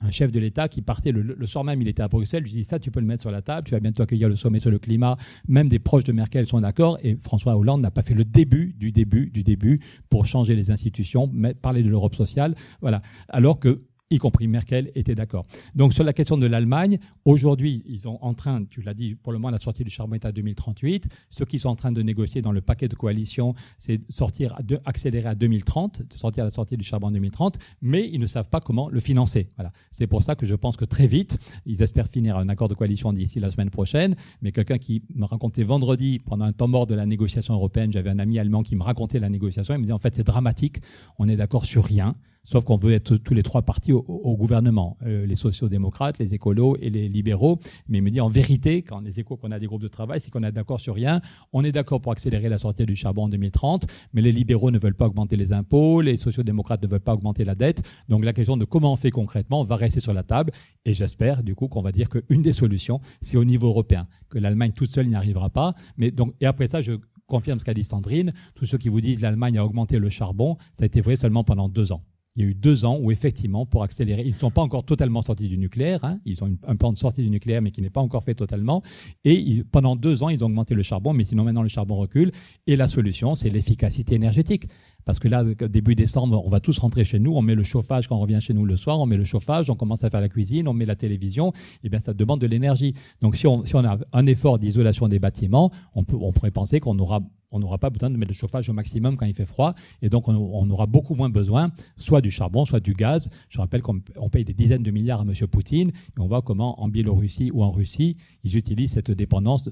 Un 0.00 0.10
chef 0.10 0.30
de 0.30 0.38
l'État 0.38 0.68
qui 0.68 0.82
partait 0.82 1.10
le, 1.10 1.46
soir 1.46 1.64
même, 1.64 1.80
il 1.80 1.88
était 1.88 2.02
à 2.02 2.08
Bruxelles, 2.08 2.44
je 2.46 2.52
lui 2.52 2.58
dis 2.58 2.64
ça, 2.64 2.78
tu 2.78 2.90
peux 2.90 3.00
le 3.00 3.06
mettre 3.06 3.22
sur 3.22 3.30
la 3.30 3.40
table, 3.40 3.66
tu 3.66 3.72
vas 3.72 3.80
bientôt 3.80 4.02
accueillir 4.02 4.28
le 4.28 4.34
sommet 4.34 4.60
sur 4.60 4.70
le 4.70 4.78
climat, 4.78 5.16
même 5.48 5.70
des 5.70 5.78
proches 5.78 6.04
de 6.04 6.12
Merkel 6.12 6.46
sont 6.46 6.60
d'accord, 6.60 6.98
et 7.02 7.16
François 7.16 7.56
Hollande 7.56 7.80
n'a 7.80 7.90
pas 7.90 8.02
fait 8.02 8.12
le 8.12 8.24
début 8.24 8.74
du 8.78 8.92
début 8.92 9.30
du 9.30 9.42
début 9.42 9.80
pour 10.10 10.26
changer 10.26 10.54
les 10.54 10.70
institutions, 10.70 11.32
parler 11.62 11.82
de 11.82 11.88
l'Europe 11.88 12.14
sociale, 12.14 12.54
voilà. 12.82 13.00
Alors 13.30 13.58
que 13.58 13.78
y 14.10 14.18
compris 14.18 14.46
Merkel, 14.46 14.90
était 14.94 15.14
d'accord. 15.14 15.46
Donc 15.74 15.92
sur 15.92 16.04
la 16.04 16.12
question 16.12 16.38
de 16.38 16.46
l'Allemagne, 16.46 16.98
aujourd'hui, 17.24 17.82
ils 17.86 18.00
sont 18.00 18.18
en 18.20 18.34
train, 18.34 18.64
tu 18.64 18.80
l'as 18.82 18.94
dit, 18.94 19.16
pour 19.16 19.32
le 19.32 19.38
moment, 19.38 19.50
la 19.50 19.58
sortie 19.58 19.82
du 19.82 19.90
charbon 19.90 20.14
est 20.14 20.24
à 20.24 20.32
2038. 20.32 21.08
Ce 21.30 21.44
qu'ils 21.44 21.60
sont 21.60 21.70
en 21.70 21.76
train 21.76 21.90
de 21.90 22.02
négocier 22.02 22.40
dans 22.40 22.52
le 22.52 22.60
paquet 22.60 22.86
de 22.86 22.94
coalition, 22.94 23.54
c'est 23.78 24.00
sortir, 24.10 24.54
accélérer 24.84 25.28
à 25.28 25.34
2030, 25.34 26.02
sortir 26.14 26.44
à 26.44 26.46
la 26.46 26.50
sortie 26.50 26.76
du 26.76 26.84
charbon 26.84 27.08
en 27.08 27.12
2030, 27.12 27.58
mais 27.82 28.08
ils 28.08 28.20
ne 28.20 28.26
savent 28.26 28.48
pas 28.48 28.60
comment 28.60 28.88
le 28.88 29.00
financer. 29.00 29.48
Voilà. 29.56 29.72
C'est 29.90 30.06
pour 30.06 30.22
ça 30.22 30.36
que 30.36 30.46
je 30.46 30.54
pense 30.54 30.76
que 30.76 30.84
très 30.84 31.08
vite, 31.08 31.38
ils 31.66 31.82
espèrent 31.82 32.08
finir 32.08 32.36
un 32.36 32.48
accord 32.48 32.68
de 32.68 32.74
coalition 32.74 33.12
d'ici 33.12 33.40
la 33.40 33.50
semaine 33.50 33.70
prochaine. 33.70 34.14
Mais 34.40 34.52
quelqu'un 34.52 34.78
qui 34.78 35.02
me 35.14 35.24
racontait 35.24 35.64
vendredi, 35.64 36.20
pendant 36.24 36.44
un 36.44 36.52
temps 36.52 36.68
mort 36.68 36.86
de 36.86 36.94
la 36.94 37.06
négociation 37.06 37.54
européenne, 37.54 37.92
j'avais 37.92 38.10
un 38.10 38.20
ami 38.20 38.38
allemand 38.38 38.62
qui 38.62 38.76
me 38.76 38.82
racontait 38.84 39.18
la 39.18 39.28
négociation, 39.28 39.74
il 39.74 39.78
me 39.78 39.82
disait 39.82 39.92
en 39.92 39.98
fait 39.98 40.14
c'est 40.14 40.26
dramatique, 40.26 40.78
on 41.18 41.28
est 41.28 41.36
d'accord 41.36 41.64
sur 41.64 41.84
rien. 41.84 42.14
Sauf 42.46 42.64
qu'on 42.64 42.76
veut 42.76 42.92
être 42.92 43.16
tous 43.16 43.34
les 43.34 43.42
trois 43.42 43.62
partis 43.62 43.92
au, 43.92 44.36
gouvernement, 44.36 44.96
euh, 45.04 45.26
les 45.26 45.34
sociaux-démocrates, 45.34 46.16
les 46.20 46.32
écolos 46.32 46.76
et 46.80 46.90
les 46.90 47.08
libéraux. 47.08 47.58
Mais 47.88 47.98
il 47.98 48.02
me 48.02 48.10
dit 48.10 48.20
en 48.20 48.28
vérité, 48.28 48.82
quand 48.82 49.00
les 49.00 49.18
échos, 49.18 49.36
qu'on 49.36 49.50
a 49.50 49.58
des 49.58 49.66
groupes 49.66 49.82
de 49.82 49.88
travail, 49.88 50.20
c'est 50.20 50.30
qu'on 50.30 50.44
est 50.44 50.52
d'accord 50.52 50.78
sur 50.78 50.94
rien. 50.94 51.20
On 51.52 51.64
est 51.64 51.72
d'accord 51.72 52.00
pour 52.00 52.12
accélérer 52.12 52.48
la 52.48 52.58
sortie 52.58 52.86
du 52.86 52.94
charbon 52.94 53.24
en 53.24 53.28
2030, 53.28 53.86
mais 54.12 54.22
les 54.22 54.30
libéraux 54.30 54.70
ne 54.70 54.78
veulent 54.78 54.94
pas 54.94 55.06
augmenter 55.06 55.36
les 55.36 55.52
impôts, 55.52 56.00
les 56.00 56.16
sociaux-démocrates 56.16 56.80
ne 56.84 56.86
veulent 56.86 57.00
pas 57.00 57.14
augmenter 57.14 57.44
la 57.44 57.56
dette. 57.56 57.82
Donc 58.08 58.24
la 58.24 58.32
question 58.32 58.56
de 58.56 58.64
comment 58.64 58.92
on 58.92 58.96
fait 58.96 59.10
concrètement 59.10 59.64
va 59.64 59.74
rester 59.74 59.98
sur 59.98 60.14
la 60.14 60.22
table. 60.22 60.52
Et 60.84 60.94
j'espère 60.94 61.42
du 61.42 61.56
coup 61.56 61.66
qu'on 61.66 61.82
va 61.82 61.90
dire 61.90 62.08
qu'une 62.08 62.42
des 62.42 62.52
solutions, 62.52 63.00
c'est 63.22 63.38
au 63.38 63.44
niveau 63.44 63.66
européen, 63.66 64.06
que 64.28 64.38
l'Allemagne 64.38 64.70
toute 64.70 64.90
seule 64.90 65.08
n'y 65.08 65.16
arrivera 65.16 65.50
pas. 65.50 65.72
Mais 65.96 66.12
donc, 66.12 66.32
et 66.40 66.46
après 66.46 66.68
ça, 66.68 66.80
je 66.80 66.92
confirme 67.26 67.58
ce 67.58 67.64
qu'a 67.64 67.74
dit 67.74 67.82
Sandrine. 67.82 68.32
Tous 68.54 68.66
ceux 68.66 68.78
qui 68.78 68.88
vous 68.88 69.00
disent 69.00 69.20
l'Allemagne 69.20 69.58
a 69.58 69.64
augmenté 69.64 69.98
le 69.98 70.10
charbon, 70.10 70.58
ça 70.72 70.84
a 70.84 70.86
été 70.86 71.00
vrai 71.00 71.16
seulement 71.16 71.42
pendant 71.42 71.68
deux 71.68 71.90
ans 71.90 72.02
il 72.36 72.42
y 72.42 72.46
a 72.46 72.50
eu 72.50 72.54
deux 72.54 72.84
ans 72.84 72.98
où 73.00 73.10
effectivement, 73.10 73.66
pour 73.66 73.82
accélérer, 73.82 74.22
ils 74.24 74.34
ne 74.34 74.38
sont 74.38 74.50
pas 74.50 74.62
encore 74.62 74.84
totalement 74.84 75.22
sortis 75.22 75.48
du 75.48 75.58
nucléaire, 75.58 76.04
hein. 76.04 76.20
ils 76.24 76.42
ont 76.44 76.56
un 76.66 76.76
plan 76.76 76.92
de 76.92 76.98
sortie 76.98 77.22
du 77.22 77.30
nucléaire 77.30 77.62
mais 77.62 77.70
qui 77.70 77.80
n'est 77.80 77.90
pas 77.90 78.02
encore 78.02 78.22
fait 78.22 78.34
totalement, 78.34 78.82
et 79.24 79.62
pendant 79.72 79.96
deux 79.96 80.22
ans, 80.22 80.28
ils 80.28 80.42
ont 80.44 80.46
augmenté 80.46 80.74
le 80.74 80.82
charbon, 80.82 81.12
mais 81.12 81.24
sinon 81.24 81.44
maintenant 81.44 81.62
le 81.62 81.68
charbon 81.68 81.96
recule, 81.96 82.32
et 82.66 82.76
la 82.76 82.88
solution, 82.88 83.34
c'est 83.34 83.50
l'efficacité 83.50 84.14
énergétique. 84.14 84.66
Parce 85.04 85.20
que 85.20 85.28
là, 85.28 85.44
début 85.44 85.94
décembre, 85.94 86.44
on 86.44 86.50
va 86.50 86.58
tous 86.58 86.78
rentrer 86.78 87.04
chez 87.04 87.20
nous, 87.20 87.32
on 87.32 87.40
met 87.40 87.54
le 87.54 87.62
chauffage 87.62 88.08
quand 88.08 88.16
on 88.16 88.20
revient 88.20 88.40
chez 88.40 88.54
nous 88.54 88.64
le 88.64 88.76
soir, 88.76 88.98
on 88.98 89.06
met 89.06 89.16
le 89.16 89.22
chauffage, 89.22 89.70
on 89.70 89.76
commence 89.76 90.02
à 90.02 90.10
faire 90.10 90.20
la 90.20 90.28
cuisine, 90.28 90.66
on 90.66 90.72
met 90.72 90.84
la 90.84 90.96
télévision, 90.96 91.52
et 91.52 91.84
eh 91.84 91.88
bien 91.88 92.00
ça 92.00 92.12
demande 92.12 92.40
de 92.40 92.46
l'énergie. 92.48 92.92
Donc 93.22 93.36
si 93.36 93.46
on, 93.46 93.62
a 93.84 93.98
un 94.12 94.26
effort 94.26 94.58
d'isolation 94.58 95.06
des 95.06 95.20
bâtiments, 95.20 95.70
on 95.94 96.02
pourrait 96.04 96.50
penser 96.50 96.80
qu'on 96.80 96.98
aura 96.98 97.20
on 97.52 97.58
n'aura 97.58 97.78
pas 97.78 97.90
besoin 97.90 98.10
de 98.10 98.16
mettre 98.16 98.32
le 98.32 98.36
chauffage 98.36 98.68
au 98.68 98.72
maximum 98.72 99.16
quand 99.16 99.26
il 99.26 99.34
fait 99.34 99.44
froid, 99.44 99.74
et 100.02 100.08
donc 100.08 100.28
on, 100.28 100.70
aura 100.70 100.86
beaucoup 100.86 101.14
moins 101.14 101.30
besoin, 101.30 101.70
soit 101.96 102.20
du 102.20 102.30
charbon, 102.30 102.64
soit 102.64 102.80
du 102.80 102.92
gaz. 102.92 103.30
Je 103.48 103.58
rappelle 103.58 103.82
qu'on 103.82 104.00
paye 104.30 104.44
des 104.44 104.54
dizaines 104.54 104.82
de 104.82 104.90
milliards 104.90 105.20
à 105.20 105.24
M. 105.24 105.32
Poutine, 105.46 105.90
et 105.90 106.20
on 106.20 106.26
voit 106.26 106.42
comment 106.42 106.80
en 106.82 106.88
Biélorussie 106.88 107.50
ou 107.52 107.62
en 107.62 107.70
Russie, 107.70 108.16
ils 108.44 108.56
utilisent 108.56 108.92
cette 108.92 109.10
dépendance 109.10 109.70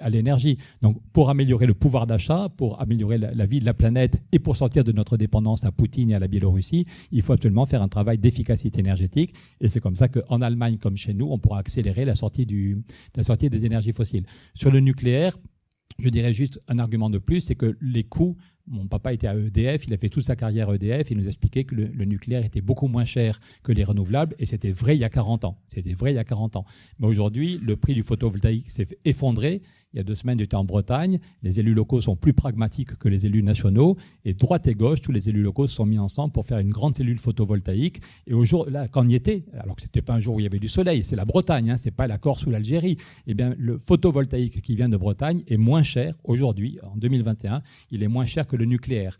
à, 0.00 0.10
l'énergie. 0.10 0.58
Donc 0.82 1.00
pour 1.12 1.30
améliorer 1.30 1.66
le 1.66 1.74
pouvoir 1.74 2.06
d'achat, 2.06 2.48
pour 2.56 2.80
améliorer 2.80 3.18
la 3.18 3.46
vie 3.46 3.60
de 3.60 3.64
la 3.64 3.74
planète 3.74 4.22
et 4.32 4.38
pour 4.38 4.56
sortir 4.56 4.84
de 4.84 4.92
notre 4.92 5.16
dépendance 5.16 5.64
à 5.64 5.72
Poutine 5.72 6.10
et 6.10 6.14
à 6.14 6.18
la 6.18 6.28
Biélorussie, 6.28 6.86
il 7.12 7.22
faut 7.22 7.32
absolument 7.32 7.66
faire 7.66 7.82
un 7.82 7.88
travail 7.88 8.18
d'efficacité 8.18 8.80
énergétique. 8.80 9.34
Et 9.60 9.68
c'est 9.68 9.80
comme 9.80 9.96
ça 9.96 10.08
qu'en 10.08 10.40
Allemagne 10.40 10.78
comme 10.78 10.96
chez 10.96 11.14
nous, 11.14 11.26
on 11.30 11.38
pourra 11.38 11.58
accélérer 11.58 12.04
la 12.04 12.14
sortie, 12.14 12.46
du, 12.46 12.82
la 13.14 13.22
sortie 13.22 13.50
des 13.50 13.64
énergies 13.64 13.92
fossiles. 13.92 14.24
Sur 14.54 14.70
le 14.70 14.80
nucléaire, 14.80 15.36
je 15.98 16.08
dirais 16.08 16.34
juste 16.34 16.60
un 16.68 16.78
argument 16.78 17.10
de 17.10 17.18
plus, 17.18 17.40
c'est 17.40 17.54
que 17.54 17.76
les 17.80 18.04
coûts 18.04 18.36
Mon 18.68 18.86
papa 18.86 19.12
était 19.12 19.28
à 19.28 19.36
EDF, 19.36 19.86
il 19.86 19.94
a 19.94 19.96
fait 19.96 20.08
toute 20.08 20.24
sa 20.24 20.34
carrière 20.34 20.70
à 20.70 20.74
EDF, 20.74 21.10
il 21.10 21.16
nous 21.16 21.26
expliquait 21.26 21.64
que 21.64 21.74
le, 21.74 22.04
nucléaire 22.04 22.44
était 22.44 22.60
beaucoup 22.60 22.88
moins 22.88 23.04
cher 23.04 23.40
que 23.62 23.72
les 23.72 23.84
renouvelables, 23.84 24.34
et 24.38 24.46
c'était 24.46 24.72
vrai 24.72 24.96
il 24.96 25.00
y 25.00 25.04
a 25.04 25.08
40 25.08 25.44
ans. 25.44 25.58
C'était 25.68 25.94
vrai 25.94 26.12
il 26.12 26.16
y 26.16 26.18
a 26.18 26.24
40 26.24 26.56
ans. 26.56 26.64
Mais 26.98 27.06
aujourd'hui, 27.06 27.60
le 27.62 27.76
prix 27.76 27.94
du 27.94 28.02
photovoltaïque 28.02 28.70
s'est 28.70 28.88
effondré. 29.04 29.62
Il 29.92 29.98
y 29.98 30.00
a 30.00 30.02
deux 30.02 30.14
semaines, 30.14 30.38
j'étais 30.38 30.56
en 30.56 30.64
Bretagne. 30.64 31.20
Les 31.42 31.58
élus 31.58 31.72
locaux 31.72 32.02
sont 32.02 32.16
plus 32.16 32.34
pragmatiques 32.34 32.96
que 32.96 33.08
les 33.08 33.24
élus 33.24 33.42
nationaux. 33.42 33.96
Et 34.26 34.34
droite 34.34 34.66
et 34.66 34.74
gauche, 34.74 35.00
tous 35.00 35.12
les 35.12 35.30
élus 35.30 35.42
locaux 35.42 35.66
se 35.66 35.74
sont 35.74 35.86
mis 35.86 35.98
ensemble 35.98 36.32
pour 36.32 36.44
faire 36.44 36.58
une 36.58 36.68
grande 36.68 36.94
cellule 36.94 37.18
photovoltaïque. 37.18 38.02
Et 38.26 38.34
au 38.34 38.44
jour, 38.44 38.68
là, 38.68 38.88
quand 38.88 39.06
on 39.06 39.08
y 39.08 39.14
était, 39.14 39.44
alors 39.58 39.74
que 39.74 39.80
ce 39.80 39.86
n'était 39.86 40.02
pas 40.02 40.12
un 40.12 40.20
jour 40.20 40.34
où 40.34 40.40
il 40.40 40.42
y 40.42 40.46
avait 40.46 40.58
du 40.58 40.68
soleil, 40.68 41.02
c'est 41.02 41.16
la 41.16 41.24
Bretagne, 41.24 41.70
hein, 41.70 41.78
ce 41.78 41.86
n'est 41.86 41.92
pas 41.92 42.06
la 42.06 42.18
Corse 42.18 42.44
ou 42.44 42.50
l'Algérie. 42.50 42.98
Eh 43.26 43.32
bien, 43.32 43.54
le 43.56 43.78
photovoltaïque 43.78 44.60
qui 44.60 44.76
vient 44.76 44.90
de 44.90 44.98
Bretagne 44.98 45.42
est 45.46 45.56
moins 45.56 45.82
cher 45.82 46.14
aujourd'hui, 46.24 46.78
en 46.82 46.96
2021. 46.96 47.62
Il 47.90 48.02
est 48.02 48.08
moins 48.08 48.26
cher 48.26 48.46
que 48.46 48.55
le 48.56 48.64
nucléaire. 48.64 49.16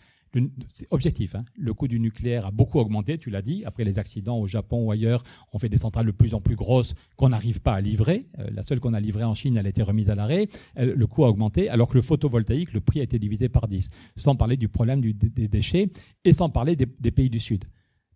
C'est 0.69 0.87
objectif. 0.91 1.35
Hein. 1.35 1.45
Le 1.57 1.73
coût 1.73 1.89
du 1.89 1.99
nucléaire 1.99 2.47
a 2.47 2.51
beaucoup 2.51 2.79
augmenté, 2.79 3.17
tu 3.17 3.31
l'as 3.31 3.43
dit. 3.43 3.63
Après 3.65 3.85
les 3.85 3.99
accidents 3.99 4.39
au 4.39 4.47
Japon 4.47 4.85
ou 4.85 4.91
ailleurs, 4.91 5.23
on 5.55 5.59
fait 5.59 5.69
des 5.69 5.79
centrales 5.79 6.05
de 6.05 6.11
plus 6.11 6.35
en 6.35 6.41
plus 6.41 6.57
grosses 6.57 6.95
qu'on 7.17 7.31
n'arrive 7.31 7.61
pas 7.61 7.73
à 7.73 7.81
livrer. 7.81 8.21
Euh, 8.39 8.49
la 8.53 8.63
seule 8.63 8.81
qu'on 8.81 8.93
a 8.93 9.01
livrée 9.01 9.25
en 9.25 9.35
Chine, 9.35 9.57
elle 9.57 9.67
a 9.67 9.71
été 9.71 9.83
remise 9.83 10.11
à 10.11 10.15
l'arrêt. 10.15 10.49
Le 10.77 11.07
coût 11.07 11.25
a 11.25 11.29
augmenté, 11.29 11.69
alors 11.71 11.89
que 11.89 11.95
le 11.95 12.03
photovoltaïque, 12.03 12.73
le 12.73 12.81
prix 12.81 13.01
a 13.01 13.05
été 13.05 13.19
divisé 13.19 13.49
par 13.49 13.67
10. 13.67 13.89
Sans 14.17 14.37
parler 14.37 14.57
du 14.57 14.69
problème 14.69 15.01
des 15.01 15.49
déchets 15.49 15.91
et 16.25 16.33
sans 16.33 16.51
parler 16.51 16.77
des 16.77 17.11
pays 17.11 17.31
du 17.31 17.41
Sud. 17.41 17.65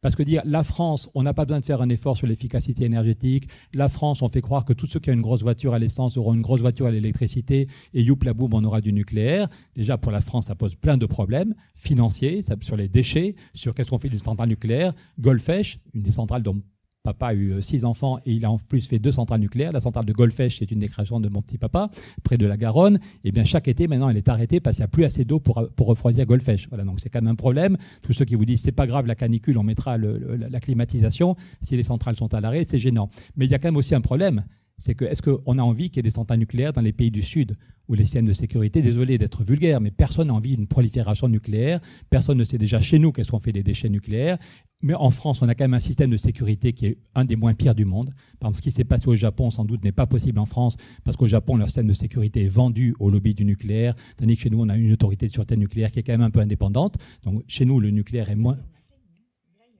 Parce 0.00 0.16
que 0.16 0.22
dire 0.22 0.42
la 0.44 0.62
France, 0.62 1.10
on 1.14 1.22
n'a 1.22 1.34
pas 1.34 1.44
besoin 1.44 1.60
de 1.60 1.64
faire 1.64 1.82
un 1.82 1.88
effort 1.88 2.16
sur 2.16 2.26
l'efficacité 2.26 2.84
énergétique. 2.84 3.48
La 3.74 3.88
France, 3.88 4.22
on 4.22 4.28
fait 4.28 4.40
croire 4.40 4.64
que 4.64 4.72
tous 4.72 4.86
ceux 4.86 5.00
qui 5.00 5.10
ont 5.10 5.14
une 5.14 5.20
grosse 5.20 5.42
voiture 5.42 5.74
à 5.74 5.78
l'essence 5.78 6.16
auront 6.16 6.34
une 6.34 6.40
grosse 6.40 6.60
voiture 6.60 6.86
à 6.86 6.90
l'électricité 6.90 7.68
et 7.92 8.02
youp 8.02 8.24
la 8.24 8.32
boum, 8.32 8.54
on 8.54 8.64
aura 8.64 8.80
du 8.80 8.92
nucléaire. 8.92 9.48
Déjà, 9.76 9.98
pour 9.98 10.12
la 10.12 10.20
France, 10.20 10.46
ça 10.46 10.54
pose 10.54 10.74
plein 10.74 10.96
de 10.96 11.06
problèmes 11.06 11.54
financiers, 11.74 12.40
sur 12.60 12.76
les 12.76 12.88
déchets, 12.88 13.34
sur 13.54 13.74
qu'est-ce 13.74 13.90
qu'on 13.90 13.98
fait 13.98 14.08
d'une 14.08 14.18
centrale 14.18 14.48
nucléaire. 14.48 14.94
Golfech, 15.18 15.78
une 15.94 16.02
des 16.02 16.12
centrales 16.12 16.42
dont 16.42 16.60
Papa 17.02 17.28
a 17.28 17.34
eu 17.34 17.52
euh, 17.52 17.60
six 17.62 17.86
enfants 17.86 18.18
et 18.26 18.32
il 18.32 18.44
a 18.44 18.50
en 18.50 18.58
plus 18.58 18.86
fait 18.86 18.98
deux 18.98 19.12
centrales 19.12 19.40
nucléaires. 19.40 19.72
La 19.72 19.80
centrale 19.80 20.04
de 20.04 20.12
Golfech, 20.12 20.56
c'est 20.58 20.70
une 20.70 20.80
des 20.80 20.88
créations 20.88 21.18
de 21.18 21.30
mon 21.30 21.40
petit 21.40 21.56
papa, 21.56 21.88
près 22.22 22.36
de 22.36 22.46
la 22.46 22.58
Garonne. 22.58 22.96
Et 22.96 23.28
eh 23.28 23.32
bien 23.32 23.44
chaque 23.44 23.68
été, 23.68 23.88
maintenant, 23.88 24.10
elle 24.10 24.18
est 24.18 24.28
arrêtée 24.28 24.60
parce 24.60 24.76
qu'il 24.76 24.82
n'y 24.82 24.86
a 24.86 24.88
plus 24.88 25.04
assez 25.04 25.24
d'eau 25.24 25.40
pour, 25.40 25.66
pour 25.76 25.86
refroidir 25.86 26.26
Golfech. 26.26 26.68
Voilà, 26.68 26.84
donc 26.84 27.00
c'est 27.00 27.08
quand 27.08 27.22
même 27.22 27.32
un 27.32 27.36
problème. 27.36 27.78
Tous 28.02 28.12
ceux 28.12 28.26
qui 28.26 28.34
vous 28.34 28.44
disent 28.44 28.60
c'est 28.60 28.72
pas 28.72 28.86
grave 28.86 29.06
la 29.06 29.14
canicule, 29.14 29.56
on 29.56 29.62
mettra 29.62 29.96
la 29.96 30.60
climatisation. 30.60 31.36
Si 31.62 31.74
les 31.74 31.84
centrales 31.84 32.16
sont 32.16 32.34
à 32.34 32.40
l'arrêt, 32.40 32.64
c'est 32.64 32.78
gênant. 32.78 33.08
Mais 33.36 33.46
il 33.46 33.50
y 33.50 33.54
a 33.54 33.58
quand 33.58 33.68
même 33.68 33.76
aussi 33.76 33.94
un 33.94 34.02
problème, 34.02 34.44
c'est 34.80 34.94
que 34.94 35.04
est-ce 35.04 35.22
qu'on 35.22 35.58
a 35.58 35.62
envie 35.62 35.90
qu'il 35.90 35.98
y 35.98 36.00
ait 36.00 36.02
des 36.02 36.10
centrales 36.10 36.38
nucléaires 36.38 36.72
dans 36.72 36.80
les 36.80 36.92
pays 36.92 37.10
du 37.10 37.22
Sud 37.22 37.56
où 37.88 37.94
les 37.94 38.06
scènes 38.06 38.24
de 38.24 38.32
sécurité, 38.32 38.82
désolé 38.82 39.18
d'être 39.18 39.42
vulgaire, 39.42 39.80
mais 39.80 39.90
personne 39.90 40.28
n'a 40.28 40.34
envie 40.34 40.54
d'une 40.56 40.68
prolifération 40.68 41.28
nucléaire, 41.28 41.80
personne 42.08 42.38
ne 42.38 42.44
sait 42.44 42.56
déjà 42.56 42.80
chez 42.80 42.98
nous 42.98 43.10
qu'est-ce 43.10 43.32
qu'on 43.32 43.40
fait 43.40 43.52
des 43.52 43.64
déchets 43.64 43.88
nucléaires, 43.88 44.38
mais 44.82 44.94
en 44.94 45.10
France, 45.10 45.42
on 45.42 45.48
a 45.48 45.54
quand 45.54 45.64
même 45.64 45.74
un 45.74 45.80
système 45.80 46.08
de 46.08 46.16
sécurité 46.16 46.72
qui 46.72 46.86
est 46.86 46.98
un 47.14 47.24
des 47.24 47.36
moins 47.36 47.52
pires 47.52 47.74
du 47.74 47.84
monde. 47.84 48.10
Par 48.38 48.48
exemple, 48.48 48.56
ce 48.56 48.62
qui 48.62 48.70
s'est 48.70 48.84
passé 48.84 49.08
au 49.08 49.16
Japon, 49.16 49.50
sans 49.50 49.64
doute, 49.64 49.84
n'est 49.84 49.92
pas 49.92 50.06
possible 50.06 50.38
en 50.38 50.46
France, 50.46 50.76
parce 51.04 51.16
qu'au 51.16 51.28
Japon, 51.28 51.56
leur 51.56 51.68
système 51.68 51.88
de 51.88 51.92
sécurité 51.92 52.44
est 52.44 52.48
vendu 52.48 52.94
au 52.98 53.10
lobby 53.10 53.34
du 53.34 53.44
nucléaire, 53.44 53.94
tandis 54.16 54.36
que 54.36 54.42
chez 54.42 54.50
nous, 54.50 54.60
on 54.60 54.68
a 54.68 54.76
une 54.76 54.92
autorité 54.92 55.26
de 55.26 55.32
sûreté 55.32 55.56
nucléaire 55.56 55.90
qui 55.90 55.98
est 55.98 56.02
quand 56.02 56.12
même 56.12 56.22
un 56.22 56.30
peu 56.30 56.40
indépendante. 56.40 56.96
Donc, 57.24 57.42
chez 57.48 57.64
nous, 57.64 57.80
le 57.80 57.90
nucléaire 57.90 58.30
est 58.30 58.36
moins, 58.36 58.56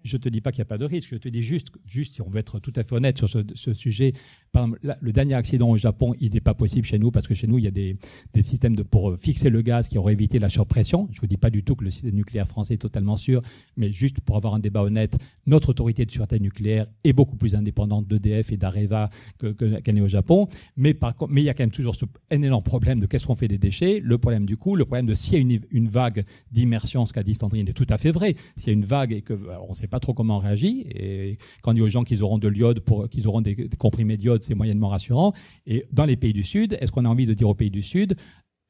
je 0.03 0.17
ne 0.17 0.21
te 0.21 0.29
dis 0.29 0.41
pas 0.41 0.53
qu'il 0.53 0.61
n'y 0.61 0.67
a 0.67 0.67
pas 0.67 0.79
de 0.79 0.85
risque, 0.85 1.11
je 1.11 1.17
te 1.17 1.29
dis 1.29 1.43
juste, 1.43 1.69
juste, 1.85 2.15
si 2.17 2.23
on 2.23 2.29
veut 2.31 2.41
être 2.41 2.59
tout 2.59 2.73
à 2.77 2.83
fait 2.83 2.95
honnête 2.95 3.19
sur 3.19 3.29
ce, 3.29 3.75
sujet, 3.75 4.15
par 4.53 4.65
exemple, 4.65 4.97
le 5.01 5.13
dernier 5.13 5.35
accident 5.35 5.69
au 5.69 5.77
Japon, 5.77 6.15
il 6.19 6.33
n'est 6.33 6.41
pas 6.41 6.55
possible 6.55 6.85
chez 6.85 6.99
nous 6.99 7.11
parce 7.11 7.29
que 7.29 7.35
chez 7.35 7.47
nous, 7.47 7.59
il 7.59 7.65
y 7.65 7.69
a 7.69 7.71
des, 7.71 7.97
systèmes 8.43 8.75
pour 8.77 9.17
fixer 9.17 9.51
le 9.51 9.63
gaz 9.63 9.89
qui 9.89 9.99
auraient 9.99 10.13
évité 10.13 10.39
la 10.39 10.49
surpression. 10.49 11.09
Je 11.13 11.19
ne 11.19 11.21
vous 11.21 11.27
dis 11.27 11.37
pas 11.37 11.51
du 11.51 11.63
tout 11.63 11.77
que 11.77 11.85
le 11.85 11.91
système 11.91 12.15
nucléaire 12.15 12.49
français 12.49 12.75
est 12.75 12.79
totalement 12.79 13.17
sûr, 13.17 13.43
mais 13.77 13.93
juste 13.93 14.21
pour 14.21 14.37
avoir 14.37 14.55
un 14.55 14.59
débat 14.59 14.83
honnête, 14.83 15.19
notre 15.47 15.69
autorité 15.69 16.05
de 16.05 16.11
sûreté 16.11 16.41
nucléaire 16.41 16.87
est 17.05 17.13
beaucoup 17.13 17.37
plus 17.37 17.55
indépendante 17.55 18.09
d'EDF 18.09 18.53
et 18.53 18.57
d'Areva 18.57 19.09
qu'elle 19.39 19.55
que, 19.55 19.91
n'est 19.91 20.01
au 20.01 20.09
Japon. 20.09 20.49
Mais, 20.77 20.95
par, 20.95 21.15
mais 21.29 21.43
il 21.43 21.45
y 21.45 21.49
a 21.49 21.55
quand 21.55 21.63
même 21.63 21.71
toujours 21.71 21.95
ce 21.95 22.07
énorme 22.31 22.65
problème 22.65 22.99
de 22.99 23.07
qu'est-ce 23.07 23.27
qu'on 23.27 23.35
fait 23.35 23.49
des 23.49 23.59
déchets, 23.59 24.01
le 24.03 24.19
problème 24.19 24.47
du 24.47 24.57
coût, 24.57 24.75
le 24.75 24.85
problème 24.85 25.07
de 25.07 25.15
s'il 25.15 25.35
y 25.35 25.57
a 25.57 25.61
une, 25.71 25.89
vague 25.89 26.25
d'immersion, 26.51 27.07
ce 27.07 27.13
qu'a 27.13 27.23
dit 27.23 27.35
Sandrine 27.35 27.69
est 27.69 27.73
tout 27.73 27.87
à 27.89 27.99
fait 27.99 28.11
vrai. 28.11 28.35
S'il 28.57 28.69
y 28.69 28.71
a 28.71 28.73
une 28.75 28.85
vague 28.85 29.13
et 29.13 29.23
que 29.23 29.39
on 29.69 29.75
sait 29.75 29.87
pas 29.87 30.01
trop 30.01 30.15
comment 30.15 30.37
on 30.37 30.41
réagit. 30.41 30.87
Et 30.95 31.37
quand 31.63 31.73
on 31.73 31.75
dit 31.75 31.83
aux 31.83 31.89
gens 31.89 32.05
qu'ils 32.05 32.23
auront 32.23 32.39
de 32.39 32.49
l'iode, 32.49 32.83
qu'ils 33.11 33.29
auront 33.29 33.41
des 33.41 33.69
comprimés 33.79 34.17
d'iode, 34.17 34.40
c'est 34.43 34.55
moyennement 34.55 34.89
rassurant. 34.89 35.33
Et 35.67 35.87
dans 35.93 36.05
les 36.05 36.17
pays 36.17 36.33
du 36.33 36.43
Sud, 36.43 36.77
est-ce 36.81 36.93
qu'on 36.93 37.05
a 37.05 37.09
envie 37.09 37.27
de 37.27 37.35
dire 37.35 37.49
aux 37.49 37.55
pays 37.55 37.71
du 37.71 37.83
Sud, 37.83 38.17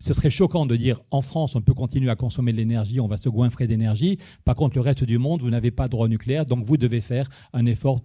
ce 0.01 0.15
serait 0.15 0.31
choquant 0.31 0.67
de 0.67 0.75
dire 0.77 1.01
en 1.11 1.21
France, 1.21 1.55
on 1.55 1.61
peut 1.61 1.75
continuer 1.75 2.11
à 2.11 2.17
consommer 2.17 2.53
de 2.53 2.57
l'énergie, 2.57 3.01
on 3.01 3.07
va 3.07 3.19
se 3.19 3.29
goinfrer 3.29 3.67
d'énergie. 3.67 4.19
Par 4.45 4.57
contre, 4.57 4.77
le 4.77 4.81
reste 4.81 5.05
du 5.05 5.19
monde, 5.19 5.43
vous 5.43 5.51
n'avez 5.51 5.71
pas 5.71 5.85
de 5.85 5.91
droit 5.91 6.09
nucléaire, 6.09 6.47
donc 6.47 6.65
vous 6.65 6.79
devez 6.79 7.01
faire 7.01 7.29
un 7.53 7.67
effort 7.67 8.01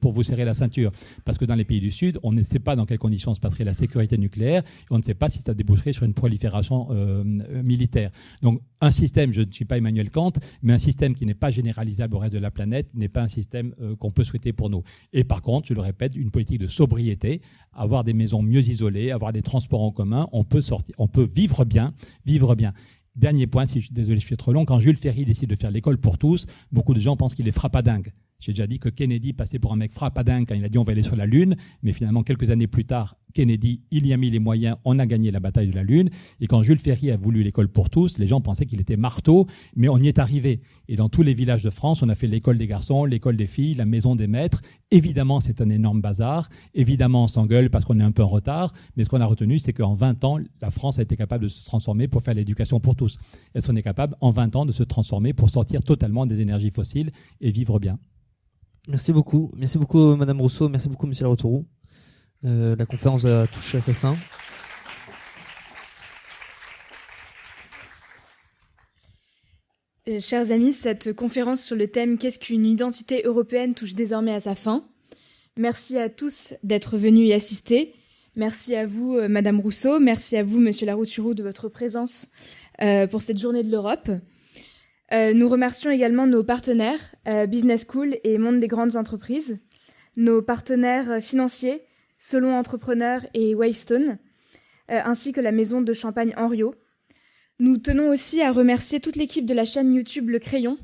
pour 0.00 0.12
vous 0.12 0.22
serrer 0.22 0.44
la 0.44 0.54
ceinture. 0.54 0.92
Parce 1.24 1.38
que 1.38 1.46
dans 1.46 1.54
les 1.54 1.64
pays 1.64 1.80
du 1.80 1.90
Sud, 1.90 2.18
on 2.22 2.32
ne 2.32 2.42
sait 2.42 2.58
pas 2.58 2.76
dans 2.76 2.84
quelles 2.84 2.98
conditions 2.98 3.34
se 3.34 3.40
passerait 3.40 3.64
la 3.64 3.74
sécurité 3.74 4.18
nucléaire, 4.18 4.62
et 4.62 4.92
on 4.92 4.98
ne 4.98 5.02
sait 5.02 5.14
pas 5.14 5.30
si 5.30 5.38
ça 5.38 5.54
déboucherait 5.54 5.94
sur 5.94 6.04
une 6.04 6.14
prolifération 6.14 6.88
euh, 6.90 7.24
militaire. 7.64 8.10
Donc, 8.42 8.60
un 8.82 8.90
système, 8.90 9.32
je 9.32 9.42
ne 9.42 9.50
suis 9.50 9.64
pas 9.64 9.78
Emmanuel 9.78 10.10
Kant, 10.10 10.32
mais 10.62 10.74
un 10.74 10.78
système 10.78 11.14
qui 11.14 11.24
n'est 11.24 11.34
pas 11.34 11.50
généralisable 11.50 12.14
au 12.16 12.18
reste 12.18 12.34
de 12.34 12.40
la 12.40 12.50
planète 12.50 12.88
n'est 12.94 13.08
pas 13.08 13.22
un 13.22 13.28
système 13.28 13.74
euh, 13.80 13.96
qu'on 13.96 14.10
peut 14.10 14.24
souhaiter 14.24 14.52
pour 14.52 14.68
nous. 14.68 14.82
Et 15.12 15.24
par 15.24 15.40
contre, 15.40 15.68
je 15.68 15.74
le 15.74 15.80
répète, 15.80 16.14
une 16.14 16.30
politique 16.30 16.58
de 16.58 16.66
sobriété, 16.66 17.40
avoir 17.72 18.04
des 18.04 18.12
maisons 18.12 18.42
mieux 18.42 18.68
isolées, 18.68 19.12
avoir 19.12 19.32
des 19.32 19.42
transports 19.42 19.82
en 19.82 19.92
commun, 19.92 20.28
on 20.32 20.44
peut 20.44 20.60
sortir, 20.60 20.94
on 20.98 21.08
peut 21.08 21.21
vivre 21.24 21.64
bien, 21.64 21.92
vivre 22.24 22.54
bien. 22.54 22.72
Dernier 23.14 23.46
point, 23.46 23.66
si 23.66 23.80
je 23.80 23.86
suis 23.86 23.94
désolé, 23.94 24.20
je 24.20 24.26
suis 24.26 24.36
trop 24.36 24.52
long. 24.52 24.64
Quand 24.64 24.80
Jules 24.80 24.96
Ferry 24.96 25.24
décide 25.24 25.50
de 25.50 25.54
faire 25.54 25.70
l'école 25.70 25.98
pour 25.98 26.18
tous, 26.18 26.46
beaucoup 26.70 26.94
de 26.94 27.00
gens 27.00 27.16
pensent 27.16 27.34
qu'il 27.34 27.46
est 27.46 27.52
frappadingue. 27.52 28.12
J'ai 28.42 28.52
déjà 28.52 28.66
dit 28.66 28.80
que 28.80 28.88
Kennedy 28.88 29.32
passait 29.32 29.60
pour 29.60 29.72
un 29.72 29.76
mec 29.76 29.92
frappadin 29.92 30.44
quand 30.44 30.56
il 30.56 30.64
a 30.64 30.68
dit 30.68 30.76
on 30.76 30.82
va 30.82 30.90
aller 30.90 31.02
sur 31.02 31.14
la 31.14 31.26
Lune, 31.26 31.54
mais 31.82 31.92
finalement, 31.92 32.24
quelques 32.24 32.50
années 32.50 32.66
plus 32.66 32.84
tard, 32.84 33.16
Kennedy, 33.34 33.82
il 33.92 34.04
y 34.04 34.12
a 34.12 34.16
mis 34.16 34.30
les 34.30 34.40
moyens, 34.40 34.76
on 34.84 34.98
a 34.98 35.06
gagné 35.06 35.30
la 35.30 35.38
bataille 35.38 35.68
de 35.68 35.74
la 35.76 35.84
Lune. 35.84 36.10
Et 36.40 36.48
quand 36.48 36.62
Jules 36.64 36.80
Ferry 36.80 37.12
a 37.12 37.16
voulu 37.16 37.44
l'école 37.44 37.68
pour 37.68 37.88
tous, 37.88 38.18
les 38.18 38.26
gens 38.26 38.40
pensaient 38.40 38.66
qu'il 38.66 38.80
était 38.80 38.96
marteau, 38.96 39.46
mais 39.76 39.88
on 39.88 39.96
y 39.96 40.08
est 40.08 40.18
arrivé. 40.18 40.60
Et 40.88 40.96
dans 40.96 41.08
tous 41.08 41.22
les 41.22 41.34
villages 41.34 41.62
de 41.62 41.70
France, 41.70 42.02
on 42.02 42.08
a 42.08 42.16
fait 42.16 42.26
l'école 42.26 42.58
des 42.58 42.66
garçons, 42.66 43.04
l'école 43.04 43.36
des 43.36 43.46
filles, 43.46 43.74
la 43.74 43.86
maison 43.86 44.16
des 44.16 44.26
maîtres. 44.26 44.60
Évidemment, 44.90 45.38
c'est 45.38 45.60
un 45.60 45.70
énorme 45.70 46.00
bazar. 46.00 46.48
Évidemment, 46.74 47.24
on 47.24 47.28
s'engueule 47.28 47.70
parce 47.70 47.84
qu'on 47.84 48.00
est 48.00 48.04
un 48.04 48.12
peu 48.12 48.24
en 48.24 48.28
retard. 48.28 48.74
Mais 48.96 49.04
ce 49.04 49.08
qu'on 49.08 49.20
a 49.20 49.26
retenu, 49.26 49.60
c'est 49.60 49.72
qu'en 49.72 49.94
20 49.94 50.24
ans, 50.24 50.38
la 50.60 50.70
France 50.70 50.98
a 50.98 51.02
été 51.02 51.16
capable 51.16 51.44
de 51.44 51.48
se 51.48 51.64
transformer 51.64 52.08
pour 52.08 52.22
faire 52.22 52.34
l'éducation 52.34 52.80
pour 52.80 52.96
tous. 52.96 53.18
Est-ce 53.54 53.68
qu'on 53.68 53.76
est 53.76 53.82
capable, 53.82 54.16
en 54.20 54.32
20 54.32 54.56
ans, 54.56 54.66
de 54.66 54.72
se 54.72 54.82
transformer 54.82 55.32
pour 55.32 55.48
sortir 55.48 55.84
totalement 55.84 56.26
des 56.26 56.40
énergies 56.40 56.70
fossiles 56.70 57.12
et 57.40 57.52
vivre 57.52 57.78
bien? 57.78 57.98
Merci 58.88 59.12
beaucoup. 59.12 59.52
Merci 59.56 59.78
beaucoup, 59.78 60.16
Madame 60.16 60.40
Rousseau. 60.40 60.68
Merci 60.68 60.88
beaucoup, 60.88 61.06
Monsieur 61.06 61.24
Larotourou. 61.24 61.66
Euh, 62.44 62.74
la 62.76 62.86
conférence 62.86 63.24
a 63.24 63.46
touché 63.46 63.78
à 63.78 63.80
sa 63.80 63.94
fin. 63.94 64.16
Euh, 70.08 70.18
chers 70.18 70.50
amis, 70.50 70.72
cette 70.72 71.12
conférence 71.12 71.62
sur 71.62 71.76
le 71.76 71.86
thème 71.86 72.18
Qu'est-ce 72.18 72.40
qu'une 72.40 72.66
identité 72.66 73.22
européenne? 73.24 73.74
touche 73.74 73.94
désormais 73.94 74.34
à 74.34 74.40
sa 74.40 74.56
fin. 74.56 74.84
Merci 75.56 75.96
à 75.98 76.08
tous 76.08 76.54
d'être 76.64 76.98
venus 76.98 77.28
y 77.28 77.32
assister. 77.32 77.94
Merci 78.34 78.74
à 78.74 78.86
vous, 78.86 79.14
euh, 79.16 79.28
Madame 79.28 79.60
Rousseau. 79.60 80.00
Merci 80.00 80.36
à 80.36 80.42
vous, 80.42 80.58
Monsieur 80.58 80.86
Larouturou, 80.86 81.34
de 81.34 81.44
votre 81.44 81.68
présence 81.68 82.28
pour 83.10 83.22
cette 83.22 83.38
journée 83.38 83.62
de 83.62 83.70
l'Europe. 83.70 84.10
Euh, 85.12 85.34
nous 85.34 85.48
remercions 85.48 85.90
également 85.90 86.26
nos 86.26 86.42
partenaires, 86.42 87.14
euh, 87.28 87.46
Business 87.46 87.84
School 87.86 88.16
et 88.24 88.38
Monde 88.38 88.60
des 88.60 88.68
grandes 88.68 88.96
entreprises, 88.96 89.58
nos 90.16 90.40
partenaires 90.40 91.10
euh, 91.10 91.20
financiers, 91.20 91.82
Solon 92.18 92.54
Entrepreneurs 92.54 93.26
et 93.34 93.54
Wavestone, 93.54 94.18
ainsi 94.88 95.32
que 95.32 95.40
la 95.40 95.52
maison 95.52 95.80
de 95.80 95.92
champagne 95.92 96.34
Henriot. 96.36 96.74
Nous 97.58 97.78
tenons 97.78 98.10
aussi 98.10 98.42
à 98.42 98.52
remercier 98.52 99.00
toute 99.00 99.16
l'équipe 99.16 99.46
de 99.46 99.54
la 99.54 99.64
chaîne 99.64 99.92
YouTube 99.92 100.28
Le 100.28 100.38
Crayon, 100.38 100.78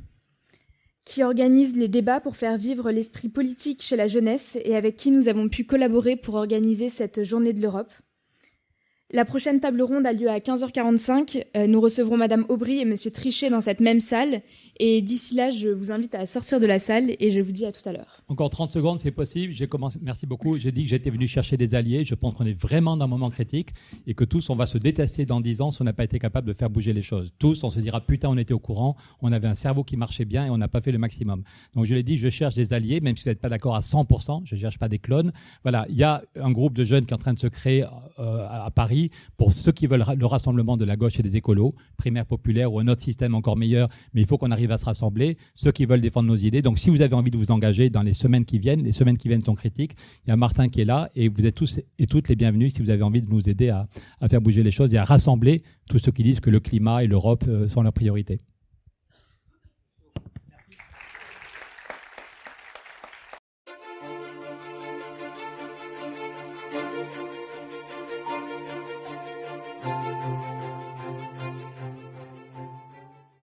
qui 1.05 1.23
organise 1.23 1.77
les 1.77 1.87
débats 1.87 2.21
pour 2.21 2.37
faire 2.37 2.59
vivre 2.59 2.91
l'esprit 2.91 3.29
politique 3.29 3.83
chez 3.83 3.95
la 3.95 4.09
jeunesse 4.09 4.59
et 4.65 4.75
avec 4.75 4.97
qui 4.97 5.13
nous 5.13 5.29
avons 5.29 5.49
pu 5.49 5.65
collaborer 5.65 6.17
pour 6.17 6.35
organiser 6.35 6.89
cette 6.89 7.23
journée 7.23 7.53
de 7.53 7.61
l'Europe. 7.61 7.93
La 9.11 9.25
prochaine 9.25 9.59
table 9.59 9.81
ronde 9.81 10.05
a 10.05 10.13
lieu 10.13 10.29
à 10.29 10.39
15h45. 10.39 11.47
Euh, 11.57 11.67
nous 11.67 11.81
recevrons 11.81 12.19
Madame 12.19 12.45
Aubry 12.51 12.81
et 12.81 12.85
Monsieur 12.85 13.11
Trichet 13.11 13.49
dans 13.49 13.63
cette 13.63 13.81
même 13.81 14.01
salle. 14.01 14.43
Et 14.81 15.03
d'ici 15.03 15.35
là, 15.35 15.51
je 15.51 15.69
vous 15.69 15.91
invite 15.91 16.15
à 16.15 16.25
sortir 16.25 16.61
de 16.61 16.67
la 16.67 16.79
salle 16.79 17.17
et 17.19 17.31
je 17.33 17.41
vous 17.41 17.51
dis 17.51 17.67
à 17.67 17.73
tout 17.73 17.87
à 17.89 17.93
l'heure. 17.93 18.23
Encore 18.29 18.49
30 18.49 18.71
secondes, 18.71 19.01
c'est 19.01 19.11
possible. 19.11 19.53
J'ai 19.53 19.67
commencé. 19.67 19.99
Merci 20.03 20.27
beaucoup. 20.27 20.57
J'ai 20.59 20.71
dit 20.71 20.85
que 20.85 20.91
j'étais 20.91 21.11
venu 21.11 21.27
chercher 21.27 21.57
des 21.57 21.75
alliés. 21.75 22.05
Je 22.05 22.15
pense 22.15 22.35
qu'on 22.35 22.47
est 22.47 22.59
vraiment 22.59 22.97
dans 22.97 23.05
un 23.05 23.09
moment 23.09 23.31
critique 23.31 23.71
et 24.07 24.15
que 24.15 24.25
tous, 24.25 24.51
on 24.51 24.55
va 24.55 24.67
se 24.67 24.79
détester 24.79 25.27
dans 25.27 25.41
10 25.41 25.63
ans 25.63 25.71
si 25.73 25.83
on 25.83 25.85
n'a 25.85 25.93
pas 25.93 26.05
été 26.05 26.19
capable 26.19 26.47
de 26.47 26.53
faire 26.53 26.71
bouger 26.71 26.93
les 26.93 27.03
choses. 27.03 27.33
Tous, 27.39 27.65
on 27.65 27.71
se 27.71 27.81
dira 27.81 28.01
putain, 28.01 28.29
on 28.29 28.37
était 28.37 28.55
au 28.55 28.59
courant, 28.61 28.97
on 29.21 29.33
avait 29.33 29.49
un 29.49 29.55
cerveau 29.55 29.83
qui 29.83 29.97
marchait 29.97 30.25
bien 30.25 30.47
et 30.47 30.51
on 30.51 30.59
n'a 30.59 30.69
pas 30.69 30.81
fait 30.81 30.93
le 30.93 30.99
maximum. 30.99 31.43
Donc 31.75 31.87
je 31.87 31.95
l'ai 31.95 32.05
dit, 32.05 32.17
je 32.17 32.29
cherche 32.29 32.55
des 32.55 32.73
alliés, 32.73 33.01
même 33.01 33.17
si 33.17 33.25
vous 33.25 33.31
n'êtes 33.31 33.41
pas 33.41 33.49
d'accord 33.49 33.75
à 33.75 33.81
100%. 33.81 34.43
Je 34.45 34.55
ne 34.55 34.61
cherche 34.61 34.79
pas 34.79 34.89
des 34.89 34.99
clones. 34.99 35.33
Voilà, 35.63 35.87
il 35.89 35.97
y 35.97 36.05
a 36.05 36.23
un 36.41 36.53
groupe 36.53 36.75
de 36.75 36.85
jeunes 36.85 37.05
qui 37.05 37.11
est 37.11 37.17
en 37.17 37.19
train 37.19 37.35
de 37.35 37.39
se 37.39 37.49
créer 37.49 37.85
euh, 38.19 38.47
à 38.49 38.71
Paris 38.71 39.11
pour 39.37 39.53
ceux 39.53 39.73
qui 39.73 39.87
veulent 39.87 40.05
le 40.17 40.27
rassemblement 40.27 40.77
de 40.77 40.85
la 40.85 40.97
gauche 40.97 41.19
et 41.19 41.23
des 41.23 41.37
écolos, 41.37 41.75
primaire 41.97 42.27
populaire 42.27 42.73
ou 42.73 42.79
un 42.79 42.87
autre 42.87 43.03
système 43.03 43.35
encore 43.35 43.57
meilleur, 43.57 43.89
mais 44.15 44.21
il 44.21 44.27
faut 44.27 44.39
qu'on 44.39 44.51
arrive 44.51 44.68
à 44.73 44.79
se 44.79 44.85
rassembler, 44.85 45.37
ceux 45.55 45.73
qui 45.73 45.87
veulent 45.87 46.01
défendre 46.01 46.29
nos 46.29 46.37
idées. 46.37 46.63
Donc 46.63 46.79
si 46.79 46.91
vous 46.91 47.03
avez 47.03 47.15
envie 47.15 47.31
de 47.31 47.37
vous 47.37 47.51
engager 47.51 47.91
dans 47.91 48.03
les 48.03 48.15
semaines 48.15 48.45
qui 48.45 48.59
viennent, 48.59 48.83
les 48.83 48.93
semaines 48.93 49.19
qui 49.19 49.29
viennent 49.29 49.45
sont 49.45 49.55
critiques, 49.55 49.93
il 50.27 50.31
y 50.31 50.33
a 50.33 50.37
Martin 50.37 50.69
qui 50.69 50.81
est 50.81 50.85
là 50.85 51.09
et 51.15 51.29
vous 51.29 51.47
êtes 51.47 51.55
tous 51.55 51.81
et 51.99 52.07
toutes 52.07 52.29
les 52.29 52.37
bienvenus 52.37 52.75
si 52.75 52.83
vous 52.83 52.91
avez 52.91 53.03
envie 53.03 53.23
de 53.23 53.31
nous 53.31 53.49
aider 53.49 53.71
à, 53.71 53.89
faire 54.29 54.41
bouger 54.41 54.63
les 54.63 54.71
choses 54.71 54.95
et 54.95 54.99
à 54.99 55.05
rassembler 55.05 55.63
tous 55.89 55.99
ceux 55.99 56.13
qui 56.13 56.23
disent 56.23 56.41
que 56.41 56.51
le 56.51 56.61
climat 56.61 57.03
et 57.03 57.07
l'Europe 57.07 57.45
euh, 57.49 57.69
sont 57.69 57.83
leurs 57.83 57.93
priorités. 57.93 58.39